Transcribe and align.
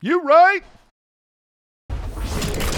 You 0.00 0.22
right? 0.22 0.62
The. 1.88 2.68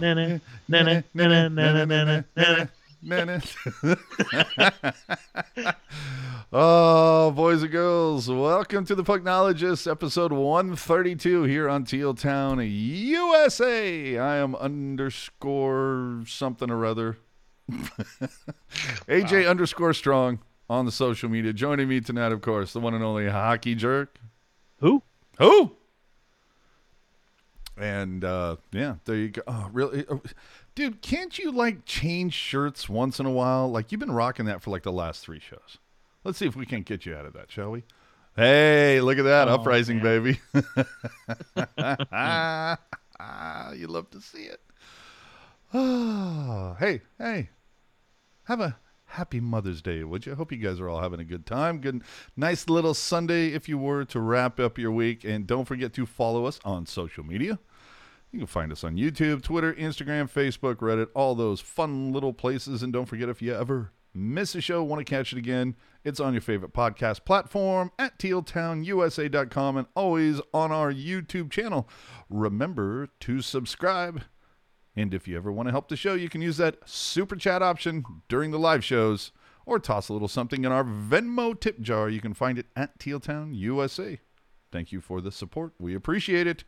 Na 0.00 0.14
na 0.14 0.40
na 0.68 0.82
na 0.82 1.48
na 1.48 1.48
na 1.48 1.84
na 1.84 2.22
na 2.36 2.79
na. 3.02 3.40
oh, 6.52 7.30
boys 7.30 7.62
and 7.62 7.72
girls, 7.72 8.28
welcome 8.28 8.84
to 8.84 8.94
the 8.94 9.02
Pucknologist, 9.02 9.90
episode 9.90 10.32
132 10.32 11.44
here 11.44 11.68
on 11.68 11.84
Teal 11.84 12.14
Town, 12.14 12.60
USA. 12.60 14.18
I 14.18 14.36
am 14.36 14.54
underscore 14.54 16.22
something 16.26 16.70
or 16.70 16.84
other. 16.84 17.16
AJ 19.08 19.48
underscore 19.48 19.94
strong 19.94 20.40
on 20.68 20.84
the 20.84 20.92
social 20.92 21.28
media. 21.28 21.52
Joining 21.52 21.88
me 21.88 22.00
tonight, 22.00 22.32
of 22.32 22.42
course, 22.42 22.72
the 22.72 22.80
one 22.80 22.94
and 22.94 23.04
only 23.04 23.28
hockey 23.28 23.74
jerk. 23.74 24.18
Who? 24.80 25.02
Who? 25.38 25.72
And 27.76 28.24
uh, 28.24 28.56
yeah, 28.72 28.96
there 29.06 29.16
you 29.16 29.28
go. 29.28 29.42
Oh, 29.46 29.68
really, 29.72 30.04
dude? 30.80 31.02
Can't 31.02 31.38
you 31.38 31.52
like 31.52 31.84
change 31.84 32.32
shirts 32.32 32.88
once 32.88 33.20
in 33.20 33.26
a 33.26 33.30
while? 33.30 33.70
Like 33.70 33.92
you've 33.92 33.98
been 33.98 34.12
rocking 34.12 34.46
that 34.46 34.62
for 34.62 34.70
like 34.70 34.82
the 34.82 34.92
last 34.92 35.22
three 35.22 35.40
shows. 35.40 35.78
Let's 36.24 36.38
see 36.38 36.46
if 36.46 36.56
we 36.56 36.66
can't 36.66 36.86
get 36.86 37.06
you 37.06 37.14
out 37.14 37.26
of 37.26 37.32
that, 37.34 37.50
shall 37.50 37.70
we? 37.70 37.84
Hey, 38.36 39.00
look 39.00 39.18
at 39.18 39.24
that 39.24 39.48
Oh, 39.48 39.54
uprising, 39.54 40.02
man. 40.02 40.22
baby. 40.22 40.40
you 43.78 43.86
love 43.86 44.10
to 44.10 44.20
see 44.20 44.44
it. 44.44 44.60
Oh, 45.74 46.76
hey, 46.78 47.02
hey, 47.18 47.50
have 48.44 48.60
a 48.60 48.78
happy 49.04 49.40
Mother's 49.40 49.82
Day, 49.82 50.04
would 50.04 50.24
you? 50.24 50.32
I 50.32 50.36
hope 50.36 50.52
you 50.52 50.58
guys 50.58 50.80
are 50.80 50.88
all 50.88 51.00
having 51.00 51.20
a 51.20 51.24
good 51.24 51.44
time. 51.44 51.80
Good, 51.80 52.02
nice 52.36 52.68
little 52.68 52.94
Sunday, 52.94 53.48
if 53.48 53.68
you 53.68 53.76
were, 53.76 54.04
to 54.06 54.20
wrap 54.20 54.58
up 54.58 54.78
your 54.78 54.92
week. 54.92 55.24
And 55.24 55.46
don't 55.46 55.66
forget 55.66 55.92
to 55.94 56.06
follow 56.06 56.46
us 56.46 56.60
on 56.64 56.86
social 56.86 57.24
media. 57.24 57.58
You 58.32 58.38
can 58.38 58.46
find 58.46 58.70
us 58.70 58.84
on 58.84 58.96
YouTube, 58.96 59.42
Twitter, 59.42 59.74
Instagram, 59.74 60.30
Facebook, 60.30 60.76
Reddit, 60.76 61.08
all 61.14 61.34
those 61.34 61.60
fun 61.60 62.12
little 62.12 62.32
places. 62.32 62.82
And 62.82 62.92
don't 62.92 63.06
forget 63.06 63.28
if 63.28 63.42
you 63.42 63.54
ever 63.54 63.92
miss 64.14 64.54
a 64.54 64.60
show, 64.60 64.82
want 64.82 65.04
to 65.04 65.10
catch 65.10 65.32
it 65.32 65.38
again, 65.38 65.76
it's 66.04 66.20
on 66.20 66.32
your 66.32 66.40
favorite 66.40 66.72
podcast 66.72 67.24
platform 67.24 67.90
at 67.98 68.18
tealtownusa.com 68.18 69.76
and 69.76 69.86
always 69.94 70.40
on 70.52 70.72
our 70.72 70.92
YouTube 70.92 71.50
channel. 71.50 71.88
Remember 72.28 73.08
to 73.20 73.40
subscribe. 73.40 74.22
And 74.96 75.14
if 75.14 75.28
you 75.28 75.36
ever 75.36 75.52
want 75.52 75.68
to 75.68 75.72
help 75.72 75.88
the 75.88 75.96
show, 75.96 76.14
you 76.14 76.28
can 76.28 76.42
use 76.42 76.56
that 76.56 76.76
super 76.84 77.36
chat 77.36 77.62
option 77.62 78.04
during 78.28 78.50
the 78.50 78.58
live 78.58 78.84
shows 78.84 79.32
or 79.66 79.78
toss 79.78 80.08
a 80.08 80.12
little 80.12 80.28
something 80.28 80.64
in 80.64 80.72
our 80.72 80.84
Venmo 80.84 81.58
tip 81.58 81.80
jar. 81.80 82.08
You 82.08 82.20
can 82.20 82.34
find 82.34 82.58
it 82.58 82.66
at 82.74 82.98
Tealtown 82.98 83.56
USA. 83.56 84.18
Thank 84.72 84.92
you 84.92 85.00
for 85.00 85.20
the 85.20 85.32
support. 85.32 85.72
We 85.78 85.94
appreciate 85.94 86.46
it. 86.46 86.64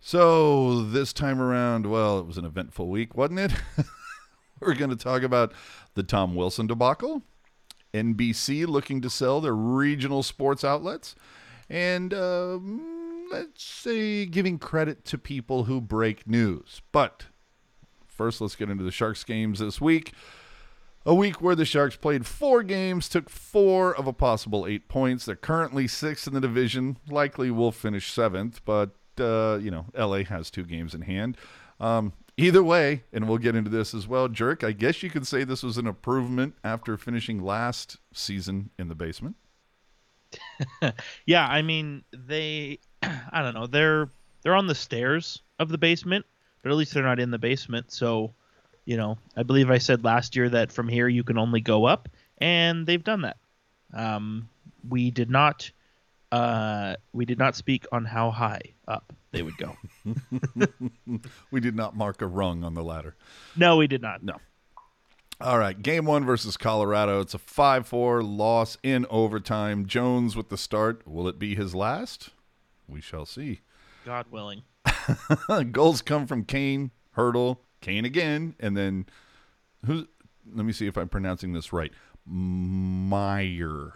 So, 0.00 0.82
this 0.82 1.12
time 1.12 1.40
around, 1.40 1.86
well, 1.86 2.18
it 2.18 2.26
was 2.26 2.38
an 2.38 2.44
eventful 2.44 2.88
week, 2.88 3.16
wasn't 3.16 3.40
it? 3.40 3.52
We're 4.60 4.74
going 4.74 4.90
to 4.90 4.96
talk 4.96 5.22
about 5.22 5.52
the 5.94 6.02
Tom 6.02 6.34
Wilson 6.34 6.66
debacle, 6.66 7.22
NBC 7.92 8.66
looking 8.66 9.00
to 9.02 9.10
sell 9.10 9.40
their 9.40 9.54
regional 9.54 10.22
sports 10.22 10.64
outlets, 10.64 11.14
and 11.68 12.14
um, 12.14 13.28
let's 13.30 13.62
say 13.62 14.24
giving 14.26 14.58
credit 14.58 15.04
to 15.06 15.18
people 15.18 15.64
who 15.64 15.80
break 15.80 16.28
news. 16.28 16.80
But 16.92 17.26
First, 18.18 18.40
let's 18.40 18.56
get 18.56 18.68
into 18.68 18.82
the 18.82 18.90
Sharks 18.90 19.22
games 19.22 19.60
this 19.60 19.80
week. 19.80 20.12
A 21.06 21.14
week 21.14 21.40
where 21.40 21.54
the 21.54 21.64
Sharks 21.64 21.94
played 21.94 22.26
four 22.26 22.64
games, 22.64 23.08
took 23.08 23.30
four 23.30 23.94
of 23.94 24.08
a 24.08 24.12
possible 24.12 24.66
eight 24.66 24.88
points. 24.88 25.24
They're 25.24 25.36
currently 25.36 25.86
sixth 25.86 26.26
in 26.26 26.34
the 26.34 26.40
division. 26.40 26.96
Likely 27.08 27.52
will 27.52 27.70
finish 27.70 28.12
seventh, 28.12 28.60
but, 28.64 28.90
uh, 29.20 29.58
you 29.60 29.70
know, 29.70 29.86
LA 29.96 30.24
has 30.24 30.50
two 30.50 30.64
games 30.64 30.94
in 30.94 31.02
hand. 31.02 31.36
Um, 31.80 32.12
either 32.36 32.62
way, 32.62 33.04
and 33.12 33.28
we'll 33.28 33.38
get 33.38 33.54
into 33.54 33.70
this 33.70 33.94
as 33.94 34.06
well, 34.06 34.28
Jerk, 34.28 34.64
I 34.64 34.72
guess 34.72 35.02
you 35.02 35.10
could 35.10 35.26
say 35.26 35.44
this 35.44 35.62
was 35.62 35.78
an 35.78 35.86
improvement 35.86 36.54
after 36.64 36.96
finishing 36.96 37.42
last 37.42 37.98
season 38.12 38.70
in 38.78 38.88
the 38.88 38.94
basement. 38.94 39.36
Yeah, 41.26 41.46
I 41.46 41.62
mean 41.62 42.04
they 42.12 42.78
I 43.02 43.42
don't 43.42 43.54
know, 43.54 43.66
they're 43.66 44.10
they're 44.42 44.54
on 44.54 44.66
the 44.66 44.74
stairs 44.74 45.42
of 45.58 45.68
the 45.68 45.78
basement, 45.78 46.26
but 46.62 46.70
at 46.70 46.76
least 46.76 46.94
they're 46.94 47.02
not 47.02 47.20
in 47.20 47.30
the 47.30 47.38
basement. 47.38 47.92
So, 47.92 48.34
you 48.84 48.96
know, 48.96 49.18
I 49.36 49.42
believe 49.42 49.70
I 49.70 49.78
said 49.78 50.04
last 50.04 50.36
year 50.36 50.48
that 50.50 50.72
from 50.72 50.88
here 50.88 51.08
you 51.08 51.24
can 51.24 51.38
only 51.38 51.60
go 51.60 51.84
up, 51.84 52.08
and 52.38 52.86
they've 52.86 53.02
done 53.02 53.22
that. 53.22 53.36
Um, 53.94 54.48
we 54.88 55.10
did 55.10 55.30
not 55.30 55.70
uh, 56.32 56.96
we 57.12 57.24
did 57.24 57.38
not 57.38 57.56
speak 57.56 57.86
on 57.92 58.04
how 58.04 58.30
high 58.30 58.60
up 58.86 59.12
they 59.32 59.42
would 59.42 59.56
go. 59.56 59.76
We 61.50 61.60
did 61.60 61.74
not 61.74 61.96
mark 61.96 62.20
a 62.22 62.26
rung 62.26 62.64
on 62.64 62.74
the 62.74 62.82
ladder. 62.82 63.14
no, 63.56 63.76
we 63.76 63.86
did 63.86 64.02
not. 64.02 64.22
No. 64.22 64.36
All 65.40 65.58
right, 65.58 65.80
game 65.80 66.04
one 66.04 66.24
versus 66.24 66.56
Colorado. 66.56 67.20
It's 67.20 67.34
a 67.34 67.38
5 67.38 67.86
4 67.86 68.22
loss 68.22 68.76
in 68.82 69.06
overtime. 69.08 69.86
Jones 69.86 70.34
with 70.34 70.48
the 70.48 70.58
start. 70.58 71.06
Will 71.06 71.28
it 71.28 71.38
be 71.38 71.54
his 71.54 71.74
last? 71.74 72.30
We 72.88 73.00
shall 73.00 73.24
see. 73.24 73.60
God 74.04 74.26
willing. 74.30 74.62
Goals 75.70 76.02
come 76.02 76.26
from 76.26 76.44
Kane, 76.44 76.90
Hertl, 77.16 77.58
Kane 77.80 78.04
again, 78.04 78.54
and 78.58 78.76
then 78.76 79.06
who's, 79.86 80.06
let 80.52 80.64
me 80.66 80.72
see 80.72 80.86
if 80.86 80.96
I'm 80.96 81.08
pronouncing 81.08 81.52
this 81.52 81.72
right. 81.72 81.92
Meier. 82.26 83.92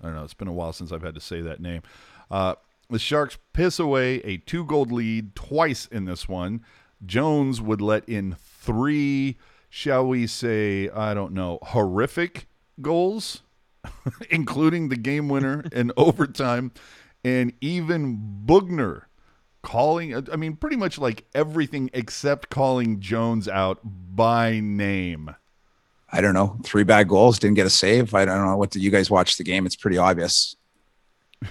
I 0.00 0.06
don't 0.06 0.16
know. 0.16 0.24
It's 0.24 0.34
been 0.34 0.48
a 0.48 0.52
while 0.52 0.72
since 0.72 0.92
I've 0.92 1.02
had 1.02 1.14
to 1.14 1.20
say 1.20 1.40
that 1.42 1.60
name. 1.60 1.82
Uh, 2.30 2.54
the 2.88 2.98
Sharks 2.98 3.38
piss 3.52 3.78
away 3.78 4.16
a 4.20 4.38
two 4.38 4.64
goal 4.64 4.84
lead 4.84 5.34
twice 5.34 5.86
in 5.86 6.04
this 6.04 6.28
one. 6.28 6.64
Jones 7.04 7.60
would 7.60 7.80
let 7.80 8.08
in 8.08 8.36
three, 8.38 9.38
shall 9.68 10.06
we 10.06 10.26
say, 10.26 10.88
I 10.90 11.14
don't 11.14 11.32
know, 11.32 11.58
horrific 11.62 12.48
goals, 12.80 13.42
including 14.30 14.88
the 14.88 14.96
game 14.96 15.28
winner 15.28 15.64
in 15.72 15.92
overtime, 15.96 16.72
and 17.24 17.52
even 17.60 18.42
Boughner 18.44 19.08
calling, 19.62 20.28
I 20.30 20.36
mean, 20.36 20.56
pretty 20.56 20.76
much 20.76 20.98
like 20.98 21.24
everything 21.34 21.90
except 21.92 22.50
calling 22.50 23.00
Jones 23.00 23.46
out 23.48 23.80
by 23.84 24.60
name. 24.60 25.34
I 26.12 26.20
don't 26.20 26.34
know, 26.34 26.58
three 26.64 26.84
bad 26.84 27.08
goals, 27.08 27.38
didn't 27.38 27.56
get 27.56 27.66
a 27.66 27.70
save. 27.70 28.14
I 28.14 28.24
don't 28.24 28.44
know 28.44 28.56
what 28.56 28.70
did 28.70 28.82
you 28.82 28.90
guys 28.90 29.10
watch 29.10 29.36
the 29.36 29.44
game? 29.44 29.66
It's 29.66 29.76
pretty 29.76 29.98
obvious. 29.98 30.56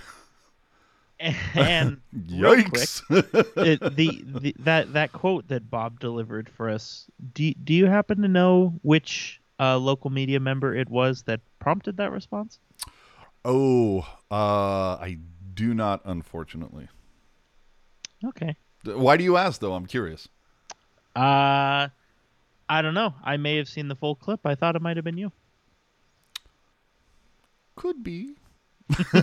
And 1.53 1.99
real 2.29 2.63
quick, 2.63 2.87
it, 3.09 3.81
the, 3.97 4.23
the 4.23 4.55
that 4.59 4.93
that 4.93 5.11
quote 5.11 5.49
that 5.49 5.69
Bob 5.69 5.99
delivered 5.99 6.47
for 6.47 6.69
us. 6.69 7.07
Do 7.33 7.53
do 7.55 7.73
you 7.73 7.87
happen 7.87 8.21
to 8.21 8.29
know 8.29 8.79
which 8.83 9.41
uh, 9.59 9.77
local 9.77 10.11
media 10.11 10.39
member 10.39 10.73
it 10.73 10.87
was 10.87 11.23
that 11.23 11.41
prompted 11.59 11.97
that 11.97 12.13
response? 12.13 12.59
oh, 13.45 13.99
uh, 14.31 14.95
I 14.95 15.17
do 15.53 15.73
not, 15.73 16.01
unfortunately. 16.05 16.87
Okay. 18.23 18.55
Why 18.85 19.17
do 19.17 19.23
you 19.23 19.37
ask, 19.37 19.59
though? 19.61 19.73
I'm 19.73 19.85
curious. 19.85 20.27
Uh, 21.15 21.89
I 22.69 22.81
don't 22.84 22.94
know. 22.94 23.16
I 23.24 23.38
may 23.38 23.57
have 23.57 23.68
seen 23.68 23.88
the 23.88 23.96
full 23.96 24.16
clip. 24.16 24.41
I 24.46 24.53
thought 24.56 24.75
it 24.75 24.81
might 24.81 24.96
have 24.97 25.03
been 25.03 25.18
you. 25.18 25.31
Could 27.75 28.04
be. 28.04 28.36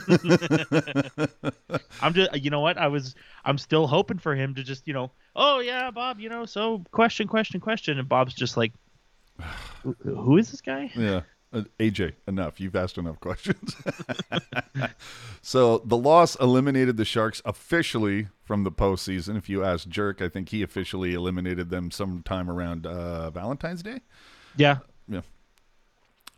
I'm 2.02 2.14
just, 2.14 2.34
you 2.42 2.50
know 2.50 2.60
what? 2.60 2.76
I 2.78 2.88
was, 2.88 3.14
I'm 3.44 3.58
still 3.58 3.86
hoping 3.86 4.18
for 4.18 4.34
him 4.34 4.54
to 4.54 4.62
just, 4.62 4.86
you 4.86 4.94
know, 4.94 5.10
oh 5.34 5.60
yeah, 5.60 5.90
Bob, 5.90 6.20
you 6.20 6.28
know, 6.28 6.44
so 6.44 6.84
question, 6.90 7.26
question, 7.28 7.60
question, 7.60 7.98
and 7.98 8.08
Bob's 8.08 8.34
just 8.34 8.56
like, 8.56 8.72
"Who- 10.02 10.38
is 10.38 10.50
this 10.50 10.60
guy? 10.60 10.90
Yeah. 10.94 11.22
Uh, 11.52 11.62
AJ, 11.78 12.14
enough. 12.26 12.60
You've 12.60 12.74
asked 12.74 12.98
enough 12.98 13.20
questions. 13.20 13.76
so 15.42 15.78
the 15.84 15.96
loss 15.96 16.34
eliminated 16.36 16.96
the 16.96 17.04
Sharks 17.04 17.40
officially 17.44 18.28
from 18.46 18.62
the 18.62 18.70
postseason. 18.70 19.36
If 19.36 19.48
you 19.48 19.64
ask 19.64 19.88
Jerk, 19.88 20.22
I 20.22 20.28
think 20.28 20.50
he 20.50 20.62
officially 20.62 21.12
eliminated 21.12 21.68
them 21.68 21.90
sometime 21.90 22.48
around 22.48 22.86
uh, 22.86 23.30
Valentine's 23.30 23.82
Day. 23.82 24.00
Yeah. 24.56 24.78
Yeah. 25.08 25.22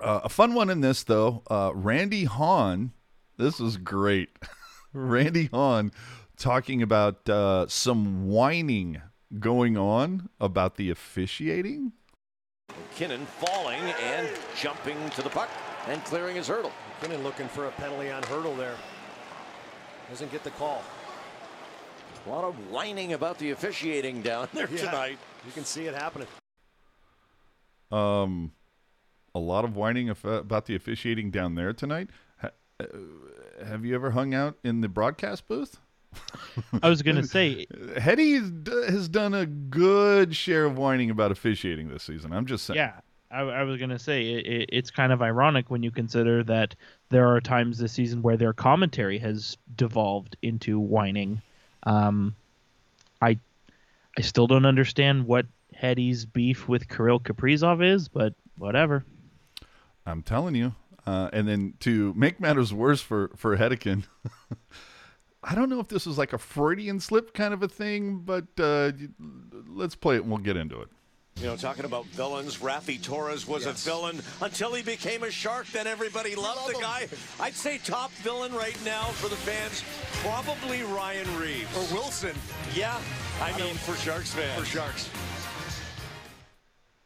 Uh, 0.00 0.20
a 0.24 0.28
fun 0.28 0.54
one 0.54 0.70
in 0.70 0.80
this 0.80 1.02
though, 1.04 1.42
uh, 1.50 1.70
Randy 1.74 2.24
Hahn. 2.24 2.92
This 3.36 3.60
was 3.60 3.76
great. 3.76 4.30
Randy 4.92 5.50
Hahn 5.52 5.92
talking 6.36 6.82
about 6.82 7.28
uh, 7.28 7.66
some 7.68 8.26
whining 8.26 9.02
going 9.38 9.76
on 9.76 10.30
about 10.40 10.76
the 10.76 10.90
officiating. 10.90 11.92
MacKinnon 12.68 13.26
falling 13.26 13.80
and 14.02 14.28
jumping 14.56 15.10
to 15.10 15.22
the 15.22 15.30
puck 15.30 15.50
and 15.88 16.02
clearing 16.04 16.36
his 16.36 16.48
hurdle. 16.48 16.72
MacKinnon 17.00 17.22
looking 17.22 17.48
for 17.48 17.66
a 17.66 17.70
penalty 17.72 18.10
on 18.10 18.22
Hertl 18.22 18.56
there. 18.56 18.76
Doesn't 20.08 20.32
get 20.32 20.42
the 20.42 20.50
call. 20.50 20.82
A 22.28 22.30
lot 22.30 22.44
of 22.44 22.70
whining 22.70 23.14
about 23.14 23.38
the 23.38 23.52
officiating 23.52 24.20
down 24.20 24.48
there 24.54 24.68
Yeah. 24.70 24.76
tonight. 24.90 25.18
You 25.46 25.52
can 25.52 25.64
see 25.64 25.86
it 25.86 25.94
happening. 25.94 26.28
Um, 27.90 28.52
a 29.34 29.38
lot 29.38 29.64
of 29.64 29.76
whining 29.76 30.10
about 30.10 30.66
the 30.66 30.74
officiating 30.74 31.30
down 31.30 31.54
there 31.54 31.72
tonight. 31.72 32.08
Uh, 32.42 32.50
have 33.66 33.84
you 33.84 33.94
ever 33.94 34.10
hung 34.10 34.34
out 34.34 34.56
in 34.62 34.82
the 34.82 34.88
broadcast 34.88 35.48
booth? 35.48 35.80
I 36.82 36.88
was 36.88 37.02
gonna 37.02 37.24
say, 37.24 37.66
Hetty 37.98 38.34
has 38.34 39.08
done 39.08 39.32
a 39.34 39.46
good 39.46 40.36
share 40.36 40.64
of 40.66 40.76
whining 40.78 41.10
about 41.10 41.32
officiating 41.32 41.88
this 41.88 42.02
season. 42.02 42.32
I'm 42.32 42.46
just 42.46 42.64
saying. 42.66 42.76
yeah, 42.76 43.00
I, 43.30 43.40
I 43.40 43.62
was 43.64 43.80
gonna 43.80 43.98
say 43.98 44.32
it, 44.34 44.46
it, 44.46 44.70
it's 44.72 44.90
kind 44.90 45.12
of 45.12 45.22
ironic 45.22 45.70
when 45.70 45.82
you 45.82 45.90
consider 45.90 46.44
that 46.44 46.74
there 47.08 47.26
are 47.34 47.40
times 47.40 47.78
this 47.78 47.92
season 47.92 48.22
where 48.22 48.36
their 48.36 48.52
commentary 48.52 49.18
has 49.18 49.56
devolved 49.76 50.36
into 50.42 50.78
whining. 50.78 51.40
Um, 51.84 52.34
I 53.20 53.38
I 54.16 54.20
still 54.20 54.46
don't 54.46 54.66
understand 54.66 55.26
what 55.26 55.46
Hetty's 55.74 56.24
beef 56.26 56.68
with 56.68 56.88
Kirill 56.88 57.20
Kaprizov 57.20 57.84
is, 57.84 58.08
but 58.08 58.34
whatever. 58.56 59.04
I'm 60.06 60.22
telling 60.22 60.54
you. 60.54 60.74
Uh, 61.06 61.30
and 61.32 61.48
then 61.48 61.74
to 61.80 62.12
make 62.14 62.38
matters 62.40 62.74
worse 62.74 63.00
for 63.00 63.30
for 63.36 63.56
Hedican, 63.56 64.04
I 65.42 65.54
don't 65.54 65.70
know 65.70 65.80
if 65.80 65.88
this 65.88 66.04
was 66.04 66.18
like 66.18 66.32
a 66.32 66.38
Freudian 66.38 67.00
slip 67.00 67.32
kind 67.32 67.54
of 67.54 67.62
a 67.62 67.68
thing, 67.68 68.18
but 68.18 68.44
uh, 68.58 68.92
let's 69.66 69.94
play 69.94 70.16
it 70.16 70.22
and 70.22 70.28
we'll 70.28 70.38
get 70.38 70.56
into 70.56 70.80
it. 70.82 70.88
You 71.40 71.46
know, 71.46 71.56
talking 71.56 71.84
about 71.84 72.04
villains, 72.06 72.58
Raffi 72.58 73.00
Torres 73.00 73.46
was 73.46 73.66
a 73.66 73.72
villain 73.72 74.20
until 74.42 74.74
he 74.74 74.82
became 74.82 75.22
a 75.22 75.30
shark. 75.30 75.68
Then 75.68 75.86
everybody 75.86 76.34
loved 76.34 76.74
the 76.74 76.80
guy. 76.80 77.06
I'd 77.38 77.54
say 77.54 77.78
top 77.78 78.10
villain 78.12 78.52
right 78.52 78.76
now 78.84 79.04
for 79.04 79.28
the 79.28 79.36
fans, 79.36 79.84
probably 80.24 80.82
Ryan 80.82 81.38
Reaves. 81.38 81.76
Or 81.76 81.94
Wilson 81.94 82.34
Yeah, 82.74 82.98
I 83.40 83.56
mean 83.56 83.74
for 83.76 83.94
Sharks 83.94 84.32
fans. 84.32 84.58
for 84.58 84.66
Sharks. 84.66 85.08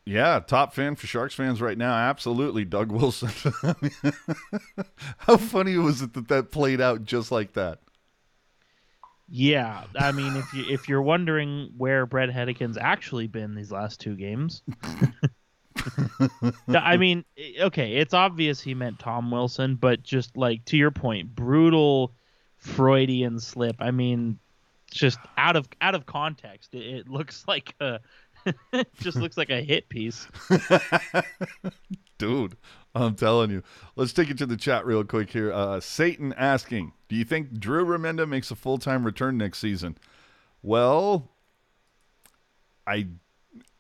Yeah, 0.06 0.40
top 0.40 0.72
fan 0.74 0.96
for 0.96 1.06
Sharks 1.06 1.34
fans 1.34 1.60
right 1.60 1.76
now. 1.76 1.92
Absolutely, 1.94 2.64
Doug 2.64 2.90
Wilson. 2.90 3.30
How 5.18 5.36
funny 5.36 5.76
was 5.76 6.00
it 6.00 6.14
that 6.14 6.28
that 6.28 6.50
played 6.50 6.80
out 6.80 7.04
just 7.04 7.30
like 7.30 7.52
that? 7.52 7.80
Yeah, 9.28 9.84
I 9.96 10.12
mean, 10.12 10.36
if 10.36 10.52
you 10.52 10.64
if 10.68 10.88
you're 10.88 11.02
wondering 11.02 11.70
where 11.76 12.04
Bret 12.06 12.28
Hedican's 12.30 12.76
actually 12.76 13.26
been 13.28 13.54
these 13.54 13.72
last 13.72 14.00
two 14.00 14.14
games, 14.14 14.62
I 16.68 16.96
mean, 16.96 17.24
okay, 17.60 17.94
it's 17.94 18.14
obvious 18.14 18.60
he 18.60 18.74
meant 18.74 18.98
Tom 18.98 19.30
Wilson, 19.30 19.76
but 19.76 20.02
just 20.02 20.36
like 20.36 20.64
to 20.66 20.76
your 20.76 20.90
point, 20.90 21.34
brutal 21.34 22.12
Freudian 22.58 23.40
slip. 23.40 23.76
I 23.78 23.90
mean, 23.90 24.38
just 24.90 25.18
out 25.36 25.56
of 25.56 25.66
out 25.80 25.94
of 25.94 26.06
context, 26.06 26.74
it, 26.74 26.86
it 26.86 27.08
looks 27.08 27.44
like 27.48 27.74
a 27.80 28.00
just 29.00 29.16
looks 29.16 29.36
like 29.36 29.50
a 29.50 29.62
hit 29.62 29.88
piece. 29.88 30.28
Dude, 32.22 32.56
I'm 32.94 33.16
telling 33.16 33.50
you. 33.50 33.64
Let's 33.96 34.12
take 34.12 34.30
it 34.30 34.38
to 34.38 34.46
the 34.46 34.56
chat 34.56 34.86
real 34.86 35.02
quick 35.02 35.30
here. 35.30 35.52
Uh, 35.52 35.80
Satan 35.80 36.32
asking, 36.34 36.92
do 37.08 37.16
you 37.16 37.24
think 37.24 37.58
Drew 37.58 37.84
Remenda 37.84 38.28
makes 38.28 38.52
a 38.52 38.54
full 38.54 38.78
time 38.78 39.04
return 39.04 39.36
next 39.36 39.58
season? 39.58 39.98
Well, 40.62 41.32
I, 42.86 43.08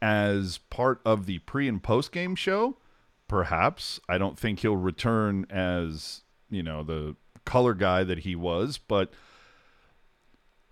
as 0.00 0.58
part 0.70 1.00
of 1.04 1.26
the 1.26 1.38
pre 1.38 1.68
and 1.68 1.80
post 1.80 2.10
game 2.10 2.34
show, 2.34 2.78
perhaps. 3.28 4.00
I 4.08 4.18
don't 4.18 4.36
think 4.36 4.58
he'll 4.58 4.76
return 4.76 5.46
as, 5.48 6.22
you 6.50 6.64
know, 6.64 6.82
the 6.82 7.14
color 7.44 7.74
guy 7.74 8.02
that 8.02 8.18
he 8.18 8.34
was, 8.34 8.76
but 8.76 9.12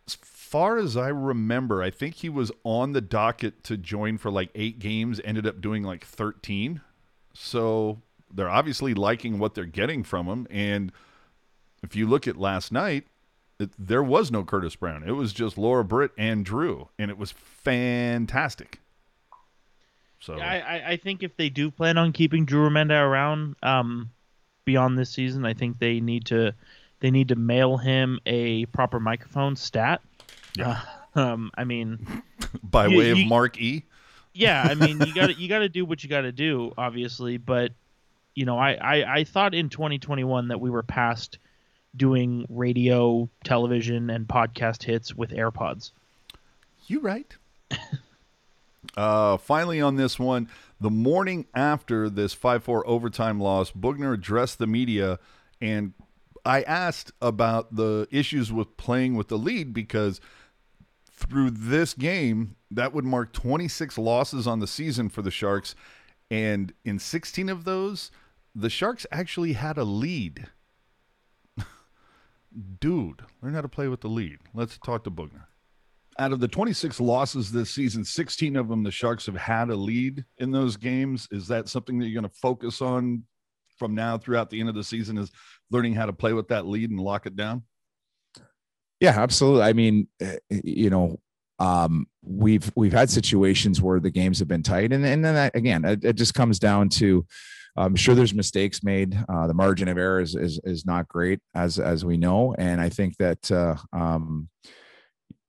as 0.08 0.16
far 0.20 0.76
as 0.76 0.96
I 0.96 1.06
remember, 1.06 1.84
I 1.84 1.90
think 1.90 2.16
he 2.16 2.28
was 2.28 2.50
on 2.64 2.94
the 2.94 3.00
docket 3.00 3.62
to 3.62 3.76
join 3.76 4.18
for 4.18 4.32
like 4.32 4.50
eight 4.56 4.80
games, 4.80 5.20
ended 5.22 5.46
up 5.46 5.60
doing 5.60 5.84
like 5.84 6.04
13. 6.04 6.80
So 7.42 8.02
they're 8.32 8.50
obviously 8.50 8.92
liking 8.92 9.38
what 9.38 9.54
they're 9.54 9.64
getting 9.64 10.04
from 10.04 10.26
him. 10.26 10.46
And 10.50 10.92
if 11.82 11.96
you 11.96 12.06
look 12.06 12.28
at 12.28 12.36
last 12.36 12.70
night, 12.70 13.06
it, 13.58 13.70
there 13.78 14.02
was 14.02 14.30
no 14.30 14.44
Curtis 14.44 14.76
Brown. 14.76 15.02
It 15.06 15.12
was 15.12 15.32
just 15.32 15.56
Laura 15.56 15.82
Britt 15.84 16.12
and 16.18 16.44
Drew, 16.44 16.88
and 16.98 17.10
it 17.10 17.16
was 17.18 17.32
fantastic. 17.32 18.80
So 20.20 20.34
I, 20.34 20.58
I, 20.58 20.88
I 20.90 20.96
think 20.98 21.22
if 21.22 21.34
they 21.36 21.48
do 21.48 21.70
plan 21.70 21.96
on 21.96 22.12
keeping 22.12 22.44
Drew 22.44 22.68
Remenda 22.68 23.02
around 23.02 23.56
um, 23.62 24.10
beyond 24.66 24.98
this 24.98 25.08
season, 25.10 25.46
I 25.46 25.54
think 25.54 25.78
they 25.78 25.98
need 26.00 26.26
to 26.26 26.54
they 27.00 27.10
need 27.10 27.28
to 27.28 27.36
mail 27.36 27.78
him 27.78 28.20
a 28.26 28.66
proper 28.66 29.00
microphone 29.00 29.56
stat. 29.56 30.02
Yeah. 30.56 30.80
Uh, 31.16 31.20
um, 31.20 31.50
I 31.56 31.64
mean, 31.64 32.06
by 32.62 32.86
you- 32.86 32.98
way 32.98 33.10
of 33.10 33.18
you- 33.18 33.26
Mark 33.26 33.58
E. 33.58 33.84
yeah, 34.32 34.66
I 34.68 34.74
mean, 34.74 35.00
you 35.00 35.14
got 35.14 35.28
to 35.28 35.34
you 35.38 35.48
got 35.48 35.60
to 35.60 35.68
do 35.68 35.84
what 35.84 36.02
you 36.02 36.10
got 36.10 36.22
to 36.22 36.32
do, 36.32 36.72
obviously. 36.76 37.36
But 37.36 37.72
you 38.34 38.44
know, 38.44 38.58
I, 38.58 38.72
I 38.74 39.14
I 39.16 39.24
thought 39.24 39.54
in 39.54 39.68
2021 39.68 40.48
that 40.48 40.60
we 40.60 40.70
were 40.70 40.82
past 40.82 41.38
doing 41.96 42.46
radio, 42.48 43.28
television, 43.44 44.10
and 44.10 44.26
podcast 44.26 44.82
hits 44.82 45.14
with 45.14 45.30
AirPods. 45.30 45.90
You 46.86 47.00
right. 47.00 47.36
uh, 48.96 49.36
finally, 49.36 49.80
on 49.80 49.96
this 49.96 50.18
one, 50.18 50.48
the 50.80 50.90
morning 50.90 51.46
after 51.54 52.08
this 52.08 52.32
5 52.32 52.64
4 52.64 52.86
overtime 52.86 53.40
loss, 53.40 53.70
Boughner 53.72 54.14
addressed 54.14 54.58
the 54.58 54.66
media, 54.66 55.18
and 55.60 55.94
I 56.44 56.62
asked 56.62 57.12
about 57.20 57.74
the 57.74 58.08
issues 58.10 58.52
with 58.52 58.76
playing 58.76 59.14
with 59.14 59.28
the 59.28 59.38
lead 59.38 59.74
because 59.74 60.20
through 61.26 61.50
this 61.50 61.94
game, 61.94 62.56
that 62.70 62.92
would 62.92 63.04
mark 63.04 63.32
26 63.32 63.98
losses 63.98 64.46
on 64.46 64.60
the 64.60 64.66
season 64.66 65.08
for 65.08 65.22
the 65.22 65.30
Sharks. 65.30 65.74
And 66.30 66.72
in 66.84 66.98
16 66.98 67.48
of 67.48 67.64
those, 67.64 68.10
the 68.54 68.70
Sharks 68.70 69.06
actually 69.10 69.54
had 69.54 69.78
a 69.78 69.84
lead. 69.84 70.48
Dude, 72.80 73.22
learn 73.42 73.54
how 73.54 73.60
to 73.60 73.68
play 73.68 73.88
with 73.88 74.00
the 74.00 74.08
lead. 74.08 74.38
Let's 74.54 74.78
talk 74.78 75.04
to 75.04 75.10
Boughner 75.10 75.48
out 76.20 76.32
of 76.32 76.40
the 76.40 76.48
26 76.48 77.00
losses 77.00 77.50
this 77.50 77.70
season, 77.70 78.04
16 78.04 78.54
of 78.56 78.68
them 78.68 78.82
the 78.82 78.90
Sharks 78.90 79.24
have 79.24 79.36
had 79.36 79.70
a 79.70 79.74
lead 79.74 80.24
in 80.36 80.50
those 80.50 80.76
games. 80.76 81.26
Is 81.30 81.48
that 81.48 81.68
something 81.68 81.98
that 81.98 82.06
you're 82.06 82.20
going 82.20 82.30
to 82.30 82.38
focus 82.40 82.82
on 82.82 83.24
from 83.78 83.94
now 83.94 84.18
throughout 84.18 84.50
the 84.50 84.60
end 84.60 84.68
of 84.68 84.74
the 84.74 84.84
season? 84.84 85.16
Is 85.16 85.32
learning 85.70 85.94
how 85.94 86.04
to 86.04 86.12
play 86.12 86.34
with 86.34 86.48
that 86.48 86.66
lead 86.66 86.90
and 86.90 87.00
lock 87.00 87.24
it 87.24 87.36
down? 87.36 87.62
Yeah, 89.00 89.18
absolutely. 89.20 89.62
I 89.62 89.72
mean, 89.72 90.08
eh, 90.20 90.36
you 90.50 90.90
know, 90.90 91.18
um, 91.58 92.06
we've 92.22 92.70
we've 92.76 92.92
had 92.92 93.10
situations 93.10 93.80
where 93.80 94.00
the 94.00 94.10
games 94.10 94.38
have 94.38 94.48
been 94.48 94.62
tight, 94.62 94.92
and 94.92 95.04
and 95.04 95.24
then 95.24 95.34
that, 95.34 95.56
again, 95.56 95.84
it, 95.84 96.04
it 96.04 96.12
just 96.14 96.34
comes 96.34 96.58
down 96.58 96.88
to. 96.90 97.26
I'm 97.76 97.94
sure 97.96 98.14
there's 98.14 98.34
mistakes 98.34 98.82
made. 98.82 99.16
Uh, 99.28 99.46
the 99.46 99.54
margin 99.54 99.88
of 99.88 99.96
error 99.96 100.20
is, 100.20 100.34
is 100.34 100.60
is 100.64 100.84
not 100.84 101.08
great, 101.08 101.40
as 101.54 101.78
as 101.78 102.04
we 102.04 102.16
know, 102.16 102.54
and 102.58 102.80
I 102.80 102.88
think 102.88 103.16
that 103.18 103.50
uh, 103.50 103.76
um, 103.92 104.48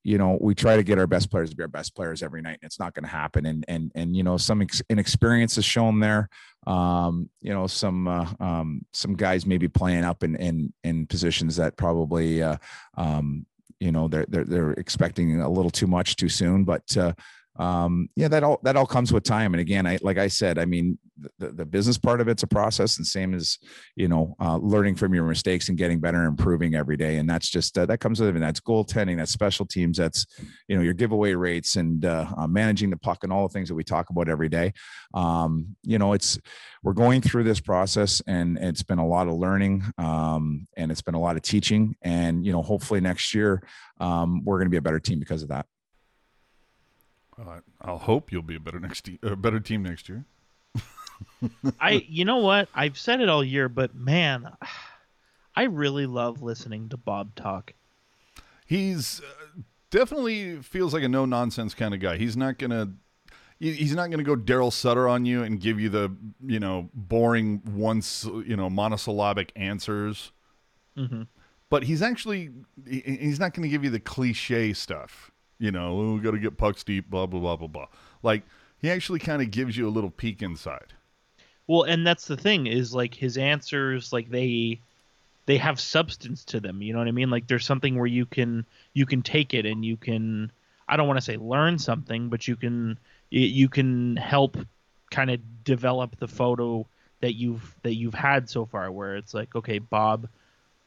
you 0.03 0.17
know 0.17 0.37
we 0.41 0.55
try 0.55 0.75
to 0.75 0.83
get 0.83 0.97
our 0.97 1.07
best 1.07 1.29
players 1.29 1.49
to 1.49 1.55
be 1.55 1.63
our 1.63 1.67
best 1.67 1.95
players 1.95 2.23
every 2.23 2.41
night 2.41 2.57
and 2.61 2.67
it's 2.67 2.79
not 2.79 2.93
going 2.93 3.03
to 3.03 3.09
happen. 3.09 3.45
And 3.45 3.63
and 3.67 3.91
and 3.95 4.15
you 4.15 4.23
know 4.23 4.37
some 4.37 4.61
ex- 4.61 4.81
inexperience 4.89 5.57
is 5.57 5.65
shown 5.65 5.99
there. 5.99 6.29
Um 6.67 7.29
you 7.41 7.53
know 7.53 7.67
some 7.67 8.07
uh, 8.07 8.29
um 8.39 8.85
some 8.93 9.15
guys 9.15 9.45
maybe 9.45 9.67
playing 9.67 10.03
up 10.03 10.23
in 10.23 10.35
in 10.35 10.73
in 10.83 11.07
positions 11.07 11.55
that 11.57 11.77
probably 11.77 12.41
uh 12.41 12.57
um 12.97 13.45
you 13.79 13.91
know 13.91 14.07
they're 14.07 14.25
they're, 14.27 14.45
they're 14.45 14.73
expecting 14.73 15.39
a 15.39 15.49
little 15.49 15.71
too 15.71 15.87
much 15.87 16.15
too 16.15 16.29
soon. 16.29 16.63
But 16.63 16.97
uh 16.97 17.13
um 17.57 18.09
yeah 18.15 18.27
that 18.27 18.43
all 18.43 18.59
that 18.63 18.75
all 18.75 18.85
comes 18.85 19.11
with 19.11 19.23
time. 19.23 19.53
And 19.53 19.61
again 19.61 19.85
i 19.85 19.97
like 20.01 20.17
i 20.17 20.27
said 20.27 20.57
i 20.57 20.65
mean 20.65 20.97
the, 21.39 21.51
the 21.51 21.65
business 21.65 21.97
part 21.97 22.21
of 22.21 22.27
it's 22.27 22.43
a 22.43 22.47
process 22.47 22.97
and 22.97 23.05
same 23.05 23.33
as 23.33 23.57
you 23.95 24.07
know 24.07 24.35
uh, 24.39 24.57
learning 24.57 24.95
from 24.95 25.13
your 25.13 25.25
mistakes 25.25 25.69
and 25.69 25.77
getting 25.77 25.99
better 25.99 26.19
and 26.19 26.27
improving 26.27 26.75
every 26.75 26.97
day. 26.97 27.17
And 27.17 27.29
that's 27.29 27.49
just 27.49 27.77
uh, 27.77 27.85
that 27.87 27.99
comes 27.99 28.19
with 28.19 28.29
it. 28.29 28.35
And 28.35 28.43
that's 28.43 28.59
goaltending 28.59 29.17
that's 29.17 29.31
special 29.31 29.65
teams 29.65 29.97
that's 29.97 30.25
you 30.67 30.75
know 30.75 30.81
your 30.81 30.93
giveaway 30.93 31.33
rates 31.33 31.75
and 31.75 32.05
uh, 32.05 32.25
uh, 32.37 32.47
managing 32.47 32.89
the 32.89 32.97
puck 32.97 33.23
and 33.23 33.31
all 33.31 33.47
the 33.47 33.53
things 33.53 33.69
that 33.69 33.75
we 33.75 33.83
talk 33.83 34.09
about 34.09 34.29
every 34.29 34.49
day. 34.49 34.73
Um, 35.13 35.75
you 35.83 35.97
know 35.97 36.13
it's 36.13 36.39
we're 36.83 36.93
going 36.93 37.21
through 37.21 37.43
this 37.43 37.59
process 37.59 38.21
and 38.25 38.57
it's 38.57 38.83
been 38.83 38.99
a 38.99 39.07
lot 39.07 39.27
of 39.27 39.35
learning 39.35 39.83
um, 39.97 40.67
and 40.77 40.91
it's 40.91 41.01
been 41.01 41.15
a 41.15 41.19
lot 41.19 41.35
of 41.35 41.41
teaching. 41.41 41.95
And 42.01 42.45
you 42.45 42.51
know 42.51 42.61
hopefully 42.61 43.01
next 43.01 43.33
year 43.33 43.61
um, 43.99 44.43
we're 44.43 44.57
going 44.57 44.67
to 44.67 44.71
be 44.71 44.77
a 44.77 44.81
better 44.81 44.99
team 44.99 45.19
because 45.19 45.43
of 45.43 45.49
that 45.49 45.65
Uh, 47.43 47.59
I'll 47.81 47.97
hope 47.97 48.31
you'll 48.31 48.41
be 48.43 48.55
a 48.55 48.59
better 48.59 48.79
next 48.79 49.01
te- 49.01 49.19
a 49.23 49.35
better 49.35 49.59
team 49.59 49.83
next 49.83 50.07
year. 50.09 50.25
I 51.79 52.05
you 52.07 52.25
know 52.25 52.37
what? 52.37 52.69
I've 52.75 52.97
said 52.97 53.19
it 53.21 53.29
all 53.29 53.43
year, 53.43 53.67
but 53.69 53.95
man, 53.95 54.51
I 55.55 55.63
really 55.63 56.05
love 56.05 56.41
listening 56.41 56.89
to 56.89 56.97
Bob 56.97 57.35
talk. 57.35 57.73
He's 58.65 59.21
uh, 59.21 59.61
definitely 59.89 60.57
feels 60.61 60.93
like 60.93 61.03
a 61.03 61.09
no 61.09 61.25
nonsense 61.25 61.73
kind 61.73 61.93
of 61.93 61.99
guy. 61.99 62.17
He's 62.17 62.37
not 62.37 62.57
gonna 62.59 62.93
he's 63.59 63.95
not 63.95 64.09
gonna 64.11 64.23
go 64.23 64.35
Darryl 64.35 64.71
Sutter 64.71 65.07
on 65.07 65.25
you 65.25 65.43
and 65.43 65.59
give 65.59 65.79
you 65.79 65.89
the 65.89 66.15
you 66.45 66.59
know 66.59 66.89
boring 66.93 67.61
once 67.73 68.23
you 68.23 68.55
know 68.55 68.69
monosyllabic 68.69 69.51
answers. 69.55 70.31
Mhm. 70.97 71.27
but 71.69 71.83
he's 71.83 72.01
actually 72.01 72.49
he's 72.85 73.39
not 73.39 73.53
going 73.53 73.63
to 73.63 73.69
give 73.69 73.81
you 73.81 73.89
the 73.89 73.99
cliche 73.99 74.73
stuff. 74.73 75.30
You 75.61 75.71
know, 75.71 75.99
"Oh, 75.99 76.13
we 76.15 76.21
got 76.21 76.31
to 76.31 76.39
get 76.39 76.57
pucks 76.57 76.83
deep, 76.83 77.09
blah 77.09 77.27
blah 77.27 77.39
blah 77.39 77.55
blah 77.55 77.67
blah. 77.67 77.87
Like 78.23 78.43
he 78.81 78.89
actually 78.89 79.19
kind 79.19 79.41
of 79.41 79.51
gives 79.51 79.77
you 79.77 79.87
a 79.87 79.91
little 79.91 80.09
peek 80.09 80.41
inside. 80.41 80.93
Well, 81.67 81.83
and 81.83 82.05
that's 82.05 82.25
the 82.25 82.35
thing 82.35 82.65
is 82.65 82.95
like 82.95 83.13
his 83.13 83.37
answers, 83.37 84.11
like 84.11 84.29
they 84.31 84.79
they 85.45 85.57
have 85.57 85.79
substance 85.79 86.43
to 86.45 86.59
them. 86.59 86.81
You 86.81 86.93
know 86.93 86.99
what 86.99 87.07
I 87.07 87.11
mean? 87.11 87.29
Like 87.29 87.47
there's 87.47 87.65
something 87.65 87.95
where 87.95 88.07
you 88.07 88.25
can 88.25 88.65
you 88.93 89.05
can 89.05 89.21
take 89.21 89.53
it 89.53 89.67
and 89.67 89.85
you 89.85 89.97
can 89.97 90.51
I 90.87 90.97
don't 90.97 91.07
want 91.07 91.17
to 91.17 91.25
say 91.25 91.37
learn 91.37 91.77
something, 91.77 92.29
but 92.29 92.47
you 92.47 92.55
can 92.55 92.97
you 93.29 93.69
can 93.69 94.17
help 94.17 94.57
kind 95.11 95.29
of 95.29 95.39
develop 95.63 96.17
the 96.17 96.27
photo 96.27 96.87
that 97.21 97.33
you've 97.33 97.75
that 97.83 97.93
you've 97.93 98.15
had 98.15 98.49
so 98.49 98.65
far. 98.65 98.91
Where 98.91 99.15
it's 99.15 99.35
like, 99.35 99.55
okay, 99.55 99.77
Bob 99.77 100.27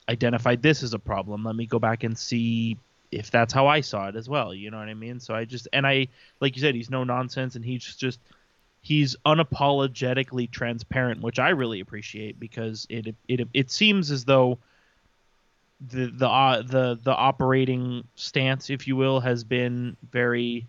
identified 0.09 0.63
this 0.63 0.83
as 0.83 0.95
a 0.95 0.99
problem. 0.99 1.45
Let 1.45 1.55
me 1.55 1.67
go 1.67 1.79
back 1.79 2.03
and 2.03 2.19
see 2.19 2.77
if 3.15 3.31
that's 3.31 3.53
how 3.53 3.67
I 3.67 3.81
saw 3.81 4.09
it 4.09 4.17
as 4.17 4.29
well. 4.29 4.53
You 4.53 4.71
know 4.71 4.79
what 4.79 4.89
I 4.89 4.95
mean? 4.95 5.21
So 5.21 5.35
I 5.35 5.45
just 5.45 5.69
and 5.73 5.87
I 5.87 6.09
like 6.41 6.57
you 6.57 6.63
said, 6.63 6.75
he's 6.75 6.91
no 6.91 7.05
nonsense 7.05 7.55
and 7.55 7.65
he's 7.65 7.83
just 7.97 8.19
he's 8.81 9.17
unapologetically 9.25 10.51
transparent, 10.51 11.23
which 11.23 11.39
I 11.39 11.51
really 11.51 11.81
appreciate 11.81 12.41
because 12.41 12.87
it 12.91 13.15
it 13.29 13.49
it 13.55 13.71
seems 13.71 14.11
as 14.11 14.25
though 14.25 14.59
the 15.81 16.07
the 16.07 16.29
uh, 16.29 16.63
the 16.63 16.99
the 17.03 17.15
operating 17.15 18.05
stance, 18.17 18.69
if 18.71 18.89
you 18.89 18.97
will, 18.97 19.21
has 19.21 19.45
been 19.45 19.97
very 20.11 20.67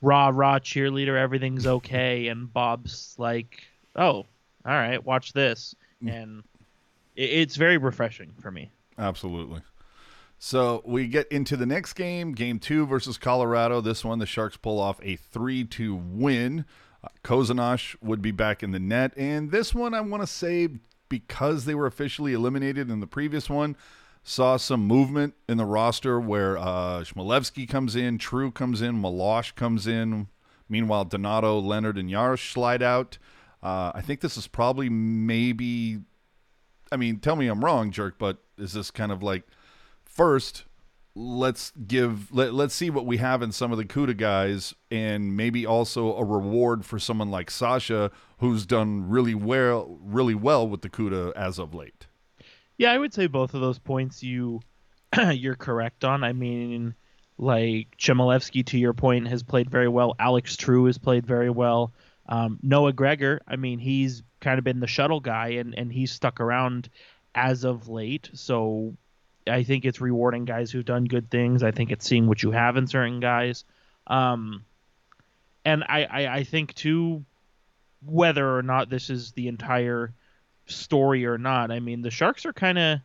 rah 0.00 0.30
rah 0.32 0.58
cheerleader. 0.60 1.18
Everything's 1.18 1.66
okay, 1.78 2.28
and 2.28 2.52
Bob's 2.52 3.14
like, 3.18 3.64
oh, 3.96 4.12
all 4.12 4.26
right, 4.64 5.04
watch 5.04 5.32
this, 5.32 5.74
and 6.06 6.44
it, 7.16 7.30
it's 7.30 7.56
very 7.56 7.78
refreshing 7.78 8.32
for 8.40 8.50
me. 8.50 8.70
Absolutely. 8.98 9.62
So 10.42 10.80
we 10.86 11.06
get 11.06 11.28
into 11.30 11.54
the 11.54 11.66
next 11.66 11.92
game, 11.92 12.32
game 12.32 12.58
two 12.58 12.86
versus 12.86 13.18
Colorado. 13.18 13.82
This 13.82 14.02
one, 14.02 14.20
the 14.20 14.26
Sharks 14.26 14.56
pull 14.56 14.80
off 14.80 14.98
a 15.02 15.16
3 15.16 15.64
2 15.64 15.94
win. 15.94 16.64
Uh, 17.04 17.08
Kozanosh 17.22 17.94
would 18.00 18.22
be 18.22 18.30
back 18.30 18.62
in 18.62 18.70
the 18.70 18.78
net. 18.78 19.12
And 19.18 19.50
this 19.50 19.74
one, 19.74 19.92
I 19.92 20.00
want 20.00 20.22
to 20.22 20.26
say, 20.26 20.70
because 21.10 21.66
they 21.66 21.74
were 21.74 21.84
officially 21.84 22.32
eliminated 22.32 22.90
in 22.90 23.00
the 23.00 23.06
previous 23.06 23.50
one, 23.50 23.76
saw 24.22 24.56
some 24.56 24.86
movement 24.86 25.34
in 25.46 25.58
the 25.58 25.66
roster 25.66 26.18
where 26.18 26.56
uh, 26.56 27.02
Chmelevski 27.02 27.68
comes 27.68 27.94
in, 27.94 28.16
True 28.16 28.50
comes 28.50 28.80
in, 28.80 29.00
Malosh 29.00 29.54
comes 29.54 29.86
in. 29.86 30.28
Meanwhile, 30.70 31.04
Donato, 31.04 31.58
Leonard, 31.58 31.98
and 31.98 32.08
Yarosh 32.08 32.50
slide 32.50 32.82
out. 32.82 33.18
Uh, 33.62 33.92
I 33.94 34.00
think 34.00 34.22
this 34.22 34.38
is 34.38 34.46
probably 34.46 34.88
maybe 34.88 35.98
I 36.90 36.96
mean, 36.96 37.18
tell 37.18 37.36
me 37.36 37.46
I'm 37.46 37.62
wrong, 37.62 37.90
jerk, 37.90 38.18
but 38.18 38.38
is 38.56 38.72
this 38.72 38.90
kind 38.90 39.12
of 39.12 39.22
like 39.22 39.44
first 40.10 40.64
let's 41.14 41.72
give 41.86 42.32
let, 42.32 42.54
let's 42.54 42.74
see 42.74 42.90
what 42.90 43.04
we 43.06 43.16
have 43.16 43.42
in 43.42 43.50
some 43.52 43.72
of 43.72 43.78
the 43.78 43.84
CUDA 43.84 44.16
guys 44.16 44.74
and 44.90 45.36
maybe 45.36 45.66
also 45.66 46.14
a 46.16 46.24
reward 46.24 46.84
for 46.84 46.98
someone 46.98 47.30
like 47.30 47.50
Sasha 47.50 48.10
who's 48.38 48.64
done 48.66 49.08
really 49.08 49.34
well 49.34 49.98
really 50.00 50.34
well 50.34 50.68
with 50.68 50.82
the 50.82 50.88
CUDA 50.88 51.32
as 51.34 51.58
of 51.58 51.74
late. 51.74 52.06
Yeah, 52.78 52.92
I 52.92 52.98
would 52.98 53.12
say 53.12 53.26
both 53.26 53.54
of 53.54 53.60
those 53.60 53.78
points 53.78 54.22
you 54.22 54.60
you're 55.32 55.56
correct 55.56 56.04
on. 56.04 56.22
I 56.22 56.32
mean, 56.32 56.94
like 57.38 57.96
Chmelevski, 57.98 58.64
to 58.66 58.78
your 58.78 58.92
point, 58.92 59.28
has 59.28 59.42
played 59.42 59.70
very 59.70 59.88
well. 59.88 60.14
Alex 60.18 60.56
True 60.56 60.84
has 60.84 60.98
played 60.98 61.26
very 61.26 61.50
well. 61.50 61.92
Um, 62.28 62.58
Noah 62.62 62.92
Gregor, 62.92 63.40
I 63.48 63.56
mean, 63.56 63.78
he's 63.78 64.22
kind 64.40 64.58
of 64.58 64.64
been 64.64 64.80
the 64.80 64.86
shuttle 64.86 65.20
guy, 65.20 65.48
and 65.48 65.74
and 65.76 65.92
he's 65.92 66.12
stuck 66.12 66.40
around 66.40 66.88
as 67.34 67.64
of 67.64 67.88
late. 67.88 68.30
So 68.34 68.94
I 69.50 69.64
think 69.64 69.84
it's 69.84 70.00
rewarding 70.00 70.44
guys 70.44 70.70
who've 70.70 70.84
done 70.84 71.04
good 71.04 71.30
things. 71.30 71.62
I 71.62 71.70
think 71.70 71.90
it's 71.90 72.06
seeing 72.06 72.26
what 72.26 72.42
you 72.42 72.50
have 72.50 72.76
in 72.76 72.86
certain 72.86 73.20
guys. 73.20 73.64
Um, 74.06 74.64
and 75.64 75.84
I, 75.84 76.04
I, 76.04 76.36
I 76.36 76.44
think 76.44 76.74
too, 76.74 77.24
whether 78.04 78.56
or 78.56 78.62
not 78.62 78.88
this 78.88 79.10
is 79.10 79.32
the 79.32 79.48
entire 79.48 80.14
story 80.66 81.26
or 81.26 81.38
not, 81.38 81.70
I 81.70 81.80
mean, 81.80 82.02
the 82.02 82.10
Sharks 82.10 82.46
are 82.46 82.52
kind 82.52 82.78
of 82.78 83.00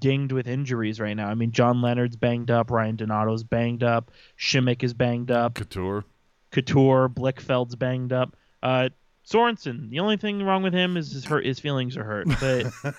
dinged 0.00 0.32
with 0.32 0.48
injuries 0.48 1.00
right 1.00 1.14
now. 1.14 1.28
I 1.28 1.34
mean, 1.34 1.52
John 1.52 1.82
Leonard's 1.82 2.16
banged 2.16 2.50
up, 2.50 2.70
Ryan 2.70 2.96
Donato's 2.96 3.44
banged 3.44 3.82
up, 3.82 4.10
Simek 4.38 4.82
is 4.82 4.94
banged 4.94 5.30
up, 5.30 5.54
Couture. 5.54 6.04
Couture, 6.50 7.08
Blichfeld's 7.08 7.76
banged 7.76 8.12
up. 8.12 8.36
Uh, 8.62 8.88
Sorensen, 9.26 9.90
the 9.90 10.00
only 10.00 10.16
thing 10.16 10.42
wrong 10.42 10.62
with 10.62 10.72
him 10.72 10.96
is 10.96 11.12
his 11.12 11.24
hurt. 11.24 11.44
His 11.44 11.58
feelings 11.58 11.96
are 11.96 12.04
hurt, 12.04 12.28
but 12.40 12.94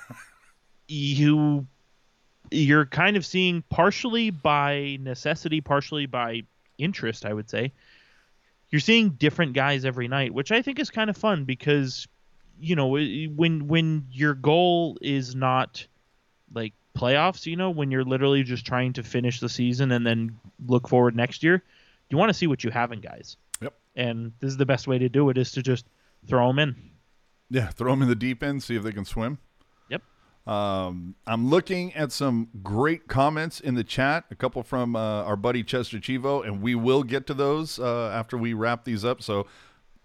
you 0.87 1.65
you're 2.51 2.85
kind 2.85 3.17
of 3.17 3.25
seeing 3.25 3.63
partially 3.69 4.29
by 4.29 4.97
necessity, 5.01 5.61
partially 5.61 6.05
by 6.05 6.43
interest, 6.77 7.25
I 7.25 7.33
would 7.33 7.49
say. 7.49 7.71
You're 8.69 8.81
seeing 8.81 9.11
different 9.11 9.53
guys 9.53 9.85
every 9.85 10.07
night, 10.07 10.33
which 10.33 10.51
I 10.51 10.61
think 10.61 10.79
is 10.79 10.89
kind 10.89 11.09
of 11.09 11.17
fun 11.17 11.45
because 11.45 12.07
you 12.59 12.75
know 12.75 12.87
when 12.87 13.67
when 13.67 14.07
your 14.11 14.33
goal 14.33 14.97
is 15.01 15.35
not 15.35 15.85
like 16.53 16.73
playoffs, 16.97 17.45
you 17.45 17.55
know, 17.55 17.69
when 17.69 17.91
you're 17.91 18.03
literally 18.03 18.43
just 18.43 18.65
trying 18.65 18.93
to 18.93 19.03
finish 19.03 19.39
the 19.39 19.49
season 19.49 19.91
and 19.91 20.05
then 20.05 20.39
look 20.65 20.87
forward 20.87 21.15
next 21.15 21.43
year, 21.43 21.63
you 22.09 22.17
want 22.17 22.29
to 22.29 22.33
see 22.33 22.47
what 22.47 22.63
you 22.63 22.71
have 22.71 22.91
in 22.91 22.99
guys. 22.99 23.37
Yep. 23.61 23.73
And 23.95 24.31
this 24.39 24.49
is 24.49 24.57
the 24.57 24.65
best 24.65 24.87
way 24.87 24.97
to 24.97 25.09
do 25.09 25.29
it 25.29 25.37
is 25.37 25.51
to 25.51 25.61
just 25.61 25.85
throw 26.27 26.47
them 26.47 26.59
in. 26.59 26.75
Yeah, 27.49 27.67
throw 27.69 27.91
them 27.91 28.01
in 28.01 28.07
the 28.09 28.15
deep 28.15 28.43
end, 28.43 28.63
see 28.63 28.75
if 28.75 28.83
they 28.83 28.91
can 28.91 29.05
swim. 29.05 29.37
Um, 30.47 31.15
I'm 31.27 31.49
looking 31.49 31.93
at 31.93 32.13
some 32.13 32.47
great 32.63 33.07
comments 33.07 33.59
in 33.59 33.75
the 33.75 33.83
chat, 33.83 34.25
a 34.31 34.35
couple 34.35 34.63
from 34.63 34.95
uh, 34.95 35.23
our 35.23 35.35
buddy 35.35 35.61
Chester 35.61 35.97
Chivo, 35.97 36.45
and 36.45 36.61
we 36.61 36.73
will 36.73 37.03
get 37.03 37.27
to 37.27 37.33
those 37.33 37.79
uh, 37.79 38.09
after 38.13 38.37
we 38.37 38.53
wrap 38.53 38.85
these 38.85 39.03
up. 39.03 39.21
So 39.21 39.45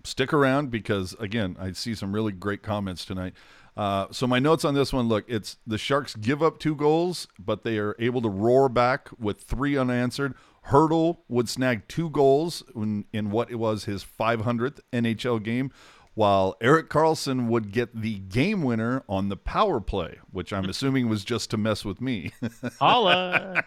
stick 0.02 0.32
around 0.32 0.70
because, 0.70 1.14
again, 1.20 1.56
I 1.60 1.72
see 1.72 1.94
some 1.94 2.12
really 2.12 2.32
great 2.32 2.62
comments 2.62 3.04
tonight. 3.04 3.34
Uh, 3.76 4.08
so 4.10 4.26
my 4.26 4.38
notes 4.38 4.64
on 4.64 4.74
this 4.74 4.92
one 4.92 5.08
look, 5.08 5.24
it's 5.28 5.58
the 5.66 5.78
Sharks 5.78 6.14
give 6.14 6.42
up 6.42 6.58
two 6.58 6.74
goals, 6.74 7.28
but 7.38 7.62
they 7.62 7.78
are 7.78 7.94
able 7.98 8.20
to 8.20 8.28
roar 8.28 8.68
back 8.68 9.08
with 9.18 9.42
three 9.42 9.78
unanswered. 9.78 10.34
Hertl 10.68 11.18
would 11.28 11.48
snag 11.48 11.88
two 11.88 12.10
goals 12.10 12.62
in, 12.74 13.04
in 13.12 13.30
what 13.30 13.50
it 13.50 13.56
was 13.56 13.84
his 13.84 14.04
500th 14.04 14.80
NHL 14.92 15.42
game, 15.42 15.72
while 16.14 16.56
Erik 16.60 16.90
Karlsson 16.90 17.46
would 17.48 17.72
get 17.72 18.00
the 18.00 18.18
game 18.18 18.62
winner 18.62 19.02
on 19.08 19.28
the 19.28 19.36
power 19.36 19.80
play, 19.80 20.18
which 20.30 20.52
I'm 20.52 20.64
assuming 20.68 21.08
was 21.08 21.24
just 21.24 21.50
to 21.50 21.56
mess 21.56 21.84
with 21.84 22.00
me. 22.00 22.32
Holla! 22.78 23.64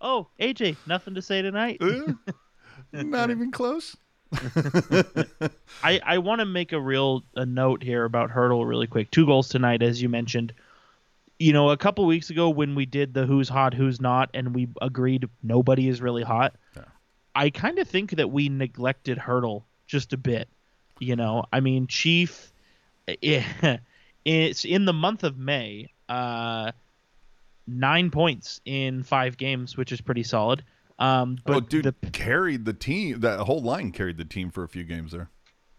Oh, 0.00 0.28
AJ, 0.40 0.76
nothing 0.86 1.14
to 1.14 1.22
say 1.22 1.42
tonight. 1.42 1.80
Eh, 1.80 2.32
not 3.02 3.30
even 3.30 3.50
close. 3.50 3.96
I, 5.82 6.00
I 6.04 6.18
want 6.18 6.40
to 6.40 6.44
make 6.44 6.72
a 6.72 6.80
real 6.80 7.24
a 7.36 7.46
note 7.46 7.82
here 7.82 8.04
about 8.04 8.30
Hertl 8.30 8.66
really 8.66 8.86
quick. 8.86 9.10
Two 9.10 9.26
goals 9.26 9.48
tonight, 9.48 9.82
as 9.82 10.02
you 10.02 10.08
mentioned. 10.08 10.52
You 11.38 11.52
know, 11.52 11.70
a 11.70 11.76
couple 11.76 12.06
weeks 12.06 12.30
ago 12.30 12.48
when 12.48 12.74
we 12.74 12.86
did 12.86 13.12
the 13.14 13.26
who's 13.26 13.48
hot, 13.48 13.74
who's 13.74 14.00
not, 14.00 14.30
and 14.34 14.54
we 14.54 14.68
agreed 14.80 15.28
nobody 15.42 15.88
is 15.88 16.00
really 16.00 16.22
hot. 16.22 16.54
I 17.36 17.50
kind 17.50 17.80
of 17.80 17.88
think 17.88 18.12
that 18.12 18.30
we 18.30 18.48
neglected 18.48 19.18
Hertl 19.18 19.64
just 19.86 20.12
a 20.12 20.16
bit. 20.16 20.48
You 20.98 21.16
know, 21.16 21.44
I 21.52 21.60
mean, 21.60 21.86
Chief, 21.86 22.52
it's 23.06 24.64
in 24.64 24.84
the 24.84 24.92
month 24.92 25.24
of 25.24 25.38
May. 25.38 25.90
Uh, 26.08 26.72
nine 27.66 28.10
points 28.10 28.60
in 28.64 29.02
five 29.02 29.36
games, 29.36 29.76
which 29.76 29.92
is 29.92 30.00
pretty 30.00 30.22
solid. 30.22 30.62
Um, 30.98 31.38
but 31.44 31.56
oh, 31.56 31.60
dude, 31.60 31.84
the 31.84 32.10
carried 32.10 32.64
the 32.64 32.72
team. 32.72 33.20
That 33.20 33.40
whole 33.40 33.62
line 33.62 33.90
carried 33.92 34.16
the 34.16 34.24
team 34.24 34.50
for 34.50 34.62
a 34.62 34.68
few 34.68 34.84
games 34.84 35.12
there. 35.12 35.28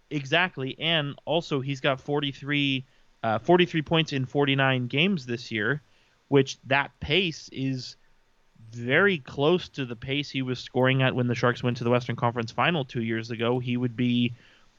Exactly, 0.10 0.76
and 0.80 1.16
also 1.26 1.62
he's 1.62 1.82
got 1.82 2.00
43, 2.00 2.86
uh, 3.24 3.40
43 3.40 3.82
points 3.82 4.14
in 4.14 4.26
49 4.26 4.88
games 4.88 5.26
this 5.26 5.52
year, 5.52 5.82
which 6.28 6.58
that 6.68 6.92
pace 7.00 7.50
is 7.52 7.96
very 8.72 9.20
close 9.20 9.70
to 9.70 9.86
the 9.86 9.96
pace 9.96 10.30
he 10.30 10.42
was 10.42 10.60
scoring 10.60 11.02
at 11.02 11.16
when 11.16 11.28
the 11.28 11.36
Sharks 11.36 11.64
went 11.64 11.78
to 11.78 11.84
the 11.84 11.90
Western 11.90 12.16
Conference 12.16 12.52
Final 12.52 12.84
two 12.84 13.02
years 13.02 13.32
ago. 13.32 13.60
He 13.60 13.78
would 13.78 13.96
be, 13.96 14.34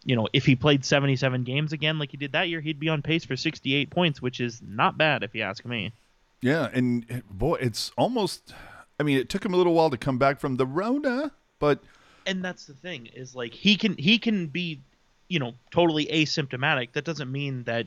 you 0.05 0.17
know, 0.17 0.29
if 0.33 0.47
he 0.47 0.55
played 0.55 0.85
77 0.85 1.45
games 1.45 1.73
again 1.73 1.99
like 1.99 2.11
he 2.11 2.17
did 2.17 2.33
that 2.33 2.49
year, 2.49 2.61
he'd 2.61 2.81
be 2.81 2.89
on 2.89 3.03
pace 3.03 3.25
for 3.25 3.37
68 3.37 3.91
points, 3.91 4.23
which 4.23 4.41
is 4.41 4.61
not 4.67 4.97
bad 4.97 5.23
if 5.23 5.35
you 5.35 5.43
ask 5.43 5.65
me. 5.65 5.93
Yeah, 6.41 6.69
and 6.73 7.23
boy, 7.31 7.57
it's 7.57 7.91
almost. 7.97 8.53
I 8.99 9.03
mean, 9.03 9.19
it 9.19 9.29
took 9.29 9.45
him 9.45 9.53
a 9.53 9.57
little 9.57 9.75
while 9.75 9.91
to 9.91 9.97
come 9.97 10.19
back 10.19 10.39
from 10.39 10.57
the 10.57 10.67
Rona, 10.67 11.33
but 11.59 11.81
and 12.27 12.45
that's 12.45 12.67
the 12.67 12.75
thing 12.75 13.09
is 13.15 13.35
like 13.35 13.53
he 13.53 13.77
can 13.77 13.97
he 13.97 14.19
can 14.19 14.47
be 14.47 14.81
you 15.29 15.39
know 15.39 15.55
totally 15.71 16.07
asymptomatic 16.07 16.93
that 16.93 17.05
doesn't 17.05 17.31
mean 17.31 17.65
that 17.65 17.87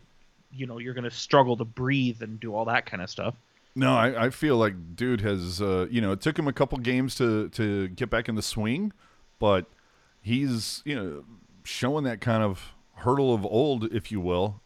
you 0.52 0.66
know 0.66 0.78
you're 0.78 0.94
going 0.94 1.04
to 1.04 1.12
struggle 1.12 1.58
to 1.58 1.66
breathe 1.66 2.22
and 2.22 2.40
do 2.40 2.54
all 2.56 2.66
that 2.66 2.86
kind 2.86 3.02
of 3.02 3.10
stuff 3.10 3.36
no, 3.76 3.96
I, 3.96 4.26
I 4.26 4.30
feel 4.30 4.58
like 4.58 4.96
dude 4.96 5.22
has. 5.22 5.62
Uh, 5.62 5.88
you 5.90 6.02
know, 6.02 6.12
it 6.12 6.22
took 6.22 6.38
him 6.38 6.48
a 6.48 6.54
couple 6.54 6.78
games 6.80 7.16
to 7.16 7.50
to 7.50 7.88
get 7.90 8.10
back 8.10 8.28
in 8.28 8.36
the 8.36 8.42
swing, 8.42 8.92
but 9.40 9.66
he's 10.22 10.82
you 10.86 10.96
know 10.96 11.24
showing 11.70 12.04
that 12.06 12.20
kind 12.22 12.44
of 12.44 12.74
Hertl 13.02 13.34
of 13.34 13.46
old, 13.46 13.86
if 13.94 14.12
you 14.12 14.20
will. 14.20 14.62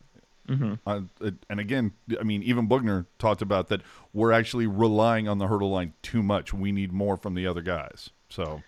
Uh, 0.85 1.01
and 1.49 1.59
again, 1.59 1.93
I 2.19 2.23
mean, 2.23 2.43
even 2.43 2.67
Boughner 2.67 3.05
talked 3.17 3.41
about 3.41 3.69
that 3.69 3.81
we're 4.11 4.31
actually 4.33 4.67
relying 4.67 5.27
on 5.27 5.37
the 5.37 5.47
Hertl 5.47 5.71
line 5.71 5.93
too 6.01 6.21
much. 6.21 6.53
We 6.53 6.71
need 6.71 6.91
more 6.91 7.15
from 7.15 7.33
the 7.33 7.47
other 7.47 7.61
guys. 7.61 8.09
So, 8.29 8.61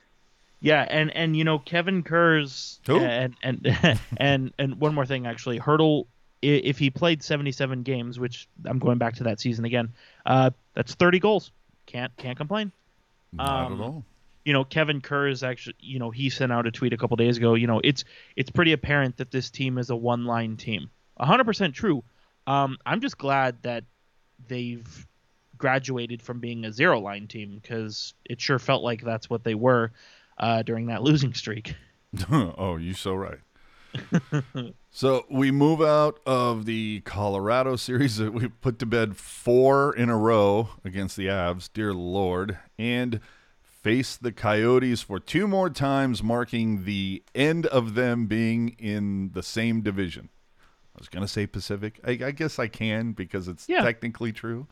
Yeah, 0.61 0.85
and 0.89 1.11
and 1.15 1.35
you 1.35 1.43
know 1.43 1.59
Kevin 1.59 2.01
Kerr's 2.01 2.79
Who? 2.87 2.99
and 2.99 3.35
and 3.43 3.99
and 4.17 4.53
and 4.57 4.79
one 4.79 4.95
more 4.95 5.05
thing 5.05 5.27
actually, 5.27 5.59
Hertl 5.59 6.05
if 6.41 6.77
he 6.77 6.89
played 6.91 7.23
77 7.23 7.81
games, 7.83 8.19
which 8.19 8.47
I'm 8.65 8.79
going 8.79 8.97
back 8.97 9.15
to 9.15 9.23
that 9.23 9.39
season 9.39 9.65
again, 9.65 9.91
uh, 10.27 10.51
that's 10.75 10.93
30 10.93 11.19
goals. 11.19 11.51
Can't 11.87 12.15
can't 12.17 12.37
complain. 12.37 12.71
not 13.33 13.65
Um, 13.65 13.73
at 13.73 13.79
all. 13.81 14.05
You 14.45 14.53
know 14.53 14.63
Kevin 14.63 15.01
Kerr 15.01 15.27
is 15.27 15.43
actually 15.43 15.75
you 15.79 15.99
know 15.99 16.11
he 16.11 16.29
sent 16.29 16.51
out 16.51 16.65
a 16.65 16.71
tweet 16.71 16.93
a 16.93 16.97
couple 16.97 17.17
days 17.17 17.37
ago 17.37 17.55
you 17.55 17.67
know 17.67 17.81
it's 17.83 18.05
it's 18.35 18.49
pretty 18.49 18.71
apparent 18.71 19.17
that 19.17 19.31
this 19.31 19.49
team 19.49 19.77
is 19.77 19.89
a 19.89 19.95
one 19.95 20.25
line 20.25 20.55
team 20.55 20.89
100% 21.19 21.73
true. 21.73 22.03
Um 22.47 22.77
I'm 22.85 23.01
just 23.01 23.17
glad 23.17 23.61
that 23.63 23.83
they've 24.47 25.07
graduated 25.57 26.21
from 26.21 26.39
being 26.39 26.65
a 26.65 26.71
zero 26.71 26.99
line 26.99 27.27
team 27.27 27.59
because 27.61 28.13
it 28.25 28.39
sure 28.41 28.59
felt 28.59 28.83
like 28.83 29.01
that's 29.01 29.29
what 29.29 29.43
they 29.43 29.55
were 29.55 29.91
uh, 30.37 30.61
during 30.63 30.87
that 30.87 31.01
losing 31.01 31.33
streak. 31.33 31.75
Oh, 32.29 32.77
you 32.77 32.93
so 32.93 33.13
right. 33.13 33.39
so 34.91 35.25
we 35.29 35.51
move 35.51 35.81
out 35.81 36.19
of 36.25 36.65
the 36.65 37.01
Colorado 37.01 37.75
series 37.75 38.17
that 38.17 38.33
we 38.33 38.47
put 38.47 38.79
to 38.79 38.85
bed 38.85 39.17
four 39.17 39.95
in 39.95 40.09
a 40.09 40.17
row 40.17 40.69
against 40.83 41.15
the 41.15 41.27
Avs, 41.27 41.69
dear 41.73 41.93
Lord, 41.93 42.57
and 42.77 43.19
face 43.85 44.17
the 44.17 44.31
Coyotes 44.31 45.03
for 45.03 45.19
two 45.19 45.47
more 45.47 45.69
times, 45.69 46.23
marking 46.23 46.85
the 46.85 47.21
end 47.35 47.67
of 47.67 47.93
them 47.93 48.25
being 48.25 48.69
in 48.79 49.29
the 49.33 49.43
same 49.43 49.81
division. 49.81 50.29
I 50.95 50.97
was 50.97 51.07
going 51.07 51.21
to 51.23 51.27
say 51.31 51.45
Pacific. 51.45 51.99
I, 52.03 52.11
I 52.11 52.31
guess 52.31 52.57
I 52.57 52.67
can 52.67 53.11
because 53.11 53.47
it's 53.47 53.69
Yeah. 53.69 53.83
technically 53.83 54.31
true. 54.31 54.65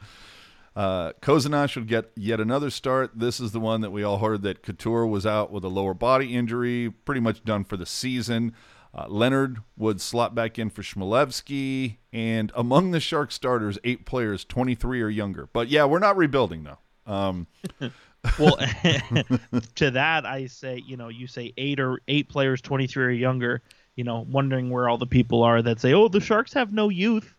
Uh, 0.76 1.14
Kozanash 1.22 1.76
would 1.76 1.88
get 1.88 2.12
yet 2.16 2.40
another 2.40 2.72
start. 2.72 3.12
This 3.14 3.40
is 3.40 3.52
the 3.52 3.60
one 3.60 3.82
that 3.82 3.92
we 3.92 4.02
all 4.02 4.18
heard 4.18 4.42
that 4.42 4.64
Couture 4.64 5.06
was 5.06 5.28
out 5.28 5.52
with 5.52 5.64
a 5.64 5.68
lower 5.68 5.94
body 5.94 6.34
injury, 6.34 6.90
pretty 6.90 7.22
much 7.22 7.44
done 7.44 7.64
for 7.66 7.78
the 7.78 7.86
season. 7.86 8.54
Uh, 8.96 9.06
Leonard 9.08 9.60
would 9.78 10.02
slot 10.02 10.34
back 10.34 10.58
in 10.58 10.72
for 10.72 10.82
Chmelevski. 10.82 11.98
And 12.12 12.52
among 12.56 12.90
the 12.90 13.00
Shark 13.00 13.32
starters, 13.32 13.78
eight 13.84 14.08
players, 14.08 14.44
23 14.44 15.04
or 15.04 15.10
younger. 15.10 15.48
But 15.54 15.68
yeah, 15.68 15.86
we're 15.86 16.00
not 16.00 16.18
rebuilding, 16.18 16.64
though. 16.64 16.80
Um, 17.14 17.46
well 18.40 18.58
to 19.76 19.92
that 19.92 20.26
I 20.26 20.48
say 20.48 20.82
you 20.86 20.98
know 20.98 21.10
you 21.10 21.28
say 21.28 21.54
eight 21.58 21.80
or 21.80 22.00
eight 22.08 22.30
players 22.30 22.62
23 22.62 23.04
or 23.06 23.10
younger 23.10 23.62
you 23.96 24.04
know 24.04 24.26
wondering 24.30 24.70
where 24.70 24.88
all 24.90 24.98
the 24.98 25.06
people 25.08 25.44
are 25.44 25.62
that 25.62 25.80
say 25.80 25.94
oh 25.94 26.08
the 26.08 26.22
Sharks 26.22 26.54
have 26.54 26.72
no 26.74 26.90
youth 26.90 27.34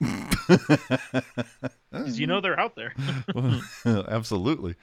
'Cause 1.92 2.18
you 2.18 2.26
know 2.26 2.40
they're 2.40 2.58
out 2.58 2.74
there 2.76 2.94
Absolutely. 3.84 4.74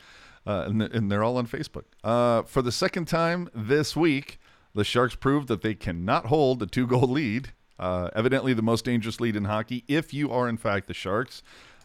Uh, 0.48 0.64
and, 0.68 0.82
and 0.82 1.12
they're 1.12 1.24
all 1.24 1.38
on 1.38 1.46
Facebook. 1.46 1.84
Uh, 2.04 2.44
for 2.44 2.62
the 2.62 2.72
second 2.72 3.06
time 3.06 3.50
this 3.54 3.96
week, 3.96 4.40
the 4.74 4.84
Sharks 4.86 5.16
proved 5.16 5.48
that 5.50 5.62
they 5.62 5.76
cannot 5.76 6.28
hold 6.28 6.64
a 6.64 6.66
two 6.66 6.88
goal 6.88 7.08
lead. 7.08 7.50
Uh, 7.78 8.10
evidently, 8.16 8.54
the 8.54 8.62
most 8.62 8.86
dangerous 8.86 9.20
lead 9.20 9.36
in 9.36 9.46
hockey, 9.46 9.84
if 9.88 10.14
you 10.14 10.32
are 10.32 10.48
in 10.48 10.58
fact 10.58 10.88
the 10.88 10.94
Sharks. 10.94 11.44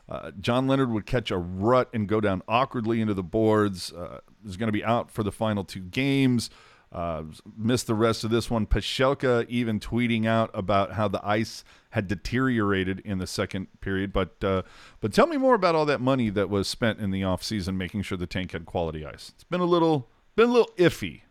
Uh, 0.08 0.30
John 0.38 0.66
Leonard 0.66 0.90
would 0.90 1.06
catch 1.06 1.30
a 1.30 1.38
rut 1.38 1.88
and 1.94 2.08
go 2.08 2.20
down 2.20 2.42
awkwardly 2.46 3.00
into 3.00 3.14
the 3.14 3.22
boards. 3.22 3.92
Uh, 3.92 4.20
is 4.46 4.56
going 4.56 4.68
to 4.68 4.72
be 4.72 4.84
out 4.84 5.10
for 5.10 5.22
the 5.22 5.32
final 5.32 5.64
two 5.64 5.80
games. 5.80 6.50
Uh, 6.92 7.24
missed 7.56 7.88
the 7.88 7.94
rest 7.94 8.22
of 8.22 8.30
this 8.30 8.48
one. 8.48 8.66
Pashelka 8.66 9.44
even 9.48 9.80
tweeting 9.80 10.26
out 10.26 10.48
about 10.54 10.92
how 10.92 11.08
the 11.08 11.20
ice 11.26 11.64
had 11.90 12.06
deteriorated 12.06 13.00
in 13.00 13.18
the 13.18 13.26
second 13.26 13.66
period. 13.80 14.12
But 14.12 14.44
uh, 14.44 14.62
but 15.00 15.12
tell 15.12 15.26
me 15.26 15.36
more 15.36 15.54
about 15.54 15.74
all 15.74 15.86
that 15.86 16.00
money 16.00 16.30
that 16.30 16.48
was 16.48 16.68
spent 16.68 17.00
in 17.00 17.10
the 17.10 17.22
offseason 17.22 17.74
making 17.74 18.02
sure 18.02 18.16
the 18.16 18.28
tank 18.28 18.52
had 18.52 18.64
quality 18.64 19.04
ice. 19.04 19.32
It's 19.34 19.42
been 19.42 19.60
a 19.60 19.64
little 19.64 20.08
been 20.36 20.50
a 20.50 20.52
little 20.52 20.70
iffy. 20.76 21.22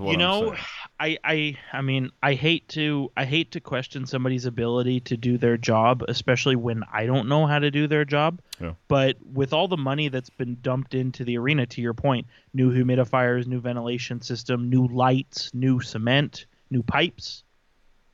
You 0.00 0.16
know. 0.16 0.54
I, 1.00 1.18
I 1.24 1.56
i 1.72 1.80
mean 1.82 2.10
i 2.22 2.34
hate 2.34 2.68
to 2.68 3.10
i 3.16 3.24
hate 3.24 3.50
to 3.52 3.60
question 3.60 4.06
somebody's 4.06 4.46
ability 4.46 5.00
to 5.00 5.16
do 5.16 5.36
their 5.38 5.56
job 5.56 6.04
especially 6.06 6.54
when 6.54 6.84
i 6.92 7.04
don't 7.04 7.28
know 7.28 7.46
how 7.46 7.58
to 7.58 7.70
do 7.72 7.88
their 7.88 8.04
job 8.04 8.40
Yeah. 8.60 8.74
but 8.86 9.16
with 9.26 9.52
all 9.52 9.66
the 9.66 9.76
money 9.76 10.06
that's 10.08 10.30
been 10.30 10.56
dumped 10.62 10.94
into 10.94 11.24
the 11.24 11.36
arena 11.36 11.66
to 11.66 11.80
your 11.82 11.94
point 11.94 12.28
new 12.54 12.72
humidifiers 12.72 13.48
new 13.48 13.60
ventilation 13.60 14.22
system 14.22 14.70
new 14.70 14.86
lights 14.86 15.50
new 15.52 15.80
cement 15.80 16.46
new 16.70 16.84
pipes 16.84 17.42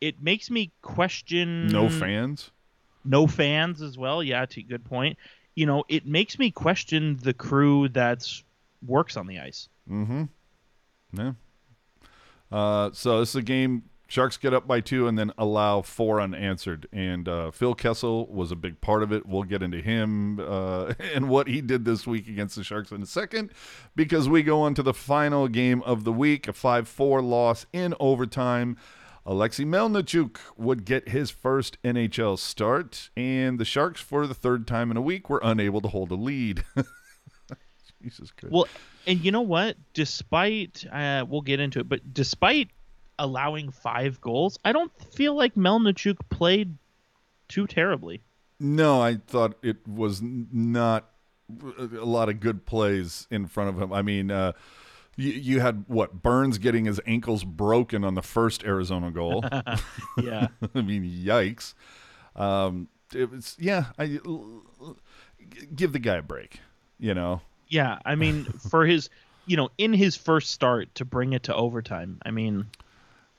it 0.00 0.22
makes 0.22 0.50
me 0.50 0.72
question 0.80 1.68
no 1.68 1.90
fans. 1.90 2.50
no 3.04 3.26
fans 3.26 3.82
as 3.82 3.98
well 3.98 4.22
yeah 4.22 4.46
to 4.46 4.62
good 4.62 4.86
point 4.86 5.18
you 5.54 5.66
know 5.66 5.84
it 5.90 6.06
makes 6.06 6.38
me 6.38 6.50
question 6.50 7.18
the 7.22 7.34
crew 7.34 7.88
that's 7.90 8.42
works 8.86 9.18
on 9.18 9.26
the 9.26 9.38
ice 9.38 9.68
Mm-hmm. 9.88 10.24
Yeah. 11.12 11.32
Uh, 12.50 12.90
so 12.92 13.20
this 13.20 13.30
is 13.30 13.36
a 13.36 13.42
game. 13.42 13.84
Sharks 14.08 14.36
get 14.36 14.52
up 14.52 14.66
by 14.66 14.80
two 14.80 15.06
and 15.06 15.16
then 15.16 15.32
allow 15.38 15.82
four 15.82 16.20
unanswered. 16.20 16.88
And 16.92 17.28
uh, 17.28 17.52
Phil 17.52 17.76
Kessel 17.76 18.26
was 18.26 18.50
a 18.50 18.56
big 18.56 18.80
part 18.80 19.04
of 19.04 19.12
it. 19.12 19.24
We'll 19.24 19.44
get 19.44 19.62
into 19.62 19.80
him 19.80 20.40
uh, 20.40 20.94
and 21.14 21.28
what 21.28 21.46
he 21.46 21.60
did 21.60 21.84
this 21.84 22.08
week 22.08 22.26
against 22.26 22.56
the 22.56 22.64
Sharks 22.64 22.90
in 22.90 23.02
a 23.02 23.06
second 23.06 23.52
because 23.94 24.28
we 24.28 24.42
go 24.42 24.62
on 24.62 24.74
to 24.74 24.82
the 24.82 24.92
final 24.92 25.46
game 25.46 25.80
of 25.82 26.02
the 26.02 26.12
week 26.12 26.48
a 26.48 26.52
5 26.52 26.88
4 26.88 27.22
loss 27.22 27.66
in 27.72 27.94
overtime. 28.00 28.76
Alexei 29.24 29.64
Melnichuk 29.64 30.38
would 30.56 30.84
get 30.84 31.10
his 31.10 31.30
first 31.30 31.80
NHL 31.84 32.38
start, 32.38 33.10
and 33.16 33.60
the 33.60 33.64
Sharks, 33.64 34.00
for 34.00 34.26
the 34.26 34.34
third 34.34 34.66
time 34.66 34.90
in 34.90 34.96
a 34.96 35.02
week, 35.02 35.28
were 35.28 35.40
unable 35.42 35.80
to 35.82 35.88
hold 35.88 36.10
a 36.10 36.14
lead. 36.14 36.64
Jesus 38.02 38.30
Christ. 38.32 38.52
Well, 38.52 38.68
and 39.06 39.24
you 39.24 39.32
know 39.32 39.40
what? 39.40 39.76
Despite 39.94 40.84
uh, 40.90 41.24
we'll 41.28 41.42
get 41.42 41.60
into 41.60 41.80
it, 41.80 41.88
but 41.88 42.12
despite 42.12 42.68
allowing 43.18 43.70
five 43.70 44.20
goals, 44.20 44.58
I 44.64 44.72
don't 44.72 44.92
feel 45.12 45.34
like 45.34 45.54
Melnichuk 45.54 46.16
played 46.30 46.76
too 47.48 47.66
terribly. 47.66 48.22
No, 48.58 49.00
I 49.00 49.16
thought 49.16 49.56
it 49.62 49.86
was 49.86 50.20
not 50.22 51.10
a 51.78 52.04
lot 52.04 52.28
of 52.28 52.40
good 52.40 52.64
plays 52.66 53.26
in 53.30 53.46
front 53.46 53.70
of 53.70 53.80
him. 53.80 53.92
I 53.92 54.02
mean, 54.02 54.30
uh, 54.30 54.52
you, 55.16 55.32
you 55.32 55.60
had 55.60 55.84
what 55.88 56.22
Burns 56.22 56.58
getting 56.58 56.84
his 56.84 57.00
ankles 57.06 57.44
broken 57.44 58.04
on 58.04 58.14
the 58.14 58.22
first 58.22 58.64
Arizona 58.64 59.10
goal. 59.10 59.44
Yeah, 60.22 60.48
I 60.74 60.82
mean, 60.82 61.04
yikes. 61.04 61.74
Um, 62.36 62.88
it 63.14 63.30
was 63.30 63.56
yeah. 63.58 63.86
I 63.98 64.18
give 65.74 65.92
the 65.92 65.98
guy 65.98 66.16
a 66.16 66.22
break. 66.22 66.60
You 66.98 67.14
know. 67.14 67.40
Yeah. 67.70 67.98
I 68.04 68.14
mean, 68.16 68.44
for 68.70 68.84
his, 68.84 69.08
you 69.46 69.56
know, 69.56 69.70
in 69.78 69.92
his 69.94 70.16
first 70.16 70.50
start 70.50 70.94
to 70.96 71.04
bring 71.04 71.32
it 71.32 71.44
to 71.44 71.54
overtime. 71.54 72.18
I 72.26 72.30
mean, 72.30 72.66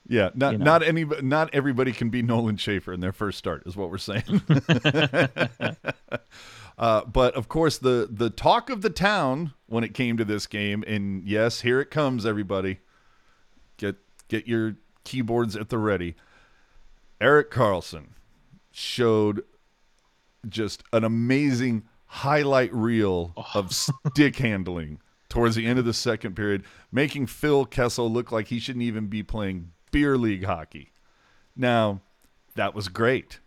Yeah, 0.07 0.31
not 0.33 0.53
You 0.53 0.57
know. 0.57 0.65
not 0.65 0.83
any 0.83 1.05
not 1.05 1.49
everybody 1.53 1.91
can 1.91 2.09
be 2.09 2.21
Nolan 2.23 2.57
Schaefer 2.57 2.91
in 2.91 2.99
their 3.01 3.11
first 3.13 3.37
start 3.37 3.63
is 3.67 3.77
what 3.77 3.91
we're 3.91 3.97
saying. 3.99 4.41
uh, 6.77 7.05
but 7.05 7.35
of 7.35 7.47
course, 7.47 7.77
the 7.77 8.09
the 8.11 8.29
talk 8.29 8.69
of 8.69 8.81
the 8.81 8.89
town 8.89 9.53
when 9.67 9.83
it 9.83 9.93
came 9.93 10.17
to 10.17 10.25
this 10.25 10.47
game, 10.47 10.83
and 10.87 11.23
yes, 11.27 11.61
here 11.61 11.79
it 11.79 11.91
comes, 11.91 12.25
everybody. 12.25 12.79
Get 13.77 13.95
get 14.27 14.47
your 14.47 14.75
keyboards 15.03 15.55
at 15.55 15.69
the 15.69 15.77
ready. 15.77 16.15
Erik 17.21 17.51
Karlsson 17.51 18.07
showed 18.71 19.43
just 20.49 20.83
an 20.91 21.03
amazing 21.03 21.83
highlight 22.11 22.73
reel 22.73 23.33
of 23.53 23.73
stick 23.73 24.35
handling 24.37 24.99
towards 25.29 25.55
the 25.55 25.65
end 25.65 25.79
of 25.79 25.85
the 25.85 25.93
second 25.93 26.35
period, 26.35 26.61
making 26.91 27.25
Phil 27.25 27.65
Kessel 27.65 28.11
look 28.11 28.33
like 28.33 28.47
he 28.47 28.59
shouldn't 28.59 28.83
even 28.83 29.07
be 29.07 29.23
playing 29.23 29.71
beer 29.91 30.17
league 30.17 30.43
hockey. 30.43 30.91
Now, 31.55 32.01
that 32.55 32.75
was 32.75 32.89
great. 32.89 33.39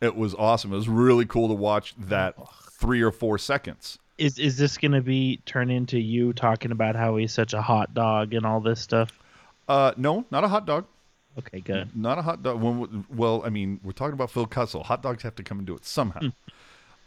It 0.00 0.14
was 0.14 0.36
awesome. 0.36 0.72
It 0.72 0.76
was 0.76 0.88
really 0.88 1.26
cool 1.26 1.48
to 1.48 1.54
watch 1.54 1.94
that 1.98 2.36
three 2.70 3.02
or 3.02 3.10
four 3.10 3.38
seconds. 3.38 3.98
is 4.18 4.38
is 4.38 4.56
this 4.56 4.78
going 4.78 4.92
to 4.92 5.00
be 5.00 5.38
turn 5.44 5.68
into 5.68 5.98
you 5.98 6.32
talking 6.32 6.70
about 6.70 6.94
how 6.94 7.16
he's 7.16 7.32
such 7.32 7.54
a 7.54 7.62
hot 7.62 7.92
dog 7.92 8.34
and 8.34 8.46
all 8.46 8.60
this 8.60 8.80
stuff? 8.80 9.18
Uh, 9.68 9.92
no, 9.96 10.24
not 10.30 10.44
a 10.44 10.48
hot 10.48 10.64
dog. 10.64 10.86
Okay, 11.38 11.60
good. 11.60 11.88
Not 11.96 12.18
a 12.18 12.22
hot 12.22 12.42
dog. 12.44 12.60
When, 12.60 13.04
well, 13.12 13.42
I 13.44 13.48
mean, 13.48 13.80
we're 13.82 13.92
talking 13.92 14.12
about 14.14 14.30
Phil 14.30 14.46
Kessel. 14.46 14.84
Hot 14.84 15.02
dogs 15.02 15.24
have 15.24 15.34
to 15.36 15.42
come 15.42 15.58
and 15.58 15.66
do 15.66 15.74
it 15.74 15.84
somehow. 15.84 16.20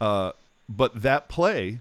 uh, 0.00 0.32
but 0.68 1.02
that 1.02 1.28
play, 1.28 1.80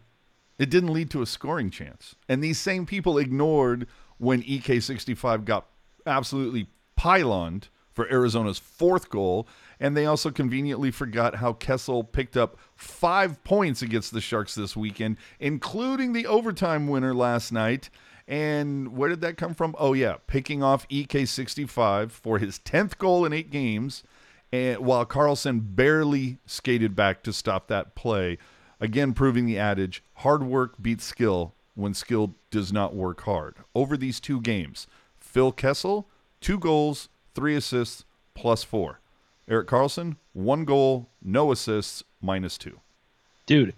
it 0.58 0.70
didn't 0.70 0.94
lead 0.94 1.10
to 1.12 1.22
a 1.22 1.26
scoring 1.26 1.70
chance. 1.70 2.16
And 2.30 2.44
these 2.44 2.60
same 2.60 2.86
people 2.86 3.18
ignored 3.18 3.88
when 4.18 4.44
EK65 4.44 5.46
got 5.46 5.68
absolutely 6.06 6.68
pyloned 6.98 7.70
for 7.92 8.10
Arizona's 8.12 8.60
fourth 8.60 9.10
goal. 9.10 9.48
And 9.80 9.96
they 9.96 10.06
also 10.06 10.32
conveniently 10.32 10.92
forgot 10.92 11.36
how 11.36 11.54
Kessel 11.54 12.04
picked 12.04 12.38
up 12.38 12.58
five 12.76 13.44
points 13.44 13.82
against 13.82 14.14
the 14.14 14.22
Sharks 14.22 14.56
this 14.56 14.76
weekend, 14.76 15.18
including 15.40 16.14
the 16.14 16.28
overtime 16.28 16.88
winner 16.88 17.14
last 17.14 17.52
night. 17.52 17.90
And 18.28 18.96
where 18.96 19.10
did 19.10 19.22
that 19.22 19.38
come 19.38 19.54
from? 19.54 19.76
Oh, 19.78 19.94
yeah, 19.94 20.16
picking 20.28 20.64
off 20.64 20.88
EK65 20.88 22.12
for 22.12 22.40
his 22.40 22.60
10th 22.60 22.98
goal 22.98 23.26
in 23.26 23.34
eight 23.34 23.52
games 23.52 24.04
and 24.56 24.80
while 24.80 25.06
Karlsson 25.06 25.76
barely 25.76 26.38
skated 26.46 26.96
back 26.96 27.24
to 27.24 27.34
stop 27.34 27.68
that 27.68 27.96
play, 27.96 28.38
again 28.80 29.14
proving 29.14 29.46
the 29.46 29.58
adage: 29.60 30.04
hard 30.16 30.44
work 30.44 30.82
beats 30.82 31.04
skill 31.04 31.54
when 31.76 31.94
skill 31.94 32.36
does 32.52 32.72
not 32.72 32.96
work 32.96 33.22
hard. 33.22 33.56
Over 33.74 33.98
these 33.98 34.20
two 34.20 34.40
games, 34.42 34.88
Phil 35.18 35.52
Kessel 35.52 36.08
two 36.42 36.58
goals, 36.60 37.10
three 37.34 37.56
assists, 37.56 38.06
plus 38.34 38.64
four. 38.64 39.00
Erik 39.48 39.68
Karlsson 39.68 40.16
one 40.34 40.66
goal, 40.66 41.10
no 41.24 41.52
assists, 41.52 42.04
minus 42.22 42.58
two. 42.58 42.80
Dude, 43.46 43.74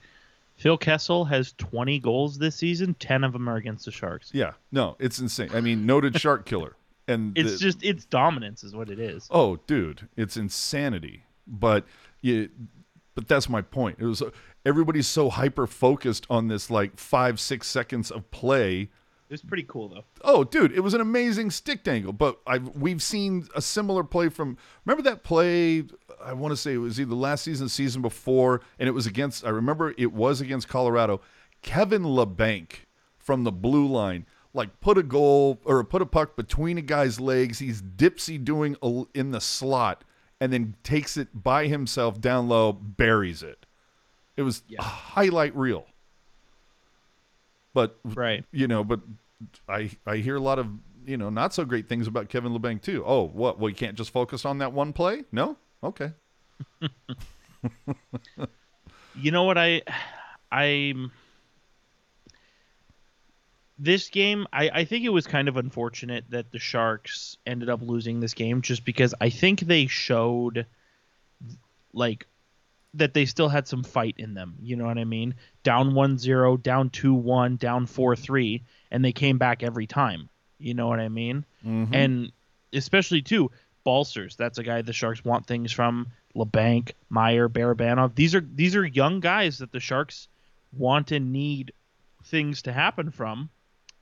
Phil 0.55 0.77
Kessel 0.77 1.25
has 1.25 1.53
20 1.57 1.99
goals 1.99 2.37
this 2.39 2.55
season. 2.55 2.95
10 2.95 3.23
of 3.23 3.33
them 3.33 3.47
are 3.49 3.57
against 3.57 3.85
the 3.85 3.91
Sharks. 3.91 4.31
Yeah, 4.33 4.53
no, 4.71 4.95
it's 4.99 5.19
insane. 5.19 5.49
I 5.53 5.61
mean, 5.61 5.85
noted 5.85 6.15
shark 6.19 6.45
killer, 6.45 6.75
and 7.07 7.37
It's 7.37 7.53
the- 7.53 7.57
just 7.59 7.83
it's 7.83 8.05
dominance 8.05 8.63
is 8.63 8.73
what 8.75 8.89
it 8.89 8.99
is. 8.99 9.27
Oh, 9.29 9.57
dude, 9.67 10.07
it's 10.15 10.35
insanity. 10.37 11.23
But 11.45 11.85
you, 12.21 12.49
but 13.13 13.27
that's 13.27 13.47
my 13.49 13.61
point. 13.61 13.97
It 13.99 14.05
was 14.05 14.23
everybody's 14.67 15.07
so 15.07 15.29
hyper 15.29 15.65
focused 15.65 16.27
on 16.29 16.49
this 16.49 16.69
like 16.69 16.97
five 16.99 17.39
six 17.39 17.67
seconds 17.67 18.11
of 18.11 18.29
play. 18.31 18.89
It 19.29 19.33
was 19.33 19.41
pretty 19.41 19.63
cool 19.63 19.89
though. 19.89 20.03
Oh, 20.23 20.43
dude, 20.43 20.71
it 20.71 20.81
was 20.81 20.93
an 20.93 21.01
amazing 21.01 21.51
stick 21.51 21.83
dangle. 21.83 22.13
But 22.13 22.39
I've 22.45 22.75
we've 22.75 23.01
seen 23.01 23.47
a 23.55 23.61
similar 23.61 24.03
play 24.03 24.29
from. 24.29 24.57
Remember 24.85 25.09
that 25.09 25.23
play? 25.23 25.85
I 26.23 26.33
want 26.33 26.51
to 26.51 26.57
say 26.57 26.73
it 26.73 26.77
was 26.77 26.99
either 26.99 27.15
last 27.15 27.43
season, 27.43 27.69
season 27.69 28.01
before, 28.01 28.61
and 28.77 28.89
it 28.89 28.91
was 28.91 29.07
against. 29.07 29.45
I 29.45 29.49
remember 29.49 29.93
it 29.97 30.11
was 30.11 30.41
against 30.41 30.67
Colorado. 30.67 31.21
Kevin 31.61 32.03
Labanc 32.03 32.71
from 33.17 33.43
the 33.43 33.51
blue 33.51 33.87
line, 33.87 34.25
like 34.53 34.79
put 34.81 34.97
a 34.97 35.03
goal 35.03 35.59
or 35.65 35.83
put 35.83 36.01
a 36.01 36.05
puck 36.05 36.35
between 36.35 36.77
a 36.77 36.81
guy's 36.81 37.19
legs. 37.19 37.59
He's 37.59 37.81
dipsy 37.81 38.43
doing 38.43 38.75
a, 38.81 39.03
in 39.13 39.31
the 39.31 39.41
slot, 39.41 40.03
and 40.39 40.51
then 40.51 40.75
takes 40.83 41.17
it 41.17 41.29
by 41.33 41.67
himself 41.67 42.19
down 42.21 42.47
low, 42.47 42.73
buries 42.73 43.43
it. 43.43 43.66
It 44.37 44.43
was 44.43 44.61
a 44.77 44.83
highlight 44.83 45.55
reel. 45.55 45.85
But 47.73 47.99
Right. 48.03 48.45
you 48.51 48.67
know, 48.67 48.83
but 48.83 49.01
I 49.67 49.91
I 50.05 50.17
hear 50.17 50.35
a 50.35 50.39
lot 50.39 50.59
of 50.59 50.67
you 51.05 51.17
know 51.17 51.29
not 51.29 51.53
so 51.53 51.65
great 51.65 51.89
things 51.89 52.07
about 52.07 52.29
Kevin 52.29 52.53
Labanc 52.53 52.81
too. 52.81 53.03
Oh, 53.05 53.23
what? 53.27 53.59
Well, 53.59 53.69
you 53.69 53.75
can't 53.75 53.97
just 53.97 54.11
focus 54.11 54.45
on 54.45 54.59
that 54.59 54.73
one 54.73 54.93
play? 54.93 55.25
No, 55.31 55.57
okay. 55.83 56.13
You 59.19 59.31
know 59.31 59.43
what 59.45 59.57
I 59.57 59.81
I'm 60.51 61.11
this 63.79 64.09
game 64.09 64.45
I, 64.53 64.69
I 64.69 64.85
think 64.85 65.05
it 65.05 65.09
was 65.09 65.27
kind 65.27 65.47
of 65.47 65.57
unfortunate 65.57 66.25
that 66.29 66.51
the 66.51 66.59
Sharks 66.59 67.37
ended 67.45 67.69
up 67.69 67.81
losing 67.81 68.19
this 68.19 68.33
game 68.33 68.61
just 68.61 68.85
because 68.85 69.13
I 69.19 69.29
think 69.29 69.61
they 69.61 69.87
showed 69.87 70.65
like 71.93 72.27
that 72.93 73.13
they 73.13 73.25
still 73.25 73.49
had 73.49 73.67
some 73.67 73.83
fight 73.83 74.15
in 74.17 74.33
them. 74.33 74.55
You 74.61 74.75
know 74.75 74.85
what 74.85 74.97
I 74.97 75.03
mean? 75.03 75.35
Down 75.63 75.91
1-0, 75.91 76.63
down 76.63 76.89
2-1, 76.89 77.59
down 77.59 77.85
4-3 77.85 78.61
and 78.91 79.03
they 79.03 79.11
came 79.11 79.37
back 79.37 79.63
every 79.63 79.87
time. 79.87 80.29
You 80.59 80.73
know 80.73 80.87
what 80.87 80.99
I 80.99 81.09
mean? 81.09 81.45
Mm-hmm. 81.65 81.93
And 81.93 82.31
especially 82.73 83.21
too 83.21 83.51
Balcers, 83.83 84.35
that's 84.35 84.57
a 84.57 84.63
guy 84.63 84.81
the 84.81 84.93
Sharks 84.93 85.23
want 85.23 85.45
things 85.45 85.71
from. 85.71 86.07
Labanc, 86.35 86.91
Meier, 87.09 87.49
Barabanov. 87.49 88.13
These 88.15 88.35
are 88.35 88.41
these 88.41 88.75
are 88.75 88.85
young 88.85 89.19
guys 89.19 89.57
that 89.57 89.71
the 89.71 89.79
Sharks 89.79 90.27
want 90.77 91.11
and 91.11 91.33
need 91.33 91.71
things 92.25 92.61
to 92.63 92.73
happen 92.73 93.11
from, 93.11 93.49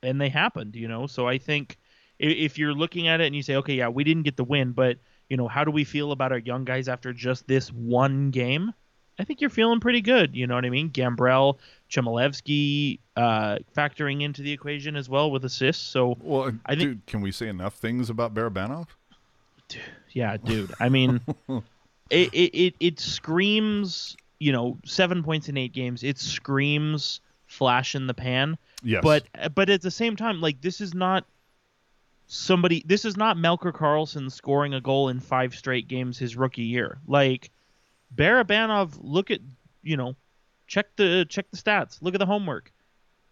and 0.04 0.20
they 0.20 0.30
happened. 0.30 0.76
You 0.76 0.88
know, 0.88 1.08
so 1.08 1.28
I 1.28 1.38
think 1.38 1.78
if 2.20 2.58
you're 2.58 2.74
looking 2.74 3.08
at 3.08 3.22
it 3.22 3.28
and 3.28 3.36
you 3.36 3.44
say, 3.44 3.56
okay, 3.58 3.76
yeah, 3.76 3.90
we 3.90 4.04
didn't 4.04 4.24
get 4.24 4.36
the 4.36 4.44
win, 4.44 4.72
but 4.72 4.98
you 5.30 5.38
know, 5.38 5.48
how 5.48 5.64
do 5.64 5.72
we 5.72 5.84
feel 5.84 6.12
about 6.12 6.32
our 6.32 6.38
young 6.38 6.66
guys 6.66 6.88
after 6.88 7.14
just 7.14 7.48
this 7.48 7.70
one 7.72 8.32
game? 8.32 8.74
I 9.18 9.24
think 9.24 9.40
you're 9.42 9.50
feeling 9.50 9.80
pretty 9.80 10.02
good. 10.02 10.36
You 10.36 10.46
know 10.46 10.56
what 10.56 10.66
I 10.66 10.70
mean? 10.70 10.90
Gambrell, 10.90 11.58
Chmelevski 11.90 13.00
uh, 13.16 13.58
factoring 13.76 14.22
into 14.22 14.42
the 14.42 14.52
equation 14.52 14.96
as 14.96 15.08
well 15.08 15.32
with 15.32 15.46
assists. 15.46 15.84
So 15.84 16.18
Well, 16.22 16.52
I 16.66 16.76
think- 16.76 16.82
dude, 16.90 17.06
can 17.06 17.22
we 17.22 17.32
say 17.32 17.48
enough 17.48 17.76
things 17.76 18.10
about 18.10 18.34
Barabanov? 18.34 18.88
yeah, 20.12 20.38
dude. 20.38 20.74
I 20.80 20.90
mean, 20.90 21.22
it, 22.10 22.30
it 22.34 22.56
it 22.56 22.76
it 22.80 23.00
screams, 23.00 24.16
you 24.40 24.52
know, 24.52 24.78
seven 24.86 25.24
points 25.24 25.50
in 25.50 25.58
eight 25.58 25.74
games. 25.74 26.04
It 26.04 26.18
screams 26.20 27.20
flash 27.48 27.96
in 27.96 28.08
the 28.08 28.14
pan. 28.14 28.58
Yes, 28.84 29.02
But 29.02 29.24
but 29.56 29.70
at 29.70 29.82
the 29.82 29.92
same 29.92 30.16
time, 30.16 30.42
like 30.42 30.62
this 30.62 30.82
is 30.82 30.94
not 30.94 31.26
somebody. 32.28 32.84
This 32.86 33.06
is 33.06 33.18
not 33.18 33.38
Melker 33.38 33.72
Karlsson 33.72 34.32
scoring 34.32 34.74
a 34.74 34.82
goal 34.82 35.10
in 35.10 35.20
five 35.20 35.56
straight 35.56 35.88
games 35.88 36.18
his 36.18 36.36
rookie 36.36 36.64
year. 36.64 37.00
Like 37.08 37.52
Barabanov, 38.16 38.98
look 39.02 39.32
at 39.32 39.42
you 39.84 39.98
know, 39.98 40.16
check 40.68 40.88
the 40.96 41.26
check 41.30 41.50
the 41.52 41.58
stats. 41.58 42.02
Look 42.02 42.16
at 42.16 42.20
the 42.20 42.26
homework. 42.26 42.72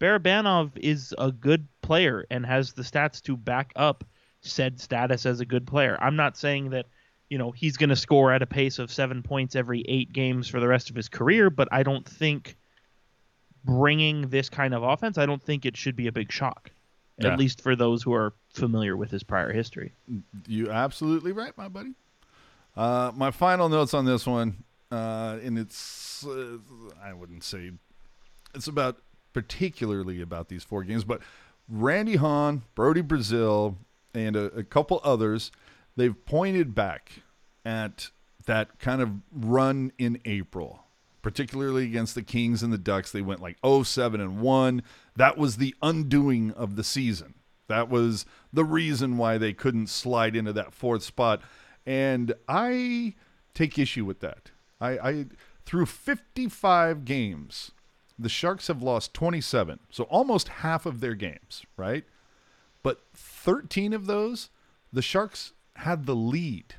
Barabanov 0.00 0.72
is 0.76 1.14
a 1.18 1.32
good 1.32 1.66
player 1.82 2.26
and 2.30 2.44
has 2.44 2.72
the 2.72 2.82
stats 2.82 3.22
to 3.22 3.36
back 3.36 3.72
up 3.76 4.04
said 4.40 4.80
status 4.80 5.24
as 5.26 5.40
a 5.40 5.46
good 5.46 5.66
player. 5.66 5.96
I'm 6.00 6.16
not 6.16 6.36
saying 6.36 6.70
that 6.70 6.86
you 7.30 7.38
know 7.38 7.50
he's 7.50 7.76
going 7.76 7.90
to 7.90 7.96
score 7.96 8.32
at 8.32 8.42
a 8.42 8.46
pace 8.46 8.78
of 8.78 8.92
seven 8.92 9.22
points 9.22 9.56
every 9.56 9.82
eight 9.88 10.12
games 10.12 10.48
for 10.48 10.60
the 10.60 10.68
rest 10.68 10.90
of 10.90 10.96
his 10.96 11.08
career, 11.08 11.50
but 11.50 11.68
I 11.72 11.82
don't 11.82 12.06
think 12.08 12.56
bringing 13.64 14.28
this 14.28 14.50
kind 14.50 14.74
of 14.74 14.82
offense, 14.82 15.16
I 15.16 15.26
don't 15.26 15.42
think 15.42 15.64
it 15.64 15.76
should 15.76 15.96
be 15.96 16.06
a 16.06 16.12
big 16.12 16.30
shock. 16.30 16.70
Yeah. 17.18 17.32
At 17.32 17.38
least 17.38 17.60
for 17.60 17.76
those 17.76 18.02
who 18.02 18.12
are 18.12 18.34
familiar 18.52 18.96
with 18.96 19.10
his 19.10 19.22
prior 19.22 19.52
history. 19.52 19.92
you 20.48 20.70
absolutely 20.70 21.32
right, 21.32 21.56
my 21.56 21.68
buddy. 21.68 21.92
Uh, 22.76 23.12
my 23.14 23.30
final 23.30 23.68
notes 23.68 23.94
on 23.94 24.04
this 24.04 24.26
one, 24.26 24.64
uh, 24.90 25.38
and 25.42 25.56
it's 25.58 26.26
uh, 26.26 26.58
I 27.02 27.12
wouldn't 27.12 27.44
say 27.44 27.70
it's 28.54 28.66
about 28.66 28.96
particularly 29.32 30.20
about 30.20 30.48
these 30.48 30.64
four 30.64 30.82
games, 30.82 31.04
but 31.04 31.20
Randy 31.68 32.16
Hahn, 32.16 32.62
Brody 32.74 33.00
Brazil, 33.00 33.76
and 34.12 34.36
a, 34.36 34.44
a 34.46 34.64
couple 34.64 35.00
others, 35.04 35.50
they've 35.96 36.24
pointed 36.26 36.74
back 36.74 37.22
at 37.64 38.10
that 38.46 38.78
kind 38.78 39.00
of 39.00 39.10
run 39.32 39.92
in 39.98 40.20
April, 40.24 40.83
particularly 41.24 41.84
against 41.84 42.14
the 42.14 42.22
Kings 42.22 42.62
and 42.62 42.70
the 42.70 42.76
Ducks. 42.76 43.10
They 43.10 43.22
went 43.22 43.40
like 43.40 43.56
07 43.64 44.20
and 44.20 44.42
1. 44.42 44.82
That 45.16 45.38
was 45.38 45.56
the 45.56 45.74
undoing 45.80 46.50
of 46.50 46.76
the 46.76 46.84
season. 46.84 47.32
That 47.66 47.88
was 47.88 48.26
the 48.52 48.62
reason 48.62 49.16
why 49.16 49.38
they 49.38 49.54
couldn't 49.54 49.86
slide 49.86 50.36
into 50.36 50.52
that 50.52 50.74
fourth 50.74 51.02
spot. 51.02 51.40
And 51.86 52.34
I 52.46 53.14
take 53.54 53.78
issue 53.78 54.04
with 54.04 54.20
that. 54.20 54.50
I, 54.82 54.90
I 54.98 55.26
through 55.64 55.86
55 55.86 57.06
games, 57.06 57.70
the 58.18 58.28
Sharks 58.28 58.66
have 58.66 58.82
lost 58.82 59.14
27. 59.14 59.78
So 59.88 60.04
almost 60.04 60.48
half 60.48 60.84
of 60.84 61.00
their 61.00 61.14
games, 61.14 61.64
right? 61.78 62.04
But 62.82 63.00
13 63.14 63.94
of 63.94 64.04
those, 64.04 64.50
the 64.92 65.00
Sharks 65.00 65.54
had 65.76 66.04
the 66.04 66.14
lead. 66.14 66.74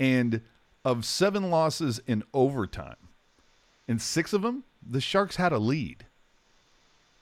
And 0.00 0.40
of 0.82 1.04
seven 1.04 1.50
losses 1.50 2.00
in 2.06 2.22
overtime, 2.32 3.05
in 3.88 3.98
six 3.98 4.32
of 4.32 4.42
them, 4.42 4.64
the 4.88 5.00
Sharks 5.00 5.36
had 5.36 5.52
a 5.52 5.58
lead. 5.58 6.06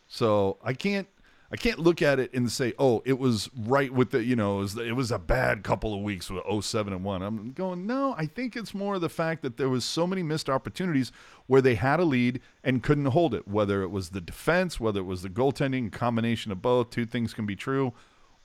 So 0.06 0.58
I 0.62 0.74
can't 0.74 1.08
I 1.54 1.56
can't 1.56 1.78
look 1.78 2.02
at 2.02 2.18
it 2.18 2.32
and 2.34 2.50
say, 2.50 2.72
oh, 2.78 3.02
it 3.04 3.18
was 3.18 3.48
right 3.56 3.92
with 3.92 4.10
the 4.10 4.24
you 4.24 4.34
know 4.34 4.58
it 4.58 4.62
was, 4.62 4.76
it 4.76 4.96
was 4.96 5.10
a 5.10 5.18
bad 5.18 5.62
couple 5.62 5.94
of 5.94 6.00
weeks 6.00 6.30
with 6.30 6.42
07 6.64 6.92
and 6.92 7.04
one. 7.04 7.22
I'm 7.22 7.52
going 7.52 7.86
no. 7.86 8.14
I 8.18 8.26
think 8.26 8.56
it's 8.56 8.74
more 8.74 8.98
the 8.98 9.08
fact 9.08 9.42
that 9.42 9.56
there 9.56 9.68
was 9.68 9.84
so 9.84 10.06
many 10.06 10.22
missed 10.22 10.50
opportunities 10.50 11.12
where 11.46 11.60
they 11.60 11.74
had 11.74 12.00
a 12.00 12.04
lead 12.04 12.40
and 12.62 12.82
couldn't 12.82 13.06
hold 13.06 13.34
it. 13.34 13.46
Whether 13.46 13.82
it 13.82 13.88
was 13.88 14.10
the 14.10 14.20
defense, 14.20 14.80
whether 14.80 15.00
it 15.00 15.04
was 15.04 15.22
the 15.22 15.30
goaltending, 15.30 15.92
combination 15.92 16.50
of 16.50 16.62
both. 16.62 16.90
Two 16.90 17.06
things 17.06 17.34
can 17.34 17.46
be 17.46 17.56
true. 17.56 17.92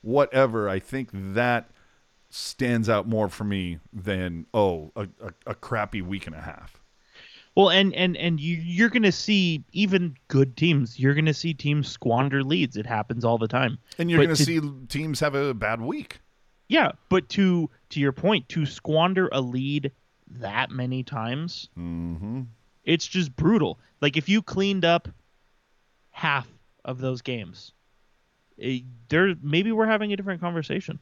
Whatever. 0.01 0.69
I 0.69 0.79
think 0.79 1.09
that 1.11 1.71
stands 2.29 2.87
out 2.87 3.07
more 3.07 3.27
for 3.27 3.43
me 3.43 3.79
than 3.91 4.45
oh 4.53 4.91
a, 4.95 5.07
a, 5.21 5.33
a 5.47 5.55
crappy 5.55 6.01
week 6.01 6.27
and 6.27 6.35
a 6.35 6.41
half. 6.41 6.78
Well, 7.59 7.71
and 7.71 7.93
and 7.93 8.15
and 8.15 8.39
you 8.39 8.55
you're 8.55 8.87
gonna 8.87 9.11
see 9.11 9.65
even 9.73 10.15
good 10.29 10.55
teams. 10.55 10.97
You're 10.97 11.13
gonna 11.13 11.33
see 11.33 11.53
teams 11.53 11.89
squander 11.89 12.41
leads. 12.41 12.77
It 12.77 12.85
happens 12.85 13.25
all 13.25 13.37
the 13.37 13.49
time. 13.49 13.77
And 13.97 14.09
you're 14.09 14.17
going 14.23 14.33
to 14.33 14.35
to- 14.37 14.43
see 14.45 14.61
teams 14.87 15.19
have 15.19 15.35
a 15.35 15.53
bad 15.53 15.81
week. 15.81 16.21
Yeah, 16.69 16.93
but 17.09 17.27
to 17.31 17.69
to 17.89 17.99
your 17.99 18.13
point, 18.13 18.47
to 18.47 18.65
squander 18.65 19.27
a 19.33 19.41
lead 19.41 19.91
that 20.29 20.71
many 20.71 21.03
times, 21.03 21.67
Mm-hmm. 21.77 22.43
it's 22.85 23.05
just 23.05 23.35
brutal. 23.35 23.77
Like 23.99 24.15
if 24.15 24.29
you 24.29 24.41
cleaned 24.41 24.85
up 24.85 25.09
half 26.11 26.47
of 26.85 26.99
those 26.99 27.21
games, 27.21 27.73
eh, 28.61 28.79
there 29.09 29.35
maybe 29.41 29.73
we're 29.73 29.85
having 29.85 30.13
a 30.13 30.15
different 30.15 30.39
conversation. 30.39 30.97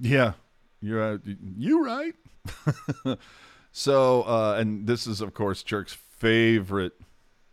Yeah, 0.00 0.32
you're 0.80 1.14
uh, 1.14 1.18
you 1.24 1.84
right. 1.84 2.14
so, 3.78 4.22
uh, 4.22 4.56
and 4.58 4.86
this 4.86 5.06
is 5.06 5.20
of 5.20 5.34
course 5.34 5.62
Jerk's 5.62 5.92
favorite 5.92 6.94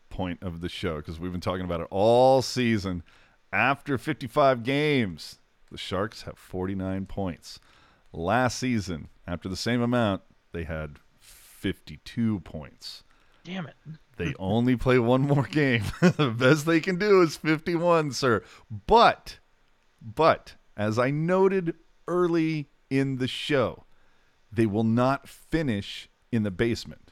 point 0.10 0.42
of 0.42 0.62
the 0.62 0.70
show 0.70 0.96
because 0.96 1.20
we've 1.20 1.34
been 1.34 1.42
talking 1.42 1.66
about 1.66 1.82
it 1.82 1.88
all 1.92 2.42
season. 2.42 3.04
After 3.52 3.98
55 3.98 4.64
games, 4.64 5.40
the 5.70 5.78
Sharks 5.78 6.22
have 6.22 6.38
49 6.38 7.08
points. 7.08 7.60
Last 8.14 8.58
season, 8.58 9.10
after 9.28 9.50
the 9.50 9.58
same 9.58 9.82
amount, 9.82 10.22
they 10.54 10.64
had 10.64 10.98
52 11.20 12.40
points. 12.40 13.04
Damn 13.44 13.68
it. 13.68 13.76
They 14.16 14.34
only 14.38 14.78
play 14.78 15.00
one 15.00 15.22
more 15.22 15.44
game. 15.44 15.84
the 16.02 16.34
best 16.38 16.68
they 16.68 16.80
can 16.80 16.98
do 17.00 17.24
is 17.24 17.36
51, 17.36 18.14
sir. 18.14 18.44
But, 18.70 19.40
but, 20.00 20.54
as 20.78 21.00
I 21.00 21.10
noted 21.10 21.74
early 22.08 22.70
in 22.92 23.18
the 23.18 23.28
show, 23.28 23.86
they 24.52 24.68
will 24.68 24.84
not 24.84 25.28
finish 25.28 26.10
in 26.34 26.44
the 26.44 26.52
basement. 26.52 27.12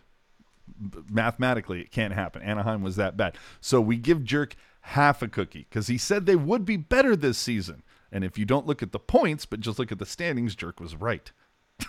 Mathematically, 1.09 1.81
it 1.81 1.91
can't 1.91 2.13
happen. 2.13 2.41
Anaheim 2.41 2.81
was 2.81 2.95
that 2.95 3.15
bad. 3.15 3.37
So 3.59 3.79
we 3.79 3.97
give 3.97 4.23
Jerk 4.23 4.55
half 4.81 5.21
a 5.21 5.27
cookie 5.27 5.67
because 5.69 5.87
he 5.87 5.97
said 5.97 6.25
they 6.25 6.35
would 6.35 6.65
be 6.65 6.77
better 6.77 7.15
this 7.15 7.37
season. 7.37 7.83
And 8.11 8.23
if 8.23 8.37
you 8.37 8.45
don't 8.45 8.65
look 8.65 8.81
at 8.81 8.91
the 8.91 8.99
points, 8.99 9.45
but 9.45 9.59
just 9.59 9.77
look 9.77 9.91
at 9.91 9.99
the 9.99 10.05
standings, 10.05 10.55
Jerk 10.55 10.79
was 10.79 10.95
right. 10.95 11.31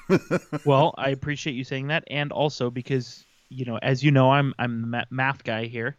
well, 0.66 0.94
I 0.98 1.08
appreciate 1.08 1.54
you 1.54 1.64
saying 1.64 1.88
that, 1.88 2.04
and 2.08 2.32
also 2.32 2.70
because 2.70 3.24
you 3.48 3.64
know, 3.64 3.78
as 3.82 4.02
you 4.02 4.10
know, 4.10 4.30
I'm 4.30 4.54
I'm 4.58 4.90
the 4.90 5.06
math 5.10 5.44
guy 5.44 5.66
here. 5.66 5.96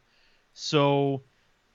So 0.54 1.24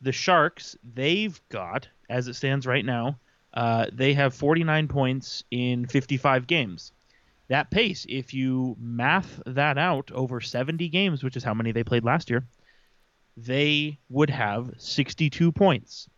the 0.01 0.12
Sharks, 0.12 0.77
they've 0.83 1.40
got, 1.49 1.88
as 2.09 2.29
it 2.29 2.35
stands 2.35 2.66
right 2.66 2.85
now, 2.85 3.18
uh, 3.55 3.87
they 3.92 4.14
have 4.14 4.35
49 4.35 4.88
points 4.88 5.42
in 5.51 5.87
55 5.87 6.47
games. 6.47 6.92
That 7.49 7.71
pace, 7.71 8.05
if 8.09 8.35
you 8.35 8.77
math 8.79 9.41
that 9.47 9.79
out 9.79 10.11
over 10.13 10.41
70 10.41 10.89
games, 10.91 11.25
which 11.25 11.37
is 11.37 11.45
how 11.45 11.55
many 11.55 11.73
they 11.73 11.83
played 11.83 12.05
last 12.05 12.29
year, 12.29 12.45
they 13.37 13.99
would 14.11 14.31
have 14.31 14.71
62 14.77 15.53
points. 15.53 16.09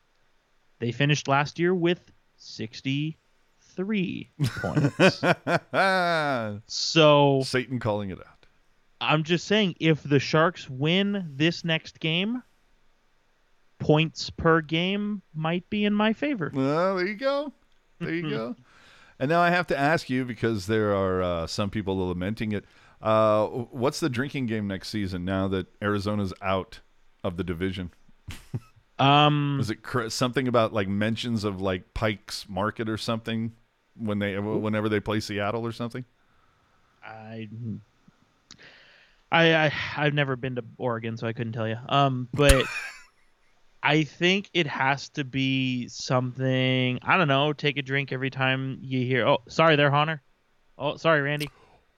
They 0.81 0.90
finished 0.93 1.29
last 1.29 1.59
year 1.59 1.75
with 1.75 2.01
63 2.37 4.31
points. 4.40 5.23
So 6.66 7.43
Satan 7.45 7.79
calling 7.79 8.11
it 8.11 8.19
out. 8.19 8.47
I'm 9.01 9.23
just 9.23 9.47
saying, 9.47 9.77
if 9.81 10.03
the 10.03 10.19
Sharks 10.19 10.69
win 10.69 11.33
this 11.37 11.64
next 11.64 12.01
game, 12.01 12.43
points 13.79 14.31
per 14.31 14.61
game 14.61 15.23
might 15.35 15.69
be 15.71 15.85
in 15.85 15.95
my 15.95 16.12
favor. 16.12 16.51
Well, 16.53 16.97
there 16.97 17.07
you 17.07 17.14
go. 17.14 17.53
There 17.99 18.12
you 18.12 18.29
go. 18.31 18.57
And 19.20 19.28
now 19.28 19.40
I 19.40 19.50
have 19.50 19.66
to 19.68 19.78
ask 19.78 20.11
you 20.11 20.24
because 20.24 20.66
there 20.66 20.92
are 20.96 21.22
uh, 21.22 21.46
some 21.46 21.70
people 21.70 22.09
lamenting 22.09 22.50
it. 22.52 22.64
Uh, 23.00 23.46
what's 23.46 24.00
the 24.00 24.09
drinking 24.09 24.46
game 24.46 24.66
next 24.66 24.88
season 24.88 25.24
now 25.24 25.46
that 25.48 25.66
Arizona's 25.80 26.33
out 26.42 26.80
of 27.22 27.37
the 27.37 27.44
division? 27.44 27.92
Um, 28.98 29.56
Was 29.56 29.70
it 29.70 29.83
cr- 29.83 30.11
something 30.11 30.46
about 30.46 30.74
like 30.74 30.87
mentions 30.87 31.42
of 31.44 31.59
like 31.62 31.94
Pike's 31.94 32.46
Market 32.50 32.87
or 32.87 32.98
something 32.98 33.52
when 33.96 34.18
they 34.18 34.38
whenever 34.38 34.90
they 34.90 35.00
play 35.00 35.20
Seattle 35.20 35.64
or 35.64 35.72
something? 35.72 36.04
I, 37.02 37.48
I, 39.33 39.54
I, 39.54 39.72
I've 39.96 40.12
never 40.12 40.37
been 40.37 40.56
to 40.56 40.64
Oregon, 40.76 41.16
so 41.16 41.26
I 41.26 41.33
couldn't 41.33 41.54
tell 41.54 41.66
you. 41.66 41.78
Um, 41.88 42.28
but 42.35 42.66
I 43.83 44.05
think 44.05 44.51
it 44.53 44.66
has 44.66 45.09
to 45.11 45.25
be 45.25 45.88
something. 45.88 46.99
I 47.03 47.16
don't 47.16 47.29
know. 47.29 47.53
Take 47.53 47.79
a 47.79 47.83
drink 47.83 48.12
every 48.12 48.31
time 48.31 48.79
you 48.83 49.05
hear. 49.07 49.27
Oh, 49.27 49.38
sorry, 49.49 49.77
there, 49.77 49.93
Honor. 49.93 50.23
Oh, 50.79 50.97
sorry, 50.97 51.23
Randy. 51.23 51.49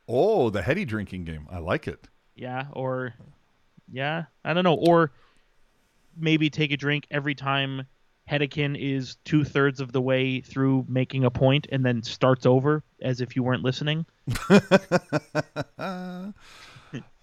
Oh, 0.09 0.51
the 0.51 0.62
heady 0.62 0.85
drinking 0.85 1.25
game. 1.25 1.47
I 1.51 1.59
like 1.59 1.88
it. 1.88 2.09
Yeah, 2.35 2.66
or 2.73 3.14
yeah, 3.90 4.25
I 4.45 4.55
don't 4.55 4.64
know, 4.64 4.75
or 4.75 5.12
maybe 6.16 6.51
take 6.51 6.73
a 6.73 6.77
drink 6.77 7.07
every 7.11 7.35
time 7.35 7.87
Hedican 8.31 8.77
is 8.79 9.16
two 9.25 9.45
thirds 9.45 9.81
of 9.81 9.92
the 9.92 10.01
way 10.01 10.40
through 10.40 10.87
making 10.88 11.25
a 11.25 11.31
point 11.31 11.66
and 11.71 11.85
then 11.85 12.03
starts 12.03 12.47
over 12.47 12.83
as 13.01 13.21
if 13.21 13.37
you 13.37 13.42
weren't 13.42 13.62
listening. 13.62 14.07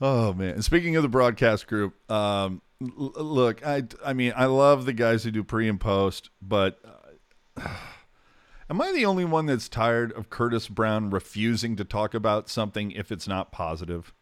Oh 0.01 0.33
man! 0.33 0.55
And 0.55 0.65
speaking 0.65 0.95
of 0.95 1.03
the 1.03 1.09
broadcast 1.09 1.67
group, 1.67 1.93
um, 2.09 2.61
look, 2.81 3.65
I 3.65 3.83
I 4.05 4.13
mean, 4.13 4.33
I 4.35 4.45
love 4.45 4.85
the 4.85 4.93
guys 4.93 5.23
who 5.23 5.31
do 5.31 5.43
pre 5.43 5.67
and 5.67 5.79
post, 5.79 6.29
but 6.41 6.79
uh, 7.57 7.69
am 8.69 8.81
I 8.81 8.91
the 8.91 9.05
only 9.05 9.25
one 9.25 9.45
that's 9.45 9.69
tired 9.69 10.11
of 10.13 10.29
Curtis 10.29 10.67
Brown 10.67 11.09
refusing 11.09 11.75
to 11.75 11.85
talk 11.85 12.13
about 12.13 12.49
something 12.49 12.91
if 12.91 13.11
it's 13.11 13.27
not 13.27 13.51
positive? 13.51 14.13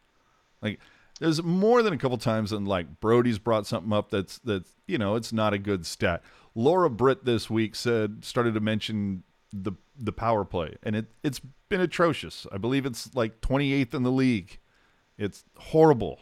Like, 0.60 0.80
there's 1.20 1.42
more 1.42 1.82
than 1.82 1.92
a 1.92 1.98
couple 1.98 2.18
times, 2.18 2.52
and 2.52 2.66
like 2.66 3.00
Brody's 3.00 3.38
brought 3.38 3.66
something 3.66 3.92
up 3.92 4.10
that's 4.10 4.38
that's 4.38 4.70
you 4.86 4.98
know 4.98 5.14
it's 5.14 5.32
not 5.32 5.52
a 5.52 5.58
good 5.58 5.86
stat. 5.86 6.22
Laura 6.54 6.90
Britt 6.90 7.24
this 7.24 7.48
week 7.48 7.74
said 7.74 8.24
started 8.24 8.54
to 8.54 8.60
mention 8.60 9.22
the 9.52 9.72
the 9.96 10.12
power 10.12 10.44
play, 10.44 10.76
and 10.82 10.96
it 10.96 11.06
it's 11.22 11.40
been 11.68 11.80
atrocious. 11.80 12.46
I 12.52 12.58
believe 12.58 12.86
it's 12.86 13.14
like 13.14 13.40
28th 13.40 13.94
in 13.94 14.02
the 14.02 14.12
league. 14.12 14.58
It's 15.16 15.44
horrible. 15.56 16.20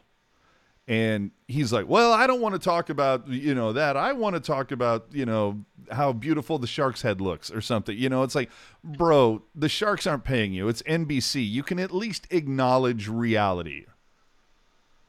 And 0.88 1.33
he's 1.49 1.72
like, 1.72 1.88
"Well, 1.88 2.12
I 2.12 2.29
don't 2.29 2.40
want 2.40 2.55
to 2.55 2.61
talk 2.61 2.90
about, 2.90 3.27
you 3.27 3.55
know, 3.55 3.72
that. 3.72 3.96
I 3.96 4.12
want 4.12 4.35
to 4.35 4.40
talk 4.40 4.70
about, 4.70 5.07
you 5.11 5.27
know, 5.27 5.64
how 5.90 6.12
beautiful 6.12 6.59
the 6.59 6.68
Sharks 6.68 7.03
head 7.03 7.20
looks 7.20 7.51
or 7.51 7.61
something." 7.61 7.99
You 7.99 8.09
know, 8.09 8.22
it's 8.22 8.37
like, 8.37 8.51
"Bro, 8.85 9.42
the 9.55 9.68
Sharks 9.68 10.07
aren't 10.07 10.22
paying 10.22 10.53
you. 10.53 10.68
It's 10.68 10.83
NBC. 10.83 11.51
You 11.51 11.64
can 11.64 11.81
at 11.81 11.92
least 11.92 12.29
acknowledge 12.31 13.09
reality." 13.09 13.87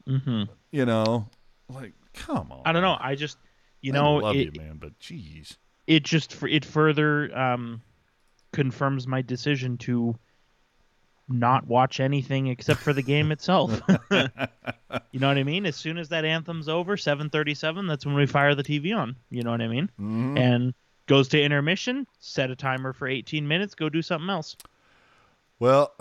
Mm-hmm. 0.08 0.44
You 0.72 0.84
know? 0.84 1.28
Like, 1.68 1.92
come 2.14 2.50
on. 2.50 2.62
I 2.64 2.72
don't 2.72 2.82
know. 2.82 2.96
I 2.98 3.14
just, 3.14 3.38
you 3.80 3.92
I 3.92 3.96
know, 3.96 4.14
love 4.16 4.36
it, 4.36 4.54
you, 4.54 4.60
man, 4.60 4.78
but 4.78 4.98
jeez. 4.98 5.56
it 5.86 6.02
just 6.02 6.42
it 6.42 6.64
further 6.64 7.36
um, 7.38 7.82
confirms 8.52 9.06
my 9.06 9.22
decision 9.22 9.76
to 9.78 10.16
not 11.28 11.66
watch 11.66 12.00
anything 12.00 12.46
except 12.48 12.80
for 12.80 12.92
the 12.92 13.02
game 13.02 13.30
itself. 13.32 13.80
you 14.10 15.20
know 15.20 15.28
what 15.28 15.38
I 15.38 15.44
mean? 15.44 15.66
As 15.66 15.76
soon 15.76 15.98
as 15.98 16.08
that 16.10 16.24
anthem's 16.24 16.68
over, 16.68 16.96
7:37, 16.96 17.86
that's 17.88 18.06
when 18.06 18.14
we 18.14 18.26
fire 18.26 18.54
the 18.54 18.62
TV 18.64 18.96
on. 18.96 19.16
You 19.30 19.42
know 19.42 19.50
what 19.50 19.60
I 19.60 19.68
mean? 19.68 19.90
Mhm. 20.00 20.38
And 20.38 20.74
goes 21.06 21.28
to 21.28 21.40
intermission, 21.42 22.06
set 22.20 22.50
a 22.50 22.56
timer 22.56 22.92
for 22.92 23.08
18 23.08 23.46
minutes, 23.48 23.74
go 23.74 23.88
do 23.88 24.02
something 24.02 24.28
else. 24.30 24.56
Well, 25.58 25.92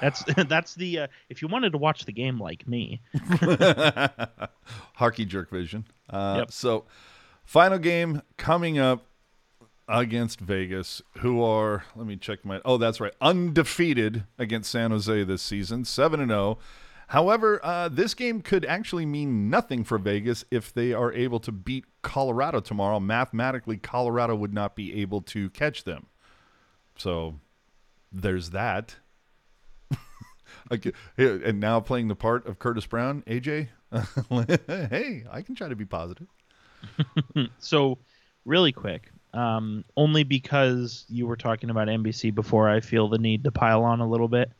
That's 0.00 0.24
that's 0.48 0.74
the 0.74 1.00
uh, 1.00 1.06
if 1.28 1.42
you 1.42 1.48
wanted 1.48 1.72
to 1.72 1.78
watch 1.78 2.04
the 2.04 2.12
game 2.12 2.38
like 2.38 2.66
me. 2.66 3.00
Hockey 4.94 5.24
Jerk 5.24 5.50
Vision. 5.50 5.84
Uh, 6.10 6.36
Yep. 6.38 6.52
So, 6.52 6.84
final 7.44 7.78
game 7.78 8.22
coming 8.36 8.78
up 8.78 9.06
against 9.88 10.40
Vegas, 10.40 11.02
who 11.18 11.42
are 11.42 11.84
let 11.94 12.06
me 12.06 12.16
check 12.16 12.44
my. 12.44 12.60
Oh, 12.64 12.76
that's 12.78 13.00
right, 13.00 13.14
undefeated 13.20 14.24
against 14.38 14.70
San 14.70 14.90
Jose 14.90 15.24
this 15.24 15.42
season, 15.42 15.84
seven 15.84 16.20
and 16.20 16.30
zero. 16.30 16.58
However, 17.08 17.60
uh, 17.62 17.88
this 17.88 18.14
game 18.14 18.40
could 18.40 18.64
actually 18.64 19.04
mean 19.04 19.50
nothing 19.50 19.84
for 19.84 19.98
Vegas 19.98 20.44
if 20.50 20.72
they 20.72 20.92
are 20.92 21.12
able 21.12 21.38
to 21.40 21.52
beat 21.52 21.84
Colorado 22.02 22.60
tomorrow. 22.60 22.98
Mathematically, 22.98 23.76
Colorado 23.76 24.34
would 24.34 24.54
not 24.54 24.74
be 24.74 25.00
able 25.02 25.20
to 25.22 25.50
catch 25.50 25.84
them. 25.84 26.06
So, 26.96 27.40
there's 28.10 28.50
that. 28.50 28.96
And 31.18 31.60
now 31.60 31.80
playing 31.80 32.08
the 32.08 32.16
part 32.16 32.46
of 32.46 32.58
Curtis 32.58 32.86
Brown, 32.86 33.22
AJ. 33.26 33.68
hey, 34.90 35.24
I 35.30 35.42
can 35.42 35.54
try 35.54 35.68
to 35.68 35.76
be 35.76 35.84
positive. 35.84 36.28
So, 37.58 37.98
really 38.44 38.72
quick, 38.72 39.10
um, 39.34 39.84
only 39.96 40.24
because 40.24 41.04
you 41.08 41.26
were 41.26 41.36
talking 41.36 41.70
about 41.70 41.88
NBC 41.88 42.34
before, 42.34 42.68
I 42.68 42.80
feel 42.80 43.08
the 43.08 43.18
need 43.18 43.44
to 43.44 43.52
pile 43.52 43.82
on 43.82 44.00
a 44.00 44.08
little 44.08 44.28
bit. 44.28 44.52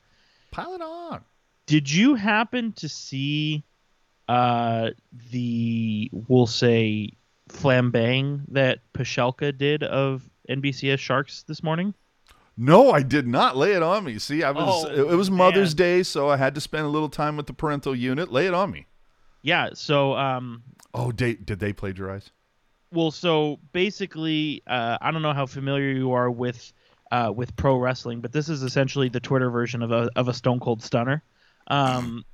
Pile 0.51 0.75
it 0.75 0.83
on. 0.83 1.23
Did 1.67 1.91
you 1.91 2.15
happen 2.15 2.73
to 2.75 2.89
see 2.89 3.65
uh, 4.29 4.91
the, 5.31 6.11
we'll 6.13 6.47
say, 6.47 7.11
flambang 7.49 8.43
that 8.49 8.81
Pashelka 8.93 9.57
did 9.57 9.83
of 9.83 10.29
NBCS 10.49 10.99
Sharks 10.99 11.45
this 11.45 11.63
morning? 11.63 11.95
No, 12.57 12.91
I 12.91 13.03
did 13.03 13.27
not. 13.27 13.57
Lay 13.57 13.73
it 13.73 13.83
on 13.83 14.05
me. 14.05 14.19
See, 14.19 14.43
I 14.43 14.51
was. 14.51 14.85
Oh, 14.85 15.11
it, 15.11 15.17
was 15.17 15.31
Mother's 15.31 15.71
man. 15.71 15.77
Day, 15.77 16.03
so 16.03 16.29
I 16.29 16.37
had 16.37 16.55
to 16.55 16.61
spend 16.61 16.85
a 16.85 16.89
little 16.89 17.09
time 17.09 17.37
with 17.37 17.47
the 17.47 17.53
parental 17.53 17.97
unit. 17.97 18.31
Lay 18.31 18.47
it 18.47 18.55
on 18.55 18.71
me. 18.71 18.87
Yeah. 19.43 19.71
So, 19.75 20.15
um, 20.15 20.63
Oh, 20.95 21.11
they, 21.11 21.35
did 21.35 21.59
they 21.59 21.73
plagiarize? 21.73 22.31
Well, 22.95 23.11
so 23.11 23.59
basically, 23.73 24.63
uh, 24.67 24.97
I 25.01 25.11
don't 25.11 25.23
know 25.23 25.33
how 25.35 25.47
familiar 25.47 25.91
you 25.91 26.13
are 26.13 26.31
with 26.31 26.73
uh, 27.13 27.33
with 27.35 27.55
pro 27.57 27.77
wrestling, 27.77 28.21
but 28.21 28.33
this 28.33 28.49
is 28.49 28.63
essentially 28.63 29.09
the 29.09 29.21
Twitter 29.21 29.51
version 29.51 29.83
of 29.83 29.93
a 29.93 30.09
of 30.17 30.29
a 30.29 30.35
Stone 30.35 30.61
Cold 30.61 30.83
Stunner. 30.83 31.23
Um, 31.69 32.25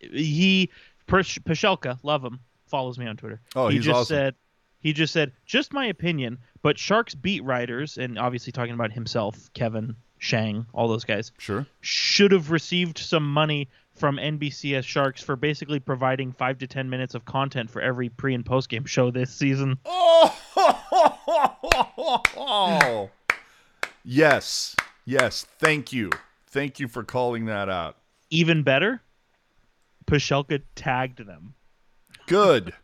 he 0.00 0.70
Pash- 1.06 1.38
Pashelka, 1.40 1.98
love 2.02 2.24
him, 2.24 2.40
follows 2.66 2.98
me 2.98 3.06
on 3.06 3.16
Twitter. 3.16 3.40
Oh, 3.54 3.68
he 3.68 3.76
he's 3.76 3.84
just 3.84 3.96
awesome. 3.96 4.14
said 4.16 4.34
he 4.80 4.92
just 4.92 5.12
said 5.12 5.32
just 5.44 5.72
my 5.72 5.86
opinion, 5.86 6.38
but 6.62 6.78
Sharks 6.78 7.14
beat 7.14 7.42
writers 7.44 7.98
and 7.98 8.18
obviously 8.18 8.52
talking 8.52 8.74
about 8.74 8.92
himself, 8.92 9.50
Kevin 9.54 9.96
Shang, 10.18 10.66
all 10.72 10.88
those 10.88 11.04
guys 11.04 11.32
Sure. 11.38 11.66
should 11.80 12.32
have 12.32 12.50
received 12.50 12.98
some 12.98 13.30
money 13.30 13.68
from 13.96 14.16
NBCS 14.18 14.84
Sharks 14.84 15.22
for 15.22 15.36
basically 15.36 15.80
providing 15.80 16.32
five 16.32 16.58
to 16.58 16.66
ten 16.66 16.88
minutes 16.90 17.14
of 17.14 17.24
content 17.24 17.70
for 17.70 17.80
every 17.82 18.08
pre 18.08 18.34
and 18.34 18.44
post 18.44 18.68
game 18.68 18.84
show 18.84 19.10
this 19.10 19.32
season. 19.34 19.78
Oh, 19.84 20.32
yes, 24.04 24.76
yes. 25.04 25.44
Thank 25.58 25.92
you, 25.92 26.10
thank 26.46 26.78
you 26.80 26.88
for 26.88 27.02
calling 27.04 27.46
that 27.46 27.68
out. 27.68 27.96
Even 28.30 28.62
better, 28.62 29.02
Pashelka 30.06 30.62
tagged 30.74 31.24
them. 31.26 31.54
Good. 32.26 32.74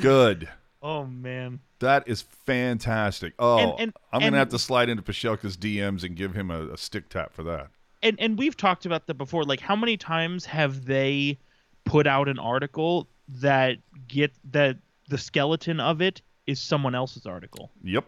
Good. 0.00 0.48
Oh 0.82 1.06
man. 1.06 1.60
That 1.78 2.08
is 2.08 2.22
fantastic. 2.46 3.32
Oh, 3.38 3.58
And- 3.58 3.80
and- 3.80 3.92
I'm 4.12 4.20
gonna 4.20 4.26
and- 4.28 4.36
have 4.36 4.48
to 4.50 4.58
slide 4.58 4.88
into 4.88 5.02
Pashelka's 5.02 5.56
DMs 5.56 6.02
and 6.04 6.16
give 6.16 6.34
him 6.34 6.50
a, 6.50 6.72
a 6.72 6.76
stick 6.76 7.08
tap 7.08 7.32
for 7.32 7.42
that. 7.44 7.68
And 8.04 8.20
and 8.20 8.38
we've 8.38 8.56
talked 8.56 8.86
about 8.86 9.06
that 9.08 9.14
before 9.14 9.42
like 9.44 9.58
how 9.60 9.74
many 9.74 9.96
times 9.96 10.44
have 10.44 10.84
they 10.84 11.36
put 11.84 12.06
out 12.06 12.28
an 12.28 12.38
article 12.38 13.08
that 13.28 13.78
get 14.06 14.32
that 14.52 14.76
the 15.08 15.18
skeleton 15.18 15.80
of 15.80 16.00
it 16.00 16.22
is 16.46 16.60
someone 16.60 16.94
else's 16.94 17.26
article 17.26 17.70
Yep. 17.82 18.04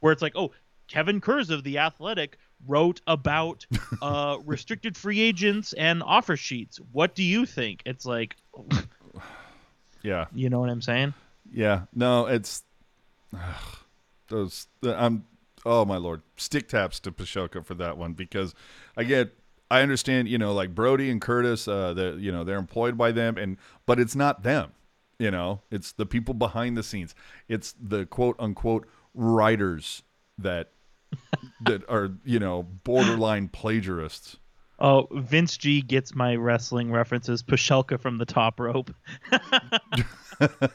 where 0.00 0.12
it's 0.12 0.22
like 0.22 0.32
oh 0.36 0.52
kevin 0.86 1.20
kurz 1.20 1.50
of 1.50 1.64
the 1.64 1.78
athletic 1.78 2.38
wrote 2.66 3.00
about 3.06 3.66
uh 4.02 4.36
restricted 4.44 4.96
free 4.96 5.20
agents 5.20 5.72
and 5.74 6.02
offer 6.02 6.36
sheets 6.36 6.78
what 6.92 7.14
do 7.14 7.22
you 7.22 7.44
think 7.46 7.82
it's 7.86 8.04
like 8.06 8.36
Yeah. 10.02 10.26
you 10.34 10.48
know 10.48 10.60
what 10.60 10.70
i'm 10.70 10.82
saying 10.82 11.12
Yeah. 11.52 11.82
No, 11.94 12.26
it's 12.26 12.62
ugh, 13.34 13.76
those. 14.28 14.66
I'm. 14.82 15.24
Oh 15.68 15.84
my 15.84 15.98
lord, 15.98 16.22
stick 16.38 16.66
taps 16.66 16.98
to 17.00 17.12
Pashelka 17.12 17.62
for 17.62 17.74
that 17.74 17.98
one 17.98 18.14
because, 18.14 18.54
again, 18.96 19.30
I 19.70 19.82
understand. 19.82 20.26
You 20.26 20.38
know, 20.38 20.54
like 20.54 20.74
Brody 20.74 21.10
and 21.10 21.20
Curtis. 21.20 21.68
Uh, 21.68 21.92
the 21.92 22.16
you 22.18 22.32
know 22.32 22.42
they're 22.42 22.56
employed 22.58 22.96
by 22.96 23.12
them, 23.12 23.36
and 23.36 23.58
but 23.84 24.00
it's 24.00 24.16
not 24.16 24.42
them. 24.44 24.72
You 25.18 25.30
know, 25.30 25.60
it's 25.70 25.92
the 25.92 26.06
people 26.06 26.32
behind 26.32 26.78
the 26.78 26.82
scenes. 26.82 27.14
It's 27.48 27.74
the 27.78 28.06
quote 28.06 28.36
unquote 28.38 28.88
writers 29.12 30.02
that 30.38 30.70
that 31.60 31.82
are 31.88 32.12
you 32.24 32.38
know 32.38 32.62
borderline 32.62 33.48
plagiarists. 33.48 34.36
oh 34.78 35.06
vince 35.10 35.56
g 35.58 35.82
gets 35.82 36.14
my 36.14 36.34
wrestling 36.36 36.92
references 36.92 37.42
pashelka 37.42 38.00
from 38.00 38.16
the 38.18 38.24
top 38.24 38.60
rope 38.60 38.90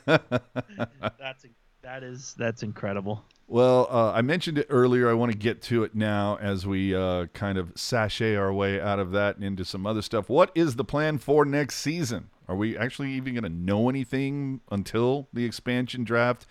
that's 0.06 1.46
that 1.82 2.04
is 2.04 2.34
that's 2.38 2.64
incredible 2.64 3.24
Well, 3.54 3.88
uh, 3.92 4.12
I 4.14 4.24
mentioned 4.24 4.58
it 4.58 4.66
earlier. 4.72 5.08
I 5.08 5.14
want 5.14 5.32
to 5.32 5.38
get 5.38 5.62
to 5.64 5.84
it 5.84 5.94
now 5.94 6.40
as 6.42 6.66
we 6.66 6.96
uh, 6.96 7.28
kind 7.36 7.60
of 7.60 7.72
sashay 7.76 8.36
our 8.36 8.52
way 8.52 8.82
out 8.82 8.98
of 8.98 9.12
that 9.12 9.36
and 9.36 9.44
into 9.44 9.64
some 9.64 9.86
other 9.86 10.02
stuff. 10.02 10.28
What 10.28 10.52
is 10.56 10.76
the 10.76 10.84
plan 10.84 11.20
for 11.20 11.46
next 11.46 11.76
season? 11.76 12.32
Are 12.48 12.56
we 12.56 12.76
actually 12.76 13.12
even 13.12 13.36
going 13.36 13.44
to 13.44 13.50
know 13.50 13.90
anything 13.90 14.62
until 14.72 15.28
the 15.34 15.46
expansion 15.46 16.04
draft? 16.04 16.48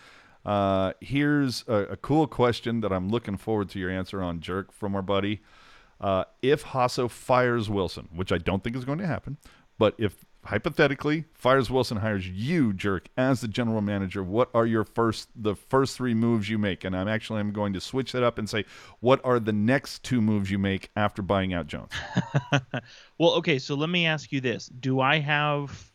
Uh, 0.47 0.93
here's 1.01 1.65
a, 1.67 1.75
a 1.87 1.97
cool 1.97 2.29
question 2.29 2.83
that 2.83 2.93
I'm 2.93 3.09
looking 3.09 3.37
forward 3.37 3.69
to 3.71 3.81
your 3.81 3.91
answer 3.91 4.23
on, 4.23 4.39
Jerk, 4.39 4.71
from 4.71 4.95
our 4.95 5.03
buddy. 5.03 5.41
Uh, 6.01 6.27
if 6.41 6.67
Hasso 6.67 7.11
fires 7.11 7.69
Wilson, 7.69 8.11
which 8.15 8.31
I 8.31 8.39
don't 8.39 8.63
think 8.63 8.77
is 8.77 8.85
going 8.85 8.99
to 8.99 9.09
happen, 9.09 9.39
but 9.77 9.97
if 9.99 10.25
hypothetically 10.45 11.25
fires 11.35 11.71
Wilson 11.71 11.99
hires 11.99 12.29
you, 12.29 12.73
Jerk, 12.73 13.09
as 13.17 13.41
the 13.41 13.49
general 13.49 13.81
manager, 13.81 14.23
what 14.23 14.51
are 14.55 14.67
your 14.67 14.85
first 14.85 15.29
the 15.37 15.55
first 15.55 15.97
three 15.97 16.15
moves 16.15 16.49
you 16.49 16.59
make? 16.59 16.85
And 16.85 16.97
I'm 16.97 17.09
actually 17.09 17.41
I'm 17.41 17.53
going 17.53 17.73
to 17.75 17.81
switch 17.81 18.13
that 18.13 18.23
up 18.23 18.39
and 18.39 18.49
say, 18.49 18.65
what 19.01 19.21
are 19.25 19.39
the 19.39 19.53
next 19.53 20.03
two 20.03 20.21
moves 20.21 20.51
you 20.51 20.59
make 20.59 20.91
after 20.97 21.23
buying 21.23 21.53
out 21.55 21.67
Jones? 21.67 21.93
well 23.19 23.33
okay 23.35 23.59
so 23.59 23.75
let 23.75 23.89
me 23.89 24.07
ask 24.07 24.33
you 24.33 24.41
this 24.41 24.67
do 24.67 25.01
i 25.01 25.19
have 25.19 25.91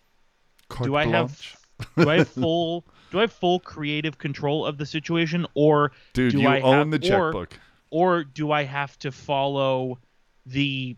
Carte 0.69 0.87
do 0.87 0.95
I 0.95 1.05
have 1.05 1.57
do 1.97 2.09
I 2.09 2.17
have 2.17 2.27
full 2.29 2.85
do 3.11 3.19
I 3.19 3.21
have 3.21 3.33
full 3.33 3.59
creative 3.59 4.17
control 4.17 4.65
of 4.65 4.77
the 4.77 4.85
situation 4.85 5.45
or 5.53 5.91
Dude, 6.13 6.33
do 6.33 6.41
you 6.41 6.47
I 6.47 6.61
own 6.61 6.91
have, 6.91 7.01
the 7.01 7.07
or- 7.13 7.31
checkbook. 7.31 7.59
or 7.89 8.23
do 8.23 8.51
I 8.51 8.63
have 8.63 8.97
to 8.99 9.11
follow 9.11 9.99
the 10.45 10.95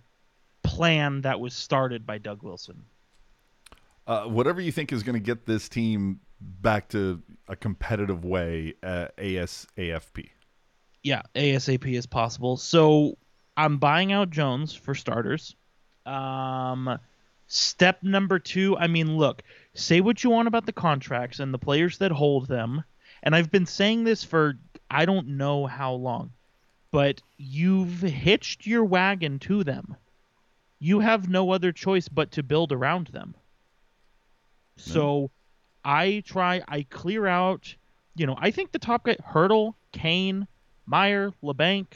plan 0.63 1.21
that 1.21 1.39
was 1.39 1.53
started 1.53 2.05
by 2.05 2.17
Doug 2.17 2.41
Wilson? 2.43 2.83
Uh, 4.09 4.23
whatever 4.23 4.59
you 4.59 4.71
think 4.71 4.91
is 4.91 5.03
going 5.03 5.13
to 5.13 5.19
get 5.19 5.45
this 5.45 5.69
team 5.69 6.19
back 6.41 6.89
to 6.89 7.21
a 7.47 7.55
competitive 7.55 8.25
way 8.25 8.73
at 8.81 9.15
ASAFP. 9.17 10.29
Yeah, 11.03 11.21
ASAP 11.35 11.95
as 11.95 12.07
possible. 12.07 12.57
So 12.57 13.19
I'm 13.55 13.77
buying 13.77 14.11
out 14.11 14.31
Jones 14.31 14.73
for 14.73 14.95
starters. 14.95 15.55
Um, 16.07 16.97
step 17.45 18.01
number 18.01 18.39
two. 18.39 18.75
I 18.77 18.87
mean, 18.87 19.15
look, 19.15 19.43
say 19.75 20.01
what 20.01 20.23
you 20.23 20.31
want 20.31 20.47
about 20.47 20.65
the 20.65 20.73
contracts 20.73 21.39
and 21.39 21.53
the 21.53 21.59
players 21.59 21.99
that 21.99 22.11
hold 22.11 22.47
them, 22.47 22.83
and 23.21 23.35
I've 23.35 23.51
been 23.51 23.67
saying 23.67 24.05
this 24.05 24.23
for 24.23 24.55
I 24.89 25.05
don't 25.05 25.37
know 25.37 25.67
how 25.67 25.93
long, 25.93 26.31
but 26.89 27.21
you've 27.37 28.01
hitched 28.01 28.65
your 28.65 28.83
wagon 28.85 29.37
to 29.39 29.63
them. 29.63 29.95
You 30.79 30.99
have 31.01 31.29
no 31.29 31.51
other 31.51 31.71
choice 31.71 32.07
but 32.07 32.31
to 32.31 32.41
build 32.41 32.71
around 32.71 33.07
them. 33.07 33.35
Mm-hmm. 34.79 34.91
So 34.91 35.31
I 35.83 36.23
try, 36.25 36.61
I 36.67 36.83
clear 36.89 37.27
out, 37.27 37.73
you 38.15 38.25
know, 38.25 38.35
I 38.39 38.51
think 38.51 38.71
the 38.71 38.79
top 38.79 39.05
guy, 39.05 39.15
Hertl, 39.15 39.73
Kane, 39.91 40.47
Meier, 40.85 41.31
Labanc, 41.43 41.87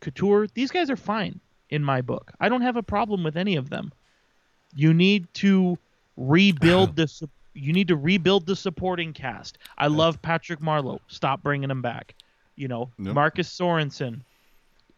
Couture, 0.00 0.46
these 0.54 0.70
guys 0.70 0.90
are 0.90 0.96
fine 0.96 1.40
in 1.70 1.82
my 1.82 2.00
book. 2.00 2.32
I 2.40 2.48
don't 2.48 2.62
have 2.62 2.76
a 2.76 2.82
problem 2.82 3.22
with 3.24 3.36
any 3.36 3.56
of 3.56 3.70
them. 3.70 3.92
You 4.74 4.94
need 4.94 5.32
to 5.34 5.78
rebuild 6.16 6.96
the 6.96 7.28
you 7.54 7.72
need 7.72 7.88
to 7.88 7.96
rebuild 7.96 8.46
the 8.46 8.54
supporting 8.54 9.12
cast. 9.12 9.58
I 9.76 9.88
love 9.88 10.22
Patrick 10.22 10.60
Marleau. 10.60 11.00
Stop 11.08 11.42
bringing 11.42 11.70
him 11.70 11.82
back. 11.82 12.14
You 12.54 12.68
know, 12.68 12.90
Nope. 12.98 13.14
Marcus 13.14 13.48
Sorensen, 13.48 14.20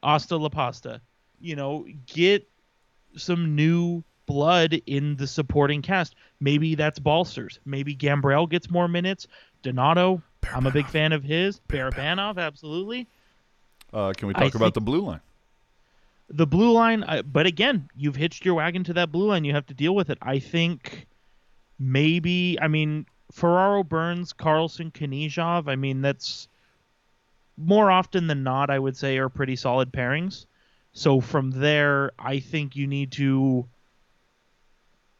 Asta 0.02 0.36
La 0.36 0.50
Pasta. 0.50 1.00
You 1.40 1.56
know, 1.56 1.86
get 2.06 2.46
some 3.16 3.54
new 3.56 4.04
blood 4.30 4.80
in 4.86 5.16
the 5.16 5.26
supporting 5.26 5.82
cast. 5.82 6.14
Maybe 6.38 6.76
that's 6.76 7.00
Balcers. 7.00 7.58
Maybe 7.64 7.96
Gambrell 7.96 8.48
gets 8.48 8.70
more 8.70 8.86
minutes. 8.86 9.26
Donato, 9.62 10.22
I'm 10.54 10.66
a 10.66 10.70
big 10.70 10.86
fan 10.86 11.12
of 11.12 11.24
his. 11.24 11.60
Barabanov, 11.68 12.38
absolutely. 12.38 13.08
Uh, 13.92 14.12
can 14.16 14.28
we 14.28 14.34
I 14.36 14.44
talk 14.44 14.54
about 14.54 14.74
the 14.74 14.80
blue 14.80 15.00
line? 15.00 15.20
The 16.28 16.46
blue 16.46 16.70
line, 16.70 17.02
I, 17.02 17.22
but 17.22 17.46
again, 17.46 17.88
you've 17.96 18.14
hitched 18.14 18.44
your 18.44 18.54
wagon 18.54 18.84
to 18.84 18.92
that 18.92 19.10
blue 19.10 19.26
line. 19.26 19.44
You 19.44 19.52
have 19.54 19.66
to 19.66 19.74
deal 19.74 19.96
with 19.96 20.10
it. 20.10 20.18
I 20.22 20.38
think 20.38 21.08
maybe, 21.80 22.56
I 22.62 22.68
mean, 22.68 23.06
Ferraro, 23.32 23.82
Burns, 23.82 24.32
Karlsson, 24.32 24.92
Knyazev. 24.92 25.68
I 25.68 25.74
mean, 25.74 26.02
that's 26.02 26.46
more 27.58 27.90
often 27.90 28.28
than 28.28 28.44
not, 28.44 28.70
I 28.70 28.78
would 28.78 28.96
say, 28.96 29.18
are 29.18 29.28
pretty 29.28 29.56
solid 29.56 29.92
pairings. 29.92 30.46
So 30.92 31.20
from 31.20 31.50
there, 31.50 32.12
I 32.16 32.38
think 32.38 32.76
you 32.76 32.86
need 32.86 33.10
to 33.12 33.66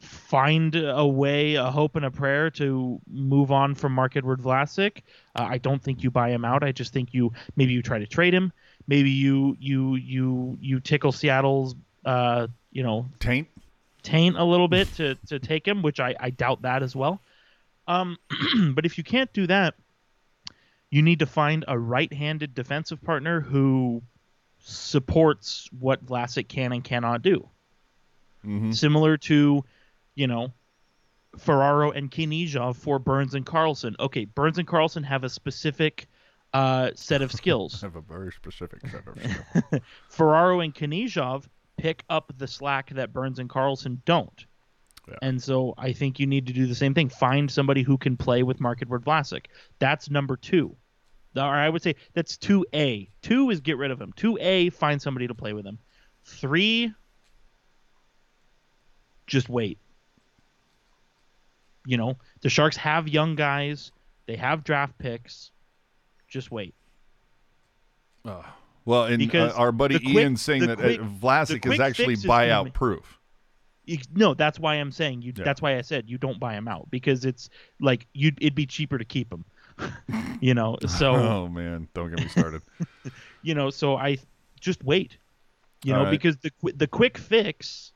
find 0.01 0.75
a 0.75 1.07
way, 1.07 1.55
a 1.55 1.71
hope, 1.71 1.97
and 1.97 2.05
a 2.05 2.11
prayer 2.11 2.51
to 2.53 3.01
move 3.11 3.53
on 3.53 3.75
from 3.75 3.93
Marc-Edouard 3.93 4.41
Vlasic. 4.41 5.03
Uh, 5.35 5.47
I 5.49 5.59
don't 5.59 5.83
think 5.83 6.03
you 6.03 6.11
buy 6.11 6.31
him 6.31 6.45
out. 6.45 6.63
I 6.63 6.73
just 6.73 6.93
think 6.93 7.13
you 7.13 7.33
maybe 7.57 7.73
you 7.73 7.83
try 7.83 7.99
to 7.99 8.07
trade 8.07 8.35
him. 8.35 8.53
Maybe 8.87 9.11
you 9.11 9.57
you 9.61 9.97
you 9.97 10.59
you 10.61 10.81
tickle 10.81 11.13
Seattle's 11.13 11.75
uh, 12.05 12.47
you 12.73 12.83
know 12.83 13.09
Taint? 13.19 13.49
taint 14.03 14.39
a 14.39 14.45
little 14.45 14.69
bit 14.69 14.93
to, 14.95 15.15
to 15.27 15.39
take 15.39 15.69
him, 15.69 15.83
which 15.83 16.01
I, 16.01 16.15
I 16.19 16.31
doubt 16.31 16.63
that 16.63 16.83
as 16.83 16.97
well. 16.97 17.21
Um, 17.87 18.17
but 18.75 18.87
if 18.87 18.97
you 18.97 19.05
can't 19.05 19.31
do 19.35 19.47
that, 19.49 19.75
you 20.91 21.03
need 21.03 21.19
to 21.19 21.27
find 21.27 21.65
a 21.69 21.79
right-handed 21.79 22.55
defensive 22.55 23.03
partner 23.03 23.41
who 23.41 24.03
supports 24.65 25.69
what 25.79 26.05
Vlasic 26.05 26.49
can 26.49 26.73
and 26.73 26.83
cannot 26.83 27.21
do. 27.23 27.47
Mhm. 28.45 28.75
Similar 28.75 29.19
to, 29.19 29.65
you 30.21 30.27
know, 30.27 30.53
Ferraro 31.39 31.91
and 31.93 32.11
Knyazev 32.11 32.77
for 32.77 32.99
Burns 32.99 33.35
and 33.35 33.47
Karlsson. 33.47 33.95
Okay, 33.99 34.27
Burns 34.27 34.59
and 34.59 34.69
Karlsson 34.69 35.03
have 35.03 35.25
a 35.25 35.31
specific 35.31 36.09
uh, 36.53 36.91
set 36.95 37.23
of 37.23 37.33
skills. 37.33 37.81
Have 37.83 37.97
a 37.97 38.03
very 38.03 38.33
specific 38.33 38.81
set 38.87 39.07
of 39.07 39.17
skills. 39.19 39.83
Ferraro 40.09 40.61
and 40.61 40.75
Knyazev 40.75 41.45
pick 41.79 42.05
up 42.11 42.33
the 42.37 42.47
slack 42.47 42.91
that 42.91 43.15
Burns 43.15 43.39
and 43.39 43.49
Karlsson 43.49 43.99
don't. 44.05 44.45
Yeah. 45.09 45.15
And 45.23 45.43
so 45.43 45.73
I 45.79 45.93
think 45.93 46.21
you 46.21 46.27
need 46.27 46.47
to 46.49 46.53
do 46.53 46.67
the 46.67 46.75
same 46.75 46.93
thing. 46.93 47.09
Find 47.09 47.51
somebody 47.51 47.83
who 47.83 47.97
can 47.97 48.17
play 48.17 48.43
with 48.43 48.61
Marc-Edouard 48.61 49.05
Vlasic. 49.05 49.47
That's 49.79 50.11
number 50.11 50.37
two. 50.37 50.77
Or 51.37 51.43
I 51.43 51.69
would 51.69 51.83
say 51.83 51.95
that's 52.13 52.37
2A. 52.37 53.09
Two 53.23 53.49
is 53.51 53.61
get 53.61 53.79
rid 53.79 53.93
of 53.93 54.01
him. 54.01 54.13
2A, 54.17 54.73
find 54.73 55.01
somebody 55.01 55.29
to 55.29 55.35
play 55.35 55.53
with 55.53 55.65
him. 55.65 55.79
Three, 56.25 56.93
just 59.31 59.49
wait. 59.49 59.79
You 61.87 61.97
know, 61.97 62.17
the 62.43 62.49
Sharks 62.49 62.77
have 62.77 63.09
young 63.09 63.35
guys, 63.37 63.91
they 64.27 64.37
have 64.37 64.65
draft 64.65 64.97
picks. 64.99 65.51
Just 66.29 66.51
wait. 66.51 66.75
Well, 68.85 69.05
and 69.05 69.15
uh, 69.15 69.17
Because 69.19 69.53
our 69.55 69.73
buddy 69.73 69.99
quick- 69.99 70.15
Ian 70.15 70.37
saying 70.37 70.67
that 70.67 70.79
quick- 70.79 71.01
uh, 71.01 71.05
Vlasic 71.05 71.71
is 71.73 71.81
actually 71.81 72.15
is 72.15 72.25
buyout 72.25 72.73
proof. 72.73 73.19
No, 74.15 74.35
that's 74.35 74.59
why 74.59 74.75
I'm 74.75 74.93
saying 74.93 75.23
you. 75.23 75.33
Yeah. 75.35 75.43
That's 75.45 75.61
why 75.61 75.77
I 75.77 75.81
said 75.81 76.09
you 76.09 76.17
don't 76.17 76.39
buy 76.39 76.55
him 76.55 76.69
out 76.69 76.89
because 76.91 77.25
it's 77.25 77.51
like 77.81 78.07
you. 78.13 78.31
It'd 78.41 78.55
be 78.55 78.67
cheaper 78.67 78.99
to 78.99 79.05
keep 79.05 79.33
him. 79.33 79.45
you 80.41 80.55
know, 80.55 80.77
so 80.87 81.15
oh 81.17 81.49
man, 81.49 81.89
don't 81.95 82.11
get 82.11 82.21
me 82.21 82.29
started. 82.29 82.63
you 83.43 83.55
know, 83.55 83.71
so 83.71 83.97
I 83.97 84.19
just 84.61 84.85
wait. 84.85 85.17
You 85.83 85.93
know, 85.95 86.01
All 86.01 86.05
right. 86.05 86.11
because 86.11 86.37
the 86.37 86.53
the 86.75 86.87
quick 86.87 87.19
fix 87.19 87.93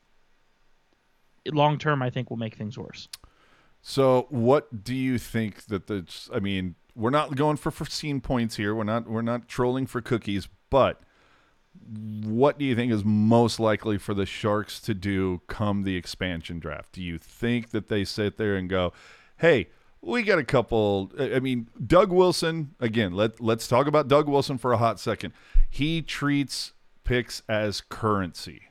long 1.52 1.78
term, 1.78 2.02
I 2.02 2.10
think 2.10 2.30
will 2.30 2.38
make 2.38 2.56
things 2.56 2.76
worse. 2.76 3.08
So, 3.86 4.26
what 4.30 4.82
do 4.82 4.94
you 4.94 5.18
think 5.18 5.66
that 5.66 5.88
the? 5.88 6.06
I 6.32 6.40
mean, 6.40 6.74
we're 6.96 7.10
not 7.10 7.36
going 7.36 7.58
for 7.58 7.70
foreseen 7.70 8.22
points 8.22 8.56
here. 8.56 8.74
We're 8.74 8.84
not. 8.84 9.06
We're 9.06 9.20
not 9.20 9.46
trolling 9.46 9.86
for 9.86 10.00
cookies. 10.00 10.48
But 10.70 11.02
what 12.24 12.58
do 12.58 12.64
you 12.64 12.74
think 12.74 12.90
is 12.90 13.04
most 13.04 13.60
likely 13.60 13.98
for 13.98 14.14
the 14.14 14.24
Sharks 14.24 14.80
to 14.80 14.94
do 14.94 15.42
come 15.48 15.82
the 15.82 15.96
expansion 15.96 16.58
draft? 16.58 16.92
Do 16.92 17.02
you 17.02 17.18
think 17.18 17.72
that 17.72 17.88
they 17.88 18.06
sit 18.06 18.38
there 18.38 18.56
and 18.56 18.70
go, 18.70 18.94
"Hey, 19.36 19.68
we 20.00 20.22
got 20.22 20.38
a 20.38 20.44
couple"? 20.44 21.12
I 21.18 21.34
I 21.34 21.40
mean, 21.40 21.68
Doug 21.86 22.10
Wilson. 22.10 22.74
Again, 22.80 23.12
let 23.12 23.38
let's 23.38 23.68
talk 23.68 23.86
about 23.86 24.08
Doug 24.08 24.30
Wilson 24.30 24.56
for 24.56 24.72
a 24.72 24.78
hot 24.78 24.98
second. 24.98 25.34
He 25.68 26.00
treats 26.00 26.72
picks 27.04 27.42
as 27.50 27.82
currency, 27.82 28.62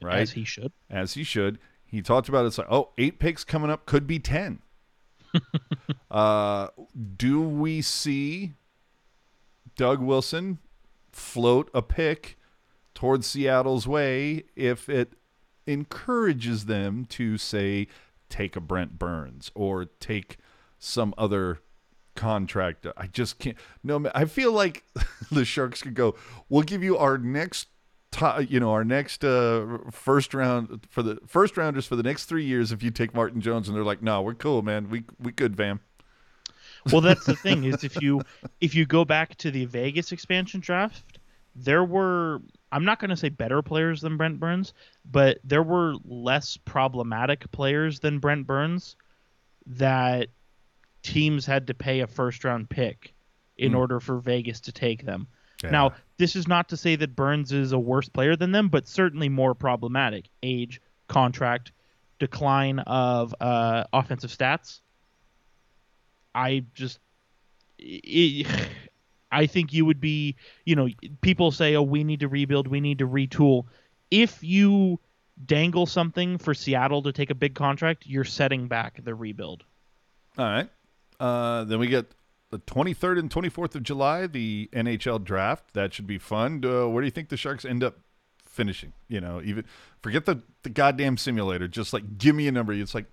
right? 0.00 0.20
As 0.20 0.30
he 0.32 0.44
should. 0.44 0.72
as 0.88 1.12
he 1.12 1.24
should. 1.24 1.58
He 1.86 2.02
talked 2.02 2.28
about 2.28 2.46
it's 2.46 2.58
like, 2.58 2.70
oh, 2.70 2.90
eight 2.98 3.18
picks 3.18 3.44
coming 3.44 3.70
up 3.70 3.86
could 3.86 4.06
be 4.06 4.18
ten. 4.18 4.60
uh, 6.10 6.68
do 7.16 7.40
we 7.40 7.82
see 7.82 8.54
Doug 9.76 10.00
Wilson 10.00 10.58
float 11.12 11.70
a 11.72 11.82
pick 11.82 12.36
towards 12.94 13.26
Seattle's 13.26 13.86
way 13.86 14.44
if 14.56 14.88
it 14.88 15.12
encourages 15.66 16.66
them 16.66 17.04
to 17.06 17.36
say 17.38 17.86
take 18.28 18.56
a 18.56 18.60
Brent 18.60 18.98
Burns 18.98 19.50
or 19.54 19.84
take 19.84 20.38
some 20.78 21.14
other 21.16 21.60
contract? 22.14 22.86
I 22.96 23.06
just 23.06 23.38
can't. 23.38 23.56
No, 23.84 24.10
I 24.14 24.24
feel 24.24 24.52
like 24.52 24.84
the 25.30 25.44
Sharks 25.44 25.82
could 25.82 25.94
go. 25.94 26.16
We'll 26.48 26.62
give 26.62 26.82
you 26.82 26.98
our 26.98 27.18
next 27.18 27.68
ti- 28.16 28.46
you 28.48 28.60
know, 28.60 28.72
our 28.72 28.84
next 28.84 29.24
uh, 29.24 29.78
first 29.90 30.34
round 30.34 30.86
for 30.90 31.02
the 31.02 31.18
first 31.26 31.56
rounders 31.56 31.86
for 31.86 31.96
the 31.96 32.02
next 32.02 32.24
three 32.24 32.44
years 32.44 32.72
if 32.72 32.82
you 32.82 32.90
take 32.90 33.14
Martin 33.14 33.40
Jones, 33.40 33.68
and 33.68 33.76
they're 33.76 33.84
like, 33.84 34.02
no, 34.02 34.22
we're 34.22 34.34
cool, 34.34 34.62
man. 34.62 34.88
We 34.88 35.04
we 35.20 35.32
good, 35.32 35.56
Vam. 35.56 35.80
Well, 36.92 37.00
that's 37.00 37.26
the 37.26 37.34
thing 37.34 37.64
is 37.64 37.84
if 37.84 38.00
you 38.00 38.22
if 38.60 38.74
you 38.74 38.86
go 38.86 39.04
back 39.04 39.36
to 39.38 39.50
the 39.50 39.64
Vegas 39.66 40.12
expansion 40.12 40.60
draft, 40.60 41.18
there 41.54 41.84
were 41.84 42.40
I'm 42.72 42.84
not 42.84 42.98
going 42.98 43.10
to 43.10 43.16
say 43.16 43.28
better 43.28 43.62
players 43.62 44.00
than 44.00 44.16
Brent 44.16 44.40
Burns, 44.40 44.72
but 45.10 45.38
there 45.44 45.62
were 45.62 45.94
less 46.04 46.56
problematic 46.56 47.50
players 47.52 48.00
than 48.00 48.18
Brent 48.18 48.46
Burns 48.46 48.96
that 49.66 50.28
teams 51.02 51.46
had 51.46 51.66
to 51.68 51.74
pay 51.74 52.00
a 52.00 52.06
first 52.06 52.44
round 52.44 52.68
pick 52.68 53.14
in 53.56 53.74
order 53.74 54.00
for 54.00 54.18
Vegas 54.18 54.60
to 54.60 54.72
take 54.72 55.04
them. 55.04 55.26
Now, 55.64 55.94
this 56.18 56.36
is 56.36 56.46
not 56.46 56.68
to 56.70 56.76
say 56.76 56.96
that 56.96 57.16
Burns 57.16 57.52
is 57.52 57.72
a 57.72 57.78
worse 57.78 58.08
player 58.08 58.36
than 58.36 58.52
them, 58.52 58.68
but 58.68 58.86
certainly 58.86 59.28
more 59.28 59.54
problematic. 59.54 60.28
Age, 60.42 60.80
contract, 61.08 61.72
decline 62.18 62.78
of 62.80 63.34
uh, 63.40 63.84
offensive 63.92 64.30
stats. 64.30 64.80
I 66.34 66.64
just, 66.74 66.98
i 67.80 68.44
I 69.32 69.46
think 69.46 69.72
you 69.72 69.84
would 69.84 70.00
be, 70.00 70.36
you 70.64 70.76
know, 70.76 70.88
people 71.20 71.50
say, 71.50 71.74
oh, 71.74 71.82
we 71.82 72.04
need 72.04 72.20
to 72.20 72.28
rebuild, 72.28 72.68
we 72.68 72.80
need 72.80 72.98
to 72.98 73.08
retool. 73.08 73.64
If 74.08 74.42
you 74.44 75.00
dangle 75.44 75.84
something 75.84 76.38
for 76.38 76.54
Seattle 76.54 77.02
to 77.02 77.12
take 77.12 77.30
a 77.30 77.34
big 77.34 77.54
contract, 77.54 78.06
you're 78.06 78.24
setting 78.24 78.68
back 78.68 79.02
the 79.02 79.14
rebuild. 79.14 79.64
All 80.38 80.44
right. 80.44 80.70
Uh, 81.18 81.64
then 81.64 81.80
we 81.80 81.88
get 81.88 82.06
the 82.56 82.72
23rd 82.72 83.18
and 83.18 83.30
24th 83.30 83.74
of 83.74 83.82
July, 83.82 84.26
the 84.26 84.68
NHL 84.72 85.22
draft. 85.22 85.74
That 85.74 85.92
should 85.92 86.06
be 86.06 86.18
fun. 86.18 86.62
Uh, 86.64 86.88
where 86.88 87.02
do 87.02 87.06
you 87.06 87.10
think 87.10 87.28
the 87.28 87.36
Sharks 87.36 87.64
end 87.64 87.84
up 87.84 87.98
finishing? 88.44 88.92
You 89.08 89.20
know, 89.20 89.42
even 89.44 89.64
forget 90.02 90.24
the 90.24 90.42
the 90.62 90.70
goddamn 90.70 91.18
simulator. 91.18 91.68
Just 91.68 91.92
like 91.92 92.18
give 92.18 92.34
me 92.34 92.48
a 92.48 92.52
number. 92.52 92.72
It's 92.72 92.94
like, 92.94 93.06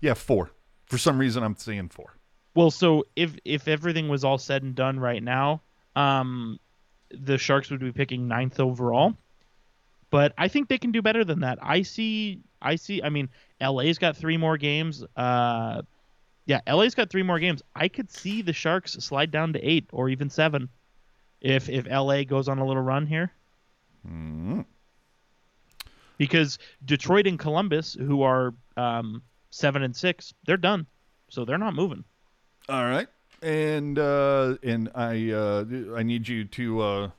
yeah, 0.00 0.14
four. 0.14 0.50
For 0.86 0.98
some 0.98 1.18
reason, 1.18 1.42
I'm 1.42 1.56
saying 1.56 1.88
four. 1.88 2.16
Well, 2.54 2.70
so 2.70 3.06
if 3.16 3.36
if 3.44 3.68
everything 3.68 4.08
was 4.08 4.24
all 4.24 4.38
said 4.38 4.62
and 4.62 4.74
done 4.74 5.00
right 5.00 5.22
now, 5.22 5.62
um, 5.96 6.58
the 7.10 7.38
Sharks 7.38 7.70
would 7.70 7.80
be 7.80 7.92
picking 7.92 8.28
ninth 8.28 8.60
overall. 8.60 9.14
But 10.10 10.34
I 10.36 10.48
think 10.48 10.68
they 10.68 10.78
can 10.78 10.90
do 10.90 11.00
better 11.00 11.24
than 11.24 11.40
that. 11.40 11.58
I 11.62 11.82
see. 11.82 12.40
I 12.60 12.76
see. 12.76 13.02
I 13.02 13.08
mean, 13.08 13.30
LA's 13.60 13.98
got 13.98 14.16
three 14.16 14.36
more 14.36 14.58
games. 14.58 15.04
Uh, 15.16 15.82
yeah, 16.46 16.60
LA's 16.66 16.94
got 16.94 17.10
three 17.10 17.22
more 17.22 17.38
games. 17.38 17.62
I 17.74 17.88
could 17.88 18.10
see 18.10 18.42
the 18.42 18.52
Sharks 18.52 18.92
slide 18.92 19.30
down 19.30 19.52
to 19.52 19.60
eight 19.60 19.88
or 19.92 20.08
even 20.08 20.30
seven, 20.30 20.68
if 21.40 21.68
if 21.68 21.86
LA 21.86 22.24
goes 22.24 22.48
on 22.48 22.58
a 22.58 22.66
little 22.66 22.82
run 22.82 23.06
here. 23.06 23.32
Because 26.18 26.58
Detroit 26.84 27.26
and 27.26 27.38
Columbus, 27.38 27.94
who 27.94 28.22
are 28.22 28.54
um, 28.76 29.22
seven 29.50 29.82
and 29.82 29.94
six, 29.96 30.34
they're 30.44 30.56
done, 30.56 30.86
so 31.28 31.44
they're 31.44 31.58
not 31.58 31.74
moving. 31.74 32.04
All 32.68 32.84
right. 32.84 33.08
And 33.42 33.98
uh, 33.98 34.56
and 34.62 34.90
I 34.94 35.30
uh, 35.30 35.64
I 35.96 36.02
need 36.02 36.28
you 36.28 36.44
to 36.44 36.80
uh, 36.80 37.10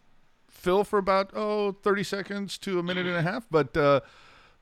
fill 0.50 0.84
for 0.84 1.00
about 1.00 1.32
oh 1.34 1.72
30 1.72 2.04
seconds 2.04 2.58
to 2.60 2.80
a 2.80 2.84
minute 2.84 3.08
and 3.08 3.16
a 3.16 3.22
half. 3.24 3.48
But 3.50 3.76
uh, 3.76 4.02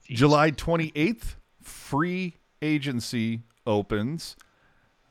July 0.05 0.51
28th, 0.51 1.35
free 1.61 2.35
agency 2.61 3.41
opens. 3.67 4.35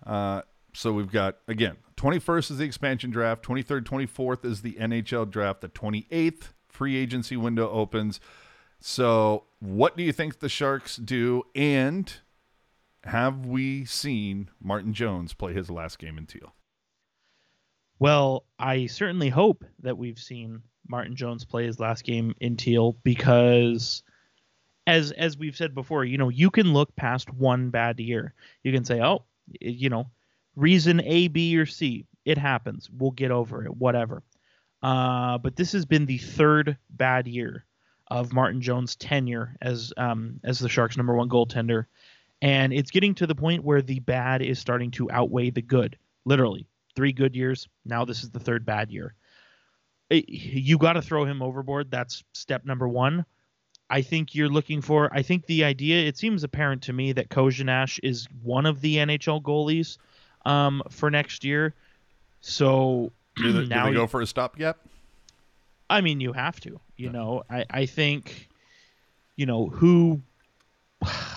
Uh, 0.09 0.43
so 0.75 0.93
we've 0.93 1.13
got 1.13 1.37
again 1.47 1.77
21st 1.97 2.53
is 2.53 2.59
the 2.59 2.65
expansion 2.65 3.11
draft, 3.11 3.45
23rd, 3.45 3.83
24th 3.83 4.45
is 4.45 4.63
the 4.63 4.73
NHL 4.75 5.29
draft, 5.31 5.61
the 5.61 5.69
28th 5.69 6.53
free 6.69 6.97
agency 6.97 7.37
window 7.37 7.69
opens. 7.71 8.21
So 8.81 9.45
what 9.59 9.97
do 9.97 10.03
you 10.05 10.13
think 10.13 10.39
the 10.39 10.49
Sharks 10.49 10.97
do? 10.97 11.43
And 11.55 12.13
have 13.05 13.45
we 13.45 13.85
seen 13.85 14.51
Martin 14.63 14.95
Jones 14.95 15.35
play 15.35 15.53
his 15.53 15.71
last 15.71 15.99
game 15.99 16.17
in 16.17 16.27
Teal? 16.27 16.55
Well, 17.99 18.45
I 18.59 18.87
certainly 18.87 19.29
hope 19.29 19.65
that 19.81 19.99
we've 19.99 20.21
seen 20.21 20.63
Martin 20.89 21.17
Jones 21.17 21.45
play 21.45 21.67
his 21.67 21.81
last 21.81 22.05
game 22.05 22.35
in 22.41 22.57
Teal 22.57 22.97
because 23.03 24.05
as 24.87 25.11
as 25.13 25.37
we've 25.37 25.57
said 25.57 25.75
before, 25.75 26.05
you 26.05 26.17
know, 26.17 26.29
you 26.29 26.51
can 26.51 26.73
look 26.73 26.95
past 26.97 27.33
one 27.33 27.71
bad 27.71 27.99
year. 27.99 28.35
You 28.63 28.73
can 28.73 28.85
say, 28.85 29.03
"Oh, 29.03 29.25
you 29.61 29.88
know, 29.88 30.11
reason 30.57 31.01
A, 31.01 31.28
B, 31.28 31.57
or 31.59 31.66
C. 31.66 32.07
It 32.24 32.38
happens. 32.38 32.88
We'll 32.90 33.11
get 33.12 33.30
over 33.30 33.64
it. 33.64 33.76
Whatever." 33.76 34.22
Uh, 34.82 35.38
but 35.38 35.57
this 35.57 35.72
has 35.72 35.84
been 35.86 36.07
the 36.07 36.18
third 36.18 36.76
bad 36.90 37.26
year 37.26 37.64
of 38.11 38.32
Martin 38.32 38.61
Jones' 38.61 38.96
tenure 38.96 39.57
as 39.61 39.92
um, 39.96 40.40
as 40.44 40.59
the 40.59 40.68
Sharks' 40.68 40.96
number 40.96 41.14
one 41.14 41.28
goaltender, 41.28 41.86
and 42.42 42.72
it's 42.72 42.90
getting 42.90 43.14
to 43.16 43.26
the 43.26 43.34
point 43.34 43.64
where 43.64 43.82
the 43.82 44.01
bad 44.01 44.42
is 44.42 44.59
starting 44.59 44.90
to 44.92 45.11
outweigh 45.11 45.51
the 45.51 45.62
good. 45.62 45.99
Literally, 46.24 46.66
three 46.94 47.12
good 47.12 47.34
years. 47.34 47.68
Now 47.84 48.05
this 48.05 48.22
is 48.22 48.30
the 48.30 48.40
third 48.40 48.64
bad 48.64 48.90
year. 48.90 49.14
It- 50.11 50.28
you 50.28 50.78
got 50.78 50.94
to 50.94 51.03
throw 51.03 51.24
him 51.24 51.42
overboard. 51.42 51.90
That's 51.90 52.22
step 52.32 52.64
number 52.64 52.88
one. 52.88 53.24
I 53.91 54.03
think 54.03 54.34
you're 54.34 54.49
looking 54.51 54.80
for. 54.82 55.09
I 55.12 55.22
think 55.22 55.47
the 55.47 55.64
idea. 55.64 56.07
It 56.07 56.16
seems 56.18 56.45
apparent 56.45 56.82
to 56.82 56.93
me 56.93 57.12
that 57.12 57.30
Korenar 57.30 57.99
is 58.03 58.26
one 58.43 58.66
of 58.66 58.80
the 58.82 58.97
NHL 58.97 59.43
goalies 59.43 59.97
um, 60.45 60.82
for 60.91 61.11
next 61.11 61.43
year. 61.45 61.74
So 62.41 63.12
Do 63.36 63.53
they, 63.53 63.61
do 63.62 63.66
now 63.66 63.84
they 63.84 63.91
you- 63.93 63.97
go 63.97 64.07
for 64.07 64.20
a 64.20 64.26
stopgap? 64.26 64.78
I 65.91 66.03
mean, 66.03 66.20
you 66.20 66.34
have 66.34 66.61
to. 66.61 66.78
You 66.99 67.09
know, 67.11 67.45
I, 67.49 67.64
I 67.70 67.86
think, 67.86 68.49
you 69.36 69.47
know, 69.47 69.68
who. 69.68 70.20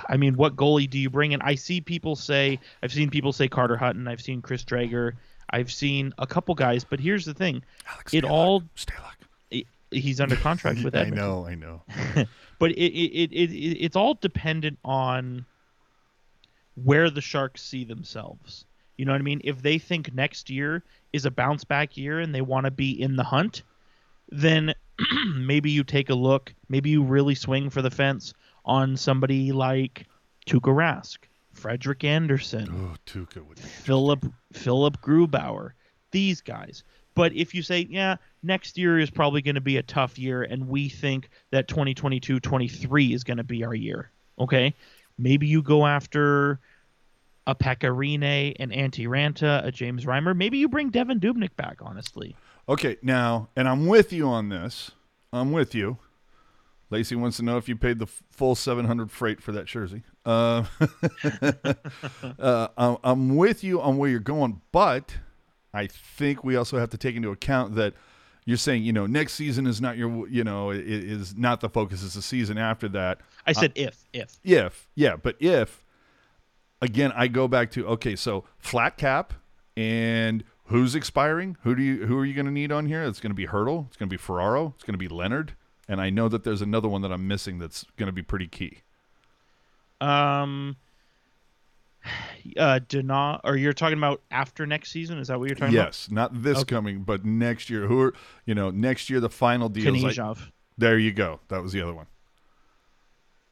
I 0.09 0.17
mean, 0.17 0.35
what 0.35 0.55
goalie 0.55 0.89
do 0.89 0.97
you 0.99 1.09
bring 1.09 1.31
in? 1.33 1.41
I 1.41 1.55
see 1.55 1.79
people 1.81 2.15
say, 2.15 2.59
I've 2.83 2.91
seen 2.91 3.09
people 3.11 3.31
say 3.31 3.47
Carter 3.47 3.77
Hutton. 3.77 4.07
I've 4.07 4.19
seen 4.21 4.41
Chris 4.41 4.63
Driedger. 4.65 5.13
I've 5.51 5.71
seen 5.71 6.13
a 6.17 6.25
couple 6.27 6.55
guys, 6.55 6.83
but 6.83 6.99
here's 6.99 7.25
the 7.25 7.33
thing: 7.33 7.61
Alex 7.89 8.13
it 8.13 8.23
Stalock. 8.23 8.29
all 8.29 8.61
Stalock. 8.75 9.13
He- 9.91 9.99
he's 9.99 10.19
under 10.21 10.35
contract 10.35 10.83
with 10.83 10.93
that. 10.93 11.07
I 11.07 11.09
know, 11.09 11.45
I 11.45 11.55
know. 11.55 11.83
but 12.59 12.71
it, 12.71 12.75
it, 12.79 13.31
it, 13.33 13.51
it 13.51 13.77
it's 13.83 13.95
all 13.95 14.15
dependent 14.15 14.79
on 14.83 15.45
where 16.75 17.09
the 17.09 17.21
Sharks 17.21 17.61
see 17.61 17.83
themselves. 17.83 18.65
You 18.97 19.05
know 19.05 19.11
what 19.13 19.19
I 19.21 19.23
mean? 19.23 19.41
If 19.43 19.61
they 19.61 19.77
think 19.79 20.13
next 20.13 20.49
year 20.49 20.83
is 21.11 21.25
a 21.25 21.31
bounce 21.31 21.63
back 21.63 21.97
year 21.97 22.19
and 22.19 22.33
they 22.33 22.41
want 22.41 22.65
to 22.65 22.71
be 22.71 22.91
in 23.01 23.15
the 23.15 23.23
hunt, 23.23 23.63
then 24.29 24.73
maybe 25.35 25.71
you 25.71 25.83
take 25.83 26.09
a 26.09 26.15
look. 26.15 26.53
Maybe 26.69 26.89
you 26.91 27.03
really 27.03 27.35
swing 27.35 27.69
for 27.69 27.81
the 27.81 27.89
fence 27.91 28.33
on 28.63 28.95
somebody 28.95 29.51
like 29.51 30.05
Tuukka 30.47 30.73
Rask, 30.73 31.17
Frederik 31.53 32.03
Andersen, 32.03 32.69
Oh. 32.71 32.95
Philip 33.57 34.25
Philip 34.53 35.01
Grubauer, 35.01 35.71
these 36.11 36.41
guys. 36.41 36.83
But 37.15 37.33
if 37.33 37.53
you 37.53 37.61
say, 37.61 37.87
yeah, 37.89 38.17
next 38.43 38.77
year 38.77 38.99
is 38.99 39.09
probably 39.09 39.41
going 39.41 39.55
to 39.55 39.61
be 39.61 39.77
a 39.77 39.83
tough 39.83 40.17
year 40.17 40.43
and 40.43 40.67
we 40.67 40.89
think 40.89 41.29
that 41.51 41.67
2022-23 41.67 43.13
is 43.13 43.23
going 43.23 43.37
to 43.37 43.43
be 43.43 43.63
our 43.63 43.75
year, 43.75 44.11
okay? 44.39 44.73
Maybe 45.17 45.47
you 45.47 45.61
go 45.61 45.85
after 45.85 46.59
a 47.47 47.55
Pekka 47.55 47.89
Rinne, 47.95 48.55
an 48.59 48.69
Antti 48.69 49.07
Raanta, 49.07 49.65
a 49.65 49.71
James 49.71 50.05
Reimer. 50.05 50.35
Maybe 50.35 50.57
you 50.57 50.69
bring 50.69 50.91
Devan 50.91 51.19
Dubnyk 51.19 51.55
back, 51.55 51.77
honestly. 51.81 52.35
Okay, 52.69 52.97
now, 53.01 53.49
and 53.55 53.67
I'm 53.67 53.87
with 53.87 54.13
you 54.13 54.27
on 54.27 54.49
this. 54.49 54.91
I'm 55.33 55.51
with 55.51 55.75
you. 55.75 55.97
Lacey 56.89 57.15
wants 57.15 57.37
to 57.37 57.43
know 57.43 57.57
if 57.57 57.69
you 57.69 57.75
paid 57.75 57.99
the 57.99 58.07
full 58.31 58.53
700 58.53 59.09
freight 59.09 59.41
for 59.41 59.53
that 59.53 59.65
jersey. 59.65 60.03
Uh, 60.25 60.65
uh, 62.39 62.97
I'm 63.03 63.35
with 63.37 63.63
you 63.63 63.81
on 63.81 63.97
where 63.97 64.09
you're 64.09 64.19
going, 64.19 64.61
but 64.71 65.15
I 65.73 65.87
think 65.87 66.43
we 66.43 66.55
also 66.55 66.77
have 66.77 66.89
to 66.89 66.97
take 66.97 67.15
into 67.15 67.31
account 67.31 67.75
that 67.75 67.93
you're 68.45 68.57
saying, 68.57 68.83
you 68.83 68.91
know, 68.91 69.05
next 69.05 69.33
season 69.33 69.67
is 69.67 69.79
not 69.79 69.97
your, 69.97 70.27
you 70.27 70.43
know, 70.43 70.71
is 70.71 71.35
not 71.37 71.61
the 71.61 71.69
focus. 71.69 72.03
It's 72.03 72.15
the 72.15 72.21
season 72.21 72.57
after 72.57 72.89
that. 72.89 73.19
I 73.45 73.53
said 73.53 73.71
if 73.75 74.05
if 74.13 74.39
If, 74.43 74.89
yeah, 74.95 75.15
but 75.15 75.35
if, 75.39 75.83
again, 76.81 77.11
I 77.15 77.27
go 77.27 77.47
back 77.47 77.71
to 77.71 77.87
okay, 77.87 78.15
so 78.15 78.45
flat 78.57 78.97
cap 78.97 79.33
and 79.77 80.43
who's 80.65 80.95
expiring? 80.95 81.55
Who 81.63 81.75
do 81.75 81.83
you 81.83 82.05
who 82.05 82.17
are 82.17 82.25
you 82.25 82.33
going 82.33 82.47
to 82.47 82.51
need 82.51 82.71
on 82.71 82.87
here? 82.87 83.03
It's 83.03 83.19
going 83.19 83.31
to 83.31 83.35
be 83.35 83.47
Hertl. 83.47 83.87
It's 83.87 83.97
going 83.97 84.09
to 84.09 84.13
be 84.13 84.17
Ferraro. 84.17 84.73
It's 84.75 84.83
going 84.83 84.93
to 84.93 84.97
be 84.97 85.07
Leonard. 85.07 85.53
And 85.87 86.01
I 86.01 86.09
know 86.09 86.27
that 86.29 86.43
there's 86.43 86.61
another 86.61 86.87
one 86.87 87.01
that 87.01 87.11
I'm 87.11 87.27
missing 87.27 87.59
that's 87.59 87.85
going 87.97 88.07
to 88.07 88.13
be 88.13 88.21
pretty 88.23 88.47
key. 88.47 88.79
um 89.99 90.77
uh 92.57 92.79
Dena 92.87 93.39
or 93.43 93.55
you're 93.55 93.73
talking 93.73 93.97
about 93.97 94.21
after 94.31 94.65
next 94.65 94.91
season 94.91 95.17
is 95.19 95.27
that 95.27 95.39
what 95.39 95.47
you're 95.49 95.55
talking 95.55 95.75
about? 95.75 95.87
Yes, 95.87 96.07
not 96.11 96.41
this 96.43 96.59
Okay. 96.59 96.75
coming, 96.75 97.03
but 97.03 97.23
next 97.25 97.69
year. 97.69 97.87
Who 97.87 98.01
are 98.01 98.13
you 98.45 98.55
know 98.55 98.69
next 98.71 99.09
year 99.09 99.19
the 99.19 99.29
final 99.29 99.69
deal. 99.69 99.93
like- 99.93 100.37
There 100.77 100.97
you 100.97 101.11
go. 101.13 101.39
That 101.49 101.61
was 101.61 101.73
the 101.73 101.81
other 101.81 101.93
one. 101.93 102.07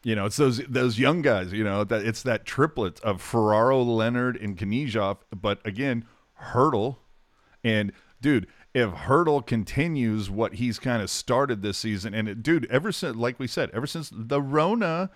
You 0.03 0.15
know, 0.15 0.25
it's 0.25 0.37
those 0.37 0.59
those 0.69 0.97
young 0.97 1.21
guys. 1.21 1.51
You 1.51 1.63
know 1.63 1.83
that 1.83 2.03
it's 2.05 2.23
that 2.23 2.45
triplet 2.45 2.99
of 3.01 3.21
Ferraro, 3.21 3.81
Leonard, 3.83 4.37
and 4.37 4.57
Knyazev. 4.57 5.17
But 5.35 5.59
again, 5.67 6.05
Hertl, 6.53 6.97
and 7.65 7.91
dude, 8.21 8.47
if 8.73 8.89
Hertl 8.91 9.45
continues 9.45 10.29
what 10.29 10.53
he's 10.55 10.79
kind 10.79 11.01
of 11.03 11.09
started 11.09 11.61
this 11.61 11.77
season, 11.77 12.13
and 12.13 12.29
it, 12.29 12.41
dude, 12.41 12.65
ever 12.71 12.93
since, 12.93 13.17
like 13.17 13.39
we 13.39 13.47
said, 13.47 13.69
ever 13.73 13.85
since 13.85 14.09
the 14.13 14.41
Rona, 14.41 15.09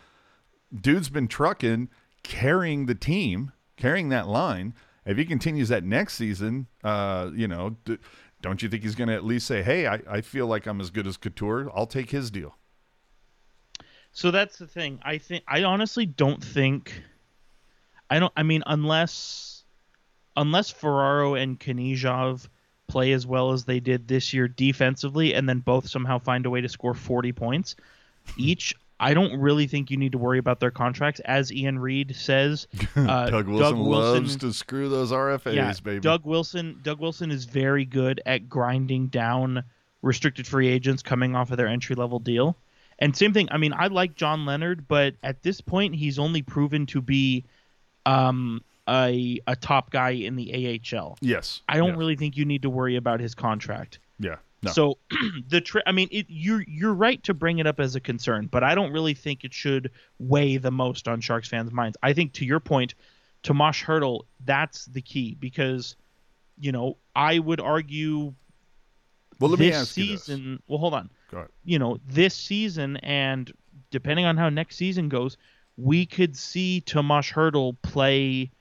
dude's 0.76 1.10
been 1.10 1.30
trucking, 1.30 1.90
carrying 2.24 2.86
the 2.86 2.96
team, 2.96 3.52
carrying 3.78 4.10
that 4.10 4.28
line. 4.28 4.74
If 5.06 5.18
he 5.18 5.26
continues 5.26 5.70
that 5.70 5.84
next 5.84 6.16
season, 6.16 6.68
uh, 6.84 7.30
you 7.34 7.48
know, 7.48 7.76
d- 7.84 7.98
don't 8.42 8.62
you 8.62 8.70
think 8.70 8.84
he's 8.84 8.96
going 8.96 9.10
to 9.10 9.16
at 9.16 9.24
least 9.24 9.48
say, 9.48 9.62
"Hey, 9.62 9.88
I, 9.88 10.00
I 10.10 10.22
feel 10.22 10.48
like 10.48 10.66
I'm 10.66 10.80
as 10.80 10.90
good 10.90 11.08
as 11.08 11.18
Couture. 11.18 11.70
I'll 11.76 11.88
take 11.88 12.12
his 12.12 12.32
deal." 12.32 12.56
So 14.14 14.32
that's 14.32 14.58
the 14.58 14.68
thing. 14.68 15.00
I 15.04 15.18
think 15.18 15.44
I 15.48 15.64
honestly 15.64 16.06
don't 16.06 16.42
think 16.42 17.02
I 18.10 18.20
don't 18.20 18.34
I 18.38 18.44
mean 18.44 18.64
unless 18.68 19.64
unless 20.38 20.70
Ferraro 20.70 21.34
and 21.34 21.60
Knyazev 21.60 22.48
play 22.88 23.12
as 23.12 23.26
well 23.26 23.52
as 23.52 23.66
they 23.66 23.80
did 23.80 24.08
this 24.08 24.34
year 24.34 24.48
defensively 24.48 25.34
and 25.34 25.50
then 25.50 25.60
both 25.60 25.90
somehow 25.90 26.20
find 26.20 26.46
a 26.46 26.50
way 26.50 26.62
to 26.62 26.70
score 26.70 26.94
40 26.94 27.32
points 27.32 27.76
each, 28.38 28.76
I 29.00 29.14
don't 29.14 29.40
really 29.40 29.68
think 29.68 29.92
you 29.92 29.98
need 29.98 30.14
to 30.14 30.18
worry 30.18 30.38
about 30.38 30.60
their 30.60 30.72
contracts 30.72 31.20
as 31.22 31.52
Ian 31.52 31.80
Reed 31.80 32.16
says. 32.16 32.68
Uh, 32.96 33.30
Doug 33.30 33.48
Wilson 33.48 33.80
loves 33.80 34.36
to 34.38 34.54
screw 34.54 34.88
those 34.88 35.12
RFAs, 35.12 35.56
yeah, 35.56 35.74
baby. 35.84 36.00
Doug 36.00 36.26
Wilson. 36.26 36.80
Doug 36.84 37.00
Wilson 37.00 37.32
is 37.32 37.46
very 37.46 37.86
good 37.86 38.22
at 38.26 38.48
grinding 38.48 39.08
down 39.08 39.64
restricted 40.04 40.46
free 40.46 40.68
agents 40.68 41.02
coming 41.02 41.36
off 41.36 41.50
of 41.50 41.58
their 41.58 41.68
entry 41.68 41.96
level 41.96 42.20
deal. 42.20 42.56
And 43.00 43.18
same 43.18 43.34
thing. 43.34 43.48
I 43.52 43.58
mean, 43.58 43.74
I 43.74 43.88
like 43.88 44.16
John 44.16 44.46
Leonard, 44.46 44.88
but 44.88 45.16
at 45.24 45.42
this 45.42 45.60
point, 45.60 45.96
he's 45.96 46.20
only 46.20 46.44
proven 46.44 46.86
to 46.88 47.02
be 47.02 47.44
um, 48.06 48.62
a 48.88 49.40
a 49.48 49.56
top 49.56 49.90
guy 49.90 50.12
in 50.12 50.36
the 50.36 50.80
AHL. 50.94 51.18
yes, 51.22 51.62
I 51.68 51.78
don't 51.78 51.90
yes. 51.90 51.98
really 51.98 52.16
think 52.16 52.38
you 52.38 52.46
need 52.46 52.62
to 52.62 52.70
worry 52.70 52.96
about 52.96 53.20
his 53.20 53.34
contract. 53.34 54.00
Yeah, 54.20 54.38
no. 54.64 54.72
So 54.72 54.98
the 55.50 55.62
tri- 55.62 55.84
I 55.86 55.92
mean, 55.92 56.08
it, 56.12 56.26
you're 56.30 56.64
you're 56.68 56.94
right 56.94 57.22
to 57.24 57.34
bring 57.34 57.60
it 57.60 57.68
up 57.68 57.80
as 57.80 57.96
a 57.96 58.00
concern, 58.00 58.48
but 58.48 58.64
I 58.64 58.76
don't 58.76 58.92
really 58.92 59.14
think 59.14 59.44
it 59.44 59.54
should 59.54 59.92
weigh 60.20 60.58
the 60.58 60.72
most 60.72 61.08
on 61.08 61.22
Sharks 61.22 61.50
fans' 61.50 61.72
minds. 61.72 61.98
I 62.02 62.14
think 62.14 62.34
to 62.34 62.46
your 62.46 62.60
point, 62.60 62.96
Tomash 63.44 63.84
Hertl, 63.84 64.22
that's 64.46 64.86
the 64.86 65.02
key 65.02 65.36
because, 65.40 65.96
you 66.60 66.72
know, 66.72 66.98
I 67.16 67.40
would 67.40 67.60
argue 67.60 68.34
well, 69.40 69.50
let 69.50 69.60
me 69.60 69.70
this 69.70 69.82
ask 69.82 69.98
you 69.98 70.18
this. 70.18 70.30
Well, 70.68 70.80
hold 70.80 70.94
on. 70.94 71.10
Go 71.30 71.38
ahead. 71.38 71.50
You 71.66 71.80
know, 71.80 72.00
this 72.08 72.36
season 72.36 72.98
and 72.98 73.52
depending 73.92 74.26
on 74.26 74.38
how 74.38 74.50
next 74.50 74.78
season 74.78 75.10
goes, 75.10 75.38
we 75.78 76.06
could 76.06 76.38
see 76.38 76.84
Tomash 76.86 77.34
Hertl 77.34 77.76
play 77.82 78.52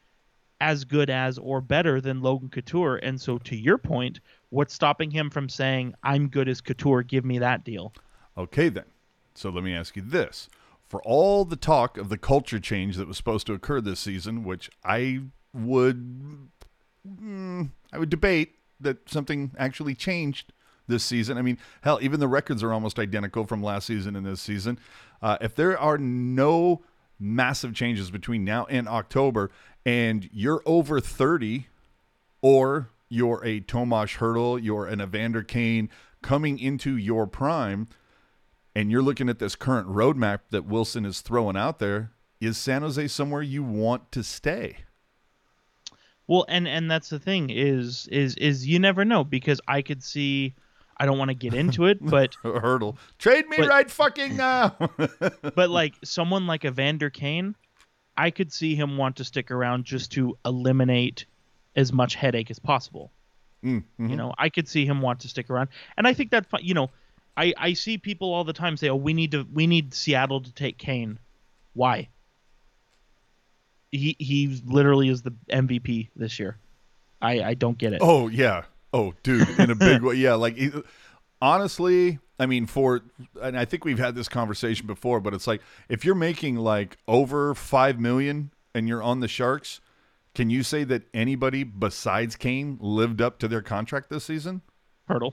as 0.60 0.84
good 0.84 1.10
as 1.10 1.38
or 1.38 1.60
better 1.60 2.00
than 2.00 2.22
Logan 2.22 2.48
Couture. 2.48 2.96
And 2.96 3.20
so, 3.20 3.38
to 3.38 3.56
your 3.56 3.78
point, 3.78 4.20
what's 4.52 4.74
stopping 4.74 5.10
him 5.10 5.30
from 5.30 5.48
saying, 5.48 5.94
"I'm 6.02 6.28
good 6.28 6.48
as 6.48 6.60
Couture, 6.60 7.02
give 7.02 7.24
me 7.24 7.38
that 7.38 7.64
deal"? 7.64 7.92
Okay, 8.36 8.68
then. 8.68 8.84
So 9.34 9.50
let 9.50 9.64
me 9.64 9.74
ask 9.74 9.96
you 9.96 10.02
this. 10.02 10.48
For 10.88 11.02
all 11.02 11.44
the 11.44 11.56
talk 11.56 11.96
of 11.96 12.10
the 12.10 12.18
culture 12.18 12.60
change 12.60 12.96
that 12.96 13.08
was 13.08 13.16
supposed 13.16 13.46
to 13.46 13.54
occur 13.54 13.80
this 13.80 14.00
season, 14.00 14.44
which 14.44 14.70
I 14.84 15.22
would 15.54 16.50
mm, 17.06 17.70
I 17.92 17.98
would 17.98 18.10
debate 18.10 18.56
that 18.80 19.08
something 19.08 19.52
actually 19.58 19.94
changed 19.94 20.52
this 20.86 21.04
season. 21.04 21.38
I 21.38 21.42
mean, 21.42 21.58
hell, 21.82 21.98
even 22.02 22.20
the 22.20 22.28
records 22.28 22.62
are 22.62 22.72
almost 22.72 22.98
identical 22.98 23.46
from 23.46 23.62
last 23.62 23.86
season 23.86 24.16
and 24.16 24.26
this 24.26 24.40
season. 24.40 24.78
Uh, 25.22 25.38
if 25.40 25.54
there 25.54 25.78
are 25.78 25.96
no 25.96 26.82
massive 27.18 27.74
changes 27.74 28.10
between 28.10 28.44
now 28.44 28.66
and 28.66 28.88
October, 28.88 29.50
and 29.86 30.28
you're 30.32 30.62
over 30.66 31.00
30, 31.00 31.68
or 32.40 32.88
you're 33.12 33.44
a 33.44 33.60
Tomash 33.60 34.18
Hertl, 34.18 34.62
you're 34.62 34.86
an 34.86 35.00
Evander 35.02 35.42
Kane 35.42 35.90
coming 36.22 36.58
into 36.58 36.96
your 36.96 37.26
prime, 37.26 37.88
and 38.74 38.90
you're 38.90 39.02
looking 39.02 39.28
at 39.28 39.38
this 39.38 39.54
current 39.54 39.86
roadmap 39.88 40.40
that 40.50 40.64
Wilson 40.64 41.04
is 41.04 41.20
throwing 41.20 41.56
out 41.56 41.78
there, 41.78 42.12
is 42.40 42.56
San 42.56 42.80
Jose 42.82 43.06
somewhere 43.08 43.42
you 43.42 43.62
want 43.62 44.10
to 44.12 44.22
stay? 44.24 44.78
Well, 46.26 46.46
and 46.48 46.66
and 46.66 46.90
that's 46.90 47.10
the 47.10 47.18
thing 47.18 47.50
is 47.50 48.08
is 48.10 48.34
is 48.36 48.66
you 48.66 48.78
never 48.78 49.04
know 49.04 49.24
because 49.24 49.60
I 49.68 49.82
could 49.82 50.02
see. 50.02 50.54
I 50.98 51.06
don't 51.06 51.18
want 51.18 51.30
to 51.30 51.34
get 51.34 51.52
into 51.52 51.86
it, 51.86 51.98
but 52.00 52.36
Hertl, 52.44 52.96
trade 53.18 53.48
me 53.48 53.56
But- 53.58 53.68
right 53.68 53.90
fucking 53.90 54.36
now. 54.36 54.76
but 55.54 55.68
like 55.68 55.94
someone 56.04 56.46
like 56.46 56.64
Evander 56.64 57.10
Kane, 57.10 57.56
I 58.16 58.30
could 58.30 58.52
see 58.52 58.74
him 58.76 58.96
want 58.96 59.16
to 59.16 59.24
stick 59.24 59.50
around 59.50 59.84
just 59.84 60.12
to 60.12 60.38
eliminate 60.44 61.26
as 61.76 61.92
much 61.92 62.14
headache 62.14 62.50
as 62.50 62.58
possible. 62.58 63.10
Mm, 63.64 63.84
mhm. 64.00 64.10
You 64.10 64.16
know, 64.16 64.34
I 64.38 64.48
could 64.48 64.68
see 64.68 64.84
him 64.84 65.00
want 65.00 65.20
to 65.20 65.28
stick 65.28 65.48
around, 65.50 65.68
and 65.96 66.06
I 66.06 66.14
think 66.14 66.30
that's 66.30 66.48
fine. 66.48 66.64
You 66.64 66.74
know, 66.74 66.90
I 67.36 67.54
I 67.56 67.72
see 67.74 67.98
people 67.98 68.32
all 68.34 68.44
the 68.44 68.52
time 68.52 68.76
say, 68.76 68.88
"Oh, 68.88 68.96
we 68.96 69.14
need 69.14 69.30
to 69.32 69.46
we 69.52 69.66
need 69.66 69.94
Seattle 69.94 70.40
to 70.40 70.52
take 70.52 70.78
Kane." 70.78 71.18
Why? 71.74 72.08
He 73.90 74.16
he 74.18 74.60
literally 74.66 75.08
is 75.08 75.22
the 75.22 75.32
MVP 75.50 76.08
this 76.16 76.38
year. 76.38 76.56
I 77.20 77.42
I 77.42 77.54
don't 77.54 77.78
get 77.78 77.92
it. 77.92 78.00
Oh 78.02 78.28
yeah. 78.28 78.64
Oh, 78.92 79.14
dude, 79.22 79.48
in 79.58 79.70
a 79.70 79.74
big 79.74 80.02
way. 80.02 80.16
Yeah, 80.16 80.34
like 80.34 80.58
honestly, 81.40 82.18
I 82.38 82.46
mean, 82.46 82.66
for 82.66 83.02
and 83.40 83.58
I 83.58 83.64
think 83.64 83.84
we've 83.84 83.98
had 83.98 84.14
this 84.14 84.28
conversation 84.28 84.86
before, 84.86 85.20
but 85.20 85.34
it's 85.34 85.46
like 85.46 85.62
if 85.88 86.04
you're 86.04 86.14
making 86.14 86.56
like 86.56 86.98
over 87.06 87.54
five 87.54 87.98
million 88.00 88.52
and 88.74 88.88
you're 88.88 89.02
on 89.02 89.20
the 89.20 89.28
Sharks, 89.28 89.80
can 90.34 90.50
you 90.50 90.62
say 90.62 90.84
that 90.84 91.02
anybody 91.12 91.62
besides 91.64 92.36
Kane 92.36 92.78
lived 92.80 93.20
up 93.20 93.38
to 93.40 93.48
their 93.48 93.62
contract 93.62 94.10
this 94.10 94.24
season? 94.24 94.62
Hertl. 95.08 95.32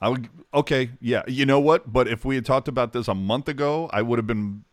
I 0.00 0.08
would. 0.08 0.28
Okay, 0.52 0.90
yeah. 1.00 1.22
You 1.26 1.46
know 1.46 1.60
what? 1.60 1.92
But 1.92 2.08
if 2.08 2.24
we 2.24 2.34
had 2.34 2.44
talked 2.44 2.68
about 2.68 2.92
this 2.92 3.08
a 3.08 3.14
month 3.14 3.48
ago, 3.48 3.88
I 3.92 4.02
would 4.02 4.18
have 4.18 4.26
been 4.26 4.64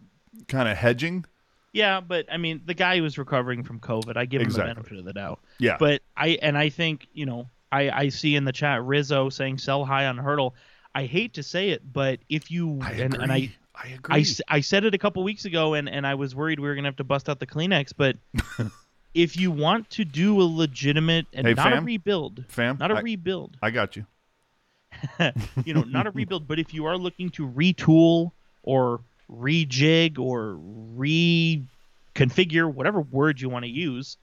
kind 0.47 0.67
of 0.67 0.77
hedging. 0.77 1.25
Yeah, 1.73 2.01
but 2.01 2.25
I 2.31 2.35
mean, 2.37 2.61
the 2.65 2.73
guy 2.73 2.99
was 2.99 3.17
recovering 3.17 3.63
from 3.63 3.79
COVID. 3.79 4.17
I 4.17 4.25
give 4.25 4.41
him 4.41 4.47
Exactly. 4.47 4.71
the 4.71 4.75
benefit 4.75 4.99
of 4.99 5.05
the 5.05 5.13
doubt. 5.13 5.39
Yeah. 5.57 5.77
But 5.79 6.01
I 6.17 6.37
and 6.41 6.57
I 6.57 6.67
think 6.69 7.07
you 7.13 7.25
know 7.25 7.47
I 7.71 7.89
I 7.89 8.09
see 8.09 8.35
in 8.35 8.43
the 8.43 8.51
chat 8.51 8.83
Rizzo 8.83 9.29
saying 9.29 9.59
sell 9.59 9.85
high 9.85 10.05
on 10.07 10.17
Hertl. 10.17 10.51
I 10.93 11.05
hate 11.05 11.35
to 11.35 11.43
say 11.43 11.69
it, 11.69 11.81
but 11.93 12.19
if 12.27 12.51
you 12.51 12.81
and, 12.81 13.13
and 13.13 13.31
I 13.31 13.53
I 13.83 13.87
agree. 13.89 14.15
I, 14.15 14.19
s- 14.19 14.41
I 14.47 14.61
said 14.61 14.83
it 14.85 14.93
a 14.93 14.97
couple 14.97 15.23
weeks 15.23 15.45
ago 15.45 15.73
and 15.73 15.89
and 15.89 16.05
I 16.05 16.15
was 16.15 16.35
worried 16.35 16.59
we 16.59 16.67
were 16.67 16.75
gonna 16.75 16.87
have 16.87 16.97
to 16.97 17.03
bust 17.03 17.29
out 17.29 17.39
the 17.39 17.47
Kleenex, 17.47 17.93
but 17.95 18.17
if 19.13 19.37
you 19.37 19.49
want 19.51 19.89
to 19.91 20.05
do 20.05 20.39
a 20.41 20.43
legitimate 20.43 21.25
and 21.33 21.47
Hey, 21.47 21.53
not 21.53 21.73
a 21.77 21.81
rebuild, 21.81 22.45
Fam, 22.49 22.77
not 22.79 22.91
a 22.91 22.95
I- 22.95 23.01
rebuild, 23.01 23.57
I 23.61 23.71
got 23.71 23.95
you. 23.95 24.05
you 25.65 25.73
know, 25.73 25.81
not 25.83 26.05
a 26.05 26.11
rebuild, 26.11 26.47
but 26.47 26.59
if 26.59 26.73
you 26.73 26.85
are 26.85 26.97
looking 26.97 27.29
to 27.31 27.47
retool 27.47 28.31
or 28.63 28.99
rejig 29.31 30.19
or 30.19 30.59
reconfigure, 32.15 32.71
whatever 32.71 33.01
word 33.01 33.39
you 33.41 33.49
want 33.49 33.63
to 33.65 33.71
use, 33.71 34.17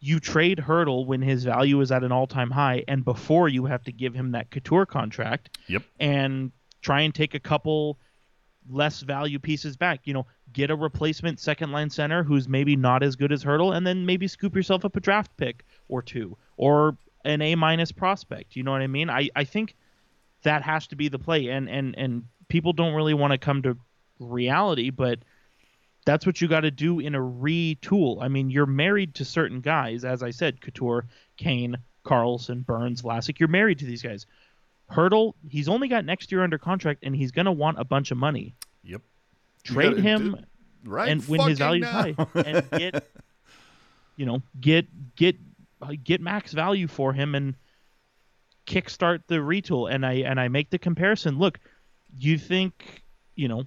you 0.00 0.20
trade 0.20 0.58
Hertl 0.58 1.06
when 1.06 1.22
his 1.22 1.44
value 1.44 1.80
is 1.80 1.90
at 1.90 2.04
an 2.04 2.12
all-time 2.12 2.50
high, 2.50 2.84
and 2.88 3.04
before 3.04 3.48
you 3.48 3.64
have 3.66 3.82
to 3.84 3.92
give 3.92 4.14
him 4.14 4.32
that 4.32 4.50
Couture 4.50 4.84
contract, 4.86 5.58
Yep. 5.68 5.82
and 6.00 6.52
try 6.82 7.00
and 7.02 7.14
take 7.14 7.34
a 7.34 7.40
couple 7.40 7.98
less 8.68 9.00
value 9.00 9.38
pieces 9.38 9.76
back. 9.76 10.00
You 10.04 10.14
know, 10.14 10.26
get 10.52 10.70
a 10.70 10.76
replacement 10.76 11.40
second 11.40 11.72
line 11.72 11.90
center 11.90 12.22
who's 12.22 12.48
maybe 12.48 12.76
not 12.76 13.02
as 13.02 13.16
good 13.16 13.32
as 13.32 13.44
Hertl, 13.44 13.74
and 13.74 13.86
then 13.86 14.06
maybe 14.06 14.28
scoop 14.28 14.54
yourself 14.54 14.84
up 14.84 14.96
a 14.96 15.00
draft 15.00 15.36
pick 15.36 15.64
or 15.88 16.02
two, 16.02 16.36
or 16.56 16.96
an 17.24 17.42
A 17.42 17.54
minus 17.54 17.92
prospect. 17.92 18.56
You 18.56 18.62
know 18.62 18.72
what 18.72 18.82
I 18.82 18.86
mean? 18.86 19.10
I 19.10 19.28
I 19.34 19.44
think 19.44 19.76
that 20.42 20.62
has 20.62 20.86
to 20.88 20.96
be 20.96 21.08
the 21.08 21.18
play, 21.18 21.48
and 21.48 21.68
and 21.68 21.96
and 21.96 22.24
people 22.48 22.72
don't 22.72 22.94
really 22.94 23.14
want 23.14 23.32
to 23.32 23.38
come 23.38 23.62
to 23.62 23.76
reality, 24.18 24.90
but 24.90 25.18
that's 26.04 26.26
what 26.26 26.40
you 26.40 26.48
got 26.48 26.60
to 26.60 26.70
do 26.70 26.98
in 26.98 27.14
a 27.14 27.20
retool. 27.20 28.22
I 28.22 28.28
mean, 28.28 28.50
you're 28.50 28.66
married 28.66 29.14
to 29.16 29.24
certain 29.24 29.60
guys, 29.60 30.04
as 30.04 30.22
I 30.22 30.30
said, 30.30 30.60
Couture, 30.60 31.06
Kane, 31.36 31.76
Karlsson, 32.04 32.66
Burns, 32.66 33.02
Vlasic. 33.02 33.38
You're 33.38 33.48
married 33.48 33.78
to 33.78 33.84
these 33.84 34.02
guys. 34.02 34.26
Hertl, 34.92 35.34
he's 35.48 35.68
only 35.68 35.88
got 35.88 36.04
next 36.04 36.30
year 36.30 36.42
under 36.42 36.58
contract, 36.58 37.00
and 37.02 37.14
he's 37.14 37.30
gonna 37.30 37.52
want 37.52 37.80
a 37.80 37.84
bunch 37.84 38.10
of 38.10 38.18
money. 38.18 38.54
Yep. 38.84 39.02
Trade 39.64 39.90
gotta 39.90 40.02
him 40.02 40.46
right. 40.84 41.08
and 41.08 41.26
when 41.28 41.48
his 41.48 41.58
value 41.58 41.82
now. 41.82 41.90
high 41.90 42.14
and 42.34 42.70
get 42.70 43.06
you 44.16 44.26
know 44.26 44.42
get 44.60 44.86
get 45.16 45.36
get 46.04 46.20
max 46.20 46.52
value 46.52 46.86
for 46.86 47.12
him 47.12 47.34
and 47.34 47.54
kickstart 48.66 49.22
the 49.26 49.36
retool 49.36 49.92
and 49.92 50.06
i 50.06 50.14
and 50.14 50.38
i 50.38 50.48
make 50.48 50.70
the 50.70 50.78
comparison 50.78 51.38
look 51.38 51.58
you 52.18 52.38
think 52.38 53.02
you 53.34 53.48
know 53.48 53.64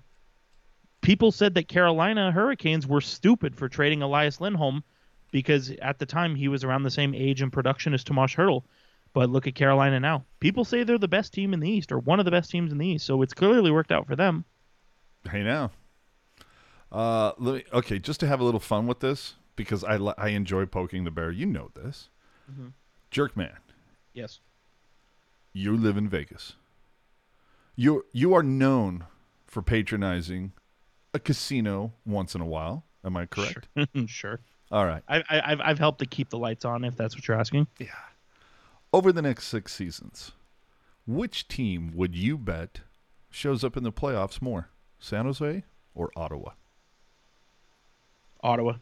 people 1.01 1.31
said 1.31 1.53
that 1.55 1.67
carolina 1.67 2.31
hurricanes 2.31 2.87
were 2.87 3.01
stupid 3.01 3.55
for 3.55 3.67
trading 3.67 4.01
elias 4.01 4.39
lindholm 4.39 4.83
because 5.31 5.71
at 5.81 5.99
the 5.99 6.05
time 6.05 6.35
he 6.35 6.47
was 6.47 6.63
around 6.63 6.83
the 6.83 6.91
same 6.91 7.13
age 7.13 7.41
and 7.41 7.51
production 7.51 7.93
as 7.93 8.03
tomas 8.03 8.33
hertl 8.33 8.63
but 9.15 9.31
look 9.31 9.47
at 9.47 9.55
carolina 9.55 9.99
now 9.99 10.23
people 10.39 10.63
say 10.63 10.83
they're 10.83 10.99
the 10.99 11.07
best 11.07 11.33
team 11.33 11.53
in 11.55 11.59
the 11.59 11.69
east 11.69 11.91
or 11.91 11.97
one 11.97 12.19
of 12.19 12.25
the 12.25 12.31
best 12.31 12.51
teams 12.51 12.71
in 12.71 12.77
the 12.77 12.85
east 12.87 13.05
so 13.05 13.23
it's 13.23 13.33
clearly 13.33 13.71
worked 13.71 13.91
out 13.91 14.05
for 14.05 14.15
them 14.15 14.45
I 15.31 15.39
know. 15.39 15.71
Uh, 16.91 17.31
let 17.39 17.55
me, 17.55 17.63
okay, 17.73 17.97
just 17.97 18.19
to 18.19 18.27
have 18.27 18.39
a 18.39 18.43
little 18.43 18.59
fun 18.59 18.85
with 18.85 18.99
this 18.99 19.33
because 19.55 19.83
I 19.83 19.95
I 19.95 20.27
enjoy 20.29 20.67
poking 20.67 21.03
the 21.03 21.09
bear. 21.09 21.31
You 21.31 21.47
know 21.47 21.71
this, 21.73 22.09
Mm-hmm. 22.51 22.67
Jerkman. 23.11 23.55
yes 24.13 24.39
You 25.51 25.75
live 25.75 25.97
in 25.97 26.07
Vegas. 26.07 26.53
You 27.75 28.05
you 28.13 28.35
are 28.35 28.43
known 28.43 29.05
for 29.47 29.63
patronizing 29.63 30.51
a 31.13 31.19
casino 31.19 31.93
once 32.05 32.35
in 32.35 32.41
a 32.41 32.45
while. 32.45 32.83
Am 33.03 33.17
I 33.17 33.25
correct? 33.25 33.67
sure, 33.75 33.87
sure. 34.07 34.39
All 34.71 34.85
right. 34.85 35.01
I, 35.07 35.23
I, 35.29 35.51
I've 35.51 35.61
I've 35.61 35.79
helped 35.79 35.99
to 35.99 36.05
keep 36.05 36.29
the 36.29 36.37
lights 36.37 36.65
on, 36.65 36.83
if 36.83 36.95
that's 36.95 37.15
what 37.15 37.27
you're 37.27 37.39
asking. 37.39 37.65
Over 38.95 39.11
the 39.11 39.21
next 39.21 39.47
six 39.47 39.73
seasons, 39.73 40.31
which 41.05 41.49
team 41.49 41.91
would 41.95 42.15
you 42.15 42.37
bet 42.37 42.79
shows 43.29 43.61
up 43.61 43.75
in 43.75 43.83
the 43.83 43.91
playoffs 43.91 44.41
more, 44.41 44.69
San 44.99 45.25
Jose 45.25 45.65
or 45.93 46.11
Ottawa? 46.15 46.51
Ottawa. 48.41 48.75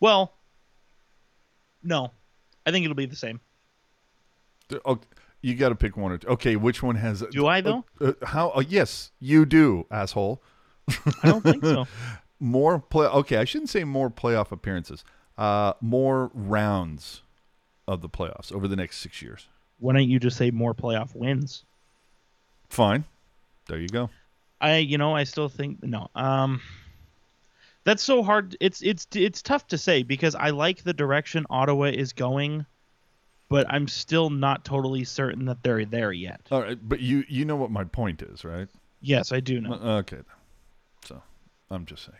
Well, 0.00 0.32
no, 1.80 2.10
I 2.66 2.72
think 2.72 2.84
it'll 2.84 2.96
be 2.96 3.06
the 3.06 3.14
same. 3.14 3.38
You 5.42 5.54
got 5.54 5.68
to 5.68 5.76
pick 5.76 5.96
one 5.96 6.10
or 6.10 6.18
two. 6.18 6.26
Okay, 6.26 6.56
which 6.56 6.82
one 6.82 6.96
has? 6.96 7.22
Do 7.30 7.46
I, 7.46 7.60
though? 7.60 7.84
Uh, 8.00 8.14
uh, 8.20 8.26
how? 8.26 8.48
Uh, 8.50 8.64
yes, 8.68 9.12
you 9.20 9.46
do, 9.46 9.86
asshole. 9.92 10.42
I 11.22 11.28
don't 11.28 11.44
think 11.44 11.64
so. 11.64 11.86
More 12.40 12.80
play. 12.80 13.06
Okay, 13.06 13.36
I 13.36 13.44
shouldn't 13.44 13.70
say 13.70 13.84
more 13.84 14.10
playoff 14.10 14.50
appearances. 14.50 15.04
Uh, 15.38 15.74
more 15.80 16.32
rounds 16.34 17.22
of 17.88 18.00
the 18.02 18.08
playoffs 18.08 18.52
over 18.52 18.66
the 18.68 18.76
next 18.76 18.98
six 18.98 19.22
years. 19.22 19.46
Why 19.78 19.92
don't 19.92 20.08
you 20.08 20.18
just 20.18 20.36
say 20.36 20.50
more 20.50 20.74
playoff 20.74 21.14
wins? 21.14 21.64
Fine. 22.68 23.04
There 23.68 23.78
you 23.78 23.88
go. 23.88 24.10
I, 24.60 24.78
you 24.78 24.98
know, 24.98 25.14
I 25.14 25.24
still 25.24 25.48
think 25.48 25.82
no. 25.82 26.08
Um, 26.14 26.60
that's 27.84 28.02
so 28.02 28.22
hard. 28.22 28.56
It's 28.60 28.82
it's 28.82 29.06
it's 29.14 29.42
tough 29.42 29.66
to 29.68 29.78
say 29.78 30.02
because 30.02 30.34
I 30.34 30.50
like 30.50 30.82
the 30.82 30.92
direction 30.94 31.46
Ottawa 31.50 31.84
is 31.84 32.12
going, 32.12 32.64
but 33.48 33.66
I'm 33.68 33.86
still 33.86 34.30
not 34.30 34.64
totally 34.64 35.04
certain 35.04 35.44
that 35.44 35.62
they're 35.62 35.84
there 35.84 36.12
yet. 36.12 36.40
All 36.50 36.62
right, 36.62 36.78
but 36.82 37.00
you 37.00 37.24
you 37.28 37.44
know 37.44 37.56
what 37.56 37.70
my 37.70 37.84
point 37.84 38.22
is, 38.22 38.44
right? 38.44 38.68
Yes, 39.02 39.30
I 39.30 39.40
do 39.40 39.60
know. 39.60 39.74
Uh, 39.74 39.98
Okay, 39.98 40.20
so 41.04 41.22
I'm 41.70 41.84
just 41.86 42.04
saying. 42.06 42.18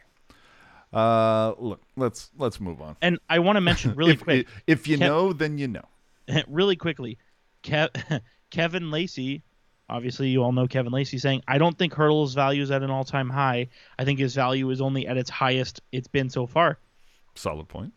Uh, 0.93 1.55
look, 1.59 1.83
let's 1.97 2.31
let's 2.39 2.61
move 2.61 2.81
on. 2.81 2.97
And 3.03 3.19
I 3.29 3.41
want 3.41 3.57
to 3.57 3.61
mention 3.61 3.95
really 3.95 4.13
if, 4.13 4.23
quick. 4.23 4.47
if 4.67 4.87
you 4.89 4.97
Kev- 4.97 5.01
know, 5.01 5.33
then 5.33 5.59
you 5.59 5.69
know. 5.69 5.85
really 6.49 6.77
quickly, 6.77 7.19
Kev, 7.63 8.21
Kevin 8.51 8.91
Lacey, 8.91 9.43
obviously 9.89 10.29
you 10.29 10.43
all 10.43 10.53
know 10.53 10.67
Kevin 10.67 10.93
Lacey 10.93 11.19
saying, 11.19 11.43
I 11.47 11.59
don't 11.59 11.77
think 11.77 11.95
Hertl's 11.95 12.35
value 12.35 12.63
is 12.63 12.71
at 12.71 12.83
an 12.83 12.91
all 12.91 13.05
time 13.05 13.31
high. 13.31 13.69
I 13.99 14.05
think 14.05 14.19
his 14.19 14.35
value 14.35 14.71
is 14.71 14.81
only 14.81 15.07
at 15.07 15.17
its 15.17 15.31
highest 15.31 15.81
it's 15.93 16.09
been 16.09 16.31
so 16.31 16.47
far. 16.47 16.79
Solid 17.35 17.69
point. 17.69 17.93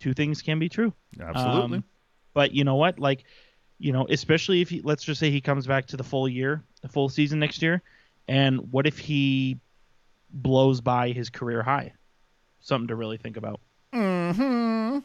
Two 0.00 0.14
things 0.14 0.42
can 0.42 0.58
be 0.58 0.68
true. 0.68 0.92
Absolutely. 1.20 1.78
Um, 1.78 1.84
but 2.32 2.52
you 2.52 2.64
know 2.64 2.76
what? 2.76 2.98
Like, 2.98 3.24
you 3.78 3.92
know, 3.92 4.06
especially 4.08 4.60
if 4.60 4.68
he, 4.70 4.80
let's 4.82 5.04
just 5.04 5.20
say 5.20 5.30
he 5.30 5.40
comes 5.40 5.66
back 5.66 5.86
to 5.86 5.96
the 5.96 6.04
full 6.04 6.28
year, 6.28 6.62
the 6.82 6.88
full 6.88 7.08
season 7.08 7.38
next 7.38 7.62
year, 7.62 7.82
and 8.28 8.72
what 8.72 8.86
if 8.86 8.98
he 8.98 9.58
blows 10.30 10.80
by 10.80 11.10
his 11.10 11.30
career 11.30 11.62
high? 11.62 11.92
Something 12.60 12.88
to 12.88 12.96
really 12.96 13.16
think 13.16 13.36
about. 13.36 13.60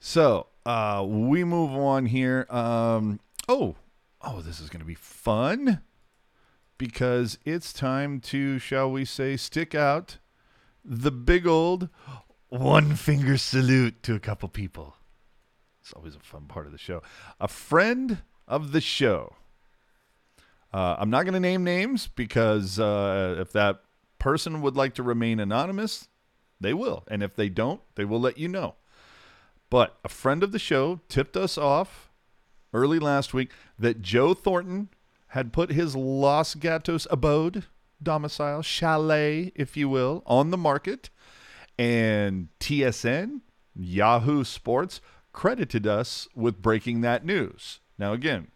So 0.00 0.46
uh, 0.64 1.04
we 1.06 1.44
move 1.44 1.72
on 1.72 2.06
here. 2.06 2.46
Um, 2.48 3.20
oh, 3.46 3.76
oh, 4.22 4.40
this 4.40 4.58
is 4.58 4.70
going 4.70 4.80
to 4.80 4.86
be 4.86 4.94
fun 4.94 5.82
because 6.78 7.38
it's 7.44 7.74
time 7.74 8.18
to, 8.20 8.58
shall 8.58 8.90
we 8.90 9.04
say, 9.04 9.36
stick 9.36 9.74
out 9.74 10.16
the 10.82 11.12
big 11.12 11.46
old 11.46 11.90
one 12.48 12.94
finger 12.96 13.36
salute 13.36 14.02
to 14.04 14.14
a 14.14 14.18
couple 14.20 14.48
people. 14.48 14.96
It's 15.82 15.92
always 15.92 16.16
a 16.16 16.20
fun 16.20 16.46
part 16.46 16.64
of 16.64 16.72
the 16.72 16.78
show. 16.78 17.02
A 17.38 17.46
friend 17.46 18.22
of 18.48 18.72
the 18.72 18.80
show. 18.80 19.36
Uh, 20.72 20.96
I'm 20.98 21.10
not 21.10 21.24
going 21.24 21.34
to 21.34 21.40
name 21.40 21.62
names 21.62 22.08
because 22.08 22.80
uh, 22.80 23.36
if 23.38 23.52
that 23.52 23.82
person 24.20 24.62
would 24.62 24.76
like 24.76 24.94
to 24.94 25.02
remain 25.02 25.40
anonymous, 25.40 26.08
they 26.60 26.72
will. 26.72 27.04
And 27.08 27.22
if 27.22 27.34
they 27.34 27.48
don't, 27.48 27.80
they 27.96 28.04
will 28.04 28.20
let 28.20 28.38
you 28.38 28.46
know. 28.46 28.76
But 29.70 29.98
a 30.04 30.08
friend 30.08 30.42
of 30.42 30.52
the 30.52 30.58
show 30.58 31.00
tipped 31.08 31.36
us 31.36 31.58
off 31.58 32.10
early 32.72 32.98
last 32.98 33.34
week 33.34 33.50
that 33.78 34.02
Joe 34.02 34.34
Thornton 34.34 34.88
had 35.28 35.52
put 35.52 35.70
his 35.72 35.96
Los 35.96 36.54
Gatos 36.54 37.06
abode, 37.10 37.64
domicile, 38.02 38.62
chalet, 38.62 39.52
if 39.54 39.76
you 39.76 39.88
will, 39.88 40.22
on 40.26 40.50
the 40.50 40.56
market. 40.56 41.08
And 41.78 42.48
TSN, 42.58 43.40
Yahoo 43.74 44.44
Sports, 44.44 45.00
credited 45.32 45.86
us 45.86 46.28
with 46.34 46.60
breaking 46.60 47.00
that 47.00 47.24
news. 47.24 47.80
Now, 47.96 48.12
again, 48.12 48.48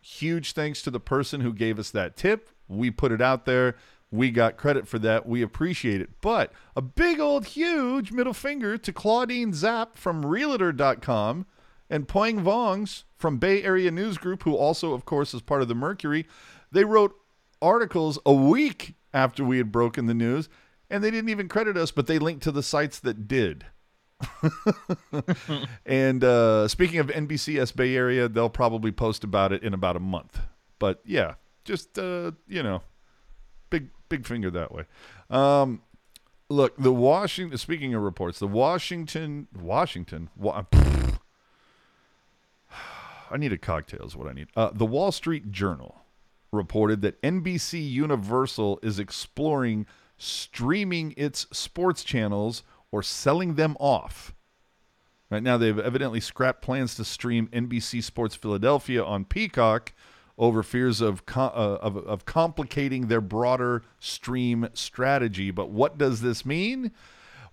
huge 0.00 0.52
thanks 0.52 0.80
to 0.82 0.90
the 0.90 1.00
person 1.00 1.42
who 1.42 1.52
gave 1.52 1.78
us 1.78 1.90
that 1.90 2.16
tip. 2.16 2.48
We 2.66 2.90
put 2.90 3.12
it 3.12 3.20
out 3.20 3.44
there. 3.44 3.76
We 4.10 4.30
got 4.30 4.56
credit 4.56 4.88
for 4.88 4.98
that. 5.00 5.26
We 5.26 5.42
appreciate 5.42 6.00
it. 6.00 6.10
But 6.20 6.52
a 6.74 6.82
big 6.82 7.20
old 7.20 7.46
huge 7.46 8.10
middle 8.10 8.32
finger 8.32 8.78
to 8.78 8.92
Claudine 8.92 9.52
Zap 9.52 9.98
from 9.98 10.24
Realtor.com 10.24 11.46
and 11.90 12.08
Pueng 12.08 12.42
Vongs 12.42 13.04
from 13.16 13.38
Bay 13.38 13.62
Area 13.62 13.90
News 13.90 14.18
Group, 14.18 14.44
who 14.44 14.54
also, 14.54 14.94
of 14.94 15.04
course, 15.04 15.34
is 15.34 15.42
part 15.42 15.62
of 15.62 15.68
the 15.68 15.74
Mercury. 15.74 16.26
They 16.72 16.84
wrote 16.84 17.14
articles 17.60 18.18
a 18.24 18.32
week 18.32 18.94
after 19.12 19.44
we 19.44 19.58
had 19.58 19.72
broken 19.72 20.06
the 20.06 20.14
news, 20.14 20.48
and 20.90 21.02
they 21.02 21.10
didn't 21.10 21.30
even 21.30 21.48
credit 21.48 21.76
us, 21.76 21.90
but 21.90 22.06
they 22.06 22.18
linked 22.18 22.42
to 22.44 22.52
the 22.52 22.62
sites 22.62 22.98
that 23.00 23.28
did. 23.28 23.66
and 25.86 26.24
uh, 26.24 26.66
speaking 26.68 26.98
of 26.98 27.08
NBCS 27.08 27.74
Bay 27.74 27.94
Area, 27.94 28.28
they'll 28.28 28.50
probably 28.50 28.90
post 28.90 29.24
about 29.24 29.52
it 29.52 29.62
in 29.62 29.74
about 29.74 29.96
a 29.96 30.00
month. 30.00 30.40
But 30.78 31.00
yeah, 31.04 31.34
just 31.64 31.98
uh, 31.98 32.32
you 32.46 32.62
know, 32.62 32.82
big 34.08 34.26
finger 34.26 34.50
that 34.50 34.72
way. 34.72 34.84
Um, 35.30 35.82
look, 36.48 36.76
the 36.76 36.92
Washington. 36.92 37.58
Speaking 37.58 37.94
of 37.94 38.02
reports, 38.02 38.38
the 38.38 38.48
Washington 38.48 39.48
Washington. 39.58 40.30
Wa- 40.36 40.64
I 43.30 43.36
need 43.36 43.52
a 43.52 43.58
cocktail. 43.58 44.04
Is 44.06 44.16
what 44.16 44.28
I 44.28 44.32
need. 44.32 44.48
Uh, 44.56 44.70
the 44.72 44.86
Wall 44.86 45.12
Street 45.12 45.50
Journal 45.52 46.02
reported 46.52 47.02
that 47.02 47.20
NBC 47.22 47.90
Universal 47.90 48.80
is 48.82 48.98
exploring 48.98 49.86
streaming 50.16 51.14
its 51.16 51.46
sports 51.52 52.02
channels 52.02 52.62
or 52.90 53.02
selling 53.02 53.54
them 53.54 53.76
off. 53.78 54.34
Right 55.30 55.42
now, 55.42 55.58
they've 55.58 55.78
evidently 55.78 56.20
scrapped 56.20 56.62
plans 56.62 56.94
to 56.94 57.04
stream 57.04 57.48
NBC 57.48 58.02
Sports 58.02 58.34
Philadelphia 58.34 59.04
on 59.04 59.26
Peacock 59.26 59.92
over 60.38 60.62
fears 60.62 61.00
of, 61.00 61.26
co- 61.26 61.42
uh, 61.42 61.78
of, 61.82 61.96
of 61.96 62.24
complicating 62.24 63.08
their 63.08 63.20
broader 63.20 63.82
stream 63.98 64.68
strategy. 64.72 65.50
But 65.50 65.70
what 65.70 65.98
does 65.98 66.20
this 66.20 66.46
mean? 66.46 66.92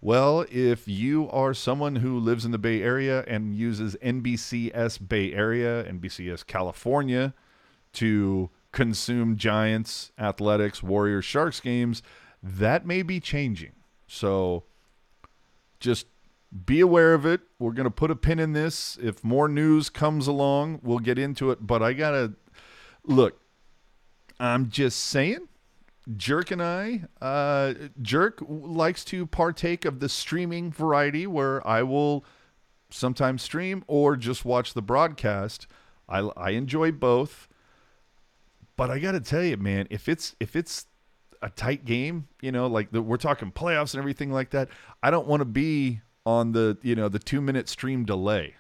Well, 0.02 0.46
if 0.52 0.88
you 0.88 1.30
are 1.32 1.54
someone 1.54 1.96
who 1.98 2.20
lives 2.20 2.46
in 2.46 2.52
the 2.52 2.60
Bay 2.60 2.84
Area 2.84 3.24
and 3.28 3.56
uses 3.56 3.96
NBCS 4.04 5.08
Bay 5.08 5.34
Area, 5.34 5.84
NBCS 5.84 6.46
California 6.46 7.34
to 7.94 8.52
consume 8.72 9.36
Giants, 9.36 10.12
Athletics, 10.20 10.84
Warriors, 10.84 11.26
Sharks 11.26 11.60
games, 11.60 12.04
that 12.44 12.86
may 12.86 13.02
be 13.02 13.20
changing. 13.20 13.72
So 14.06 14.64
just 15.80 16.06
be 16.66 16.82
aware 16.82 17.14
of 17.14 17.26
it. 17.26 17.42
We're 17.58 17.72
going 17.72 17.86
to 17.86 17.92
put 17.92 18.12
a 18.12 18.16
pin 18.16 18.38
in 18.38 18.54
this. 18.54 19.00
If 19.02 19.24
more 19.24 19.48
news 19.48 19.90
comes 19.90 20.28
along, 20.28 20.82
we'll 20.84 21.00
get 21.00 21.18
into 21.18 21.50
it. 21.52 21.66
But 21.66 21.82
I 21.82 21.94
got 21.94 22.12
to 22.12 22.34
look, 23.08 23.40
I'm 24.40 24.70
just 24.70 25.00
saying. 25.00 25.48
Jerk 26.16 26.52
and 26.52 26.62
I, 26.62 27.06
uh, 27.20 27.74
Jerk 28.00 28.40
likes 28.48 29.04
to 29.06 29.26
partake 29.26 29.86
of 29.86 30.00
the 30.00 30.08
streaming 30.08 30.72
variety 30.72 31.26
where 31.26 31.66
I 31.68 31.82
will 31.82 32.24
sometimes 32.92 33.42
stream 33.42 33.84
or 33.88 34.16
just 34.16 34.46
watch 34.46 34.76
the 34.76 34.84
broadcast. 34.84 35.66
I, 36.08 36.20
I 36.38 36.52
enjoy 36.52 36.92
both. 36.92 37.48
But 38.78 38.92
I 38.92 39.00
got 39.00 39.14
to 39.14 39.20
tell 39.20 39.44
you, 39.44 39.58
man, 39.58 39.88
if 39.90 40.10
it's 40.10 40.36
if 40.40 40.56
it's 40.56 40.86
a 41.42 41.50
tight 41.50 41.86
game, 41.86 42.28
you 42.42 42.52
know, 42.52 42.68
like 42.68 42.92
the, 42.92 43.02
we're 43.02 43.18
talking 43.18 43.52
playoffs 43.52 43.94
and 43.94 44.00
everything 44.00 44.32
like 44.32 44.50
that, 44.52 44.70
I 45.02 45.12
don't 45.12 45.28
want 45.28 45.42
to 45.42 45.46
be 45.46 46.02
on 46.26 46.52
the 46.52 46.78
you 46.82 46.96
know 46.96 47.08
the 47.08 47.20
two 47.20 47.40
minute 47.40 47.70
stream 47.70 48.04
delay. 48.04 48.56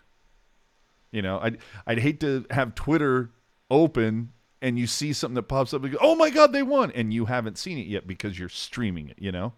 You 1.11 1.21
know, 1.21 1.39
I'd 1.41 1.57
I'd 1.85 1.99
hate 1.99 2.21
to 2.21 2.45
have 2.49 2.75
Twitter 2.75 3.31
open 3.69 4.31
and 4.65 4.79
you 4.79 4.87
see 4.87 5.13
something 5.13 5.35
that 5.35 5.43
pops 5.43 5.75
up 5.75 5.83
and 5.83 5.91
go, 5.93 5.99
oh 6.01 6.15
my 6.15 6.31
god, 6.31 6.51
they 6.51 6.63
won, 6.63 6.91
and 6.91 7.13
you 7.13 7.25
haven't 7.25 7.57
seen 7.59 7.77
it 7.77 7.85
yet 7.85 8.07
because 8.07 8.39
you're 8.39 8.49
streaming 8.49 9.07
it. 9.07 9.17
You 9.19 9.31
know. 9.31 9.53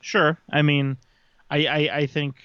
Sure. 0.00 0.38
I 0.50 0.62
mean, 0.62 0.96
I, 1.50 1.66
I, 1.66 1.76
I 1.98 2.06
think 2.06 2.36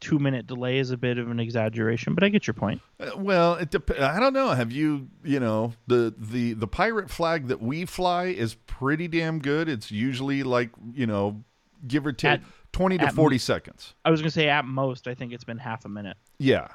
two 0.00 0.18
minute 0.18 0.46
delay 0.46 0.78
is 0.78 0.90
a 0.90 0.96
bit 0.96 1.18
of 1.18 1.30
an 1.30 1.38
exaggeration, 1.40 2.14
but 2.14 2.24
I 2.24 2.28
get 2.28 2.46
your 2.46 2.54
point. 2.54 2.80
Uh, 2.98 3.10
Well, 3.16 3.54
it 3.56 3.70
dep- 3.70 3.98
I 4.00 4.18
don't 4.20 4.32
know. 4.32 4.50
Have 4.50 4.72
you, 4.72 5.08
you 5.24 5.40
know, 5.40 5.74
the 5.88 6.14
the 6.16 6.54
the 6.54 6.66
pirate 6.68 7.10
flag 7.10 7.48
that 7.48 7.60
we 7.60 7.84
fly 7.84 8.26
is 8.26 8.54
pretty 8.54 9.08
damn 9.08 9.40
good. 9.40 9.68
It's 9.68 9.90
usually 9.90 10.42
like, 10.42 10.70
you 10.94 11.06
know, 11.06 11.42
give 11.86 12.06
or 12.06 12.12
take 12.12 12.40
At- 12.40 12.42
20 12.72 12.98
to 12.98 13.04
at 13.04 13.12
40 13.14 13.36
seconds. 13.36 13.94
I 14.04 14.10
was 14.10 14.20
gonna 14.22 14.30
say 14.30 14.48
at 14.48 14.64
most, 14.64 15.06
I 15.08 15.14
think 15.14 15.32
it's 15.32 15.44
been 15.44 15.58
half 15.58 15.84
a 15.84 15.88
minute. 15.88 16.16
Yeah. 16.38 16.68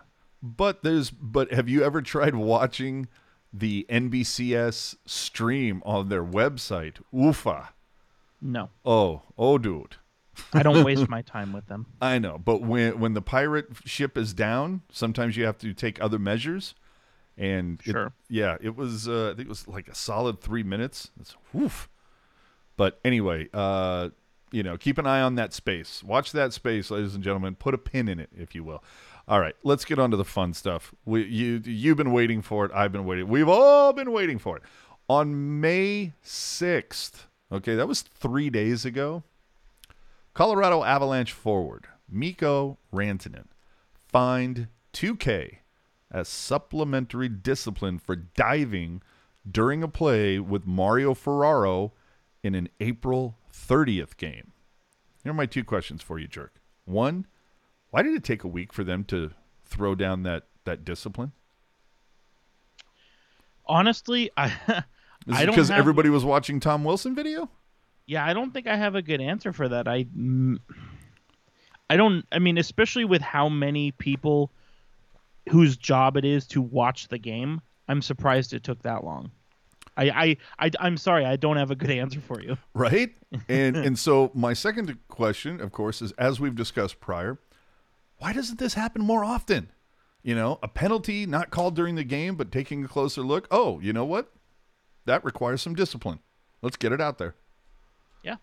But 0.43 0.83
there's 0.83 1.09
but 1.09 1.51
have 1.51 1.67
you 1.67 1.83
ever 1.83 2.01
tried 2.03 2.35
watching 2.35 3.07
the 3.59 3.85
NBCS 3.89 4.95
stream 5.05 5.81
on 5.85 6.09
their 6.09 6.23
website? 6.23 6.95
Oofa. 7.13 7.69
No, 8.41 8.69
Oh, 8.85 9.23
oh 9.37 9.57
dude. 9.57 9.95
I 10.53 10.61
don't 10.61 10.83
waste 10.83 11.09
my 11.17 11.23
time 11.23 11.51
with 11.53 11.65
them. 11.67 11.87
I 12.01 12.19
know, 12.19 12.37
but 12.37 12.61
when 12.61 12.99
when 12.99 13.13
the 13.13 13.21
pirate 13.21 13.67
ship 13.85 14.17
is 14.17 14.33
down, 14.33 14.81
sometimes 14.91 15.35
you 15.35 15.45
have 15.45 15.57
to 15.59 15.73
take 15.73 16.01
other 16.01 16.19
measures. 16.19 16.75
And 17.37 17.79
it- 17.85 17.91
Sure. 17.91 18.13
yeah, 18.29 18.57
it 18.61 18.75
was. 18.75 19.07
Uh, 19.07 19.31
I 19.31 19.35
think 19.35 19.47
it 19.47 19.49
was 19.49 19.67
like 19.67 19.87
a 19.87 19.95
solid 19.95 20.39
three 20.41 20.63
minutes. 20.63 21.09
It's 21.19 21.35
woof. 21.53 21.89
But 22.77 22.99
anyway, 23.03 23.47
uh, 23.53 24.09
you 24.51 24.61
know, 24.61 24.77
keep 24.77 24.99
an 24.99 25.07
eye 25.07 25.21
on 25.21 25.33
that 25.35 25.53
space. 25.53 26.03
Watch 26.03 26.31
that 26.33 26.53
space, 26.53 26.91
ladies 26.91 27.15
and 27.15 27.23
gentlemen. 27.23 27.55
Put 27.55 27.73
a 27.73 27.77
pin 27.79 28.07
in 28.07 28.19
it, 28.19 28.29
if 28.37 28.53
you 28.53 28.63
will. 28.63 28.83
All 29.27 29.41
right, 29.41 29.55
let's 29.63 29.83
get 29.83 29.99
on 29.99 30.11
to 30.11 30.17
the 30.17 30.23
fun 30.23 30.53
stuff. 30.53 30.93
We, 31.03 31.25
you, 31.25 31.61
you've 31.65 31.97
been 31.97 32.13
waiting 32.13 32.41
for 32.41 32.65
it. 32.65 32.71
I've 32.73 32.93
been 32.93 33.05
waiting. 33.05 33.27
We've 33.27 33.49
all 33.49 33.91
been 33.91 34.13
waiting 34.13 34.39
for 34.39 34.55
it. 34.55 34.63
On 35.09 35.59
May 35.59 36.13
sixth, 36.21 37.27
okay, 37.51 37.75
that 37.75 37.87
was 37.87 38.01
three 38.01 38.49
days 38.49 38.85
ago. 38.85 39.23
Colorado 40.33 40.83
Avalanche 40.83 41.33
forward 41.33 41.87
Mikko 42.09 42.77
Rantanen 42.93 43.47
fined 43.97 44.67
2K 44.93 45.57
as 46.09 46.29
supplementary 46.29 47.27
discipline 47.27 47.99
for 47.99 48.15
diving 48.15 49.01
during 49.49 49.83
a 49.83 49.87
play 49.87 50.39
with 50.39 50.65
Mario 50.65 51.13
Ferraro 51.13 51.91
in 52.43 52.55
an 52.55 52.69
April 52.79 53.37
30th 53.51 54.15
game. 54.15 54.53
Here 55.23 55.31
are 55.31 55.35
my 55.35 55.45
two 55.45 55.65
questions 55.65 56.01
for 56.01 56.17
you, 56.17 56.27
Jerk. 56.27 56.61
One, 56.85 57.27
why 57.97 58.03
did 58.03 58.13
it 58.13 58.23
take 58.23 58.43
a 58.43 58.47
week 58.47 58.73
for 58.73 58.83
them 58.83 59.03
to 59.05 59.31
throw 59.65 59.95
down 59.95 60.21
that 60.21 60.43
that 60.65 60.85
discipline? 60.85 61.31
Honestly, 63.65 64.29
I 64.37 64.47
Is 65.27 65.35
I 65.35 65.41
it 65.41 65.45
don't 65.47 65.55
because 65.55 65.69
have- 65.69 65.79
everybody 65.79 66.09
was 66.09 66.23
watching 66.23 66.59
Tom 66.59 66.83
Wilson 66.83 67.15
video? 67.15 67.49
yeah, 68.05 68.23
I 68.23 68.33
don't 68.33 68.53
think 68.53 68.67
I 68.67 68.75
have 68.77 68.93
a 68.93 69.01
good 69.01 69.19
answer 69.19 69.51
for 69.51 69.67
that. 69.67 69.87
I 69.87 70.03
mm, 70.03 70.59
I 71.89 71.97
don't. 71.97 72.23
I 72.31 72.37
mean, 72.37 72.59
especially 72.59 73.03
with 73.03 73.23
how 73.23 73.49
many 73.49 73.91
people 73.93 74.51
whose 75.49 75.75
job 75.75 76.17
it 76.17 76.23
is 76.25 76.45
to 76.49 76.61
watch 76.61 77.07
the 77.07 77.17
game, 77.17 77.61
I'm 77.87 78.03
surprised 78.03 78.53
it 78.53 78.63
took 78.63 78.83
that 78.83 79.03
long. 79.03 79.31
I, 79.97 80.09
I, 80.09 80.37
I 80.67 80.71
I'm 80.79 80.97
sorry, 80.97 81.25
I 81.25 81.35
don't 81.35 81.57
have 81.57 81.71
a 81.71 81.75
good 81.75 81.89
answer 81.89 82.21
for 82.21 82.41
you. 82.41 82.57
right? 82.75 83.09
And 83.49 83.75
and 83.75 83.97
so 83.97 84.29
my 84.35 84.53
second 84.53 84.95
question, 85.07 85.59
of 85.61 85.71
course, 85.71 86.03
is 86.03 86.11
as 86.13 86.39
we've 86.39 86.55
discussed 86.55 86.99
prior, 87.01 87.39
why 88.17 88.33
doesn't 88.33 88.59
this 88.59 88.73
happen 88.73 89.01
more 89.01 89.23
often? 89.23 89.71
You 90.23 90.35
know, 90.35 90.59
a 90.61 90.67
penalty 90.67 91.25
not 91.25 91.51
called 91.51 91.75
during 91.75 91.95
the 91.95 92.03
game, 92.03 92.35
but 92.35 92.51
taking 92.51 92.83
a 92.83 92.87
closer 92.87 93.21
look. 93.21 93.47
Oh, 93.49 93.79
you 93.79 93.93
know 93.93 94.05
what? 94.05 94.31
That 95.05 95.23
requires 95.23 95.61
some 95.61 95.75
discipline. 95.75 96.19
Let's 96.61 96.75
get 96.75 96.91
it 96.91 96.99
out 96.99 97.17
there. 97.17 97.35
Yeah. 98.23 98.37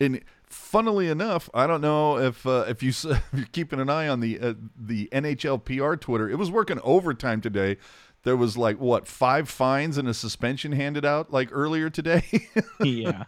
And 0.00 0.22
funnily 0.48 1.08
enough, 1.08 1.50
I 1.52 1.66
don't 1.66 1.80
know 1.80 2.18
if 2.18 2.46
uh, 2.46 2.64
if 2.68 2.82
you 2.82 2.88
if 3.04 3.22
you're 3.34 3.46
keeping 3.52 3.80
an 3.80 3.90
eye 3.90 4.08
on 4.08 4.20
the 4.20 4.40
uh, 4.40 4.54
the 4.76 5.08
NHL 5.12 5.64
PR 5.64 5.96
Twitter, 5.96 6.28
it 6.30 6.36
was 6.36 6.50
working 6.50 6.80
overtime 6.82 7.40
today. 7.40 7.76
There 8.22 8.36
was 8.36 8.56
like 8.56 8.80
what 8.80 9.06
five 9.06 9.48
fines 9.48 9.98
and 9.98 10.08
a 10.08 10.14
suspension 10.14 10.72
handed 10.72 11.04
out 11.04 11.32
like 11.32 11.50
earlier 11.52 11.90
today. 11.90 12.24
Yeah. 12.80 13.24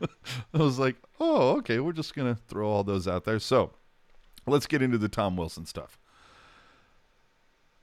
I 0.55 0.59
was 0.59 0.79
like, 0.79 0.95
oh, 1.19 1.57
okay, 1.59 1.81
we're 1.81 1.93
just 1.93 2.15
gonna 2.15 2.37
throw 2.37 2.71
all 2.71 2.85
those 2.85 3.09
out 3.09 3.25
there. 3.25 3.41
So 3.41 3.73
let's 4.51 4.67
get 4.67 4.83
into 4.83 4.99
the 4.99 5.09
Tom 5.09 5.37
Wilson 5.37 5.65
stuff. 5.67 5.99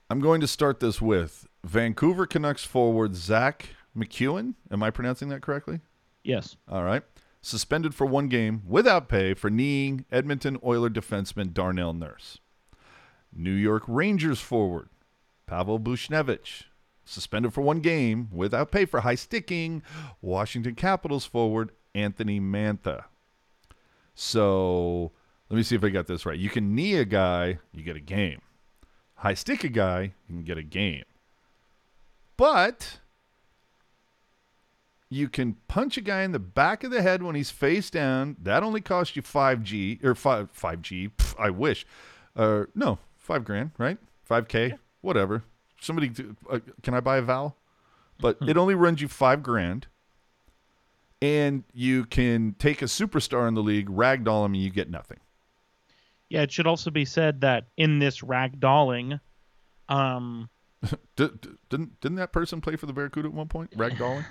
I'm 0.10 0.20
going 0.20 0.40
to 0.42 0.48
start 0.48 0.80
this 0.80 1.02
with 1.02 1.48
Vancouver 1.64 2.26
Canucks 2.26 2.64
forward 2.64 3.16
Zack 3.16 3.70
MacEwen. 3.98 4.54
Am 4.72 4.84
I 4.84 4.90
pronouncing 4.90 5.30
that 5.30 5.42
correctly? 5.42 5.80
yes. 6.24 6.58
All 6.70 6.84
right. 6.84 7.04
Suspended 7.42 7.96
for 7.96 8.06
one 8.06 8.28
game 8.28 8.62
without 8.68 9.08
pay 9.08 9.34
for 9.34 9.50
kneeing 9.50 10.06
Edmonton 10.12 10.58
Oiler 10.66 10.90
defenseman 10.90 11.54
Darnell 11.54 11.94
Nurse. 11.94 12.40
New 13.34 13.54
York 13.54 13.84
Rangers 13.88 14.42
forward 14.42 14.90
Pavel 15.46 15.80
Buchnevich. 15.80 16.64
Suspended 17.06 17.54
for 17.54 17.62
one 17.62 17.80
game 17.80 18.28
without 18.34 18.72
pay 18.72 18.84
for 18.84 19.00
high 19.02 19.16
sticking 19.16 19.82
Washington 20.22 20.76
Capitals 20.76 21.26
forward 21.26 21.72
Anthony 21.96 22.42
Mantha. 22.42 23.06
So 24.14 25.14
let 25.50 25.58
me 25.58 25.64
see 25.64 25.76
if 25.76 25.84
I 25.84 25.90
got 25.90 26.08
this 26.08 26.26
right. 26.26 26.38
You 26.38 26.50
can 26.50 26.76
knee 26.76 26.96
a 26.96 27.06
guy, 27.06 27.60
you 27.74 27.84
get 27.84 27.96
a 27.96 28.02
game. 28.02 28.42
High 29.16 29.34
stick 29.34 29.64
a 29.64 29.70
guy, 29.70 30.14
you 30.28 30.36
can 30.36 30.44
get 30.44 30.58
a 30.58 30.64
game. 30.64 31.04
But 32.36 33.00
you 35.10 35.30
can 35.30 35.56
punch 35.68 35.98
a 35.98 36.02
guy 36.02 36.24
in 36.24 36.34
the 36.34 36.40
back 36.40 36.84
of 36.84 36.92
the 36.92 37.02
head 37.02 37.24
when 37.24 37.36
he's 37.36 37.50
face 37.50 37.90
down. 37.90 38.36
That 38.42 38.62
only 38.62 38.82
costs 38.82 39.16
you 39.16 39.22
five 39.22 39.64
G 39.64 40.00
or 40.04 40.16
five 40.16 40.50
five 40.52 40.82
G. 40.82 41.10
Pff, 41.10 41.34
I 41.40 41.50
wish. 41.50 41.86
Uh, 42.36 42.66
no, 42.76 43.00
five 43.18 43.44
grand, 43.44 43.72
right? 43.78 43.98
Five 44.24 44.48
K, 44.48 44.76
whatever. 45.02 45.44
Somebody, 45.80 46.12
uh, 46.50 46.60
can 46.84 46.94
I 46.94 47.00
buy 47.00 47.18
a 47.18 47.22
vowel? 47.22 47.56
But 48.20 48.38
it 48.42 48.58
only 48.58 48.76
runs 48.76 49.00
you 49.00 49.08
five 49.08 49.44
grand, 49.44 49.88
and 51.22 51.64
you 51.74 52.06
can 52.06 52.56
take 52.60 52.82
a 52.82 52.86
superstar 52.86 53.48
in 53.48 53.54
the 53.54 53.62
league, 53.62 53.88
ragdoll 53.90 54.46
him, 54.46 54.54
and 54.54 54.64
you 54.64 54.72
get 54.72 54.90
nothing. 54.90 55.20
Yeah, 56.30 56.42
it 56.42 56.52
should 56.52 56.68
also 56.68 56.92
be 56.92 57.06
said 57.06 57.42
that 57.42 57.66
in 57.78 58.00
this 58.00 58.22
ragdolling, 58.22 59.20
um, 59.88 60.50
D- 61.16 61.30
d- 61.42 61.50
didn't 61.70 62.00
didn't 62.02 62.18
that 62.18 62.32
person 62.32 62.62
play 62.62 62.76
for 62.76 62.86
the 62.86 62.94
Barracuda 62.94 63.30
at 63.30 63.34
one 63.34 63.48
point? 63.48 63.72
Ragdolling. 63.78 64.26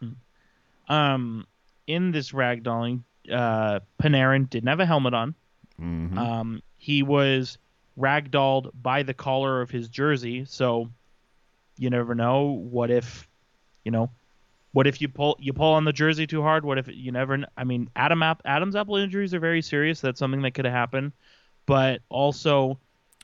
um, 0.88 1.46
in 1.86 2.10
this 2.12 2.32
ragdolling, 2.32 3.02
uh, 3.30 3.80
Panarin 4.00 4.48
didn't 4.48 4.68
have 4.68 4.80
a 4.80 4.86
helmet 4.86 5.14
on. 5.14 5.34
Mhm. 5.80 6.16
Um, 6.16 6.62
he 6.76 7.02
was 7.02 7.58
ragdolled 7.98 8.70
by 8.82 9.02
the 9.02 9.14
collar 9.14 9.60
of 9.60 9.70
his 9.70 9.88
jersey, 9.88 10.44
so 10.44 10.90
you 11.78 11.90
never 11.90 12.14
know. 12.14 12.44
What 12.44 12.90
if, 12.90 13.28
you 13.84 13.90
know, 13.90 14.10
what 14.76 14.86
if 14.86 15.00
you 15.00 15.08
pull 15.08 15.38
you 15.40 15.54
pull 15.54 15.72
on 15.72 15.86
the 15.86 15.92
jersey 15.92 16.26
too 16.26 16.42
hard? 16.42 16.62
What 16.62 16.76
if 16.76 16.86
you 16.86 17.10
never? 17.10 17.42
I 17.56 17.64
mean, 17.64 17.88
Adam 17.96 18.22
Adam's 18.22 18.76
apple 18.76 18.96
injuries 18.96 19.32
are 19.32 19.40
very 19.40 19.62
serious. 19.62 20.02
That's 20.02 20.18
something 20.18 20.42
that 20.42 20.50
could 20.50 20.66
have 20.66 20.74
happened. 20.74 21.12
But 21.64 22.02
also, 22.10 22.78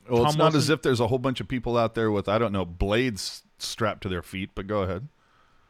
Well, 0.09 0.23
it's 0.23 0.33
Tom 0.33 0.39
not 0.39 0.55
as 0.55 0.71
if 0.71 0.81
there's 0.81 0.99
a 0.99 1.05
whole 1.05 1.19
bunch 1.19 1.41
of 1.41 1.47
people 1.47 1.77
out 1.77 1.93
there 1.93 2.09
with 2.09 2.27
I 2.27 2.39
don't 2.39 2.53
know 2.53 2.65
blades 2.65 3.43
strapped 3.59 4.01
to 4.01 4.09
their 4.09 4.23
feet. 4.23 4.49
But 4.55 4.65
go 4.65 4.81
ahead. 4.81 5.07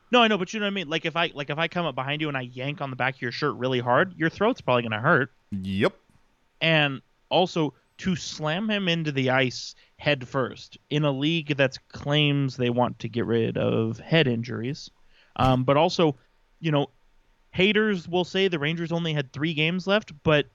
no, 0.09 0.21
I 0.21 0.29
know, 0.29 0.37
but 0.37 0.53
you 0.53 0.61
know 0.61 0.67
what 0.67 0.71
I 0.71 0.73
mean. 0.73 0.87
Like 0.87 1.03
if 1.03 1.17
I 1.17 1.31
like 1.33 1.49
if 1.49 1.57
I 1.57 1.67
come 1.67 1.85
up 1.85 1.95
behind 1.95 2.21
you 2.21 2.29
and 2.29 2.37
I 2.37 2.43
yank 2.43 2.79
on 2.79 2.89
the 2.89 2.95
back 2.95 3.15
of 3.15 3.21
your 3.21 3.33
shirt 3.33 3.55
really 3.57 3.79
hard, 3.81 4.13
your 4.15 4.29
throat's 4.29 4.61
probably 4.61 4.83
gonna 4.83 5.01
hurt. 5.01 5.33
Yep. 5.51 5.97
and 6.61 7.01
also 7.27 7.73
to 7.97 8.15
slam 8.15 8.69
him 8.69 8.87
into 8.87 9.11
the 9.11 9.31
ice 9.31 9.75
head 9.97 10.29
first 10.29 10.77
in 10.89 11.03
a 11.03 11.11
league 11.11 11.57
that 11.57 11.77
claims 11.89 12.55
they 12.55 12.69
want 12.69 12.99
to 12.99 13.09
get 13.09 13.25
rid 13.25 13.57
of 13.57 13.99
head 13.99 14.29
injuries. 14.29 14.89
Um, 15.35 15.63
but 15.63 15.77
also, 15.77 16.15
you 16.59 16.71
know, 16.71 16.89
haters 17.51 18.07
will 18.07 18.23
say 18.23 18.47
the 18.47 18.59
Rangers 18.59 18.91
only 18.91 19.13
had 19.13 19.31
three 19.31 19.53
games 19.53 19.87
left, 19.87 20.11
but 20.23 20.47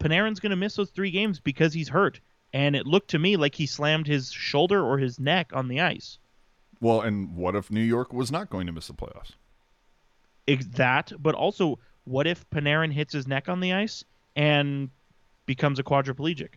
Panarin's 0.00 0.40
going 0.40 0.50
to 0.50 0.56
miss 0.56 0.76
those 0.76 0.90
three 0.90 1.10
games 1.10 1.40
because 1.40 1.72
he's 1.72 1.88
hurt. 1.88 2.20
And 2.52 2.76
it 2.76 2.86
looked 2.86 3.10
to 3.10 3.18
me 3.18 3.36
like 3.36 3.54
he 3.54 3.66
slammed 3.66 4.06
his 4.06 4.30
shoulder 4.30 4.84
or 4.84 4.98
his 4.98 5.18
neck 5.18 5.50
on 5.52 5.68
the 5.68 5.80
ice. 5.80 6.18
Well, 6.80 7.00
and 7.00 7.34
what 7.34 7.56
if 7.56 7.70
New 7.70 7.80
York 7.80 8.12
was 8.12 8.30
not 8.30 8.50
going 8.50 8.66
to 8.66 8.72
miss 8.72 8.86
the 8.86 8.94
playoffs? 8.94 9.32
Ex- 10.46 10.66
that, 10.74 11.12
but 11.18 11.34
also, 11.34 11.78
what 12.04 12.26
if 12.26 12.48
Panarin 12.50 12.92
hits 12.92 13.12
his 13.12 13.26
neck 13.26 13.48
on 13.48 13.60
the 13.60 13.72
ice 13.72 14.04
and 14.36 14.90
becomes 15.46 15.78
a 15.78 15.82
quadriplegic? 15.82 16.50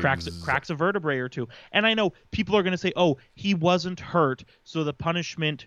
cracks 0.00 0.28
cracks 0.42 0.70
a 0.70 0.74
vertebrae 0.74 1.18
or 1.18 1.28
two. 1.28 1.48
And 1.72 1.86
I 1.86 1.94
know 1.94 2.12
people 2.30 2.56
are 2.56 2.62
going 2.62 2.72
to 2.72 2.78
say, 2.78 2.92
"Oh, 2.96 3.18
he 3.34 3.54
wasn't 3.54 4.00
hurt, 4.00 4.44
so 4.64 4.84
the 4.84 4.94
punishment 4.94 5.66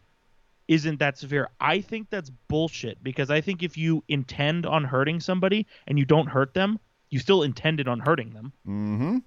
isn't 0.67 0.99
that 0.99 1.17
severe." 1.17 1.49
I 1.59 1.81
think 1.81 2.09
that's 2.09 2.29
bullshit 2.47 3.03
because 3.03 3.29
I 3.29 3.41
think 3.41 3.63
if 3.63 3.77
you 3.77 4.03
intend 4.07 4.65
on 4.65 4.85
hurting 4.85 5.19
somebody 5.19 5.65
and 5.87 5.97
you 5.99 6.05
don't 6.05 6.27
hurt 6.27 6.53
them, 6.53 6.79
you 7.09 7.19
still 7.19 7.43
intended 7.43 7.87
on 7.87 7.99
hurting 7.99 8.31
them. 8.33 8.53
Mm-hmm. 8.67 9.17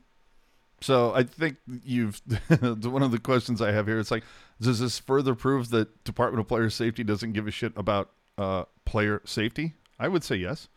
So 0.80 1.14
I 1.14 1.22
think 1.22 1.56
you've 1.84 2.20
one 2.60 3.02
of 3.02 3.10
the 3.10 3.18
questions 3.18 3.62
I 3.62 3.72
have 3.72 3.86
here. 3.86 3.98
It's 3.98 4.10
like, 4.10 4.24
does 4.60 4.80
this 4.80 4.98
further 4.98 5.34
prove 5.34 5.70
that 5.70 6.04
Department 6.04 6.40
of 6.40 6.48
Player 6.48 6.70
Safety 6.70 7.02
doesn't 7.02 7.32
give 7.32 7.46
a 7.46 7.50
shit 7.50 7.72
about 7.76 8.10
uh, 8.36 8.64
player 8.84 9.22
safety? 9.24 9.74
I 9.98 10.08
would 10.08 10.22
say 10.22 10.36
yes. 10.36 10.68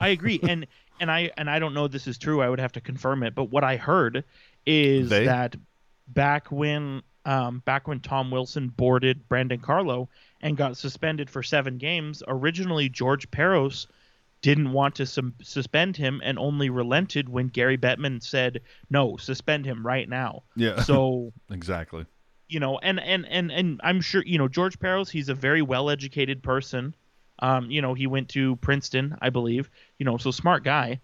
I 0.00 0.08
agree, 0.08 0.40
and 0.48 0.66
and 1.00 1.10
I 1.10 1.30
and 1.36 1.48
I 1.48 1.58
don't 1.58 1.74
know 1.74 1.84
if 1.84 1.92
this 1.92 2.06
is 2.06 2.18
true. 2.18 2.40
I 2.42 2.48
would 2.48 2.60
have 2.60 2.72
to 2.72 2.80
confirm 2.80 3.22
it. 3.22 3.34
But 3.34 3.44
what 3.44 3.64
I 3.64 3.76
heard 3.76 4.24
is 4.66 5.08
They? 5.08 5.26
that 5.26 5.56
back 6.08 6.50
when 6.50 7.02
um, 7.28 7.58
back 7.66 7.86
when 7.86 8.00
Tom 8.00 8.30
Wilson 8.30 8.68
boarded 8.68 9.28
Brandon 9.28 9.60
Carlo 9.60 10.08
and 10.40 10.56
got 10.56 10.78
suspended 10.78 11.28
for 11.28 11.42
seven 11.42 11.76
games, 11.76 12.22
originally 12.26 12.88
George 12.88 13.30
Parros 13.30 13.86
didn't 14.40 14.72
want 14.72 14.94
to 14.94 15.04
sum- 15.04 15.34
suspend 15.42 15.94
him 15.94 16.22
and 16.24 16.38
only 16.38 16.70
relented 16.70 17.28
when 17.28 17.48
Gary 17.48 17.76
Bettman 17.76 18.22
said, 18.22 18.62
"No, 18.88 19.18
suspend 19.18 19.66
him 19.66 19.86
right 19.86 20.08
now." 20.08 20.44
Yeah. 20.56 20.80
So 20.80 21.34
exactly. 21.50 22.06
you 22.48 22.60
know, 22.60 22.78
and 22.78 22.98
and 22.98 23.26
and 23.26 23.52
and 23.52 23.78
I'm 23.84 24.00
sure 24.00 24.22
you 24.24 24.38
know 24.38 24.48
George 24.48 24.78
Parros. 24.78 25.10
He's 25.10 25.28
a 25.28 25.34
very 25.34 25.60
well-educated 25.60 26.42
person. 26.42 26.94
Um, 27.40 27.70
you 27.70 27.82
know, 27.82 27.92
he 27.92 28.06
went 28.06 28.30
to 28.30 28.56
Princeton, 28.56 29.18
I 29.20 29.28
believe. 29.28 29.68
You 29.98 30.06
know, 30.06 30.16
so 30.16 30.30
smart 30.30 30.64
guy. 30.64 31.00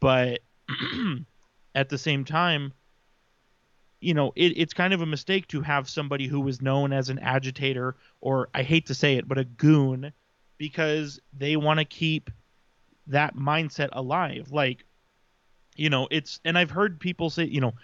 But 0.00 0.40
at 1.74 1.90
the 1.90 1.98
same 1.98 2.24
time, 2.24 2.72
you 4.00 4.14
know, 4.14 4.32
it, 4.36 4.54
it's 4.56 4.74
kind 4.74 4.92
of 4.92 5.00
a 5.00 5.06
mistake 5.06 5.48
to 5.48 5.60
have 5.60 5.88
somebody 5.88 6.26
who 6.26 6.40
was 6.40 6.62
known 6.62 6.92
as 6.92 7.08
an 7.08 7.18
agitator, 7.18 7.96
or 8.20 8.48
I 8.54 8.62
hate 8.62 8.86
to 8.86 8.94
say 8.94 9.16
it, 9.16 9.26
but 9.26 9.38
a 9.38 9.44
goon, 9.44 10.12
because 10.56 11.20
they 11.36 11.56
want 11.56 11.78
to 11.80 11.84
keep 11.84 12.30
that 13.08 13.36
mindset 13.36 13.88
alive. 13.92 14.52
Like, 14.52 14.84
you 15.76 15.90
know, 15.90 16.08
it's 16.10 16.40
and 16.44 16.56
I've 16.58 16.70
heard 16.70 17.00
people 17.00 17.30
say, 17.30 17.44
you 17.44 17.60
know, 17.60 17.74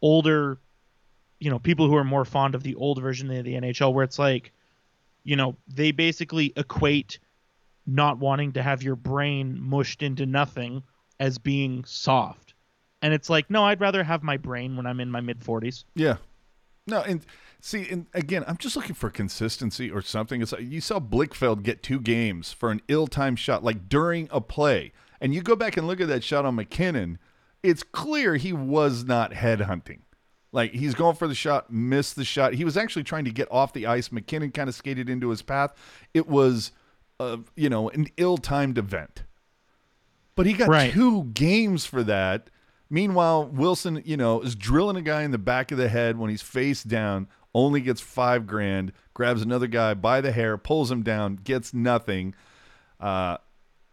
older 0.00 0.58
you 1.38 1.50
know 1.50 1.58
people 1.58 1.86
who 1.86 1.96
are 1.96 2.04
more 2.04 2.24
fond 2.24 2.54
of 2.54 2.62
the 2.62 2.74
old 2.74 3.00
version 3.00 3.30
of 3.30 3.44
the 3.44 3.54
NHL 3.54 3.92
where 3.92 4.04
it's 4.04 4.18
like 4.18 4.52
you 5.24 5.36
know 5.36 5.56
they 5.68 5.92
basically 5.92 6.52
equate 6.56 7.18
not 7.86 8.18
wanting 8.18 8.52
to 8.52 8.62
have 8.62 8.82
your 8.82 8.96
brain 8.96 9.58
mushed 9.60 10.02
into 10.02 10.26
nothing 10.26 10.82
as 11.20 11.38
being 11.38 11.84
soft 11.84 12.47
and 13.02 13.12
it's 13.14 13.30
like 13.30 13.48
no 13.50 13.64
I'd 13.64 13.80
rather 13.80 14.02
have 14.04 14.22
my 14.22 14.36
brain 14.36 14.76
when 14.76 14.86
I'm 14.86 15.00
in 15.00 15.10
my 15.10 15.20
mid 15.20 15.40
40s 15.40 15.84
Yeah. 15.94 16.16
No, 16.86 17.02
and 17.02 17.20
see, 17.60 17.86
and 17.90 18.06
again, 18.14 18.44
I'm 18.48 18.56
just 18.56 18.74
looking 18.74 18.94
for 18.94 19.10
consistency 19.10 19.90
or 19.90 20.00
something. 20.00 20.40
It's 20.40 20.52
like 20.52 20.62
you 20.62 20.80
saw 20.80 20.98
Blichfeld 20.98 21.62
get 21.62 21.82
two 21.82 22.00
games 22.00 22.50
for 22.54 22.70
an 22.70 22.80
ill-timed 22.88 23.38
shot, 23.38 23.62
like 23.62 23.90
during 23.90 24.26
a 24.30 24.40
play, 24.40 24.92
and 25.20 25.34
you 25.34 25.42
go 25.42 25.54
back 25.54 25.76
and 25.76 25.86
look 25.86 26.00
at 26.00 26.08
that 26.08 26.24
shot 26.24 26.46
on 26.46 26.54
MacKinnon. 26.54 27.18
It's 27.62 27.82
clear 27.82 28.36
he 28.36 28.54
was 28.54 29.04
not 29.04 29.32
headhunting. 29.32 29.98
Like 30.50 30.72
he's 30.72 30.94
going 30.94 31.14
for 31.16 31.28
the 31.28 31.34
shot, 31.34 31.70
missed 31.70 32.16
the 32.16 32.24
shot. 32.24 32.54
He 32.54 32.64
was 32.64 32.78
actually 32.78 33.04
trying 33.04 33.26
to 33.26 33.30
get 33.30 33.48
off 33.50 33.74
the 33.74 33.86
ice. 33.86 34.10
MacKinnon 34.10 34.50
kind 34.52 34.70
of 34.70 34.74
skated 34.74 35.10
into 35.10 35.28
his 35.28 35.42
path. 35.42 35.74
It 36.14 36.26
was, 36.26 36.72
uh, 37.20 37.36
you 37.54 37.68
know, 37.68 37.90
an 37.90 38.06
ill-timed 38.16 38.78
event. 38.78 39.24
But 40.36 40.46
he 40.46 40.54
got 40.54 40.70
Right. 40.70 40.90
two 40.90 41.24
games 41.34 41.84
for 41.84 42.02
that. 42.04 42.48
Meanwhile, 42.90 43.46
Wilson, 43.48 44.02
you 44.04 44.16
know, 44.16 44.40
is 44.40 44.54
drilling 44.54 44.96
a 44.96 45.02
guy 45.02 45.22
in 45.22 45.30
the 45.30 45.38
back 45.38 45.70
of 45.72 45.78
the 45.78 45.88
head 45.88 46.18
when 46.18 46.30
he's 46.30 46.42
face 46.42 46.82
down, 46.82 47.28
only 47.54 47.80
gets 47.80 48.00
five 48.00 48.46
grand, 48.46 48.92
grabs 49.14 49.42
another 49.42 49.66
guy 49.66 49.94
by 49.94 50.20
the 50.20 50.32
hair, 50.32 50.56
pulls 50.56 50.90
him 50.90 51.02
down, 51.02 51.36
gets 51.36 51.74
nothing. 51.74 52.34
Uh, 52.98 53.36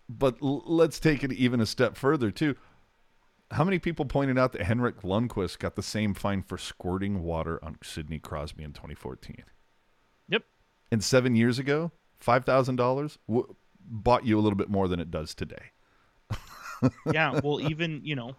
but 0.07 0.37
l- 0.41 0.63
let's 0.65 0.99
take 0.99 1.23
it 1.23 1.33
even 1.33 1.59
a 1.59 1.65
step 1.65 1.97
further, 1.97 2.31
too. 2.31 2.55
How 3.51 3.63
many 3.63 3.79
people 3.79 4.05
pointed 4.05 4.37
out 4.37 4.53
that 4.53 4.61
Henrik 4.63 5.01
Lundqvist 5.01 5.59
got 5.59 5.75
the 5.75 5.83
same 5.83 6.13
fine 6.13 6.41
for 6.41 6.57
squirting 6.57 7.21
water 7.21 7.63
on 7.63 7.77
Sidney 7.83 8.19
Crosby 8.19 8.63
in 8.63 8.71
2014? 8.73 9.43
yep 10.29 10.43
And 10.91 11.03
seven 11.03 11.35
years 11.35 11.59
ago, 11.59 11.91
$5,000 12.25 13.17
w- 13.27 13.55
bought 13.79 14.25
you 14.25 14.39
a 14.39 14.41
little 14.41 14.57
bit 14.57 14.69
more 14.69 14.87
than 14.87 14.99
it 14.99 15.11
does 15.11 15.35
today. 15.35 15.71
yeah 17.13 17.39
well 17.43 17.61
even 17.61 18.01
you 18.03 18.15
know 18.15 18.35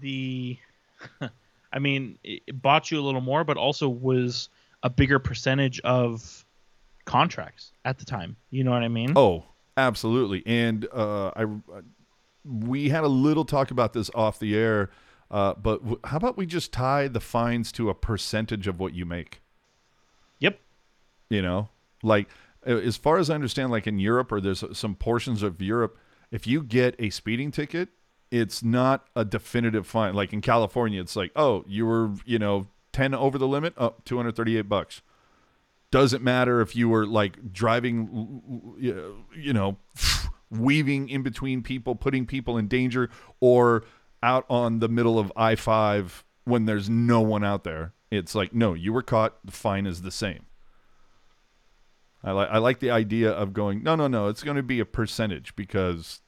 the 0.00 0.56
I 1.72 1.78
mean 1.78 2.18
it 2.22 2.60
bought 2.60 2.90
you 2.90 2.98
a 3.00 3.02
little 3.02 3.20
more 3.20 3.44
but 3.44 3.56
also 3.56 3.88
was 3.88 4.48
a 4.82 4.90
bigger 4.90 5.18
percentage 5.18 5.80
of 5.80 6.44
contracts 7.04 7.72
at 7.84 7.98
the 7.98 8.04
time 8.04 8.36
you 8.50 8.64
know 8.64 8.70
what 8.70 8.82
I 8.82 8.88
mean 8.88 9.12
Oh, 9.16 9.44
absolutely. 9.76 10.42
And 10.46 10.86
uh, 10.92 11.32
I, 11.36 11.46
we 12.44 12.88
had 12.90 13.04
a 13.04 13.08
little 13.08 13.44
talk 13.44 13.70
about 13.70 13.92
this 13.92 14.10
off 14.14 14.38
the 14.38 14.56
air, 14.56 14.90
uh, 15.30 15.54
but 15.54 15.78
w- 15.78 16.00
how 16.04 16.16
about 16.16 16.36
we 16.36 16.46
just 16.46 16.72
tie 16.72 17.08
the 17.08 17.20
fines 17.20 17.72
to 17.72 17.90
a 17.90 17.94
percentage 17.94 18.66
of 18.66 18.78
what 18.78 18.94
you 18.94 19.04
make? 19.04 19.40
yep 20.38 20.60
You 21.30 21.42
know, 21.42 21.68
like 22.02 22.28
as 22.64 22.96
far 22.96 23.18
as 23.18 23.30
I 23.30 23.34
understand, 23.34 23.70
like 23.70 23.86
in 23.86 23.98
Europe 23.98 24.32
or 24.32 24.40
there's 24.40 24.64
some 24.72 24.94
portions 24.94 25.42
of 25.42 25.60
Europe, 25.60 25.98
if 26.30 26.46
you 26.46 26.62
get 26.62 26.94
a 26.98 27.10
speeding 27.10 27.50
ticket, 27.50 27.90
it's 28.30 28.62
not 28.62 29.06
a 29.14 29.24
definitive 29.24 29.86
fine. 29.86 30.14
Like 30.14 30.32
in 30.32 30.40
California, 30.40 31.00
it's 31.00 31.16
like, 31.16 31.32
oh, 31.36 31.64
you 31.66 31.86
were, 31.86 32.12
you 32.24 32.38
know, 32.38 32.66
10 32.92 33.14
over 33.14 33.38
the 33.38 33.48
limit, 33.48 33.74
oh, 33.76 33.94
238 34.04 34.62
bucks. 34.62 35.02
Doesn't 35.90 36.22
matter 36.22 36.60
if 36.60 36.74
you 36.74 36.88
were 36.88 37.06
like 37.06 37.52
driving, 37.52 38.74
you 38.78 39.52
know, 39.52 39.78
weaving 40.50 41.08
in 41.08 41.22
between 41.22 41.62
people, 41.62 41.94
putting 41.94 42.26
people 42.26 42.58
in 42.58 42.68
danger, 42.68 43.10
or 43.40 43.84
out 44.22 44.44
on 44.48 44.80
the 44.80 44.88
middle 44.88 45.18
of 45.18 45.32
I 45.36 45.54
5 45.54 46.24
when 46.44 46.66
there's 46.66 46.88
no 46.88 47.20
one 47.20 47.44
out 47.44 47.64
there. 47.64 47.92
It's 48.10 48.34
like, 48.34 48.54
no, 48.54 48.74
you 48.74 48.92
were 48.92 49.02
caught. 49.02 49.44
The 49.44 49.52
fine 49.52 49.86
is 49.86 50.02
the 50.02 50.10
same. 50.10 50.46
I 52.24 52.32
like 52.32 52.48
I 52.48 52.58
like 52.58 52.80
the 52.80 52.90
idea 52.90 53.30
of 53.30 53.52
going 53.52 53.82
no 53.82 53.94
no 53.96 54.08
no 54.08 54.28
it's 54.28 54.42
going 54.42 54.56
to 54.56 54.62
be 54.62 54.80
a 54.80 54.86
percentage 54.86 55.54
because 55.56 56.22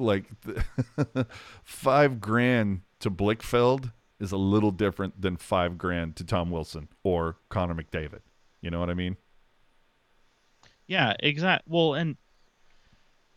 like 0.00 0.24
the 0.42 1.26
five 1.62 2.20
grand 2.20 2.82
to 3.00 3.10
Blichfeld 3.10 3.92
is 4.18 4.32
a 4.32 4.36
little 4.36 4.70
different 4.70 5.20
than 5.20 5.36
five 5.36 5.78
grand 5.78 6.16
to 6.16 6.24
Tom 6.24 6.50
Wilson 6.50 6.88
or 7.02 7.36
Connor 7.48 7.74
McDavid. 7.74 8.20
You 8.60 8.70
know 8.70 8.80
what 8.80 8.90
I 8.90 8.94
mean? 8.94 9.16
Yeah, 10.86 11.14
exactly. 11.20 11.72
Well, 11.72 11.94
and 11.94 12.16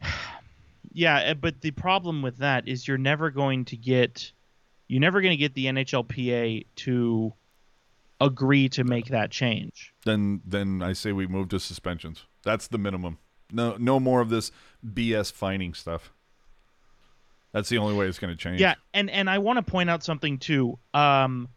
yeah, 0.91 1.19
eh, 1.19 1.33
but 1.33 1.61
the 1.61 1.71
problem 1.71 2.21
with 2.21 2.37
that 2.37 2.67
is 2.67 2.87
you're 2.87 2.97
never 2.97 3.29
going 3.29 3.65
to 3.65 3.77
get 3.77 4.31
you're 4.87 4.99
never 4.99 5.21
going 5.21 5.31
to 5.31 5.37
get 5.37 5.53
the 5.53 5.65
NHLPA 5.65 6.65
to 6.75 7.33
agree 8.19 8.69
to 8.69 8.83
make 8.83 9.07
that 9.07 9.31
change. 9.31 9.93
Then 10.05 10.41
then 10.45 10.81
I 10.81 10.93
say 10.93 11.11
we 11.11 11.27
move 11.27 11.49
to 11.49 11.59
suspensions. 11.59 12.25
That's 12.43 12.67
the 12.67 12.77
minimum. 12.77 13.19
No 13.51 13.77
no 13.77 13.99
more 13.99 14.19
of 14.19 14.29
this 14.29 14.51
BS 14.85 15.31
fining 15.31 15.73
stuff. 15.73 16.11
That's 17.53 17.69
the 17.69 17.77
only 17.77 17.95
way 17.95 18.07
it's 18.07 18.19
going 18.19 18.33
to 18.33 18.37
change. 18.37 18.59
Yeah, 18.59 18.75
and 18.93 19.09
and 19.09 19.29
I 19.29 19.37
want 19.37 19.57
to 19.57 19.71
point 19.71 19.89
out 19.89 20.03
something 20.03 20.39
too. 20.39 20.77
Um, 20.93 21.47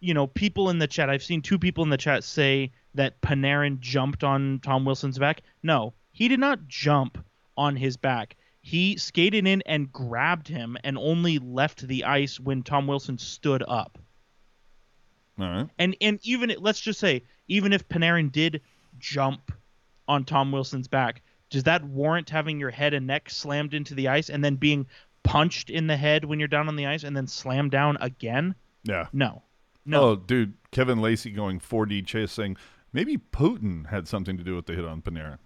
you 0.00 0.12
know, 0.12 0.26
people 0.26 0.68
in 0.68 0.78
the 0.78 0.86
chat. 0.86 1.08
I've 1.08 1.22
seen 1.22 1.42
two 1.42 1.58
people 1.58 1.84
in 1.84 1.90
the 1.90 1.96
chat 1.96 2.24
say 2.24 2.72
that 2.94 3.20
Panarin 3.20 3.78
jumped 3.78 4.24
on 4.24 4.60
Tom 4.62 4.84
Wilson's 4.84 5.18
back. 5.18 5.42
No, 5.62 5.94
he 6.10 6.28
did 6.28 6.40
not 6.40 6.66
jump 6.66 7.24
on 7.56 7.76
his 7.76 7.96
back. 7.96 8.36
He 8.60 8.96
skated 8.96 9.46
in 9.46 9.62
and 9.62 9.92
grabbed 9.92 10.48
him, 10.48 10.76
and 10.82 10.98
only 10.98 11.38
left 11.38 11.86
the 11.86 12.04
ice 12.04 12.40
when 12.40 12.64
Tom 12.64 12.88
Wilson 12.88 13.16
stood 13.16 13.62
up. 13.66 13.96
All 15.38 15.46
right. 15.46 15.68
And 15.78 15.96
and 16.00 16.18
even 16.24 16.52
let's 16.58 16.80
just 16.80 16.98
say, 16.98 17.22
even 17.46 17.72
if 17.72 17.88
Panarin 17.88 18.32
did 18.32 18.60
jump 18.98 19.52
on 20.08 20.24
Tom 20.24 20.50
Wilson's 20.50 20.88
back, 20.88 21.22
does 21.50 21.62
that 21.64 21.84
warrant 21.84 22.28
having 22.28 22.58
your 22.58 22.70
head 22.70 22.94
and 22.94 23.06
neck 23.06 23.30
slammed 23.30 23.74
into 23.74 23.94
the 23.94 24.08
ice 24.08 24.28
and 24.28 24.44
then 24.44 24.56
being 24.56 24.86
punched 25.28 25.70
in 25.70 25.86
the 25.86 25.96
head 25.96 26.24
when 26.24 26.38
you're 26.38 26.48
down 26.48 26.68
on 26.68 26.76
the 26.76 26.86
ice 26.86 27.04
and 27.04 27.16
then 27.16 27.26
slammed 27.26 27.70
down 27.70 27.96
again? 28.00 28.54
Yeah. 28.84 29.06
No. 29.12 29.42
No. 29.84 30.02
Oh, 30.02 30.16
dude, 30.16 30.54
Kevin 30.70 31.00
Lacey 31.00 31.30
going 31.30 31.60
4D 31.60 32.06
chase 32.06 32.32
saying 32.32 32.56
maybe 32.92 33.16
Putin 33.16 33.86
had 33.88 34.06
something 34.08 34.36
to 34.36 34.44
do 34.44 34.54
with 34.54 34.66
the 34.66 34.74
hit 34.74 34.84
on 34.84 35.02
Panera. 35.02 35.38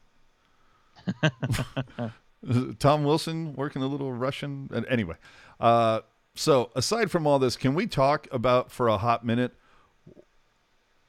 Tom 2.79 3.05
Wilson 3.05 3.55
working 3.55 3.83
a 3.83 3.87
little 3.87 4.13
Russian. 4.13 4.69
and 4.73 4.87
Anyway, 4.89 5.17
uh, 5.61 6.01
so 6.35 6.71
aside 6.75 7.11
from 7.11 7.27
all 7.27 7.39
this, 7.39 7.57
can 7.57 7.75
we 7.75 7.87
talk 7.87 8.27
about 8.33 8.71
for 8.71 8.89
a 8.89 8.99
hot 8.99 9.25
minute 9.25 9.53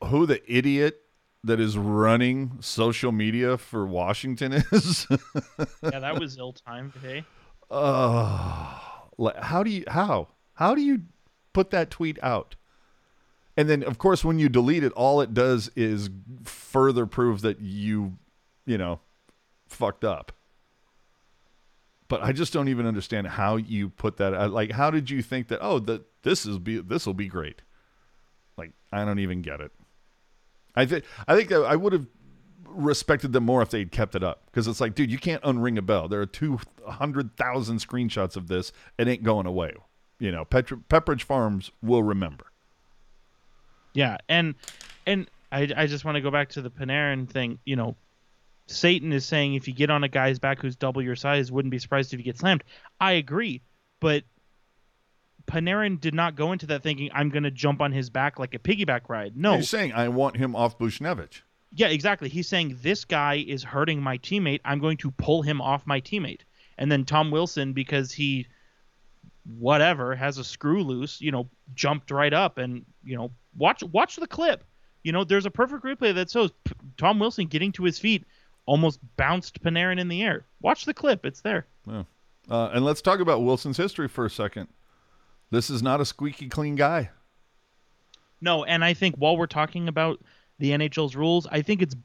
who 0.05 0.26
the 0.26 0.41
idiot 0.51 0.99
that 1.43 1.59
is 1.59 1.78
running 1.78 2.57
social 2.59 3.11
media 3.11 3.57
for 3.57 3.86
Washington 3.86 4.53
is? 4.71 5.07
Yeah, 5.82 5.99
that 5.99 6.19
was 6.19 6.38
ill 6.38 6.53
timed. 6.53 6.93
Hey, 7.01 7.26
uh, 7.74 9.34
how 9.41 9.63
do 9.63 9.69
you 9.69 9.84
how 9.88 10.30
how 10.53 10.76
do 10.76 10.82
you 10.82 11.01
put 11.53 11.71
that 11.71 11.89
tweet 11.89 12.17
out? 12.21 12.55
And 13.55 13.69
then, 13.69 13.84
of 13.84 13.97
course, 13.97 14.24
when 14.24 14.39
you 14.39 14.49
delete 14.49 14.84
it, 14.84 14.91
all 14.93 15.21
it 15.21 15.34
does 15.34 15.69
is 15.76 16.09
further 16.43 17.05
prove 17.05 17.41
that 17.41 17.59
you, 17.59 18.17
you 18.65 18.80
know, 18.80 18.99
fucked 19.67 20.03
up. 20.03 20.32
But 22.07 22.24
I 22.24 22.32
just 22.32 22.51
don't 22.51 22.67
even 22.67 22.86
understand 22.86 23.28
how 23.28 23.57
you 23.57 23.89
put 23.89 24.17
that. 24.17 24.34
out. 24.34 24.51
Like, 24.51 24.71
how 24.71 24.89
did 24.89 25.09
you 25.09 25.21
think 25.21 25.47
that? 25.49 25.59
Oh, 25.61 25.80
that 25.80 26.03
this 26.24 26.45
is 26.45 26.57
be 26.59 26.80
this 26.80 27.05
will 27.05 27.13
be 27.13 27.28
great. 27.28 27.61
Like, 28.57 28.71
I 28.91 29.05
don't 29.05 29.19
even 29.19 29.41
get 29.41 29.61
it. 29.61 29.71
I 30.76 30.86
think 30.86 31.03
I 31.28 31.36
think 31.36 31.51
I 31.51 31.76
would 31.76 31.93
have 31.93 32.07
respected 32.76 33.34
them 33.34 33.43
more 33.45 33.61
if 33.61 33.69
they'd 33.69 33.91
kept 33.91 34.15
it 34.15 34.24
up 34.24 34.43
because 34.45 34.67
it's 34.67 34.82
like, 34.82 34.95
dude, 34.95 35.11
you 35.11 35.17
can't 35.17 35.41
unring 35.43 35.78
a 35.78 35.82
bell. 35.82 36.07
There 36.07 36.21
are 36.21 36.26
two 36.26 36.59
hundred 36.88 37.36
thousand 37.38 37.78
screenshots 37.78 38.36
of 38.36 38.47
this. 38.47 38.71
It 38.97 39.07
ain't 39.07 39.24
going 39.24 39.45
away. 39.45 39.74
You 40.19 40.32
know, 40.32 40.45
Petr- 40.45 40.84
Pepperidge 40.89 41.24
Farms 41.24 41.71
will 41.82 42.03
remember. 42.03 42.45
yeah, 43.93 44.17
and 44.30 44.55
and 45.05 45.30
I 45.51 45.69
I 45.76 45.88
just 45.88 46.05
want 46.05 46.15
to 46.15 46.21
go 46.21 46.32
back 46.32 46.49
to 46.49 46.61
the 46.61 46.69
Panarin 46.71 47.30
thing. 47.30 47.59
You 47.65 47.76
know, 47.76 47.95
Satan 48.67 49.11
is 49.13 49.26
saying 49.26 49.55
if 49.55 49.67
you 49.67 49.74
get 49.74 49.89
on 49.89 50.03
a 50.03 50.07
guy's 50.09 50.39
back 50.39 50.61
who's 50.61 50.76
double 50.76 51.01
your 51.01 51.15
size, 51.15 51.51
wouldn't 51.51 51.71
be 51.71 51.80
surprised 51.80 52.13
if 52.13 52.19
you 52.19 52.24
get 52.26 52.38
slammed. 52.38 52.63
I 52.99 53.13
agree, 53.13 53.61
but 53.99 54.24
Panarin 55.45 55.99
did 55.99 56.13
not 56.13 56.36
go 56.36 56.53
into 56.53 56.65
that 56.67 56.84
thinking 56.84 57.09
I'm 57.13 57.30
going 57.30 57.43
to 57.43 57.51
jump 57.51 57.82
on 57.82 57.91
his 57.91 58.09
back 58.09 58.39
like 58.39 58.53
a 58.53 58.59
piggyback 58.59 59.09
ride. 59.09 59.36
No, 59.36 59.57
He's 59.57 59.69
saying 59.69 59.91
I 59.91 60.07
want 60.07 60.38
him 60.38 60.55
off 60.55 60.78
Buchnevich. 60.80 61.41
Yeah, 61.76 61.88
exactly. 61.88 62.30
He's 62.30 62.47
saying 62.47 62.78
this 62.82 63.03
guy 63.03 63.43
is 63.47 63.63
hurting 63.63 64.01
my 64.01 64.17
teammate. 64.19 64.61
I'm 64.63 64.80
going 64.80 64.97
to 64.97 65.11
pull 65.11 65.41
him 65.41 65.59
off 65.59 65.88
my 65.88 65.99
teammate. 66.01 66.41
And 66.78 66.91
then 66.91 67.05
Tom 67.05 67.32
Wilson, 67.32 67.74
because 67.74 68.11
he 68.11 68.47
whatever 69.57 70.15
has 70.15 70.38
a 70.38 70.43
screw 70.43 70.84
loose, 70.84 71.19
you 71.19 71.32
know, 71.32 71.49
jumped 71.74 72.11
right 72.11 72.34
up 72.34 72.57
and 72.57 72.86
you 73.03 73.17
know 73.17 73.32
watch 73.57 73.84
watch 73.84 74.15
the 74.15 74.28
clip. 74.28 74.63
You 75.03 75.11
know, 75.11 75.24
there's 75.24 75.45
a 75.45 75.51
perfect 75.51 75.84
replay 75.84 76.13
that 76.15 76.30
shows 76.30 76.51
P- 76.63 76.74
Tom 76.97 77.19
Wilson 77.19 77.47
getting 77.47 77.71
to 77.74 77.84
his 77.84 77.99
feet, 77.99 78.24
almost 78.65 78.99
bounced 79.17 79.61
Panarin 79.61 79.99
in 79.99 80.07
the 80.07 80.24
air. 80.24 80.45
Watch 80.61 80.86
the 80.86 80.93
clip; 80.93 81.26
it's 81.26 81.41
there. 81.41 81.65
Yeah. 81.88 82.03
Uh, 82.49 82.69
and 82.74 82.86
let's 82.86 83.01
talk 83.01 83.19
about 83.19 83.43
Wilson's 83.43 83.78
history 83.78 84.07
for 84.07 84.26
a 84.26 84.30
second. 84.30 84.67
This 85.49 85.69
is 85.69 85.84
not 85.84 86.01
a 86.01 86.05
squeaky 86.05 86.49
clean 86.49 86.76
guy. 86.76 87.09
No, 88.41 88.65
and 88.65 88.84
I 88.84 88.93
think 88.93 89.15
while 89.15 89.38
we're 89.38 89.45
talking 89.45 89.88
about 89.88 90.19
the 90.60 90.72
NHL's 90.72 91.16
rules, 91.16 91.47
I 91.51 91.62
think 91.62 91.82
it's 91.82 91.95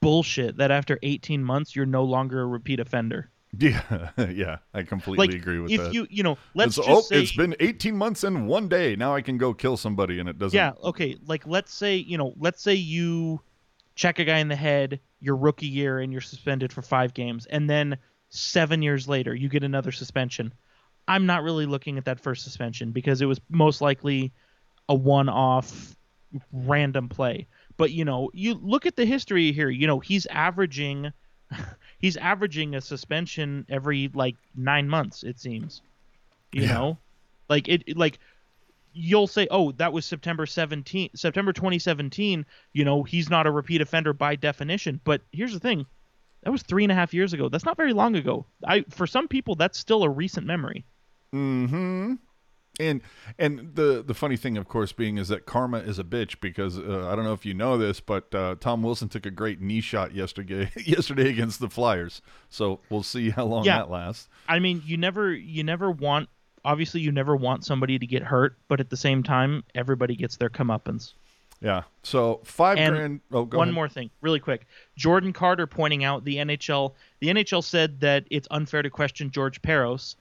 bullshit 0.00 0.56
that 0.56 0.70
after 0.70 0.98
18 1.02 1.44
months 1.44 1.76
you're 1.76 1.86
no 1.86 2.04
longer 2.04 2.40
a 2.40 2.46
repeat 2.46 2.80
offender. 2.80 3.30
Yeah, 3.58 4.10
yeah, 4.16 4.58
I 4.72 4.84
completely 4.84 5.26
like 5.26 5.36
agree 5.36 5.58
with 5.58 5.72
if 5.72 5.80
that. 5.80 5.92
you 5.92 6.06
you 6.08 6.22
know 6.22 6.38
let's 6.54 6.78
it's, 6.78 6.86
just 6.86 6.88
oh, 6.88 7.00
say 7.00 7.20
it's 7.20 7.34
been 7.34 7.56
18 7.58 7.96
months 7.96 8.22
and 8.22 8.46
one 8.46 8.68
day. 8.68 8.94
Now 8.94 9.12
I 9.12 9.22
can 9.22 9.38
go 9.38 9.52
kill 9.52 9.76
somebody, 9.76 10.20
and 10.20 10.28
it 10.28 10.38
doesn't. 10.38 10.56
yeah 10.56 10.70
okay 10.84 11.16
like 11.26 11.44
let's 11.48 11.74
say 11.74 11.96
you 11.96 12.16
know 12.16 12.32
let's 12.38 12.62
say 12.62 12.74
you 12.74 13.40
check 13.96 14.18
a 14.18 14.24
guy 14.24 14.38
in 14.38 14.46
the 14.46 14.56
head 14.56 15.00
your 15.20 15.36
rookie 15.36 15.66
year 15.66 15.98
and 15.98 16.12
you're 16.12 16.20
suspended 16.20 16.72
for 16.72 16.80
five 16.80 17.12
games 17.12 17.46
and 17.46 17.68
then 17.68 17.98
seven 18.30 18.82
years 18.82 19.08
later 19.08 19.34
you 19.34 19.48
get 19.48 19.62
another 19.62 19.92
suspension 19.92 20.54
i'm 21.08 21.26
not 21.26 21.42
really 21.42 21.66
looking 21.66 21.98
at 21.98 22.04
that 22.04 22.18
first 22.18 22.42
suspension 22.42 22.92
because 22.92 23.20
it 23.20 23.26
was 23.26 23.40
most 23.50 23.80
likely 23.80 24.32
a 24.88 24.94
one-off 24.94 25.94
random 26.52 27.08
play 27.08 27.46
but 27.80 27.90
you 27.90 28.04
know 28.04 28.30
you 28.32 28.54
look 28.54 28.86
at 28.86 28.94
the 28.94 29.04
history 29.04 29.50
here 29.52 29.68
you 29.70 29.86
know 29.86 29.98
he's 29.98 30.26
averaging 30.26 31.12
he's 31.98 32.16
averaging 32.16 32.74
a 32.76 32.80
suspension 32.80 33.66
every 33.68 34.08
like 34.14 34.36
nine 34.54 34.88
months 34.88 35.22
it 35.24 35.38
seems 35.40 35.82
you 36.52 36.62
Yeah. 36.62 36.74
know? 36.74 36.98
Like 37.48 37.68
it 37.68 37.82
it- 37.86 37.96
like 37.96 38.18
you'll 38.92 39.26
say 39.28 39.46
oh 39.50 39.70
that 39.72 39.92
was 39.92 40.04
september 40.04 40.46
17 40.46 41.10
september 41.14 41.52
2017 41.52 42.44
you 42.72 42.84
know 42.84 43.02
he's 43.04 43.30
not 43.30 43.46
a 43.46 43.50
repeat 43.50 43.80
offender 43.80 44.12
by 44.12 44.36
definition. 44.36 45.00
But 45.04 45.22
here's 45.32 45.52
the 45.52 45.60
thing 45.60 45.86
that 46.42 46.50
was 46.50 46.62
three 46.62 46.84
and 46.84 46.90
a 46.92 46.94
half 46.94 47.12
years 47.14 47.32
ago. 47.32 47.48
That's 47.48 47.64
not 47.64 47.76
very 47.76 47.92
long 47.92 48.16
ago. 48.16 48.46
I 48.66 48.84
for 48.90 49.06
some 49.06 49.28
people 49.28 49.54
that's 49.54 49.78
still 49.78 50.02
a 50.02 50.08
recent 50.08 50.46
memory. 50.46 50.84
Mm-hmm. 51.34 52.14
And 52.80 53.02
and 53.38 53.74
the 53.74 54.02
the 54.06 54.14
funny 54.14 54.36
thing, 54.36 54.56
of 54.56 54.66
course, 54.66 54.92
being 54.92 55.18
is 55.18 55.28
that 55.28 55.44
karma 55.46 55.78
is 55.78 55.98
a 55.98 56.04
bitch 56.04 56.40
because 56.40 56.78
uh, 56.78 57.08
I 57.10 57.14
don't 57.14 57.24
know 57.24 57.32
if 57.34 57.44
you 57.44 57.52
know 57.54 57.76
this, 57.76 58.00
but 58.00 58.34
uh, 58.34 58.56
Tom 58.58 58.82
Wilson 58.82 59.08
took 59.08 59.26
a 59.26 59.30
great 59.30 59.60
knee 59.60 59.80
shot 59.80 60.14
yesterday 60.14 60.70
yesterday 60.76 61.28
against 61.28 61.60
the 61.60 61.68
Flyers. 61.68 62.22
So 62.48 62.80
we'll 62.88 63.02
see 63.02 63.30
how 63.30 63.44
long 63.44 63.64
Yeah. 63.64 63.78
that 63.78 63.90
lasts. 63.90 64.28
I 64.48 64.58
mean, 64.58 64.82
you 64.86 64.96
never 64.96 65.32
you 65.32 65.62
never 65.62 65.90
want 65.90 66.28
obviously 66.64 67.00
you 67.00 67.12
never 67.12 67.36
want 67.36 67.64
somebody 67.64 67.98
to 67.98 68.06
get 68.06 68.22
hurt, 68.22 68.56
but 68.68 68.80
at 68.80 68.90
the 68.90 68.96
same 68.96 69.22
time, 69.22 69.64
everybody 69.74 70.16
gets 70.16 70.36
their 70.36 70.50
comeuppance. 70.50 71.12
Yeah. 71.62 71.82
So 72.02 72.40
five 72.44 72.78
And 72.78 72.94
grand. 72.96 73.20
Oh, 73.32 73.44
go 73.44 73.58
One 73.58 73.68
ahead. 73.68 73.74
more 73.74 73.88
thing, 73.88 74.08
really 74.22 74.40
quick. 74.40 74.66
Jordan 74.96 75.34
Carter 75.34 75.66
pointing 75.66 76.04
out 76.04 76.24
the 76.24 76.36
NHL 76.36 76.94
the 77.20 77.28
NHL 77.28 77.62
said 77.62 78.00
that 78.00 78.24
it's 78.30 78.48
unfair 78.50 78.80
to 78.82 78.88
question 78.90 79.30
George 79.30 79.60
Parros. 79.60 80.16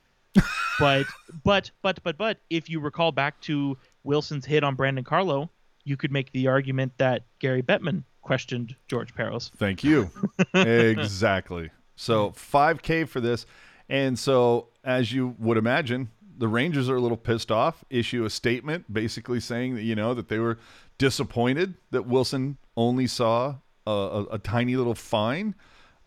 But 0.79 1.07
but 1.43 1.71
but 1.81 2.01
but 2.03 2.17
but 2.17 2.39
if 2.49 2.69
you 2.69 2.79
recall 2.79 3.11
back 3.11 3.39
to 3.41 3.77
Wilson's 4.03 4.45
hit 4.45 4.63
on 4.63 4.75
Brandon 4.75 5.03
Carlo, 5.03 5.49
you 5.83 5.97
could 5.97 6.11
make 6.11 6.31
the 6.31 6.47
argument 6.47 6.93
that 6.97 7.23
Gary 7.39 7.61
Bettman 7.61 8.03
questioned 8.21 8.75
George 8.87 9.13
Parros. 9.13 9.51
Thank 9.57 9.83
you. 9.83 10.09
exactly. 10.53 11.69
So 11.95 12.29
5K 12.31 13.07
for 13.07 13.19
this. 13.19 13.45
And 13.89 14.17
so, 14.17 14.69
as 14.83 15.11
you 15.11 15.35
would 15.39 15.57
imagine, 15.57 16.09
the 16.37 16.47
Rangers 16.47 16.89
are 16.89 16.95
a 16.95 17.01
little 17.01 17.17
pissed 17.17 17.51
off, 17.51 17.83
issue 17.89 18.23
a 18.23 18.29
statement 18.29 18.91
basically 18.91 19.39
saying 19.39 19.75
that, 19.75 19.81
you 19.81 19.95
know, 19.95 20.13
that 20.13 20.29
they 20.29 20.39
were 20.39 20.59
disappointed 20.97 21.73
that 21.91 22.05
Wilson 22.05 22.57
only 22.77 23.07
saw 23.07 23.55
a, 23.85 23.91
a, 23.91 24.23
a 24.33 24.37
tiny 24.37 24.75
little 24.75 24.95
fine, 24.95 25.55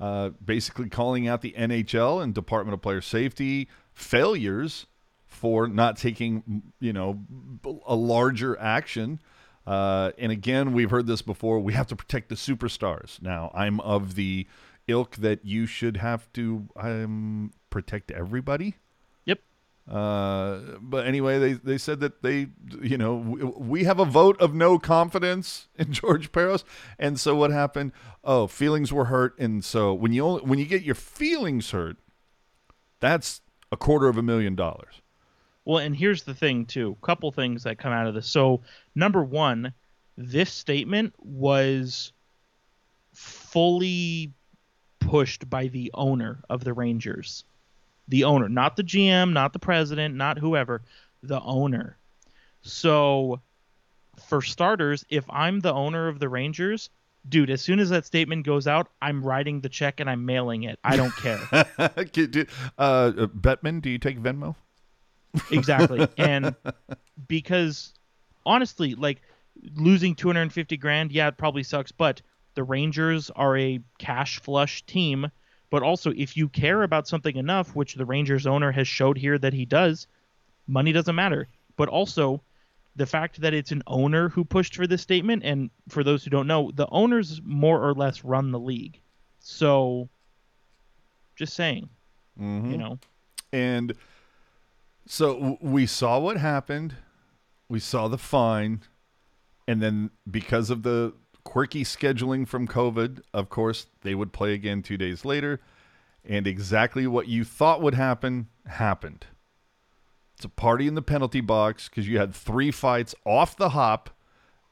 uh, 0.01 0.31
basically 0.43 0.89
calling 0.89 1.27
out 1.29 1.43
the 1.43 1.55
NHL 1.59 2.23
and 2.23 2.33
Department 2.33 2.73
of 2.73 2.81
Player 2.81 3.01
Safety 3.01 3.68
failures 3.95 4.86
for 5.26 5.66
not 5.66 5.97
taking, 5.97 6.62
you 6.78 6.93
know, 6.93 7.20
a 7.86 7.95
larger 7.95 8.59
action. 8.61 9.20
Uh, 9.66 10.12
and 10.18 10.30
again, 10.30 10.72
we've 10.72 10.90
heard 10.90 11.07
this 11.07 11.22
before. 11.22 11.59
We 11.59 11.72
have 11.72 11.86
to 11.88 11.97
protect 11.97 12.28
the 12.28 12.34
superstars. 12.34 13.20
Now, 13.22 13.51
I'm 13.55 13.80
of 13.80 14.14
the 14.14 14.47
ilk 14.88 15.16
that 15.16 15.45
you 15.45 15.66
should 15.66 15.97
have 15.97 16.32
to 16.34 16.68
um, 16.76 17.53
protect 17.70 18.11
everybody. 18.11 18.76
Yep. 19.24 19.40
Uh, 19.90 20.59
but 20.80 21.07
anyway, 21.07 21.38
they, 21.38 21.53
they 21.55 21.78
said 21.78 22.01
that 22.01 22.22
they, 22.22 22.49
you 22.80 22.99
know, 22.99 23.14
we, 23.14 23.45
we 23.45 23.84
have 23.84 23.99
a 23.99 24.05
vote 24.05 24.40
of 24.40 24.55
no 24.55 24.78
confidence 24.78 25.68
in 25.76 25.93
George 25.93 26.32
Parros. 26.32 26.64
And 26.99 27.18
so 27.18 27.34
what 27.34 27.51
happened? 27.51 27.93
Oh, 28.22 28.47
feelings 28.47 28.93
were 28.93 29.07
hurt. 29.07 29.38
And 29.38 29.64
so 29.64 29.95
when 29.95 30.12
you 30.12 30.24
only, 30.24 30.43
when 30.43 30.59
you 30.59 30.66
get 30.66 30.82
your 30.82 30.95
feelings 30.95 31.70
hurt, 31.70 31.97
that's 33.01 33.40
a 33.73 33.77
quarter 33.77 34.07
of 34.07 34.18
a 34.18 34.23
million 34.23 34.55
dollars. 34.55 35.01
Well, 35.64 35.79
and 35.79 35.97
here's 35.97 36.23
the 36.23 36.35
thing 36.35 36.66
too. 36.66 36.97
A 37.03 37.07
Couple 37.07 37.33
things 37.33 37.64
that 37.64 37.79
come 37.79 37.93
out 37.93 38.07
of 38.07 38.14
this. 38.14 38.29
So, 38.29 38.61
number 38.95 39.25
one, 39.25 39.73
this 40.16 40.53
statement 40.53 41.14
was 41.18 42.12
fully 43.14 44.33
pushed 45.01 45.49
by 45.49 45.68
the 45.68 45.91
owner 45.95 46.41
of 46.51 46.64
the 46.64 46.75
Rangers. 46.75 47.45
The 48.09 48.25
owner, 48.25 48.49
not 48.49 48.77
the 48.77 48.85
GM, 48.85 49.33
not 49.33 49.53
the 49.53 49.59
president, 49.59 50.14
not 50.14 50.39
whoever, 50.39 50.83
the 51.23 51.41
owner. 51.41 51.97
So, 52.62 53.41
for 54.29 54.43
starters, 54.43 55.05
if 55.09 55.25
I'm 55.31 55.61
the 55.61 55.73
owner 55.73 56.09
of 56.09 56.18
the 56.18 56.29
Rangers, 56.29 56.91
dude, 57.29 57.51
as 57.51 57.62
soon 57.62 57.81
as 57.81 57.91
that 57.91 58.07
statement 58.07 58.45
goes 58.45 58.66
out, 58.66 58.89
I'm 59.01 59.23
writing 59.23 59.61
the 59.61 59.68
check 59.68 60.01
and 60.01 60.09
I'm 60.09 60.25
mailing 60.25 60.64
it. 60.64 60.79
I 60.85 60.97
don't 60.97 61.14
care. 61.16 61.39
Do- 62.12 62.47
uh, 62.79 63.12
Bettman, 63.12 63.83
do 63.83 63.91
you 63.91 63.99
take 63.99 64.18
Venmo? 64.20 64.57
exactly 65.51 66.07
and 66.18 66.55
because 67.27 67.95
honestly 68.45 68.95
like 68.95 69.23
losing 69.77 70.14
250 70.14 70.77
grand 70.77 71.11
yeah 71.12 71.29
it 71.29 71.39
probably 71.39 71.62
sucks 71.62 71.93
but 71.93 72.20
the 72.55 72.62
rangers 72.62 73.31
are 73.31 73.57
a 73.57 73.81
cash 73.99 74.41
flush 74.41 74.85
team 74.85 75.31
but 75.70 75.83
also 75.83 76.12
if 76.16 76.37
you 76.37 76.49
care 76.49 76.83
about 76.83 77.09
something 77.09 77.37
enough 77.37 77.75
which 77.75 77.95
the 77.95 78.05
rangers 78.05 78.47
owner 78.47 78.73
has 78.73 78.87
showed 78.87 79.16
here 79.16 79.39
that 79.39 79.55
he 79.55 79.64
does 79.64 80.07
money 80.66 80.93
doesn't 80.93 81.14
matter 81.14 81.49
but 81.77 81.89
also 81.89 82.43
the 82.95 83.07
fact 83.07 83.40
that 83.40 83.55
it's 83.55 83.72
an 83.72 83.82
owner 83.86 84.28
who 84.28 84.45
pushed 84.45 84.76
for 84.76 84.86
this 84.86 85.03
statement 85.03 85.43
and 85.45 85.70
for 85.88 86.05
those 86.05 86.24
who 86.24 86.30
don't 86.30 86.47
know 86.47 86.70
the 86.74 86.86
owners 86.90 87.40
more 87.45 87.82
or 87.82 87.95
less 87.95 88.24
run 88.24 88.51
the 88.51 88.61
league 88.61 89.01
so 89.40 90.09
just 91.36 91.55
saying 91.55 91.88
mm-hmm. 92.40 92.70
You 92.70 92.78
know, 92.78 92.99
And 93.53 93.95
so 95.07 95.34
w- 95.34 95.59
we 95.61 95.86
saw 95.86 96.18
what 96.18 96.36
happened. 96.36 96.95
We 97.68 97.80
saw 97.80 98.09
the 98.09 98.18
fine. 98.18 98.82
And 99.66 99.82
then 99.82 100.11
because 100.30 100.70
of 100.70 100.82
the 100.82 101.14
quirky 101.45 101.84
scheduling 101.84 102.47
from 102.47 102.66
COVID, 102.66 103.20
of 103.34 103.49
course, 103.49 103.86
they 104.03 104.14
would 104.14 104.32
play 104.32 104.55
again 104.55 104.82
two 104.82 104.97
days 104.97 105.24
later. 105.24 105.61
And 106.24 106.47
exactly 106.47 107.07
what 107.07 107.28
you 107.28 107.45
thought 107.45 107.82
would 107.82 107.95
happen 107.95 108.49
happened. 108.66 109.26
A 110.45 110.49
party 110.49 110.86
in 110.86 110.95
the 110.95 111.03
penalty 111.03 111.40
box 111.40 111.88
because 111.88 112.09
you 112.09 112.18
had 112.18 112.34
three 112.34 112.70
fights 112.70 113.14
off 113.24 113.57
the 113.57 113.70
hop. 113.70 114.11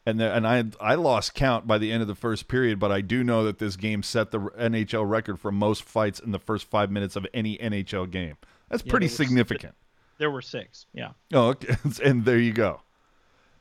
And 0.07 0.19
there, 0.19 0.33
and 0.33 0.47
I 0.47 0.65
I 0.81 0.95
lost 0.95 1.35
count 1.35 1.67
by 1.67 1.77
the 1.79 1.93
end 1.93 2.01
of 2.03 2.09
the 2.09 2.15
first 2.15 2.49
period, 2.49 2.79
but 2.79 2.91
I 2.91 3.01
do 3.03 3.23
know 3.23 3.45
that 3.45 3.59
this 3.59 3.77
game 3.77 4.03
set 4.03 4.31
the 4.31 4.39
NHL 4.41 5.09
record 5.09 5.39
for 5.39 5.53
most 5.53 5.83
fights 5.85 6.19
in 6.21 6.33
the 6.33 6.39
first 6.39 6.67
five 6.71 6.91
minutes 6.91 7.17
of 7.17 7.27
any 7.35 7.59
NHL 7.59 8.11
game. 8.11 8.37
That's 8.71 8.83
Yeah, 8.85 8.91
pretty 8.91 9.07
there 9.07 9.11
was- 9.13 9.17
significant. 9.17 9.75
there 10.19 10.31
were 10.31 10.41
six. 10.43 10.87
Yeah. 10.95 11.11
Oh, 11.35 11.49
okay. 11.49 11.77
and 12.05 12.25
there 12.25 12.39
you 12.39 12.53
go. 12.53 12.81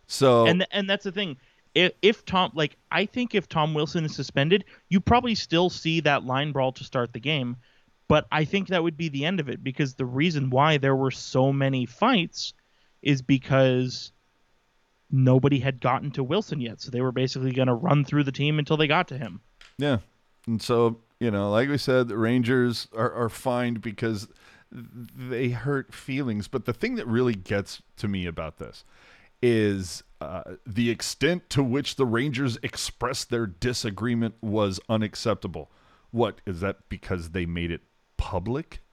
So 0.07 0.45
and 0.47 0.65
and 0.71 0.89
that's 0.89 1.03
the 1.03 1.11
thing. 1.11 1.37
If, 1.75 1.91
if 2.01 2.25
Tom, 2.25 2.51
like, 2.55 2.77
I 2.91 3.05
think 3.05 3.35
if 3.35 3.47
Tom 3.47 3.75
Wilson 3.75 4.03
is 4.03 4.15
suspended, 4.15 4.65
you 4.89 4.99
probably 4.99 5.35
still 5.35 5.69
see 5.69 5.99
that 5.99 6.23
line 6.25 6.51
brawl 6.51 6.71
to 6.73 6.83
start 6.83 7.13
the 7.13 7.19
game. 7.19 7.57
But 8.09 8.25
I 8.31 8.43
think 8.43 8.67
that 8.67 8.83
would 8.83 8.97
be 8.97 9.07
the 9.07 9.23
end 9.23 9.39
of 9.39 9.47
it 9.47 9.63
because 9.63 9.93
the 9.93 10.05
reason 10.05 10.49
why 10.49 10.77
there 10.77 10.95
were 10.95 11.11
so 11.11 11.53
many 11.53 11.85
fights 11.85 12.53
is 13.03 13.21
because 13.21 14.11
nobody 15.11 15.59
had 15.59 15.79
gotten 15.79 16.09
to 16.11 16.23
Wilson 16.23 16.59
yet. 16.59 16.81
So 16.81 16.89
they 16.89 17.01
were 17.01 17.11
basically 17.11 17.51
going 17.51 17.67
to 17.67 17.73
run 17.75 18.03
through 18.03 18.23
the 18.23 18.31
team 18.31 18.57
until 18.57 18.77
they 18.77 18.87
got 18.87 19.07
to 19.09 19.17
him. 19.17 19.41
Yeah. 19.77 19.99
And 20.47 20.59
so, 20.59 20.97
you 21.19 21.29
know, 21.29 21.51
like 21.51 21.69
we 21.69 21.77
said, 21.77 22.07
the 22.07 22.17
Rangers 22.17 22.87
are, 22.95 23.13
are 23.13 23.29
fined 23.29 23.81
because 23.81 24.27
they 24.71 25.49
hurt 25.49 25.93
feelings. 25.93 26.47
But 26.47 26.65
the 26.65 26.73
thing 26.73 26.95
that 26.95 27.07
really 27.07 27.35
gets 27.35 27.83
to 27.97 28.07
me 28.07 28.25
about 28.25 28.57
this 28.57 28.85
is 29.41 30.03
uh, 30.19 30.55
the 30.65 30.89
extent 30.89 31.47
to 31.51 31.63
which 31.63 31.95
the 31.95 32.07
Rangers 32.07 32.57
expressed 32.63 33.29
their 33.29 33.45
disagreement 33.45 34.33
was 34.41 34.79
unacceptable. 34.89 35.69
What 36.09 36.41
is 36.47 36.59
that 36.61 36.89
because 36.89 37.29
they 37.29 37.45
made 37.45 37.71
it 37.71 37.81
public? 38.19 38.83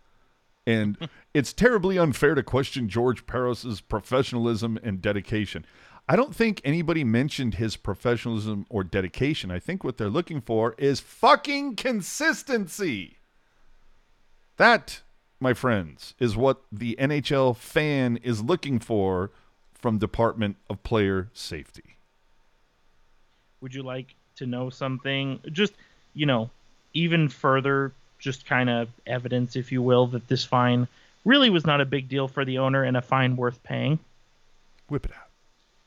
And 0.67 0.97
it's 1.35 1.53
terribly 1.53 1.99
unfair 1.99 2.35
to 2.35 2.43
question 2.43 2.89
George 2.89 3.27
Parros's 3.27 3.83
professionalism 3.83 4.79
and 4.83 5.03
dedication. 5.03 5.67
I 6.09 6.17
don't 6.17 6.35
think 6.35 6.61
anybody 6.65 7.05
mentioned 7.05 7.55
his 7.55 7.77
professionalism 7.77 8.65
or 8.71 8.85
dedication. 8.85 9.51
I 9.51 9.59
think 9.59 9.85
what 9.85 9.99
they're 9.99 10.09
looking 10.09 10.41
for 10.41 10.75
is 10.79 11.01
fucking 11.01 11.77
consistency. 11.77 13.19
That, 14.57 15.03
my 15.41 15.53
friends, 15.53 16.15
is 16.19 16.37
what 16.37 16.63
the 16.73 16.97
NHL 16.99 17.57
fan 17.57 18.19
is 18.19 18.43
looking 18.43 18.79
for 18.79 19.33
from 19.75 19.99
Department 19.99 20.57
of 20.71 20.83
Player 20.83 21.29
Safety. 21.33 21.97
Would 23.61 23.75
you 23.75 23.83
like 23.83 24.15
to 24.37 24.47
know 24.47 24.71
something? 24.71 25.41
Just, 25.53 25.75
you 26.15 26.27
know, 26.27 26.51
even 26.95 27.29
further, 27.29 27.93
just 28.19 28.47
kind 28.47 28.71
of 28.71 28.89
evidence, 29.07 29.57
if 29.57 29.73
you 29.73 29.83
will, 29.83 30.07
that 30.09 30.29
this 30.29 30.45
fine 30.45 30.87
really 31.25 31.51
was 31.51 31.67
not 31.67 31.81
a 31.81 31.85
big 31.85 32.09
deal 32.09 32.29
for 32.29 32.45
the 32.45 32.59
owner 32.59 32.85
and 32.85 32.97
a 32.97 33.03
fine 33.03 33.37
worth 33.37 33.61
paying. 33.63 33.99
Whip 34.89 35.07
it 35.07 35.13
out. 35.13 35.29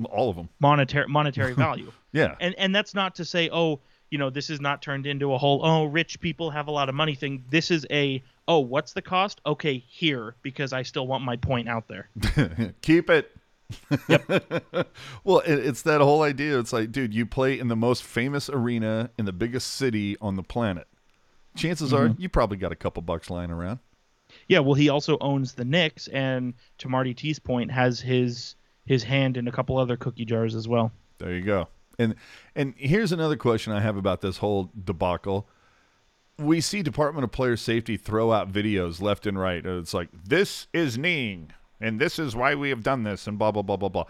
All 0.05 0.31
of 0.31 0.37
them. 0.37 0.49
monetary 0.61 1.09
monetary 1.09 1.53
value. 1.67 1.93
Yeah. 2.13 2.35
And 2.41 2.55
and 2.59 2.75
that's 2.75 2.95
not 2.95 3.15
to 3.17 3.25
say, 3.25 3.49
oh, 3.53 3.81
you 4.11 4.19
know, 4.19 4.31
this 4.31 4.51
is 4.51 4.61
not 4.61 4.83
turned 4.83 5.07
into 5.07 5.33
a 5.35 5.39
whole 5.39 5.65
oh, 5.65 5.85
rich 5.85 6.21
people 6.21 6.51
have 6.51 6.67
a 6.67 6.73
lot 6.73 6.89
of 6.89 6.95
money 6.95 7.15
thing. 7.15 7.45
This 7.51 7.71
is 7.71 7.87
a 7.91 8.23
oh, 8.49 8.59
what's 8.59 8.93
the 8.93 9.03
cost? 9.03 9.41
Okay, 9.47 9.85
here 9.87 10.35
because 10.43 10.73
I 10.73 10.83
still 10.83 11.07
want 11.07 11.23
my 11.25 11.37
point 11.37 11.69
out 11.69 11.87
there. 11.87 12.09
Keep 12.83 13.11
it. 13.11 13.31
well, 15.25 15.41
it, 15.41 15.59
it's 15.59 15.83
that 15.83 16.01
whole 16.01 16.23
idea. 16.23 16.59
It's 16.59 16.73
like, 16.73 16.93
dude, 16.93 17.15
you 17.15 17.27
play 17.27 17.59
in 17.59 17.69
the 17.69 17.77
most 17.77 18.03
famous 18.03 18.49
arena 18.49 19.11
in 19.19 19.25
the 19.25 19.33
biggest 19.33 19.75
city 19.75 20.17
on 20.21 20.37
the 20.37 20.43
planet. 20.43 20.89
Chances 21.57 21.93
are 21.93 22.09
mm-hmm. 22.09 22.23
you 22.23 22.29
probably 22.29 22.57
got 22.57 22.73
a 22.73 22.77
couple 22.77 23.03
bucks 23.03 23.31
lying 23.31 23.51
around. 23.51 23.81
Yeah, 24.49 24.61
well, 24.61 24.75
he 24.75 24.89
also 24.89 25.19
owns 25.21 25.55
the 25.55 25.65
Knicks, 25.65 26.09
and 26.09 26.55
to 26.79 26.89
Marty 26.89 27.15
T's 27.15 27.39
point, 27.39 27.71
has 27.71 28.01
his 28.01 28.55
his 28.87 29.03
hand 29.03 29.37
in 29.37 29.49
a 29.49 29.53
couple 29.53 29.77
other 29.77 29.97
cookie 29.97 30.25
jars 30.25 30.55
as 30.55 30.69
well. 30.69 30.93
There 31.19 31.33
you 31.35 31.43
go. 31.43 31.69
And 31.99 32.15
and 32.55 32.75
here's 32.77 33.13
another 33.13 33.37
question 33.37 33.73
I 33.73 33.81
have 33.81 33.97
about 33.97 34.21
this 34.21 34.39
whole 34.39 34.71
debacle. 34.85 35.49
We 36.39 36.61
see 36.61 36.83
Department 36.83 37.25
of 37.25 37.33
Player 37.33 37.57
Safety 37.57 37.97
throw 37.97 38.33
out 38.33 38.51
videos 38.51 39.03
left 39.03 39.27
and 39.27 39.39
right. 39.39 39.65
It's 39.65 39.93
like 39.93 40.09
this 40.13 40.69
is 40.73 40.97
kneeing, 40.97 41.53
and 41.81 42.01
this 42.01 42.19
is 42.19 42.37
why 42.37 42.55
we 42.55 42.71
have 42.71 42.83
done 42.83 43.03
this, 43.03 43.27
and 43.27 43.39
blah 43.39 43.51
blah 43.51 43.63
blah 43.63 43.77
blah 43.77 43.89
blah. 43.89 44.05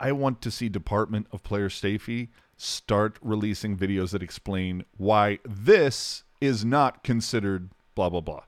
I 0.00 0.12
want 0.12 0.42
to 0.42 0.50
see 0.50 0.68
Department 0.68 1.28
of 1.32 1.42
Player 1.42 1.70
Safety 1.70 2.30
start 2.56 3.18
releasing 3.22 3.76
videos 3.76 4.10
that 4.10 4.22
explain 4.22 4.84
why 4.96 5.38
this 5.44 6.24
is 6.40 6.64
not 6.64 7.04
considered 7.04 7.70
blah 7.94 8.08
blah 8.08 8.20
blah. 8.20 8.44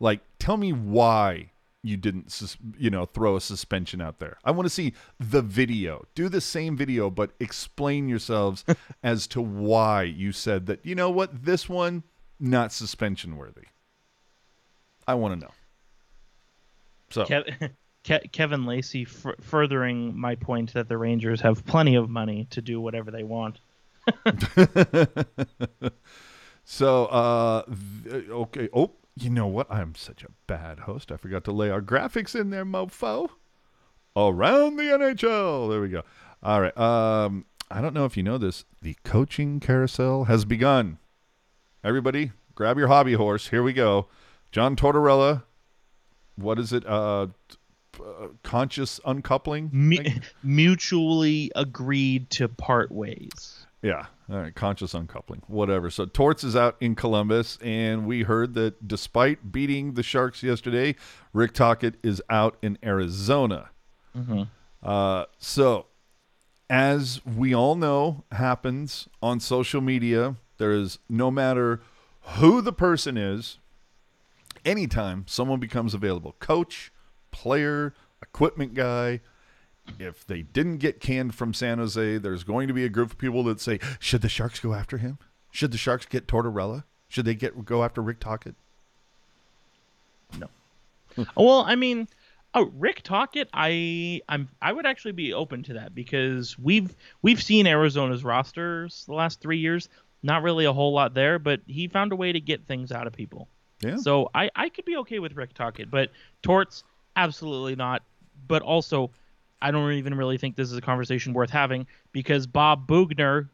Like, 0.00 0.20
tell 0.38 0.56
me 0.56 0.72
why 0.72 1.50
you 1.82 1.96
didn't, 1.98 2.56
you 2.78 2.88
know, 2.88 3.04
throw 3.04 3.36
a 3.36 3.40
suspension 3.40 4.00
out 4.00 4.18
there. 4.18 4.38
I 4.42 4.50
want 4.52 4.66
to 4.66 4.70
see 4.70 4.94
the 5.20 5.42
video. 5.42 6.06
Do 6.14 6.30
the 6.30 6.40
same 6.40 6.76
video, 6.76 7.10
but 7.10 7.32
explain 7.38 8.08
yourselves 8.08 8.64
as 9.02 9.26
to 9.28 9.42
why 9.42 10.04
you 10.04 10.32
said 10.32 10.66
that. 10.66 10.84
You 10.84 10.94
know 10.94 11.10
what? 11.10 11.44
This 11.44 11.68
one 11.68 12.02
not 12.40 12.72
suspension 12.72 13.36
worthy. 13.36 13.66
I 15.06 15.14
want 15.14 15.38
to 15.38 15.46
know. 15.46 15.52
So 17.10 17.24
Kev- 17.24 17.70
Ke- 18.04 18.30
Kevin 18.32 18.66
Lacey 18.66 19.02
f- 19.02 19.34
furthering 19.40 20.18
my 20.18 20.34
point 20.34 20.74
that 20.74 20.88
the 20.88 20.98
Rangers 20.98 21.40
have 21.40 21.64
plenty 21.64 21.94
of 21.94 22.10
money 22.10 22.46
to 22.50 22.60
do 22.60 22.80
whatever 22.80 23.10
they 23.10 23.24
want. 23.24 23.60
So, 26.64 27.06
uh, 27.06 27.62
okay. 28.10 28.68
Oh, 28.72 28.92
you 29.16 29.30
know 29.30 29.46
what? 29.46 29.70
I'm 29.70 29.94
such 29.94 30.24
a 30.24 30.28
bad 30.46 30.80
host. 30.80 31.12
I 31.12 31.16
forgot 31.16 31.44
to 31.44 31.52
lay 31.52 31.70
our 31.70 31.82
graphics 31.82 32.38
in 32.38 32.50
there, 32.50 32.64
mofo. 32.64 33.28
Around 34.16 34.76
the 34.76 34.84
NHL. 34.84 35.68
There 35.68 35.80
we 35.80 35.88
go. 35.88 36.02
All 36.42 36.60
right. 36.62 36.76
Um, 36.78 37.44
I 37.70 37.80
don't 37.80 37.94
know 37.94 38.04
if 38.06 38.16
you 38.16 38.22
know 38.22 38.38
this. 38.38 38.64
The 38.80 38.96
coaching 39.04 39.60
carousel 39.60 40.24
has 40.24 40.44
begun. 40.44 40.98
Everybody, 41.82 42.32
grab 42.54 42.78
your 42.78 42.88
hobby 42.88 43.12
horse. 43.14 43.48
Here 43.48 43.62
we 43.62 43.72
go. 43.72 44.08
John 44.50 44.74
Tortorella. 44.74 45.42
What 46.36 46.58
is 46.58 46.72
it? 46.72 46.86
Uh, 46.86 47.28
uh 48.00 48.28
conscious 48.42 49.00
uncoupling. 49.04 49.70
Mu- 49.72 49.98
mutually 50.42 51.52
agreed 51.54 52.30
to 52.30 52.48
part 52.48 52.90
ways. 52.90 53.66
Yeah. 53.82 54.06
All 54.30 54.38
right. 54.38 54.54
Conscious 54.54 54.94
uncoupling. 54.94 55.42
Whatever. 55.46 55.90
So 55.90 56.06
Torts 56.06 56.42
is 56.42 56.56
out 56.56 56.76
in 56.80 56.94
Columbus, 56.94 57.58
and 57.60 58.06
we 58.06 58.22
heard 58.22 58.54
that 58.54 58.88
despite 58.88 59.52
beating 59.52 59.92
the 59.92 60.02
Sharks 60.02 60.42
yesterday, 60.42 60.96
Rick 61.34 61.52
Tocchet 61.52 61.96
is 62.02 62.22
out 62.30 62.56
in 62.62 62.78
Arizona. 62.82 63.70
Uh, 64.82 65.24
so, 65.38 65.86
as 66.70 67.24
we 67.24 67.54
all 67.54 67.74
know, 67.74 68.24
happens 68.32 69.08
on 69.22 69.40
social 69.40 69.80
media, 69.80 70.36
there 70.58 70.72
is 70.72 70.98
no 71.08 71.30
matter 71.30 71.80
who 72.38 72.60
the 72.60 72.72
person 72.72 73.16
is, 73.16 73.58
anytime 74.64 75.24
someone 75.26 75.60
becomes 75.60 75.94
available 75.94 76.36
coach, 76.38 76.92
player, 77.30 77.94
equipment 78.22 78.74
guy, 78.74 79.20
if 79.98 80.26
they 80.26 80.42
didn't 80.42 80.78
get 80.78 81.00
canned 81.00 81.34
from 81.34 81.52
San 81.52 81.78
Jose, 81.78 82.18
there's 82.18 82.44
going 82.44 82.68
to 82.68 82.74
be 82.74 82.84
a 82.84 82.88
group 82.88 83.12
of 83.12 83.18
people 83.18 83.44
that 83.44 83.60
say, 83.60 83.78
should 83.98 84.22
the 84.22 84.28
Sharks 84.28 84.60
go 84.60 84.74
after 84.74 84.98
him? 84.98 85.18
Should 85.50 85.72
the 85.72 85.78
Sharks 85.78 86.06
get 86.06 86.26
Tortorella? 86.26 86.84
Should 87.08 87.26
they 87.26 87.34
get 87.34 87.64
go 87.64 87.84
after 87.84 88.02
Rick 88.02 88.20
Tocchet? 88.20 88.56
No. 90.38 90.48
well, 91.36 91.60
I 91.60 91.76
mean, 91.76 92.08
oh, 92.54 92.72
Rick 92.74 93.02
Tocchet, 93.02 93.48
I 93.52 94.20
I'm 94.28 94.48
I 94.60 94.72
would 94.72 94.86
actually 94.86 95.12
be 95.12 95.32
open 95.32 95.62
to 95.64 95.74
that 95.74 95.94
because 95.94 96.58
we've 96.58 96.96
we've 97.22 97.42
seen 97.42 97.66
Arizona's 97.66 98.24
rosters 98.24 99.04
the 99.06 99.14
last 99.14 99.40
three 99.40 99.58
years. 99.58 99.88
Not 100.22 100.42
really 100.42 100.64
a 100.64 100.72
whole 100.72 100.92
lot 100.92 101.14
there, 101.14 101.38
but 101.38 101.60
he 101.66 101.86
found 101.86 102.10
a 102.10 102.16
way 102.16 102.32
to 102.32 102.40
get 102.40 102.66
things 102.66 102.90
out 102.90 103.06
of 103.06 103.12
people. 103.12 103.48
Yeah. 103.84 103.96
So 103.96 104.30
I 104.34 104.50
I 104.56 104.68
could 104.68 104.84
be 104.84 104.96
okay 104.98 105.18
with 105.18 105.34
Rick 105.36 105.54
Tocchet, 105.54 105.90
but 105.90 106.10
Torts 106.42 106.82
absolutely 107.16 107.76
not. 107.76 108.02
But 108.48 108.62
also, 108.62 109.10
I 109.62 109.70
don't 109.70 109.92
even 109.92 110.14
really 110.14 110.38
think 110.38 110.56
this 110.56 110.70
is 110.70 110.76
a 110.76 110.80
conversation 110.82 111.32
worth 111.32 111.50
having 111.50 111.86
because 112.12 112.46
Bob 112.46 112.86
Boughner 112.86 113.48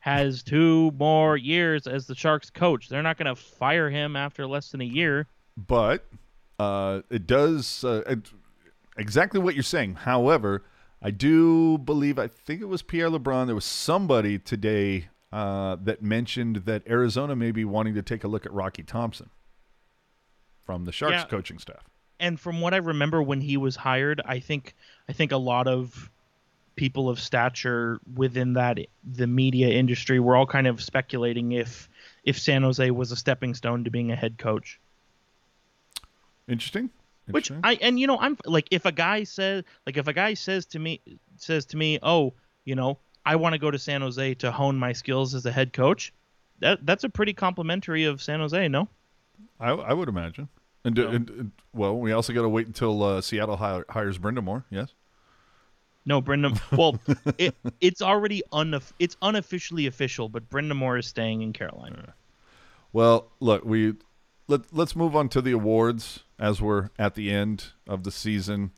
has 0.00 0.42
two 0.42 0.90
more 0.98 1.36
years 1.36 1.86
as 1.86 2.06
the 2.06 2.14
Sharks 2.14 2.50
coach. 2.50 2.88
They're 2.88 3.02
not 3.02 3.16
going 3.16 3.34
to 3.34 3.40
fire 3.40 3.88
him 3.88 4.16
after 4.16 4.46
less 4.46 4.70
than 4.70 4.80
a 4.82 4.84
year. 4.84 5.26
but 5.56 6.04
uh, 6.58 7.00
it 7.10 7.26
does 7.26 7.82
uh, 7.84 8.02
it- 8.06 8.30
exactly 8.98 9.40
what 9.40 9.54
you're 9.54 9.62
saying. 9.62 9.94
However, 9.94 10.62
I 11.02 11.10
do 11.10 11.78
believe 11.78 12.18
I 12.18 12.28
think 12.28 12.60
it 12.60 12.66
was 12.68 12.82
Pierre 12.82 13.08
LeBrun. 13.10 13.46
There 13.46 13.54
was 13.54 13.64
somebody 13.64 14.38
today 14.38 15.08
uh, 15.32 15.76
that 15.82 16.02
mentioned 16.02 16.56
that 16.66 16.82
Arizona 16.88 17.34
may 17.34 17.50
be 17.50 17.64
wanting 17.64 17.94
to 17.94 18.02
take 18.02 18.24
a 18.24 18.28
look 18.28 18.44
at 18.46 18.52
Rocky 18.52 18.82
Thompson 18.82 19.30
from 20.64 20.84
the 20.84 20.92
Sharks 20.92 21.12
Yeah. 21.22 21.24
coaching 21.26 21.58
staff. 21.58 21.82
and 22.20 22.38
from 22.40 22.60
what 22.60 22.72
I 22.74 22.78
remember 22.78 23.22
when 23.22 23.40
he 23.40 23.56
was 23.56 23.76
hired, 23.76 24.20
I 24.24 24.38
think 24.40 24.74
I 25.08 25.12
think 25.12 25.32
a 25.32 25.36
lot 25.36 25.66
of 25.66 26.10
people 26.76 27.08
of 27.08 27.20
stature 27.20 28.00
within 28.16 28.54
that 28.54 28.78
the 29.04 29.26
media 29.26 29.68
industry 29.68 30.18
were 30.18 30.34
all 30.36 30.46
kind 30.46 30.66
of 30.66 30.82
speculating 30.82 31.52
if 31.52 31.88
if 32.24 32.38
San 32.38 32.62
Jose 32.62 32.90
was 32.90 33.12
a 33.12 33.16
stepping 33.16 33.54
stone 33.54 33.84
to 33.84 33.90
being 33.90 34.10
a 34.10 34.16
head 34.16 34.38
coach. 34.38 34.80
Interesting. 36.48 36.90
Which 37.30 37.50
I 37.62 37.74
and 37.80 37.98
you 37.98 38.06
know 38.06 38.18
I'm 38.18 38.36
like 38.44 38.68
if 38.70 38.84
a 38.84 38.92
guy 38.92 39.24
says 39.24 39.64
like 39.86 39.96
if 39.96 40.06
a 40.08 40.12
guy 40.12 40.34
says 40.34 40.66
to 40.66 40.78
me 40.78 41.00
says 41.36 41.64
to 41.66 41.76
me, 41.78 41.98
"Oh, 42.02 42.34
you 42.66 42.74
know, 42.74 42.98
I 43.24 43.36
want 43.36 43.54
to 43.54 43.58
go 43.58 43.70
to 43.70 43.78
San 43.78 44.02
Jose 44.02 44.34
to 44.34 44.52
hone 44.52 44.76
my 44.76 44.92
skills 44.92 45.34
as 45.34 45.46
a 45.46 45.52
head 45.52 45.72
coach." 45.72 46.12
That 46.60 46.84
that's 46.84 47.02
a 47.04 47.08
pretty 47.08 47.32
complimentary 47.32 48.04
of 48.04 48.22
San 48.22 48.40
Jose, 48.40 48.68
no? 48.68 48.88
I, 49.60 49.70
I 49.70 49.92
would 49.92 50.08
imagine. 50.08 50.48
And, 50.84 50.98
and, 50.98 51.30
and- 51.30 51.52
well, 51.72 51.96
we 51.98 52.12
also 52.12 52.32
got 52.32 52.42
to 52.42 52.48
wait 52.48 52.66
until 52.66 53.02
uh, 53.02 53.20
Seattle 53.20 53.56
hi- 53.56 53.82
hires 53.88 54.18
Brenda 54.18 54.42
Moore. 54.42 54.64
Yes. 54.70 54.92
No, 56.06 56.20
Brendan. 56.20 56.54
Well, 56.72 56.98
it, 57.38 57.54
it's 57.80 58.02
already 58.02 58.42
unof- 58.52 58.92
it's 58.98 59.16
unofficially 59.22 59.86
official, 59.86 60.28
but 60.28 60.50
Brind'Amour 60.50 60.98
is 60.98 61.06
staying 61.06 61.40
in 61.40 61.52
Carolina. 61.54 62.12
Well, 62.92 63.30
look, 63.40 63.64
we 63.64 63.94
let 64.46 64.60
let's 64.72 64.94
move 64.94 65.16
on 65.16 65.30
to 65.30 65.40
the 65.40 65.52
awards 65.52 66.24
as 66.38 66.60
we're 66.60 66.90
at 66.98 67.14
the 67.14 67.30
end 67.30 67.68
of 67.88 68.04
the 68.04 68.10
season. 68.10 68.72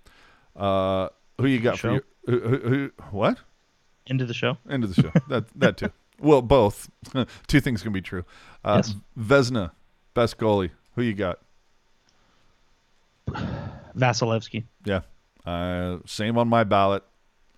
Uh, 0.54 1.08
who 1.40 1.48
you 1.48 1.58
got 1.58 1.78
for 1.80 1.88
Show? 1.88 1.94
you? 1.94 2.02
Who, 2.26 2.40
who, 2.40 2.58
who, 2.68 2.90
what? 3.10 3.38
End 4.08 4.20
of 4.20 4.28
the 4.28 4.34
show. 4.34 4.56
End 4.70 4.84
of 4.84 4.94
the 4.94 5.02
show. 5.02 5.10
that 5.28 5.46
that 5.58 5.76
too. 5.78 5.90
Well, 6.20 6.42
both. 6.42 6.88
Two 7.48 7.60
things 7.60 7.82
can 7.82 7.92
be 7.92 8.00
true. 8.00 8.24
Uh, 8.64 8.82
Yes. 8.86 8.94
Vezina, 9.18 9.72
best 10.16 10.38
goalie. 10.38 10.70
Who 10.96 11.02
you 11.02 11.14
got? 11.14 11.38
Vasilevskiy. 13.96 14.64
Yeah. 14.84 15.02
Uh, 15.44 15.98
same 16.06 16.38
on 16.38 16.48
my 16.48 16.64
ballot. 16.64 17.04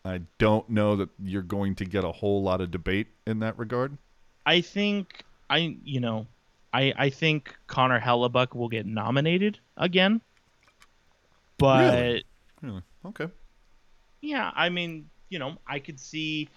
I 0.05 0.23
don't 0.39 0.69
know 0.69 0.97
that 0.97 1.09
you're 1.23 1.43
going 1.43 1.77
to 1.77 1.85
get 1.85 2.05
a 2.05 2.13
whole 2.13 2.43
lot 2.43 2.61
of 2.61 2.71
debate 2.71 3.07
in 3.27 3.39
that 3.41 3.59
regard. 3.59 3.97
I 4.45 4.61
think 4.61 5.23
I 5.49 5.77
you 5.85 6.01
know, 6.01 6.27
I 6.73 6.93
I 6.97 7.11
think 7.11 7.55
Connor 7.67 8.01
Hellebuyck 8.01 8.55
will 8.55 8.69
get 8.69 8.87
nominated 8.87 9.61
again. 9.77 10.21
But 11.59 11.95
Really? 11.95 12.25
Really? 12.63 12.83
Okay. 13.07 13.29
yeah, 14.21 14.51
I 14.55 14.69
mean, 14.69 15.09
you 15.29 15.39
know, 15.39 15.59
I 15.67 15.79
could 15.79 16.01
see 16.01 16.49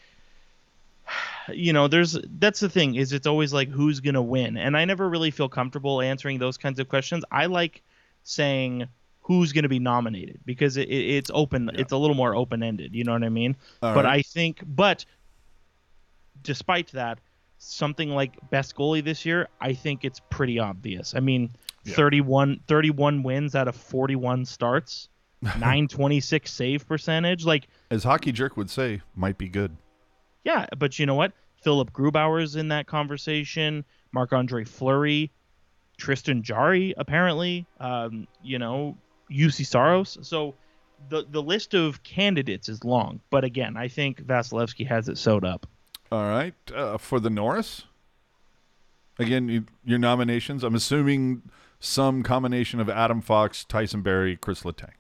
you 1.53 1.73
know, 1.73 1.87
there's 1.87 2.17
that's 2.39 2.59
the 2.59 2.69
thing 2.69 2.95
is 2.95 3.13
it's 3.13 3.27
always 3.27 3.53
like 3.53 3.69
who's 3.69 3.99
going 3.99 4.15
to 4.15 4.21
win. 4.21 4.57
And 4.57 4.75
I 4.77 4.85
never 4.85 5.09
really 5.09 5.31
feel 5.31 5.49
comfortable 5.49 6.01
answering 6.01 6.39
those 6.39 6.57
kinds 6.57 6.79
of 6.79 6.87
questions. 6.89 7.23
I 7.31 7.45
like 7.47 7.81
saying 8.23 8.87
who's 9.21 9.51
going 9.53 9.63
to 9.63 9.69
be 9.69 9.79
nominated 9.79 10.39
because 10.45 10.77
it, 10.77 10.89
it, 10.89 11.15
it's 11.15 11.31
open 11.33 11.69
it's 11.75 11.91
a 11.91 11.97
little 11.97 12.15
more 12.15 12.35
open-ended, 12.35 12.93
you 12.95 13.03
know 13.03 13.13
what 13.13 13.23
I 13.23 13.29
mean? 13.29 13.55
All 13.81 13.93
but 13.93 14.05
right. 14.05 14.19
I 14.19 14.21
think 14.23 14.61
but 14.65 15.05
despite 16.43 16.91
that, 16.93 17.19
something 17.57 18.09
like 18.09 18.33
best 18.49 18.75
goalie 18.75 19.03
this 19.03 19.25
year, 19.25 19.47
I 19.59 19.73
think 19.73 20.03
it's 20.03 20.19
pretty 20.29 20.59
obvious. 20.59 21.13
I 21.15 21.19
mean, 21.19 21.51
Yeah. 21.83 21.95
31 21.95 22.61
31 22.67 23.23
wins 23.23 23.55
out 23.55 23.67
of 23.67 23.75
41 23.75 24.45
starts. 24.45 25.07
926 25.41 26.51
save 26.51 26.87
percentage 26.87 27.45
like 27.45 27.67
As 27.89 28.03
Hockey 28.03 28.31
Jerk 28.31 28.57
would 28.57 28.69
say, 28.69 29.01
might 29.15 29.39
be 29.39 29.49
good. 29.49 29.75
yeah, 30.43 30.67
but 30.77 30.99
you 30.99 31.05
know 31.07 31.15
what? 31.15 31.33
Philipp 31.61 31.91
Grubauer's 31.93 32.55
in 32.55 32.67
that 32.69 32.88
conversation. 32.88 33.85
Marc 34.11 34.33
Andre 34.33 34.63
Fleury, 34.63 35.31
Tristan 35.97 36.43
Jarry, 36.43 36.93
apparently. 36.97 37.65
Um, 37.79 38.27
you 38.43 38.59
know, 38.59 38.97
Juuse 39.29 39.65
Saros. 39.65 40.17
So 40.21 40.55
the 41.09 41.25
the 41.29 41.41
list 41.41 41.73
of 41.73 42.03
candidates 42.03 42.69
is 42.69 42.83
long. 42.83 43.19
But 43.29 43.43
again, 43.43 43.77
I 43.77 43.88
think 43.88 44.23
Vasilevskiy 44.23 44.88
has 44.88 45.07
it 45.07 45.17
sewed 45.17 45.45
up. 45.45 45.67
All 46.11 46.23
right. 46.23 46.53
Uh, 46.75 46.97
for 46.97 47.19
the 47.19 47.29
Norris, 47.29 47.83
again, 49.17 49.47
you, 49.47 49.65
your 49.85 49.99
nominations. 49.99 50.63
I'm 50.63 50.75
assuming 50.75 51.43
some 51.79 52.21
combination 52.21 52.79
of 52.79 52.89
Adam 52.89 53.21
Fox, 53.21 53.63
Tyson 53.63 54.01
Barrie, 54.01 54.35
Chris 54.35 54.63
Letang. 54.63 54.91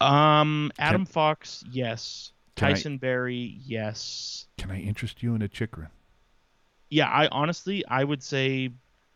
Um, 0.00 0.72
Adam 0.78 1.04
Fox, 1.04 1.62
yes. 1.70 2.31
Can 2.56 2.68
I- 2.68 2.72
Tyson 2.72 2.98
Barrie, 2.98 3.58
yes. 3.64 4.46
Can 4.58 4.70
I 4.70 4.80
interest 4.80 5.22
you 5.22 5.34
in 5.34 5.42
a 5.42 5.48
Chychrun? 5.48 5.88
Yeah, 6.90 7.08
I 7.08 7.28
honestly 7.28 7.84
I 7.86 8.04
would 8.04 8.22
say 8.22 8.70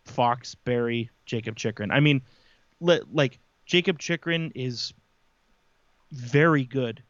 Fox, 0.05 0.55
Barrie, 0.55 1.11
Jakob 1.27 1.57
Chychrun. 1.57 1.91
I 1.91 2.01
mean, 2.01 2.23
li- 2.81 3.03
like 3.13 3.39
Jakob 3.67 3.99
Chychrun 3.99 4.53
is 4.55 4.95
very 6.13 6.65
good 6.65 7.03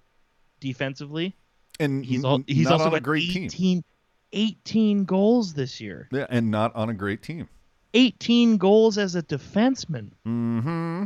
defensively. 0.61 1.37
And 1.79 2.05
He's 2.05 2.25
all, 2.25 2.43
he's 2.47 2.71
also 2.71 2.87
on 2.87 2.95
a 2.95 3.01
great 3.01 3.29
team. 3.31 3.45
18, 3.45 3.85
18 4.33 5.05
goals 5.05 5.53
this 5.55 5.81
year. 5.81 6.09
Yeah, 6.11 6.27
and 6.31 6.51
not 6.51 6.75
on 6.75 6.89
a 6.89 6.95
great 6.95 7.23
team. 7.23 7.49
18 7.95 8.57
goals 8.57 8.97
as 8.99 9.15
a 9.15 9.23
defenseman. 9.23 10.11
Mm-hmm. 10.27 11.05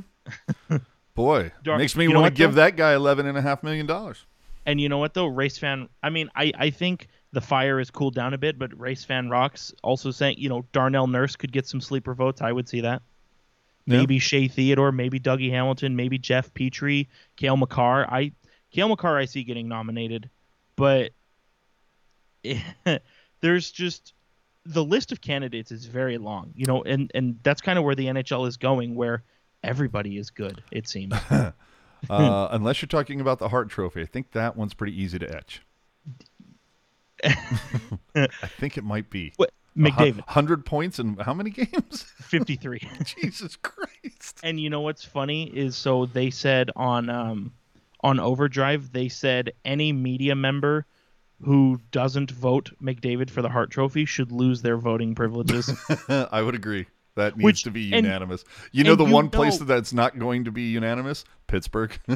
Boy, 1.15 1.53
Dar- 1.65 1.77
makes 1.79 1.97
me 1.97 2.09
want 2.09 2.27
to 2.27 2.31
give 2.39 2.55
that 2.55 2.77
guy 2.77 2.95
eleven 2.95 3.27
and 3.27 3.37
a 3.37 3.43
half 3.43 3.63
million 3.63 3.85
dollars. 3.87 4.25
And 4.67 4.81
you 4.81 4.89
know 4.89 4.99
what 4.99 5.15
though, 5.15 5.27
race 5.27 5.59
fan. 5.59 5.89
I 6.03 6.11
mean, 6.11 6.31
I 6.35 6.53
I 6.57 6.71
think 6.71 7.09
the 7.33 7.41
fire 7.41 7.79
has 7.79 7.91
cooled 7.91 8.15
down 8.15 8.35
a 8.35 8.39
bit, 8.39 8.59
but 8.59 8.79
race 8.79 9.05
fan 9.05 9.29
rocks 9.31 9.73
also 9.83 10.11
saying 10.11 10.37
you 10.39 10.49
know 10.49 10.65
Darnell 10.73 11.07
Nurse 11.07 11.37
could 11.37 11.53
get 11.53 11.67
some 11.67 11.81
sleeper 11.81 12.15
votes. 12.15 12.41
I 12.41 12.53
would 12.53 12.69
see 12.69 12.83
that. 12.83 13.03
Yeah. 13.87 13.99
Maybe 13.99 14.19
Shea 14.19 14.49
Theodore, 14.49 14.93
maybe 14.93 15.19
Dougie 15.19 15.51
Hamilton, 15.51 15.97
maybe 15.97 16.19
Jeff 16.19 16.53
Petry, 16.53 17.09
Cale 17.37 17.57
Makar. 17.57 18.07
I 18.11 18.33
Cale 18.71 18.89
Makar 18.89 19.17
I 19.17 19.25
see 19.25 19.45
getting 19.45 19.69
nominated, 19.69 20.31
but 20.77 21.13
there's 23.41 23.71
just 23.71 24.15
the 24.67 24.85
list 24.85 25.13
of 25.13 25.21
candidates 25.21 25.73
is 25.73 25.87
very 25.87 26.19
long, 26.19 26.53
you 26.55 26.67
know, 26.67 26.83
and 26.83 27.11
and 27.15 27.39
that's 27.43 27.61
kind 27.61 27.79
of 27.79 27.85
where 27.85 27.95
the 27.95 28.07
NHL 28.07 28.47
is 28.47 28.57
going, 28.57 28.95
where 28.95 29.23
everybody 29.63 30.19
is 30.19 30.31
good. 30.31 30.63
It 30.71 30.89
seems. 30.89 31.15
Uh, 32.11 32.49
unless 32.51 32.81
you're 32.81 32.89
talking 32.89 33.21
about 33.21 33.39
the 33.39 33.51
Hart 33.51 33.69
Trophy, 33.69 34.01
I 34.03 34.07
think 34.07 34.33
that 34.33 34.57
one's 34.57 34.75
pretty 34.75 35.01
easy 35.01 35.19
to 35.19 35.37
etch. 35.37 35.63
I 37.25 38.47
think 38.59 38.79
it 38.79 38.85
might 38.85 39.11
be. 39.11 39.33
What 39.37 39.51
McDavid, 39.77 40.27
hundred 40.29 40.65
points 40.65 40.99
in 40.99 41.17
how 41.17 41.35
many 41.35 41.51
games? 41.51 42.03
53. 42.21 42.81
Jesus 43.05 43.57
Christ! 43.57 44.41
And 44.43 44.59
you 44.59 44.71
know 44.71 44.81
what's 44.81 45.05
funny 45.05 45.45
is 45.45 45.77
so 45.77 46.07
they 46.07 46.31
said 46.31 46.71
on 46.75 47.09
um 47.11 47.53
on 48.01 48.19
Overdrive 48.19 48.93
they 48.93 49.09
said 49.09 49.53
any 49.65 49.93
media 49.93 50.35
member 50.35 50.87
who 51.43 51.81
doesn't 51.91 52.31
vote 52.31 52.71
McDavid 52.83 53.31
for 53.31 53.43
the 53.43 53.49
Hart 53.49 53.71
Trophy 53.71 54.05
should 54.05 54.33
lose 54.33 54.63
their 54.63 54.77
voting 54.77 55.15
privileges. 55.15 55.73
I 56.09 56.43
would 56.43 56.55
agree. 56.55 56.87
That 57.21 57.37
needs 57.37 57.45
Which- 57.45 57.63
to 57.65 57.71
be 57.71 57.93
and- 57.93 58.05
unanimous. 58.07 58.45
you 58.73 58.83
know 58.85 58.95
the 58.95 59.05
you 59.05 59.13
one 59.13 59.31
place 59.31 59.59
that 59.59 59.67
that's 59.67 59.93
not 59.93 60.19
going 60.19 60.45
to 60.45 60.51
be 60.51 60.63
unanimous? 60.63 61.25
Pittsburgh. 61.47 61.99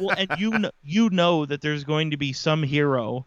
well, 0.00 0.14
and 0.16 0.30
you 0.38 0.50
know, 0.50 0.70
you 0.82 1.10
know 1.10 1.44
that 1.46 1.60
there's 1.60 1.84
going 1.84 2.10
to 2.12 2.16
be 2.16 2.32
some 2.32 2.62
hero 2.62 3.26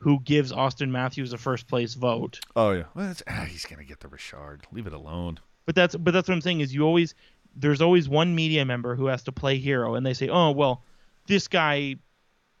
who 0.00 0.20
gives 0.20 0.52
Auston 0.52 0.90
Matthews 0.90 1.32
a 1.32 1.38
first 1.38 1.66
place 1.68 1.94
vote. 1.94 2.40
oh 2.56 2.70
yeah. 2.72 2.84
Well, 2.94 3.14
ah, 3.28 3.46
he's 3.48 3.64
gonna 3.66 3.84
get 3.84 4.00
the 4.00 4.08
Richard. 4.08 4.60
Leave 4.72 4.86
it 4.86 4.92
alone. 4.92 5.38
But 5.66 5.74
that's 5.74 5.94
but 5.96 6.12
that's 6.12 6.28
what 6.28 6.34
I'm 6.34 6.40
saying 6.40 6.60
is 6.60 6.74
you 6.74 6.82
always 6.82 7.14
there's 7.56 7.80
always 7.80 8.08
one 8.08 8.34
media 8.34 8.64
member 8.64 8.94
who 8.94 9.06
has 9.06 9.22
to 9.24 9.32
play 9.32 9.58
hero 9.58 9.94
and 9.94 10.06
they 10.06 10.14
say, 10.14 10.28
"Oh, 10.28 10.50
well, 10.52 10.82
this 11.26 11.48
guy 11.48 11.96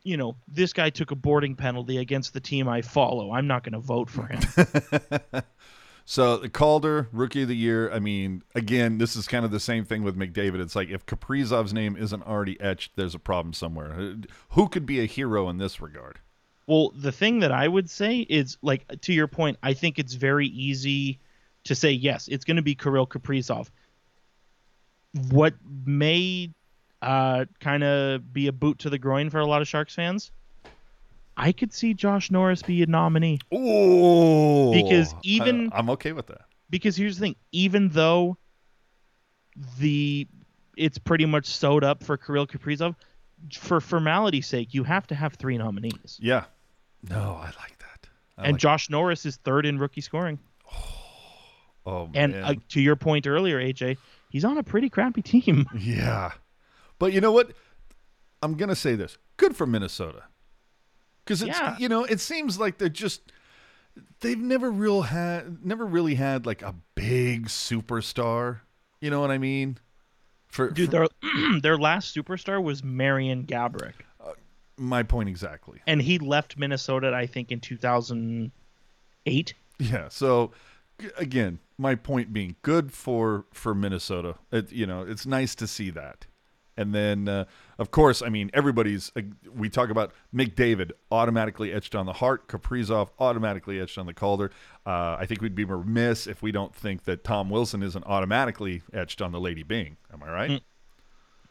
you 0.04 0.16
know, 0.16 0.36
this 0.46 0.72
guy 0.72 0.90
took 0.90 1.10
a 1.10 1.14
boarding 1.14 1.54
penalty 1.54 1.98
against 1.98 2.32
the 2.32 2.40
team 2.40 2.68
I 2.68 2.82
follow. 2.82 3.32
I'm 3.32 3.46
not 3.46 3.62
going 3.62 3.72
to 3.74 3.78
vote 3.78 4.08
for 4.10 4.26
him." 4.26 4.40
So 6.10 6.38
Calder, 6.48 7.06
rookie 7.12 7.42
of 7.42 7.48
the 7.48 7.54
year. 7.54 7.92
I 7.92 7.98
mean, 7.98 8.42
again, 8.54 8.96
this 8.96 9.14
is 9.14 9.28
kind 9.28 9.44
of 9.44 9.50
the 9.50 9.60
same 9.60 9.84
thing 9.84 10.02
with 10.02 10.16
McDavid. 10.16 10.58
It's 10.58 10.74
like 10.74 10.88
if 10.88 11.04
Kaprizov's 11.04 11.74
name 11.74 11.98
isn't 11.98 12.22
already 12.22 12.58
etched, 12.62 12.92
there's 12.96 13.14
a 13.14 13.18
problem 13.18 13.52
somewhere. 13.52 14.16
Who 14.52 14.70
could 14.70 14.86
be 14.86 15.00
a 15.00 15.04
hero 15.04 15.50
in 15.50 15.58
this 15.58 15.82
regard? 15.82 16.18
Well, 16.66 16.94
the 16.96 17.12
thing 17.12 17.40
that 17.40 17.52
I 17.52 17.68
would 17.68 17.90
say 17.90 18.20
is 18.20 18.56
like 18.62 19.02
to 19.02 19.12
your 19.12 19.26
point, 19.26 19.58
I 19.62 19.74
think 19.74 19.98
it's 19.98 20.14
very 20.14 20.46
easy 20.46 21.18
to 21.64 21.74
say 21.74 21.90
yes, 21.90 22.26
it's 22.28 22.46
going 22.46 22.56
to 22.56 22.62
be 22.62 22.74
Kirill 22.74 23.06
Kaprizov. 23.06 23.68
What 25.28 25.56
may 25.84 26.54
uh, 27.02 27.44
kind 27.60 27.84
of 27.84 28.32
be 28.32 28.46
a 28.46 28.52
boot 28.52 28.78
to 28.78 28.88
the 28.88 28.98
groin 28.98 29.28
for 29.28 29.40
a 29.40 29.46
lot 29.46 29.60
of 29.60 29.68
Sharks 29.68 29.94
fans, 29.94 30.32
I 31.38 31.52
could 31.52 31.72
see 31.72 31.94
Josh 31.94 32.30
Norris 32.30 32.62
be 32.62 32.82
a 32.82 32.86
nominee. 32.86 33.38
Oh, 33.52 34.72
Because 34.72 35.14
even- 35.22 35.70
I'm 35.72 35.88
okay 35.90 36.12
with 36.12 36.26
that. 36.26 36.42
Because 36.70 36.96
here's 36.96 37.16
the 37.18 37.26
thing: 37.26 37.36
even 37.52 37.88
though 37.90 38.36
the 39.78 40.26
it's 40.76 40.98
pretty 40.98 41.24
much 41.26 41.46
sewed 41.46 41.82
up 41.82 42.04
for 42.04 42.16
Kirill 42.16 42.46
Kaprizov, 42.46 42.94
for 43.58 43.80
formality's 43.80 44.46
sake, 44.46 44.74
you 44.74 44.84
have 44.84 45.06
to 45.08 45.14
have 45.14 45.34
three 45.34 45.58
nominees. 45.58 46.18
Yeah. 46.20 46.44
No, 47.08 47.36
I 47.40 47.46
like 47.46 47.78
that. 47.78 48.08
I 48.36 48.44
and 48.44 48.52
like- 48.52 48.60
Josh 48.60 48.90
Norris 48.90 49.24
is 49.26 49.36
third 49.36 49.64
in 49.66 49.78
rookie 49.78 50.00
scoring. 50.00 50.38
oh 51.86 52.10
And 52.14 52.32
man. 52.32 52.44
uh, 52.44 52.54
to 52.70 52.80
your 52.80 52.96
point 52.96 53.26
earlier, 53.26 53.58
AJ, 53.60 53.96
he's 54.30 54.44
on 54.44 54.58
a 54.58 54.62
pretty 54.62 54.88
crappy 54.90 55.22
team. 55.22 55.66
Yeah. 55.78 56.32
But 56.98 57.12
you 57.12 57.20
know 57.20 57.32
what? 57.32 57.52
I'm 58.42 58.54
going 58.56 58.68
to 58.68 58.76
say 58.76 58.94
this. 58.96 59.16
Good 59.36 59.56
for 59.56 59.66
Minnesota. 59.66 60.24
Cuz 61.28 61.42
it's 61.42 61.58
Yeah. 61.58 61.76
you 61.78 61.88
know, 61.90 62.04
it 62.04 62.20
seems 62.20 62.58
like 62.58 62.78
they're 62.78 62.88
just 62.88 63.30
they've 64.20 64.38
never 64.38 64.70
real 64.70 65.02
had 65.02 65.64
never 65.64 65.84
really 65.84 66.14
had 66.14 66.46
like 66.46 66.62
a 66.62 66.74
big 66.94 67.48
superstar. 67.48 68.60
You 69.00 69.10
know 69.10 69.20
what 69.20 69.30
I 69.30 69.36
mean? 69.38 69.78
For, 70.48 70.70
Dude, 70.70 70.90
for 70.90 71.06
their 71.22 71.60
their 71.60 71.76
last 71.76 72.16
superstar 72.16 72.62
was 72.62 72.82
Marian 72.82 73.44
Gaborik, 73.44 73.92
uh, 74.20 74.32
my 74.78 75.02
point 75.02 75.28
exactly. 75.28 75.82
and 75.86 76.00
he 76.00 76.18
left 76.18 76.56
Minnesota, 76.56 77.12
I 77.14 77.26
think, 77.26 77.52
in 77.52 77.60
2008. 77.60 79.54
Yeah. 79.78 80.08
So 80.08 80.52
again, 81.18 81.58
my 81.76 81.94
point 81.94 82.32
being 82.32 82.56
good 82.62 82.90
for 82.92 83.44
for 83.52 83.74
Minnesota. 83.74 84.36
It, 84.50 84.72
you 84.72 84.86
know, 84.86 85.02
it's 85.02 85.26
nice 85.26 85.54
to 85.56 85.66
see 85.66 85.90
that. 85.90 86.26
And 86.78 86.94
then, 86.94 87.28
uh, 87.28 87.44
of 87.78 87.90
course, 87.90 88.22
I 88.22 88.28
mean, 88.28 88.50
everybody's. 88.54 89.10
Uh, 89.16 89.22
we 89.52 89.68
talk 89.68 89.90
about 89.90 90.12
McDavid 90.34 90.92
automatically 91.10 91.72
etched 91.72 91.96
on 91.96 92.06
the 92.06 92.12
Hart, 92.12 92.46
Kaprizov 92.46 93.10
automatically 93.18 93.80
etched 93.80 93.98
on 93.98 94.06
the 94.06 94.14
Calder. 94.14 94.52
Uh, 94.86 95.16
I 95.18 95.26
think 95.26 95.42
we'd 95.42 95.56
be 95.56 95.64
remiss 95.64 96.28
if 96.28 96.40
we 96.40 96.52
don't 96.52 96.74
think 96.74 97.04
that 97.04 97.24
Tom 97.24 97.50
Wilson 97.50 97.82
isn't 97.82 98.04
automatically 98.06 98.82
etched 98.94 99.20
on 99.20 99.32
the 99.32 99.40
Lady 99.40 99.64
Byng. 99.64 99.96
Am 100.12 100.22
I 100.22 100.30
right? 100.30 100.62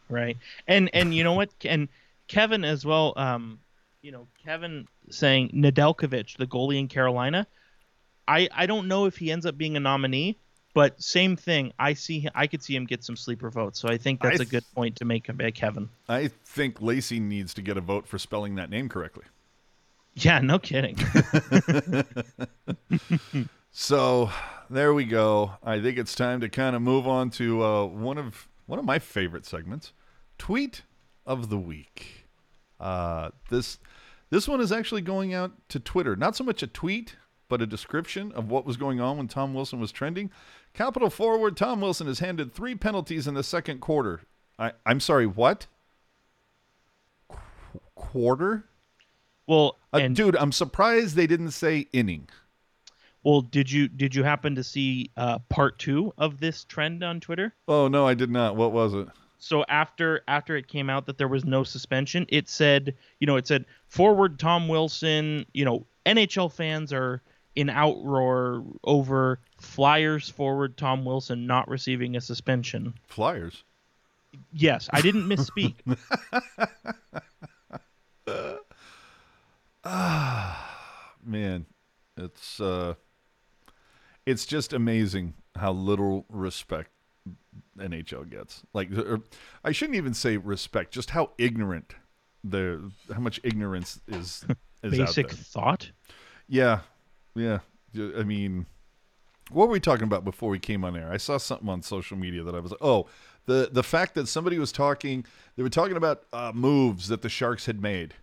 Right. 0.09 0.37
And 0.65 0.89
and 0.93 1.13
you 1.13 1.23
know 1.23 1.33
what? 1.33 1.49
And 1.65 1.89
Kevin 2.29 2.63
as 2.63 2.85
well. 2.85 3.13
Um, 3.17 3.59
you 4.01 4.11
know, 4.13 4.27
Kevin 4.43 4.87
saying 5.09 5.49
Nedeljkovic, 5.53 6.37
the 6.37 6.47
goalie 6.47 6.79
in 6.79 6.87
Carolina. 6.87 7.47
I 8.27 8.47
I 8.55 8.65
don't 8.65 8.87
know 8.87 9.05
if 9.05 9.17
he 9.17 9.29
ends 9.29 9.45
up 9.45 9.57
being 9.57 9.75
a 9.75 9.81
nominee, 9.81 10.37
but 10.77 11.01
same 11.01 11.35
thing. 11.35 11.73
I 11.79 11.95
see. 11.95 12.27
I 12.35 12.45
could 12.45 12.61
see 12.61 12.75
him 12.75 12.85
get 12.85 13.03
some 13.03 13.15
sleeper 13.15 13.49
votes. 13.49 13.79
So 13.79 13.89
I 13.89 13.97
think 13.97 14.21
that's 14.21 14.41
a 14.41 14.45
good 14.45 14.63
point 14.75 14.95
to 14.97 15.05
make 15.05 15.27
about 15.27 15.55
Kevin. 15.55 15.89
I 16.07 16.27
think 16.45 16.79
Lacey 16.83 17.19
needs 17.19 17.55
to 17.55 17.63
get 17.63 17.77
a 17.77 17.81
vote 17.81 18.05
for 18.07 18.19
spelling 18.19 18.53
that 18.57 18.69
name 18.69 18.87
correctly. 18.87 19.25
Yeah, 20.13 20.37
no 20.37 20.59
kidding. 20.59 20.95
So 23.79 24.31
there 24.71 24.91
we 24.91 25.05
go. 25.05 25.51
I 25.63 25.79
think 25.79 25.99
it's 25.99 26.15
time 26.15 26.41
to 26.41 26.49
kind 26.49 26.75
of 26.75 26.81
move 26.81 27.07
on 27.07 27.29
to 27.31 27.63
uh, 27.63 27.85
one 27.85 28.17
of 28.17 28.47
one 28.65 28.79
of 28.79 28.85
my 28.85 28.97
favorite 28.97 29.45
segments, 29.45 29.93
tweet 30.39 30.81
of 31.27 31.49
the 31.49 31.59
week. 31.59 32.25
Uh, 32.79 33.29
this 33.51 33.77
this 34.31 34.47
one 34.47 34.61
is 34.61 34.71
actually 34.71 35.01
going 35.01 35.31
out 35.31 35.51
to 35.69 35.79
Twitter. 35.79 36.15
Not 36.15 36.35
so 36.35 36.43
much 36.43 36.63
a 36.63 36.67
tweet, 36.67 37.17
but 37.49 37.61
a 37.61 37.67
description 37.67 38.31
of 38.31 38.49
what 38.49 38.65
was 38.65 38.77
going 38.77 38.99
on 38.99 39.17
when 39.17 39.27
Tom 39.27 39.53
Wilson 39.53 39.79
was 39.79 39.91
trending. 39.91 40.31
Capital 40.77 41.09
forward 41.09 41.57
Tom 41.57 41.81
Wilson 41.81 42.07
is 42.07 42.19
handed 42.19 42.53
three 42.53 42.75
penalties 42.75 43.25
in 43.27 43.33
the 43.33 43.41
second 43.43 43.79
quarter. 43.81 44.21
I, 44.59 44.73
I'm 44.85 44.99
sorry, 44.99 45.25
what? 45.25 45.65
Qu- 47.27 47.37
quarter? 47.95 48.65
Well, 49.47 49.77
Uh, 49.91 49.97
and 49.97 50.15
dude, 50.15 50.35
I'm 50.35 50.51
surprised 50.51 51.15
they 51.15 51.25
didn't 51.27 51.51
say 51.51 51.87
inning. 51.93 52.29
well, 53.23 53.41
did 53.41 53.71
you 53.71 53.87
did 53.87 54.13
you 54.13 54.23
happen 54.23 54.53
to 54.55 54.63
see 54.63 55.09
uh, 55.17 55.39
part 55.49 55.79
two 55.79 56.13
of 56.17 56.39
this 56.39 56.63
trend 56.63 57.03
on 57.03 57.19
Twitter? 57.21 57.53
Oh 57.67 57.87
no, 57.87 58.05
I 58.05 58.13
did 58.13 58.29
not. 58.29 58.55
What 58.55 58.71
was 58.71 58.93
it? 58.93 59.07
so 59.39 59.63
after 59.69 60.21
after 60.27 60.55
it 60.57 60.67
came 60.67 60.89
out 60.89 61.05
that 61.05 61.19
there 61.19 61.27
was 61.27 61.45
no 61.45 61.63
suspension 61.63 62.25
it 62.29 62.49
said 62.49 62.95
you 63.19 63.27
know 63.27 63.35
it 63.35 63.45
said 63.45 63.63
forward 63.87 64.39
tom 64.39 64.67
wilson 64.67 65.45
you 65.53 65.63
know 65.63 65.85
nhl 66.07 66.51
fans 66.51 66.91
are 66.91 67.21
in 67.57 67.69
outroar 67.69 68.63
over 68.83 69.39
flyers 69.59 70.29
forward 70.29 70.77
tom 70.77 71.03
wilson 71.03 71.47
not 71.47 71.67
receiving 71.67 72.15
a 72.15 72.21
suspension. 72.21 72.93
Flyers. 73.07 73.63
yes 74.53 74.87
i 74.93 75.01
didn't 75.01 75.27
misspeak. 75.27 75.73
Ah, 79.89 80.75
man 81.23 81.65
it's 82.17 82.59
uh 82.59 82.93
it's 84.25 84.45
just 84.45 84.73
amazing 84.73 85.33
how 85.55 85.71
little 85.71 86.25
respect 86.29 86.91
nhl 87.79 88.29
gets. 88.29 88.63
Like 88.73 88.91
er, 88.91 89.13
er, 89.13 89.19
i 89.63 89.71
shouldn't 89.71 89.95
even 89.95 90.13
say 90.13 90.35
respect 90.37 90.93
just 90.93 91.11
how 91.11 91.31
ignorant 91.37 91.95
the 92.43 92.91
how 93.13 93.21
much 93.21 93.39
ignorance 93.45 94.01
is 94.07 94.45
is 94.83 94.99
out 94.99 95.07
basic 95.07 95.31
thought? 95.31 95.91
Yeah 96.49 96.81
yeah 97.37 97.59
I 97.95 98.23
mean 98.23 98.65
what 99.49 99.67
were 99.67 99.73
we 99.73 99.79
talking 99.79 100.03
about 100.03 100.25
before 100.25 100.49
we 100.49 100.59
came 100.59 100.83
on 100.83 100.97
air 100.97 101.09
i 101.11 101.17
saw 101.17 101.37
something 101.37 101.69
on 101.69 101.81
social 101.81 102.17
media 102.17 102.43
that 102.43 102.53
i 102.53 102.59
was 102.59 102.71
like 102.71 102.81
oh 102.83 103.07
the 103.45 103.69
the 103.71 103.83
fact 103.83 104.13
that 104.15 104.27
somebody 104.27 104.59
was 104.59 104.73
talking 104.73 105.23
they 105.55 105.63
were 105.63 105.69
talking 105.69 105.95
about 105.95 106.23
uh, 106.33 106.51
moves 106.53 107.07
that 107.07 107.21
the 107.21 107.29
sharks 107.29 107.65
had 107.65 107.81
made 107.81 108.13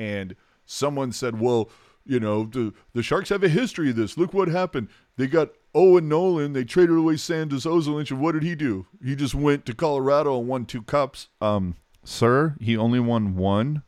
and 0.00 0.34
someone 0.64 1.12
said, 1.12 1.38
"Well, 1.40 1.68
you 2.06 2.18
know, 2.18 2.44
the 2.44 2.72
the 2.94 3.02
Sharks 3.02 3.28
have 3.28 3.44
a 3.44 3.48
history 3.48 3.90
of 3.90 3.96
this. 3.96 4.16
Look 4.16 4.32
what 4.32 4.48
happened. 4.48 4.88
They 5.16 5.26
got 5.26 5.50
Owen 5.74 6.08
Nolan. 6.08 6.54
They 6.54 6.64
traded 6.64 6.96
away 6.96 7.16
Sandis 7.16 7.66
Ozolinsh, 7.66 8.10
and 8.10 8.20
what 8.20 8.32
did 8.32 8.42
he 8.42 8.54
do? 8.54 8.86
He 9.04 9.14
just 9.14 9.34
went 9.34 9.66
to 9.66 9.74
Colorado 9.74 10.38
and 10.38 10.48
won 10.48 10.64
two 10.64 10.82
cups. 10.82 11.28
Um, 11.40 11.76
sir, 12.02 12.56
he 12.60 12.76
only 12.76 13.00
won 13.00 13.36
one. 13.36 13.82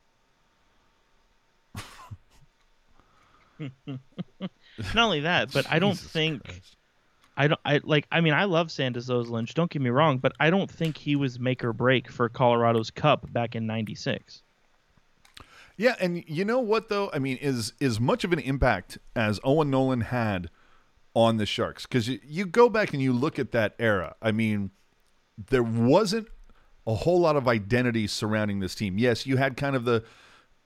not 4.78 5.04
only 5.04 5.20
that 5.20 5.52
but 5.52 5.66
i 5.70 5.78
don't 5.80 5.98
think 5.98 6.44
Christ. 6.44 6.76
I 7.36 7.48
don't. 7.48 7.60
I 7.64 7.80
like. 7.82 8.06
I 8.12 8.20
mean, 8.20 8.34
I 8.34 8.44
love 8.44 8.70
Sanders 8.70 9.08
Lynch. 9.08 9.54
Don't 9.54 9.70
get 9.70 9.80
me 9.80 9.90
wrong, 9.90 10.18
but 10.18 10.32
I 10.38 10.50
don't 10.50 10.70
think 10.70 10.98
he 10.98 11.16
was 11.16 11.38
make 11.38 11.64
or 11.64 11.72
break 11.72 12.10
for 12.10 12.28
Colorado's 12.28 12.90
Cup 12.90 13.32
back 13.32 13.56
in 13.56 13.66
'96. 13.66 14.42
Yeah, 15.76 15.94
and 15.98 16.22
you 16.26 16.44
know 16.44 16.60
what 16.60 16.88
though? 16.88 17.10
I 17.12 17.18
mean, 17.18 17.38
is 17.38 17.72
as 17.80 17.98
much 17.98 18.24
of 18.24 18.32
an 18.32 18.38
impact 18.38 18.98
as 19.16 19.40
Owen 19.42 19.70
Nolan 19.70 20.02
had 20.02 20.50
on 21.14 21.38
the 21.38 21.46
Sharks 21.46 21.86
because 21.86 22.08
you, 22.08 22.20
you 22.22 22.46
go 22.46 22.68
back 22.68 22.92
and 22.92 23.02
you 23.02 23.12
look 23.12 23.38
at 23.38 23.52
that 23.52 23.74
era. 23.78 24.14
I 24.20 24.32
mean, 24.32 24.70
there 25.48 25.62
wasn't 25.62 26.28
a 26.86 26.94
whole 26.94 27.20
lot 27.20 27.36
of 27.36 27.48
identity 27.48 28.06
surrounding 28.06 28.60
this 28.60 28.74
team. 28.74 28.98
Yes, 28.98 29.26
you 29.26 29.38
had 29.38 29.56
kind 29.56 29.74
of 29.74 29.84
the 29.84 30.04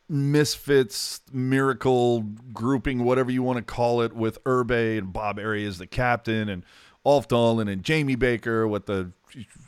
misfits, 0.09 1.20
miracle 1.33 2.23
grouping, 2.53 3.05
whatever 3.05 3.31
you 3.31 3.43
want 3.43 3.59
to 3.59 3.62
call 3.62 4.01
it, 4.03 4.12
with 4.12 4.43
Irbe 4.45 4.99
and 4.99 5.12
Bob 5.12 5.39
Errey 5.39 5.66
as 5.66 5.78
the 5.78 5.87
captain, 5.87 6.49
and 6.49 6.65
Ulf 7.05 7.28
Dahlen 7.28 7.70
and 7.70 7.83
Jamie 7.83 8.16
Baker 8.16 8.66
with 8.66 8.87
the 8.87 9.12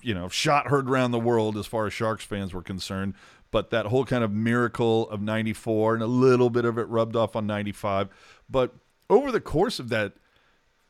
you 0.02 0.14
know 0.14 0.28
shot 0.28 0.68
heard 0.68 0.88
around 0.88 1.10
the 1.10 1.20
world 1.20 1.56
as 1.56 1.66
far 1.66 1.86
as 1.86 1.92
Sharks 1.92 2.24
fans 2.24 2.52
were 2.52 2.62
concerned. 2.62 3.14
But 3.50 3.70
that 3.70 3.86
whole 3.86 4.04
kind 4.04 4.22
of 4.22 4.32
miracle 4.32 5.08
of 5.08 5.22
'94 5.22 5.94
and 5.94 6.02
a 6.02 6.06
little 6.06 6.50
bit 6.50 6.64
of 6.64 6.78
it 6.78 6.88
rubbed 6.88 7.16
off 7.16 7.36
on 7.36 7.46
'95. 7.46 8.08
But 8.50 8.74
over 9.08 9.32
the 9.32 9.40
course 9.40 9.78
of 9.78 9.88
that, 9.88 10.14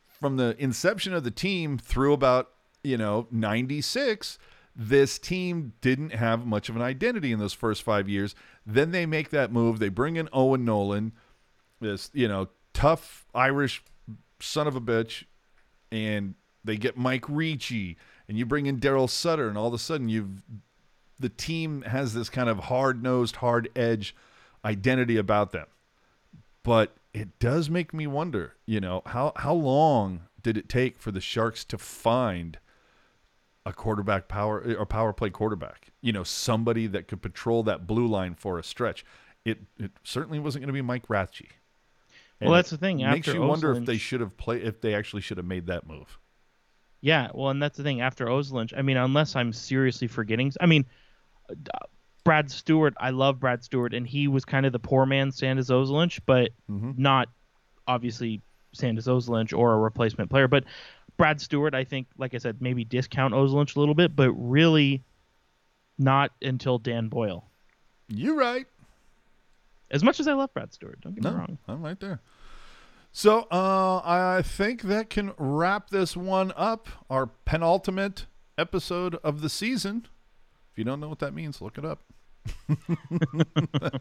from 0.08 0.36
the 0.36 0.56
inception 0.58 1.12
of 1.12 1.22
the 1.22 1.30
team 1.30 1.78
through 1.78 2.12
about 2.12 2.50
you 2.82 2.96
know 2.96 3.26
96 3.30 4.38
this 4.80 5.18
team 5.18 5.72
didn't 5.80 6.12
have 6.14 6.46
much 6.46 6.68
of 6.68 6.76
an 6.76 6.82
identity 6.82 7.32
in 7.32 7.40
those 7.40 7.52
first 7.52 7.82
five 7.82 8.08
years. 8.08 8.34
Then 8.64 8.92
they 8.92 9.04
make 9.04 9.30
that 9.30 9.52
move. 9.52 9.78
They 9.80 9.88
bring 9.88 10.16
in 10.16 10.28
owen 10.32 10.64
nolan 10.64 11.12
this 11.80 12.10
you 12.12 12.26
know 12.26 12.48
tough 12.72 13.26
irish 13.34 13.82
son 14.40 14.66
of 14.66 14.74
a 14.74 14.80
bitch 14.80 15.24
and 15.92 16.34
they 16.64 16.76
get 16.76 16.96
mike 16.96 17.24
ricci 17.28 17.96
and 18.28 18.36
you 18.36 18.44
bring 18.44 18.66
in 18.66 18.80
daryl 18.80 19.08
sutter 19.08 19.48
and 19.48 19.56
all 19.56 19.68
of 19.68 19.74
a 19.74 19.78
sudden 19.78 20.08
you've 20.08 20.42
the 21.18 21.28
team 21.28 21.82
has 21.82 22.14
this 22.14 22.28
kind 22.28 22.48
of 22.48 22.58
hard-nosed 22.58 23.36
hard 23.36 23.68
edge 23.74 24.14
identity 24.64 25.16
about 25.16 25.52
them. 25.52 25.66
But 26.62 26.96
it 27.12 27.38
does 27.38 27.70
make 27.70 27.94
me 27.94 28.06
wonder, 28.06 28.54
you 28.66 28.80
know, 28.80 29.02
how 29.06 29.32
how 29.36 29.54
long 29.54 30.22
did 30.40 30.56
it 30.56 30.68
take 30.68 30.98
for 30.98 31.10
the 31.10 31.20
Sharks 31.20 31.64
to 31.66 31.78
find 31.78 32.58
a 33.68 33.72
quarterback 33.72 34.28
power 34.28 34.60
or 34.78 34.86
power 34.86 35.12
play 35.12 35.30
quarterback? 35.30 35.88
You 36.00 36.12
know, 36.12 36.24
somebody 36.24 36.86
that 36.88 37.08
could 37.08 37.22
patrol 37.22 37.62
that 37.64 37.86
blue 37.86 38.06
line 38.06 38.34
for 38.34 38.58
a 38.58 38.62
stretch. 38.64 39.04
It 39.44 39.60
it 39.78 39.92
certainly 40.02 40.38
wasn't 40.38 40.62
going 40.62 40.68
to 40.68 40.72
be 40.72 40.82
Mike 40.82 41.06
Ratchey. 41.08 41.48
Well, 42.40 42.52
that's 42.52 42.70
the 42.70 42.76
thing, 42.76 42.98
Makes 42.98 43.28
after 43.28 43.32
you 43.34 43.42
wonder 43.46 43.72
if 43.72 43.84
they 43.84 43.98
should 43.98 44.20
have 44.20 44.36
played 44.36 44.62
if 44.62 44.80
they 44.80 44.94
actually 44.94 45.22
should 45.22 45.38
have 45.38 45.46
made 45.46 45.66
that 45.66 45.86
move. 45.86 46.18
Yeah, 47.00 47.28
well, 47.34 47.50
and 47.50 47.62
that's 47.62 47.76
the 47.76 47.82
thing. 47.82 48.00
After 48.00 48.26
Ozolinsh, 48.26 48.72
I 48.76 48.82
mean, 48.82 48.96
unless 48.96 49.36
I'm 49.36 49.52
seriously 49.52 50.06
forgetting, 50.08 50.52
I 50.60 50.66
mean, 50.66 50.84
Brad 52.24 52.50
Stuart, 52.50 52.94
I 53.00 53.10
love 53.10 53.40
Brad 53.40 53.64
Stuart, 53.64 53.94
and 53.94 54.06
he 54.06 54.28
was 54.28 54.44
kind 54.44 54.66
of 54.66 54.72
the 54.72 54.78
poor 54.78 55.06
man 55.06 55.30
Sandis 55.32 55.70
Ozolinsh, 55.70 56.20
but 56.26 56.50
Mhm. 56.70 56.98
not 56.98 57.28
obviously 57.86 58.40
Sandis 58.72 59.06
Ozolinsh 59.06 59.56
or 59.56 59.74
a 59.74 59.78
replacement 59.78 60.30
player. 60.30 60.46
But 60.46 60.64
Brad 61.18 61.40
Stuart, 61.40 61.74
I 61.74 61.84
think, 61.84 62.06
like 62.16 62.34
I 62.34 62.38
said, 62.38 62.62
maybe 62.62 62.84
discount 62.84 63.34
Ozolinsh 63.34 63.76
a 63.76 63.78
little 63.80 63.94
bit, 63.94 64.16
but 64.16 64.30
really 64.32 65.02
not 65.98 66.30
until 66.40 66.78
Dan 66.78 67.08
Boyle. 67.08 67.44
You're 68.08 68.36
right. 68.36 68.66
As 69.90 70.02
much 70.04 70.20
as 70.20 70.28
I 70.28 70.32
love 70.32 70.54
Brad 70.54 70.72
Stuart, 70.72 71.00
don't 71.02 71.14
get 71.14 71.24
No, 71.24 71.32
me 71.32 71.36
wrong. 71.36 71.58
I'm 71.66 71.82
right 71.82 71.98
there. 71.98 72.20
So 73.10 73.48
uh, 73.50 74.00
I 74.04 74.42
think 74.44 74.82
that 74.82 75.10
can 75.10 75.32
wrap 75.38 75.90
this 75.90 76.16
one 76.16 76.52
up. 76.56 76.88
Our 77.10 77.26
penultimate 77.44 78.26
episode 78.56 79.16
of 79.16 79.40
the 79.40 79.48
season. 79.48 80.06
If 80.72 80.78
you 80.78 80.84
don't 80.84 81.00
know 81.00 81.08
what 81.08 81.18
that 81.18 81.34
means, 81.34 81.60
look 81.60 81.78
it 81.78 81.84
up. 81.84 82.02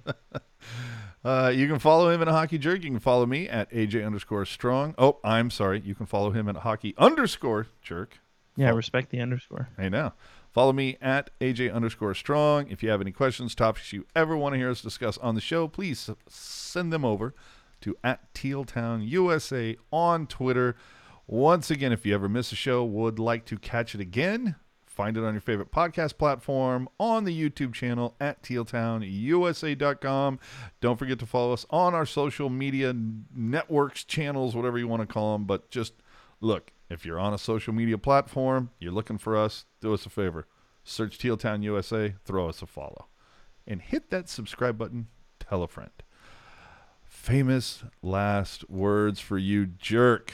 uh, 1.24 1.52
you 1.54 1.68
can 1.68 1.80
follow 1.80 2.10
him 2.10 2.22
at 2.22 2.28
A 2.28 2.32
Hockey 2.32 2.58
Jerk. 2.58 2.84
You 2.84 2.92
can 2.92 3.00
follow 3.00 3.26
me 3.26 3.50
at 3.50 3.72
AJ 3.72 4.06
underscore 4.06 4.46
strong. 4.46 4.96
Oh, 4.98 5.18
I'm 5.24 5.50
sorry. 5.50 5.82
You 5.84 5.96
can 5.96 6.06
follow 6.06 6.32
him 6.32 6.48
at 6.48 6.58
Hockey 6.58 6.94
underscore 6.98 7.68
jerk. 7.82 8.20
Yeah, 8.56 8.72
respect 8.72 9.12
the 9.12 9.20
underscore. 9.20 9.70
Hey 9.78 9.90
now. 9.90 10.14
Follow 10.52 10.74
me 10.74 10.98
at 11.02 11.30
AJ 11.40 11.72
underscore 11.72 12.16
strong. 12.16 12.68
If 12.70 12.82
you 12.82 12.90
have 12.90 13.02
any 13.02 13.12
questions, 13.12 13.54
topics 13.54 13.94
you 13.94 14.06
ever 14.16 14.36
want 14.36 14.54
to 14.54 14.58
hear 14.58 14.72
us 14.72 14.82
discuss 14.82 15.18
on 15.20 15.36
the 15.36 15.42
show, 15.42 15.68
please 15.68 16.10
send 16.28 16.92
them 16.92 17.06
over 17.06 17.36
to 17.82 17.96
at 18.04 18.34
Tealtown 18.34 19.08
USA 19.08 19.78
on 19.92 20.26
Twitter. 20.26 20.76
Once 21.28 21.70
again, 21.70 21.92
if 21.92 22.06
you 22.06 22.16
ever 22.16 22.28
miss 22.28 22.52
a 22.52 22.56
show, 22.56 22.84
would 22.84 23.20
like 23.20 23.46
to 23.46 23.58
catch 23.60 23.94
it 23.94 24.02
again, 24.02 24.56
find 24.98 25.16
it 25.16 25.24
on 25.24 25.36
your 25.36 25.42
favorite 25.42 25.72
podcast 25.72 26.18
platform, 26.18 26.90
on 27.00 27.24
the 27.24 27.50
YouTube 27.50 27.72
channel 27.72 28.16
at 28.20 28.42
tealtownusa.com. 28.42 30.40
Don't 30.82 30.98
forget 30.98 31.20
to 31.20 31.26
follow 31.28 31.54
us 31.54 31.68
on 31.70 31.94
our 31.94 32.06
social 32.08 32.50
media 32.50 32.96
networks, 33.32 34.04
channels, 34.04 34.56
whatever 34.56 34.80
you 34.80 34.88
want 34.88 35.08
to 35.08 35.14
call 35.14 35.34
them. 35.34 35.46
But 35.46 35.70
just 35.70 35.94
look, 36.42 36.72
if 36.90 37.06
you're 37.06 37.20
on 37.20 37.32
a 37.32 37.38
social 37.38 37.74
media 37.74 38.00
platform, 38.00 38.72
you're 38.80 38.92
looking 38.92 39.20
for 39.20 39.38
us, 39.38 39.66
do 39.82 39.94
us 39.94 40.08
a 40.08 40.10
favor. 40.10 40.48
Search 40.84 41.20
Tealtown 41.20 41.62
USA, 41.62 42.16
throw 42.26 42.50
us 42.50 42.64
a 42.64 42.66
follow. 42.66 43.06
And 43.68 43.84
hit 43.84 44.10
that 44.10 44.28
subscribe 44.28 44.80
button, 44.80 45.10
tell 45.40 45.62
a 45.62 45.68
friend. 45.68 45.92
Famous 47.06 47.84
last 48.02 48.68
words 48.68 49.20
for 49.20 49.38
you, 49.38 49.68
jerk. 49.68 50.34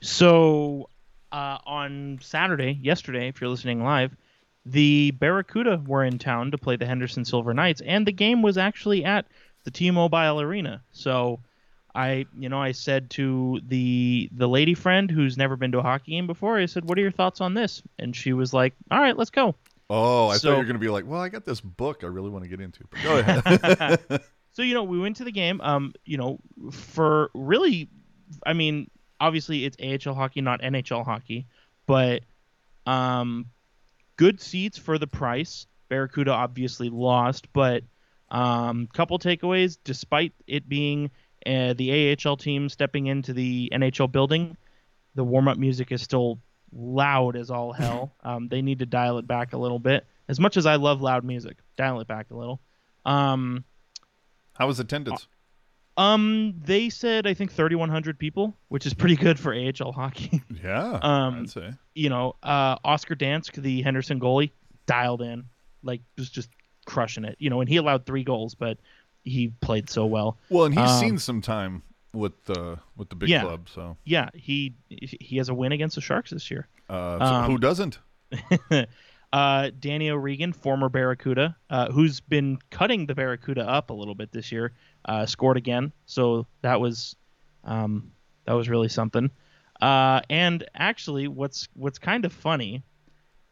So 0.00 0.88
uh, 1.34 1.58
on 1.66 2.18
Saturday, 2.22 2.78
yesterday, 2.80 3.28
if 3.28 3.40
you're 3.40 3.50
listening 3.50 3.82
live, 3.82 4.16
the 4.64 5.10
Barracuda 5.12 5.82
were 5.86 6.04
in 6.04 6.18
town 6.18 6.50
to 6.52 6.58
play 6.58 6.76
the 6.76 6.86
Henderson 6.86 7.24
Silver 7.24 7.52
Knights, 7.52 7.82
and 7.84 8.06
the 8.06 8.12
game 8.12 8.40
was 8.42 8.56
actually 8.56 9.04
at 9.04 9.26
the 9.64 9.70
T-Mobile 9.70 10.40
Arena. 10.40 10.82
So 10.92 11.40
I, 11.94 12.26
you 12.38 12.48
know, 12.48 12.60
I 12.62 12.72
said 12.72 13.10
to 13.10 13.60
the 13.66 14.28
the 14.32 14.48
lady 14.48 14.74
friend 14.74 15.10
who's 15.10 15.36
never 15.36 15.56
been 15.56 15.72
to 15.72 15.78
a 15.78 15.82
hockey 15.82 16.12
game 16.12 16.26
before, 16.26 16.56
I 16.58 16.66
said, 16.66 16.84
"What 16.88 16.96
are 16.98 17.02
your 17.02 17.10
thoughts 17.10 17.40
on 17.40 17.54
this?" 17.54 17.82
And 17.98 18.14
she 18.14 18.32
was 18.32 18.54
like, 18.54 18.74
"All 18.90 19.00
right, 19.00 19.16
let's 19.16 19.30
go." 19.30 19.54
Oh, 19.90 20.28
I 20.28 20.36
So- 20.36 20.48
thought 20.48 20.52
you 20.52 20.58
were 20.58 20.64
going 20.64 20.74
to 20.76 20.80
be 20.80 20.88
like, 20.88 21.06
well, 21.06 21.20
I 21.20 21.28
got 21.28 21.44
this 21.44 21.60
book 21.60 22.04
I 22.04 22.06
really 22.06 22.30
want 22.30 22.44
to 22.44 22.48
get 22.48 22.60
into. 22.60 22.84
But 22.90 23.02
go 23.02 23.18
ahead. 23.18 24.22
So 24.54 24.62
you 24.62 24.72
know, 24.72 24.84
we 24.84 25.00
went 25.00 25.16
to 25.16 25.24
the 25.24 25.32
game. 25.32 25.60
Um, 25.62 25.94
you 26.04 26.16
know, 26.16 26.38
for 26.70 27.28
really, 27.34 27.88
I 28.46 28.52
mean, 28.52 28.88
obviously 29.24 29.64
it's 29.64 30.06
AHL 30.06 30.14
hockey, 30.14 30.42
not 30.42 30.60
NHL 30.60 31.04
hockey, 31.04 31.46
but 31.86 32.22
um, 32.86 33.46
good 34.16 34.40
seats 34.40 34.76
for 34.76 34.98
the 34.98 35.06
price. 35.06 35.66
Barracuda 35.88 36.32
obviously 36.32 36.90
lost, 36.90 37.50
but 37.52 37.84
um, 38.30 38.86
couple 38.92 39.18
takeaways. 39.18 39.78
Despite 39.82 40.32
it 40.46 40.68
being 40.68 41.10
uh, 41.46 41.72
the 41.72 42.16
AHL 42.24 42.36
team 42.36 42.68
stepping 42.68 43.06
into 43.06 43.32
the 43.32 43.70
NHL 43.72 44.12
building, 44.12 44.56
the 45.14 45.24
warm 45.24 45.48
up 45.48 45.56
music 45.56 45.90
is 45.90 46.02
still 46.02 46.38
loud 46.72 47.36
as 47.36 47.50
all 47.50 47.72
hell. 47.72 48.12
um, 48.24 48.48
they 48.48 48.60
need 48.60 48.80
to 48.80 48.86
dial 48.86 49.18
it 49.18 49.26
back 49.26 49.54
a 49.54 49.58
little 49.58 49.78
bit. 49.78 50.06
As 50.28 50.38
much 50.38 50.56
as 50.56 50.66
I 50.66 50.76
love 50.76 51.00
loud 51.00 51.24
music, 51.24 51.56
dial 51.76 52.00
it 52.00 52.08
back 52.08 52.30
a 52.30 52.36
little. 52.36 52.60
Um, 53.06 53.64
How 54.54 54.66
was 54.66 54.80
attendance? 54.80 55.28
Um, 55.96 56.54
they 56.64 56.88
said 56.90 57.26
I 57.26 57.34
think 57.34 57.52
3,100 57.52 58.18
people, 58.18 58.56
which 58.68 58.86
is 58.86 58.94
pretty 58.94 59.16
good 59.16 59.38
for 59.38 59.54
AHL 59.54 59.92
hockey. 59.92 60.42
Yeah, 60.62 60.98
um, 61.02 61.40
I'd 61.40 61.50
say. 61.50 61.72
you 61.94 62.08
know, 62.08 62.36
uh, 62.42 62.76
Oscar 62.84 63.14
Dansk, 63.14 63.60
the 63.60 63.82
Henderson 63.82 64.18
goalie, 64.18 64.50
dialed 64.86 65.20
in, 65.22 65.44
like 65.82 66.00
was 66.16 66.30
just 66.30 66.48
crushing 66.86 67.24
it. 67.24 67.36
You 67.38 67.50
know, 67.50 67.60
and 67.60 67.68
he 67.68 67.76
allowed 67.76 68.06
three 68.06 68.24
goals, 68.24 68.54
but 68.54 68.78
he 69.24 69.48
played 69.60 69.88
so 69.90 70.06
well. 70.06 70.38
Well, 70.48 70.64
and 70.64 70.74
he's 70.74 70.88
um, 70.90 70.98
seen 71.00 71.18
some 71.18 71.40
time 71.42 71.82
with 72.14 72.32
the 72.46 72.78
with 72.96 73.08
the 73.10 73.16
big 73.16 73.28
Yeah. 73.28 73.42
club, 73.42 73.68
so, 73.68 73.96
Yeah, 74.04 74.30
he 74.34 74.74
he 74.88 75.36
has 75.36 75.48
a 75.48 75.54
win 75.54 75.72
against 75.72 75.96
the 75.96 76.00
Sharks 76.00 76.30
this 76.30 76.50
year. 76.50 76.66
uh, 76.88 77.18
so 77.18 77.24
Um, 77.24 77.50
who 77.50 77.58
doesn't? 77.58 77.98
uh, 79.34 79.72
Danny 79.80 80.10
O'Regan, 80.10 80.52
former 80.52 80.88
Barracuda, 80.88 81.56
uh, 81.68 81.90
who's 81.90 82.20
been 82.20 82.56
cutting 82.70 83.06
the 83.06 83.16
Barracuda 83.16 83.68
up 83.68 83.90
a 83.90 83.92
little 83.92 84.14
bit 84.14 84.30
this 84.30 84.52
year, 84.52 84.70
uh, 85.06 85.26
scored 85.26 85.56
again. 85.56 85.92
So 86.06 86.46
that 86.62 86.80
was 86.80 87.16
um, 87.64 88.12
that 88.44 88.52
was 88.52 88.68
really 88.68 88.88
something. 88.88 89.32
Uh, 89.82 90.20
and 90.30 90.64
actually, 90.76 91.26
what's 91.26 91.66
what's 91.74 91.98
kind 91.98 92.24
of 92.24 92.32
funny 92.32 92.84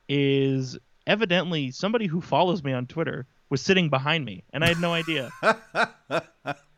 is 0.08 0.78
evidently 1.04 1.72
somebody 1.72 2.06
who 2.06 2.20
follows 2.20 2.62
me 2.62 2.72
on 2.72 2.86
Twitter 2.86 3.26
was 3.50 3.60
sitting 3.60 3.90
behind 3.90 4.24
me, 4.24 4.44
and 4.52 4.62
I 4.62 4.68
had 4.68 4.78
no 4.78 4.92
idea. 4.92 5.32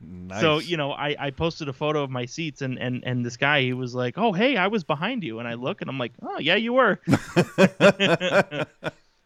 Nice. 0.00 0.40
So 0.42 0.58
you 0.58 0.76
know, 0.76 0.92
I, 0.92 1.16
I 1.18 1.30
posted 1.30 1.68
a 1.68 1.72
photo 1.72 2.02
of 2.02 2.10
my 2.10 2.26
seats, 2.26 2.60
and, 2.60 2.78
and 2.78 3.02
and 3.04 3.24
this 3.24 3.36
guy 3.38 3.62
he 3.62 3.72
was 3.72 3.94
like, 3.94 4.18
"Oh 4.18 4.32
hey, 4.32 4.56
I 4.56 4.66
was 4.66 4.84
behind 4.84 5.24
you," 5.24 5.38
and 5.38 5.48
I 5.48 5.54
look, 5.54 5.80
and 5.80 5.88
I'm 5.88 5.98
like, 5.98 6.12
"Oh 6.22 6.38
yeah, 6.38 6.56
you 6.56 6.74
were." 6.74 7.00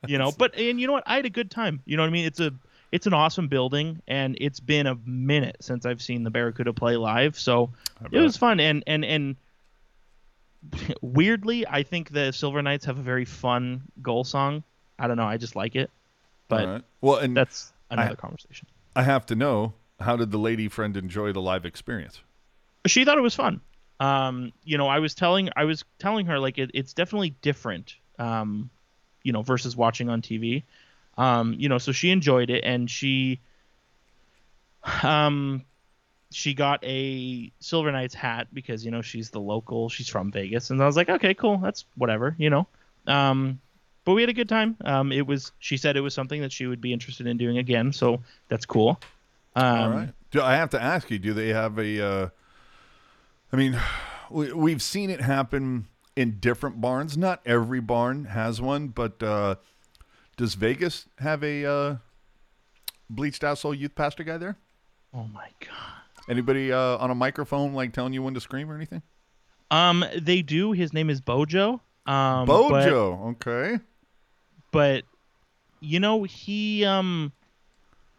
you 0.07 0.19
know, 0.19 0.31
but 0.33 0.55
and 0.57 0.81
you 0.81 0.87
know 0.87 0.93
what? 0.93 1.05
I 1.07 1.17
had 1.17 1.27
a 1.27 1.31
good 1.31 1.51
time. 1.51 1.83
You 1.87 1.97
know 1.97 2.05
what 2.05 2.09
I 2.09 2.13
mean? 2.13 2.25
It's 2.25 2.39
a 2.39 2.53
it's 2.93 3.07
an 3.07 3.15
awesome 3.15 3.49
building, 3.49 4.01
and 4.07 4.37
it's 4.41 4.61
been 4.61 4.87
a 4.87 4.95
minute 5.05 5.57
since 5.61 5.87
I've 5.87 6.01
seen 6.03 6.23
the 6.23 6.31
Barracuda 6.31 6.73
play 6.73 6.97
live, 6.97 7.37
so 7.39 7.71
it 8.13 8.21
was 8.21 8.37
fun. 8.37 8.61
And 8.61 8.85
and 8.87 9.05
and 9.05 9.37
weirdly, 11.03 11.67
I 11.67 11.83
think 11.83 12.11
the 12.11 12.33
Silver 12.33 12.63
Knights 12.63 12.85
have 12.85 12.99
a 12.99 13.03
very 13.03 13.25
fun 13.25 13.83
goal 14.03 14.25
song. 14.25 14.63
I 14.99 15.09
don't 15.09 15.17
know, 15.17 15.27
I 15.27 15.37
just 15.37 15.57
like 15.57 15.77
it, 15.77 15.91
but 16.49 16.67
right. 16.69 16.83
Well, 17.01 17.17
and 17.17 17.37
that's 17.37 17.73
another 17.91 18.13
I- 18.13 18.15
conversation. 18.15 18.69
I 18.95 19.03
have 19.05 19.25
to 19.27 19.37
know 19.37 19.73
how 20.01 20.17
did 20.17 20.31
the 20.31 20.39
lady 20.39 20.69
friend 20.69 20.97
enjoy 20.97 21.33
the 21.33 21.41
live 21.41 21.65
experience? 21.65 22.21
she 22.87 23.05
thought 23.05 23.19
it 23.19 23.23
was 23.23 23.35
fun. 23.35 23.61
Um, 23.99 24.53
you 24.65 24.79
know, 24.79 24.89
I 24.89 24.99
was 24.99 25.15
telling 25.15 25.51
I 25.57 25.65
was 25.65 25.85
telling 25.99 26.27
her 26.27 26.39
like 26.39 26.59
it, 26.59 26.71
it's 26.73 26.95
definitely 26.95 27.31
different. 27.43 27.97
Um, 28.19 28.71
you 29.23 29.33
know, 29.33 29.43
versus 29.43 29.77
watching 29.77 30.09
on 30.09 30.23
TV. 30.23 30.63
Um, 31.19 31.55
you 31.59 31.69
know, 31.69 31.79
so 31.79 31.93
she 31.93 32.11
enjoyed 32.11 32.49
it 32.49 32.65
and 32.65 32.91
she 32.91 33.41
um 35.03 35.63
she 36.33 36.55
got 36.55 36.83
a 36.85 37.53
Silver 37.61 37.93
Knights 37.93 38.15
hat 38.15 38.49
because 38.53 38.85
you 38.85 38.91
know 38.91 39.03
she's 39.03 39.31
the 39.31 39.41
local, 39.41 39.89
she's 39.89 40.09
from 40.09 40.31
Vegas, 40.31 40.71
and 40.71 40.83
I 40.83 40.87
was 40.87 40.97
like, 40.97 41.11
okay, 41.11 41.35
cool, 41.35 41.59
that's 41.59 41.85
whatever, 41.97 42.35
you 42.39 42.49
know. 42.49 42.67
Um, 43.07 43.61
but 44.05 44.15
we 44.15 44.23
had 44.23 44.31
a 44.31 44.35
good 44.35 44.49
time. 44.49 44.77
Um, 44.85 45.13
it 45.13 45.27
was 45.27 45.53
she 45.59 45.77
said 45.77 45.97
it 45.97 46.01
was 46.01 46.15
something 46.15 46.41
that 46.41 46.53
she 46.53 46.67
would 46.67 46.81
be 46.81 46.93
interested 46.93 47.27
in 47.27 47.37
doing 47.37 47.59
again, 47.59 47.93
so 47.93 48.23
that's 48.49 48.65
cool. 48.65 48.99
Um, 49.57 49.65
All 49.65 49.91
right. 49.91 50.13
Do 50.31 50.43
I 50.43 50.55
have 50.55 50.71
to 50.71 50.81
ask 50.83 51.11
you? 51.11 51.19
Do 51.19 51.33
they 51.35 51.49
have 51.49 51.79
a? 51.79 52.01
Uh, 52.07 52.29
I 53.53 53.57
mean, 53.57 53.79
we, 54.31 54.53
we've 54.53 54.83
seen 54.83 55.11
it 55.11 55.21
happen 55.21 55.87
in 56.17 56.39
different 56.39 56.81
barns. 56.81 57.17
Not 57.17 57.41
every 57.45 57.81
barn 57.81 58.27
has 58.27 58.61
one, 58.61 58.89
but 58.89 59.23
uh, 59.23 59.57
does 60.37 60.55
Vegas 60.55 61.07
have 61.19 61.43
a 61.43 61.65
uh, 61.65 61.97
bleached 63.09 63.43
asshole 63.45 63.75
youth 63.75 63.95
pastor 63.95 64.25
guy 64.25 64.39
there? 64.39 64.57
Oh 65.13 65.25
my 65.33 65.49
god. 65.61 66.29
Anybody 66.29 66.73
uh, 66.73 66.97
on 66.99 67.11
a 67.11 67.15
microphone 67.15 67.75
like 67.75 67.93
telling 67.93 68.13
you 68.13 68.23
when 68.23 68.35
to 68.35 68.41
scream 68.41 68.71
or 68.71 68.77
anything? 68.77 69.03
Um, 69.73 70.05
they 70.17 70.43
do. 70.43 70.73
His 70.73 70.93
name 70.93 71.11
is 71.11 71.21
Bojo. 71.21 71.81
Um, 72.07 72.47
but- 72.47 72.69
Bojo. 72.69 73.35
okay. 73.41 73.79
but 74.73 75.05
you 75.81 75.99
know 75.99 76.25
he 76.25 76.85
um 76.85 77.33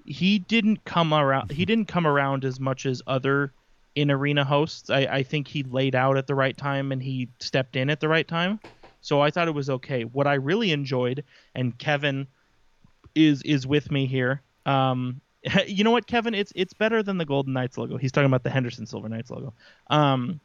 he 0.06 0.40
didn't 0.40 0.84
come 0.86 1.14
around 1.14 1.52
he 1.52 1.66
didn't 1.66 1.88
come 1.88 2.08
around 2.08 2.46
as 2.46 2.60
much 2.60 2.86
as 2.86 3.02
other 3.08 3.54
in 3.94 4.10
arena 4.10 4.46
hosts. 4.46 4.90
I, 4.90 5.00
I 5.00 5.24
think 5.24 5.48
he 5.48 5.64
laid 5.64 5.96
out 5.96 6.18
at 6.18 6.28
the 6.28 6.36
right 6.36 6.56
time 6.56 6.92
and 6.92 7.04
he 7.04 7.28
stepped 7.40 7.76
in 7.76 7.90
at 7.90 8.00
the 8.00 8.08
right 8.08 8.28
time. 8.28 8.60
So 9.02 9.22
i 9.22 9.32
thought 9.32 9.48
it 9.48 9.54
was 9.54 9.70
okay. 9.70 10.04
What 10.04 10.28
i 10.28 10.36
really 10.36 10.72
enjoyed 10.72 11.24
and 11.56 11.78
kevin 11.78 12.28
is 13.16 13.42
is 13.44 13.68
with 13.68 13.92
me 13.92 14.06
here 14.06 14.42
um 14.66 15.20
you 15.68 15.84
know 15.84 15.92
what 15.92 16.08
kevin? 16.08 16.34
It's 16.34 16.54
it's 16.56 16.74
better 16.74 17.04
than 17.04 17.18
the 17.18 17.26
golden 17.26 17.54
knights 17.54 17.78
logo. 17.78 17.98
He's 17.98 18.12
talking 18.12 18.28
about 18.28 18.44
the 18.44 18.50
henderson 18.50 18.86
silver 18.86 19.10
knights 19.10 19.30
logo. 19.30 19.54
Um 19.90 20.40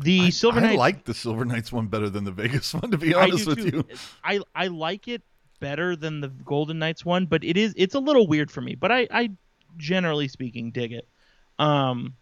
the 0.00 0.22
I, 0.22 0.30
silver 0.30 0.58
I 0.58 0.62
knights 0.62 0.78
like 0.78 1.04
the 1.04 1.14
Silver 1.14 1.44
Knights 1.44 1.72
one 1.72 1.86
better 1.86 2.10
than 2.10 2.24
the 2.24 2.32
Vegas 2.32 2.74
one, 2.74 2.90
to 2.90 2.98
be 2.98 3.14
honest 3.14 3.46
with 3.46 3.58
too. 3.70 3.84
you. 3.88 3.96
I 4.24 4.40
I 4.54 4.66
like 4.66 5.06
it 5.06 5.22
better 5.60 5.96
than 5.96 6.20
the 6.20 6.28
Golden 6.28 6.78
Knights 6.78 7.04
one, 7.04 7.26
but 7.26 7.44
it 7.44 7.56
is 7.56 7.74
it's 7.76 7.94
a 7.94 8.00
little 8.00 8.26
weird 8.26 8.50
for 8.50 8.60
me. 8.60 8.74
But 8.74 8.92
I, 8.92 9.08
I 9.10 9.30
generally 9.76 10.28
speaking 10.28 10.70
dig 10.70 10.92
it. 10.92 11.08
Um, 11.58 12.14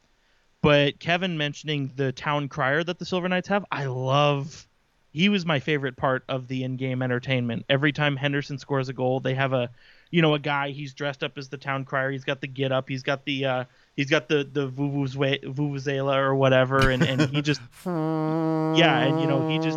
but 0.62 1.00
Kevin 1.00 1.36
mentioning 1.36 1.92
the 1.96 2.12
town 2.12 2.48
crier 2.48 2.84
that 2.84 2.98
the 2.98 3.04
Silver 3.04 3.28
Knights 3.28 3.48
have, 3.48 3.64
I 3.70 3.86
love. 3.86 4.68
He 5.10 5.28
was 5.28 5.44
my 5.44 5.60
favorite 5.60 5.96
part 5.96 6.24
of 6.28 6.48
the 6.48 6.64
in-game 6.64 7.02
entertainment. 7.02 7.66
Every 7.68 7.92
time 7.92 8.16
Henderson 8.16 8.58
scores 8.58 8.88
a 8.88 8.94
goal, 8.94 9.20
they 9.20 9.34
have 9.34 9.52
a, 9.52 9.68
you 10.10 10.22
know, 10.22 10.34
a 10.34 10.38
guy. 10.38 10.70
He's 10.70 10.94
dressed 10.94 11.22
up 11.22 11.36
as 11.36 11.50
the 11.50 11.58
town 11.58 11.84
crier. 11.84 12.10
He's 12.10 12.24
got 12.24 12.40
the 12.40 12.46
get 12.46 12.72
up. 12.72 12.88
He's 12.88 13.02
got 13.02 13.26
the, 13.26 13.44
uh, 13.44 13.64
he's 13.94 14.08
got 14.08 14.28
the 14.28 14.48
the 14.50 14.70
vuvuzela 14.70 15.42
vuvuzela 15.42 16.16
or 16.16 16.34
whatever, 16.34 16.90
and 16.90 17.02
and 17.02 17.20
he 17.20 17.42
just, 17.42 17.60
yeah, 17.84 19.00
and 19.00 19.20
you 19.20 19.26
know 19.26 19.48
he 19.48 19.58
just 19.58 19.76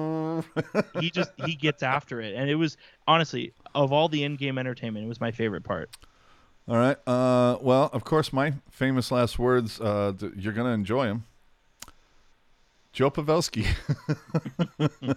he 1.00 1.10
just 1.10 1.32
he 1.46 1.56
gets 1.56 1.84
after 1.84 2.22
it, 2.22 2.36
and 2.36 2.50
it 2.50 2.56
was 2.56 2.78
honestly 3.08 3.54
of 3.74 3.92
all 3.92 4.08
the 4.08 4.24
in-game 4.24 4.58
entertainment, 4.58 5.06
it 5.06 5.10
was 5.10 5.22
my 5.22 5.32
favorite 5.32 5.64
part. 5.64 5.90
All 6.68 6.78
right. 6.78 6.98
Uh, 7.08 7.58
well, 7.62 7.90
of 7.94 8.04
course, 8.04 8.34
my 8.34 8.54
famous 8.72 9.12
last 9.12 9.38
words. 9.38 9.80
Uh, 9.80 10.14
you're 10.36 10.54
gonna 10.54 10.74
enjoy 10.74 11.06
them. 11.06 11.26
Joe 12.92 13.12
Pavelski, 13.12 13.68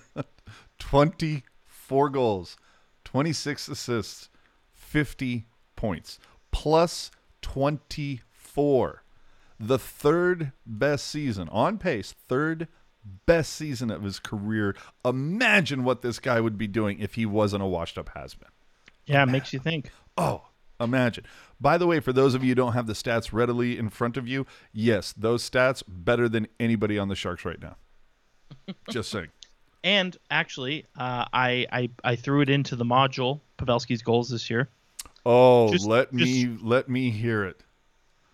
twenty-four 0.78 2.10
goals, 2.10 2.56
twenty-six 3.04 3.68
assists, 3.68 4.28
fifty 4.74 5.46
points, 5.76 6.18
plus 6.50 7.10
twenty-four. 7.40 9.04
The 9.60 9.78
third 9.78 10.52
best 10.66 11.06
season 11.06 11.48
on 11.50 11.78
pace, 11.78 12.14
third 12.28 12.68
best 13.26 13.52
season 13.54 13.90
of 13.90 14.02
his 14.02 14.18
career. 14.18 14.74
Imagine 15.04 15.84
what 15.84 16.02
this 16.02 16.18
guy 16.18 16.40
would 16.40 16.58
be 16.58 16.66
doing 16.66 16.98
if 17.00 17.14
he 17.14 17.26
wasn't 17.26 17.62
a 17.62 17.66
washed-up 17.66 18.10
has-been. 18.14 18.48
Yeah, 19.06 19.22
it 19.22 19.26
makes 19.26 19.52
you 19.52 19.58
think. 19.58 19.90
Oh, 20.16 20.42
imagine. 20.80 21.24
By 21.60 21.78
the 21.78 21.86
way, 21.86 22.00
for 22.00 22.12
those 22.12 22.34
of 22.34 22.42
you 22.42 22.50
who 22.50 22.54
don't 22.54 22.74
have 22.74 22.86
the 22.86 22.92
stats 22.92 23.32
readily 23.32 23.78
in 23.78 23.88
front 23.90 24.16
of 24.16 24.28
you, 24.28 24.46
yes, 24.72 25.12
those 25.16 25.48
stats 25.48 25.82
better 25.86 26.28
than 26.28 26.46
anybody 26.60 26.98
on 26.98 27.08
the 27.08 27.16
Sharks 27.16 27.44
right 27.44 27.60
now. 27.60 27.76
Just 28.90 29.10
saying. 29.10 29.28
And 29.84 30.16
actually, 30.30 30.86
uh, 30.98 31.24
I, 31.32 31.66
I 31.72 31.90
I 32.02 32.16
threw 32.16 32.40
it 32.40 32.50
into 32.50 32.74
the 32.76 32.84
module 32.84 33.40
Pavelski's 33.58 34.02
goals 34.02 34.28
this 34.28 34.50
year. 34.50 34.68
Oh, 35.24 35.72
Just- 35.72 35.86
let 35.86 36.12
me 36.12 36.56
let 36.62 36.88
me 36.88 37.10
hear 37.10 37.44
it. 37.44 37.62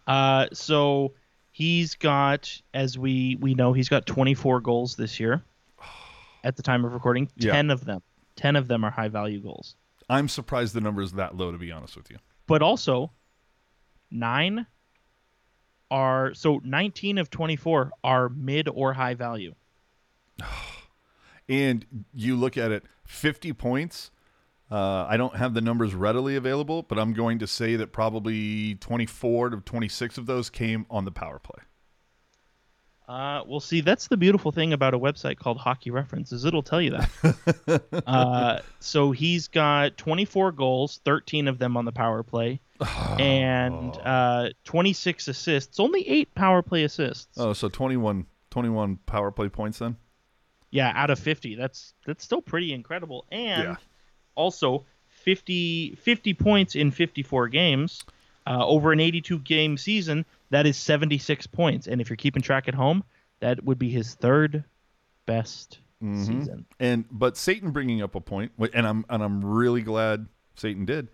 Uh, 0.06 0.46
so 0.52 1.12
he's 1.54 1.94
got, 1.94 2.60
as 2.74 2.98
we 2.98 3.36
we 3.40 3.54
know, 3.54 3.72
he's 3.72 3.88
got 3.88 4.04
24 4.06 4.60
goals 4.60 4.96
this 4.96 5.20
year. 5.20 5.42
At 6.44 6.56
the 6.56 6.62
time 6.62 6.84
of 6.84 6.92
recording, 6.92 7.30
Yeah. 7.36 7.52
10 7.52 7.70
of 7.70 7.84
them, 7.84 8.02
10 8.36 8.56
of 8.56 8.66
them 8.68 8.84
are 8.84 8.90
high 8.90 9.08
value 9.08 9.40
goals. 9.40 9.76
I'm 10.10 10.28
surprised 10.28 10.74
the 10.74 10.80
number 10.82 11.00
is 11.00 11.12
that 11.12 11.36
low 11.36 11.52
to 11.52 11.56
be 11.58 11.72
honest 11.72 11.96
with 11.96 12.10
you. 12.10 12.18
But 12.46 12.60
also, 12.60 13.12
nine 14.10 14.66
are 15.90 16.34
so 16.34 16.60
19 16.64 17.18
of 17.18 17.30
24 17.30 17.92
are 18.02 18.28
mid 18.28 18.68
or 18.68 18.92
high 18.92 19.14
value. 19.14 19.54
And 21.46 21.84
you 22.14 22.36
look 22.36 22.56
at 22.56 22.72
it, 22.72 22.84
50 23.04 23.52
points. 23.52 24.10
Uh, 24.70 25.06
I 25.08 25.16
don't 25.16 25.36
have 25.36 25.54
the 25.54 25.60
numbers 25.60 25.94
readily 25.94 26.36
available, 26.36 26.82
but 26.82 26.98
I'm 26.98 27.12
going 27.12 27.38
to 27.40 27.46
say 27.46 27.76
that 27.76 27.92
probably 27.92 28.76
24 28.76 29.50
to 29.50 29.56
26 29.58 30.18
of 30.18 30.26
those 30.26 30.50
came 30.50 30.86
on 30.90 31.04
the 31.04 31.12
power 31.12 31.38
play. 31.38 31.62
Uh, 33.06 33.42
well, 33.46 33.60
see, 33.60 33.82
that's 33.82 34.08
the 34.08 34.16
beautiful 34.16 34.50
thing 34.50 34.72
about 34.72 34.94
a 34.94 34.98
website 34.98 35.36
called 35.36 35.58
Hockey 35.58 35.90
Reference 35.90 36.32
is 36.32 36.46
it'll 36.46 36.62
tell 36.62 36.80
you 36.80 36.92
that. 36.92 38.02
uh, 38.06 38.60
so 38.80 39.10
he's 39.10 39.46
got 39.48 39.98
24 39.98 40.52
goals, 40.52 41.00
13 41.04 41.46
of 41.46 41.58
them 41.58 41.76
on 41.76 41.84
the 41.84 41.92
power 41.92 42.22
play, 42.22 42.60
and 43.18 43.94
uh, 44.02 44.48
26 44.64 45.28
assists. 45.28 45.78
Only 45.78 46.08
eight 46.08 46.34
power 46.34 46.62
play 46.62 46.84
assists. 46.84 47.36
Oh, 47.36 47.52
so 47.52 47.68
21, 47.68 48.24
21 48.50 48.96
power 49.04 49.30
play 49.30 49.50
points 49.50 49.80
then? 49.80 49.96
Yeah, 50.70 50.90
out 50.94 51.10
of 51.10 51.18
50. 51.18 51.56
That's 51.56 51.92
that's 52.06 52.24
still 52.24 52.40
pretty 52.40 52.72
incredible. 52.72 53.26
And 53.30 53.62
Yeah. 53.62 53.76
Also 54.34 54.84
50 55.08 55.94
50 55.96 56.34
points 56.34 56.74
in 56.74 56.90
54 56.90 57.48
games 57.48 58.04
uh, 58.46 58.66
over 58.66 58.92
an 58.92 59.00
82 59.00 59.38
game 59.40 59.76
season. 59.76 60.24
That 60.50 60.66
is 60.66 60.76
76 60.76 61.46
points. 61.48 61.86
And 61.86 62.00
if 62.00 62.08
you're 62.08 62.16
keeping 62.16 62.42
track 62.42 62.68
at 62.68 62.74
home, 62.74 63.04
that 63.40 63.64
would 63.64 63.78
be 63.78 63.90
his 63.90 64.14
third 64.14 64.64
best 65.26 65.78
season. 66.00 66.66
And 66.78 67.06
but 67.10 67.36
Satan 67.36 67.70
bringing 67.70 68.02
up 68.02 68.14
a 68.14 68.20
and 68.72 68.86
I'm 68.86 69.04
and 69.08 69.22
I'm 69.22 69.44
really 69.44 69.82
glad 69.82 70.26
Satan 70.56 70.84
did. 70.84 71.08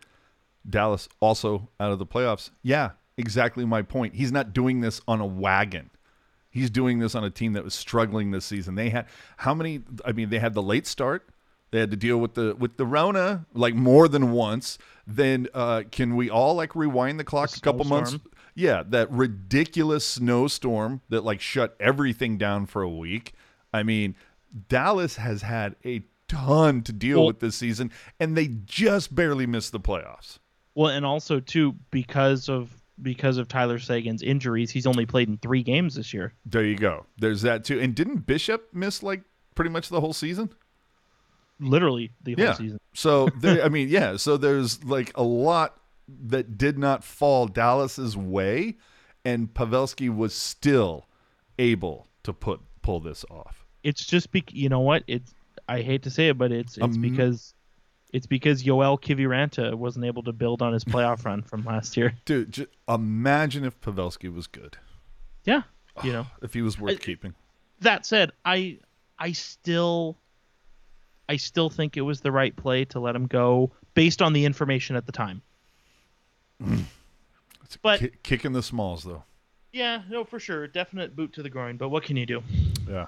Dallas 0.68 1.08
also 1.20 1.68
out 1.78 1.92
of 1.92 1.98
the 1.98 2.06
playoffs. 2.06 2.50
Yeah, 2.62 2.90
exactly 3.16 3.64
my 3.64 3.82
point. 3.82 4.14
He's 4.14 4.32
not 4.32 4.52
doing 4.52 4.80
this 4.80 5.00
on 5.06 5.20
a 5.20 5.26
wagon. 5.26 5.90
He's 6.50 6.70
doing 6.70 6.98
this 6.98 7.14
on 7.14 7.22
a 7.22 7.30
team 7.30 7.52
that 7.52 7.62
was 7.62 7.74
struggling 7.74 8.32
this 8.32 8.44
season. 8.44 8.74
They 8.74 8.90
had 8.90 9.06
how 9.38 9.54
many? 9.54 9.82
I 10.04 10.12
mean, 10.12 10.30
they 10.30 10.40
had 10.40 10.54
the 10.54 10.62
late 10.62 10.86
start. 10.86 11.28
They 11.70 11.80
had 11.80 11.90
to 11.90 11.96
deal 11.96 12.18
with 12.18 12.34
the 12.34 12.54
with 12.58 12.76
the 12.76 12.86
Rona 12.86 13.46
like 13.54 13.74
more 13.74 14.08
than 14.08 14.32
once. 14.32 14.78
Then 15.06 15.48
uh, 15.54 15.84
can 15.90 16.16
we 16.16 16.28
all 16.30 16.54
like 16.54 16.74
rewind 16.74 17.18
the 17.20 17.24
clock 17.24 17.50
The 17.50 17.58
a 17.58 17.60
couple 17.60 17.84
months? 17.84 18.16
Yeah, 18.54 18.82
that 18.88 19.10
ridiculous 19.10 20.04
snowstorm 20.04 21.00
that 21.08 21.24
like 21.24 21.40
shut 21.40 21.76
everything 21.78 22.38
down 22.38 22.66
for 22.66 22.82
a 22.82 22.88
week. 22.88 23.34
I 23.72 23.82
mean, 23.84 24.16
Dallas 24.68 25.16
has 25.16 25.42
had 25.42 25.76
a 25.84 26.02
ton 26.28 26.82
to 26.82 26.92
deal 26.92 27.18
Well- 27.18 27.26
with 27.28 27.40
this 27.40 27.56
season, 27.56 27.92
and 28.18 28.36
they 28.36 28.48
just 28.48 29.14
barely 29.14 29.46
missed 29.46 29.72
the 29.72 29.80
playoffs. 29.80 30.38
Well, 30.74 30.90
and 30.90 31.04
also 31.04 31.40
too 31.40 31.76
because 31.90 32.48
of 32.48 32.70
because 33.02 33.38
of 33.38 33.48
Tyler 33.48 33.78
Seguin's 33.78 34.22
injuries, 34.22 34.70
he's 34.70 34.86
only 34.86 35.06
played 35.06 35.28
in 35.28 35.38
three 35.38 35.62
games 35.62 35.94
this 35.94 36.12
year. 36.12 36.34
There 36.44 36.64
you 36.64 36.76
go. 36.76 37.06
There's 37.18 37.42
that 37.42 37.64
too. 37.64 37.80
And 37.80 37.94
didn't 37.94 38.26
Bishop 38.26 38.68
miss 38.72 39.02
like 39.02 39.22
pretty 39.54 39.70
much 39.70 39.88
the 39.88 40.00
whole 40.00 40.12
season? 40.12 40.50
Literally 41.60 42.10
the 42.22 42.34
whole 42.34 42.44
yeah. 42.44 42.52
season. 42.54 42.80
So 42.94 43.28
there, 43.38 43.62
I 43.64 43.68
mean, 43.68 43.88
yeah. 43.88 44.16
So 44.16 44.36
there's 44.36 44.82
like 44.84 45.16
a 45.16 45.22
lot 45.22 45.78
that 46.08 46.58
did 46.58 46.78
not 46.78 47.04
fall 47.04 47.46
Dallas's 47.46 48.16
way, 48.16 48.76
and 49.24 49.52
Pavelski 49.52 50.14
was 50.14 50.34
still 50.34 51.06
able 51.58 52.08
to 52.24 52.32
put 52.32 52.60
pull 52.82 53.00
this 53.00 53.24
off. 53.30 53.64
It's 53.82 54.04
just 54.04 54.32
be 54.32 54.44
you 54.50 54.68
know 54.68 54.80
what? 54.80 55.04
It's 55.06 55.34
I 55.68 55.82
hate 55.82 56.02
to 56.02 56.10
say 56.10 56.28
it, 56.28 56.38
but 56.38 56.50
it's 56.52 56.76
it's 56.76 56.96
Um, 56.96 57.00
because 57.00 57.54
it's 58.12 58.26
because 58.26 58.62
Joel 58.62 58.98
Kiviranta 58.98 59.74
wasn't 59.74 60.04
able 60.04 60.22
to 60.24 60.32
build 60.32 60.62
on 60.62 60.72
his 60.72 60.84
playoff 60.92 61.24
run 61.24 61.42
from 61.42 61.64
last 61.64 61.96
year. 61.96 62.14
Dude, 62.24 62.52
j- 62.52 62.66
imagine 62.88 63.64
if 63.64 63.80
Pavelski 63.80 64.32
was 64.32 64.46
good. 64.46 64.78
Yeah. 65.44 65.62
You 66.02 66.12
know. 66.12 66.26
If 66.42 66.54
he 66.54 66.62
was 66.62 66.78
worth 66.78 66.92
I- 66.92 66.96
keeping. 66.96 67.34
that 67.80 68.04
said, 68.06 68.32
I 68.44 68.78
I 69.18 69.32
still 69.32 70.16
I 71.30 71.36
still 71.36 71.70
think 71.70 71.96
it 71.96 72.00
was 72.00 72.20
the 72.20 72.32
right 72.32 72.54
play 72.56 72.84
to 72.86 72.98
let 72.98 73.14
him 73.14 73.26
go 73.28 73.70
based 73.94 74.20
on 74.20 74.32
the 74.32 74.44
information 74.44 74.96
at 74.96 75.06
the 75.06 75.12
time. 75.12 75.42
It's 77.64 77.76
a 77.76 77.78
but- 77.78 78.00
ki- 78.00 78.10
kick 78.24 78.44
in 78.44 78.52
the 78.52 78.64
smalls 78.64 79.04
though. 79.04 79.22
Yeah, 79.72 80.02
no, 80.10 80.24
for 80.24 80.40
sure, 80.40 80.66
definite 80.66 81.14
boot 81.14 81.32
to 81.34 81.42
the 81.44 81.48
groin. 81.48 81.76
But 81.76 81.90
what 81.90 82.02
can 82.02 82.16
you 82.16 82.26
do? 82.26 82.42
Yeah. 82.88 83.06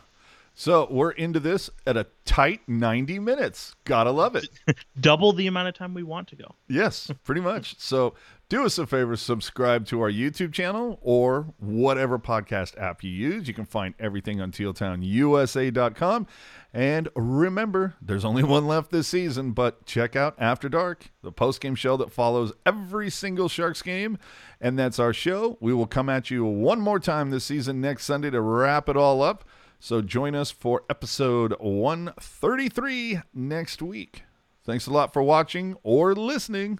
So 0.54 0.86
we're 0.90 1.12
into 1.12 1.40
this 1.40 1.70
at 1.86 1.96
a 1.96 2.06
tight 2.24 2.60
90 2.68 3.18
minutes. 3.18 3.74
Gotta 3.84 4.10
love 4.10 4.36
it. 4.36 4.48
Double 5.00 5.32
the 5.32 5.46
amount 5.46 5.68
of 5.68 5.74
time 5.74 5.94
we 5.94 6.02
want 6.02 6.28
to 6.28 6.36
go. 6.36 6.54
Yes, 6.68 7.10
pretty 7.24 7.40
much. 7.40 7.78
So 7.78 8.14
do 8.52 8.66
us 8.66 8.76
a 8.76 8.86
favor, 8.86 9.16
subscribe 9.16 9.86
to 9.86 10.02
our 10.02 10.10
YouTube 10.10 10.52
channel 10.52 10.98
or 11.00 11.54
whatever 11.58 12.18
podcast 12.18 12.78
app 12.78 13.02
you 13.02 13.10
use. 13.10 13.48
You 13.48 13.54
can 13.54 13.64
find 13.64 13.94
everything 13.98 14.42
on 14.42 14.52
tealtownusa.com. 14.52 16.26
And 16.74 17.08
remember, 17.16 17.94
there's 18.02 18.26
only 18.26 18.42
one 18.42 18.66
left 18.66 18.90
this 18.90 19.08
season, 19.08 19.52
but 19.52 19.86
check 19.86 20.16
out 20.16 20.34
After 20.38 20.68
Dark, 20.68 21.10
the 21.22 21.32
post-game 21.32 21.76
show 21.76 21.96
that 21.96 22.12
follows 22.12 22.52
every 22.66 23.08
single 23.08 23.48
Sharks 23.48 23.80
game. 23.80 24.18
And 24.60 24.78
that's 24.78 24.98
our 24.98 25.14
show. 25.14 25.56
We 25.60 25.72
will 25.72 25.86
come 25.86 26.10
at 26.10 26.30
you 26.30 26.44
one 26.44 26.80
more 26.80 27.00
time 27.00 27.30
this 27.30 27.44
season 27.44 27.80
next 27.80 28.04
Sunday 28.04 28.28
to 28.28 28.40
wrap 28.42 28.86
it 28.90 28.98
all 28.98 29.22
up. 29.22 29.44
So 29.84 30.00
join 30.00 30.36
us 30.36 30.52
for 30.52 30.84
episode 30.88 31.56
133 31.58 33.20
next 33.34 33.82
week. 33.82 34.22
Thanks 34.64 34.86
a 34.86 34.92
lot 34.92 35.12
for 35.12 35.24
watching 35.24 35.76
or 35.82 36.14
listening, 36.14 36.78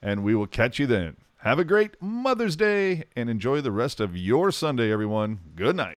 and 0.00 0.24
we 0.24 0.34
will 0.34 0.46
catch 0.46 0.78
you 0.78 0.86
then. 0.86 1.18
Have 1.42 1.58
a 1.58 1.64
great 1.64 2.00
Mother's 2.00 2.56
Day 2.56 3.04
and 3.14 3.28
enjoy 3.28 3.60
the 3.60 3.70
rest 3.70 4.00
of 4.00 4.16
your 4.16 4.50
Sunday, 4.50 4.90
everyone. 4.90 5.40
Good 5.56 5.76
night. 5.76 5.96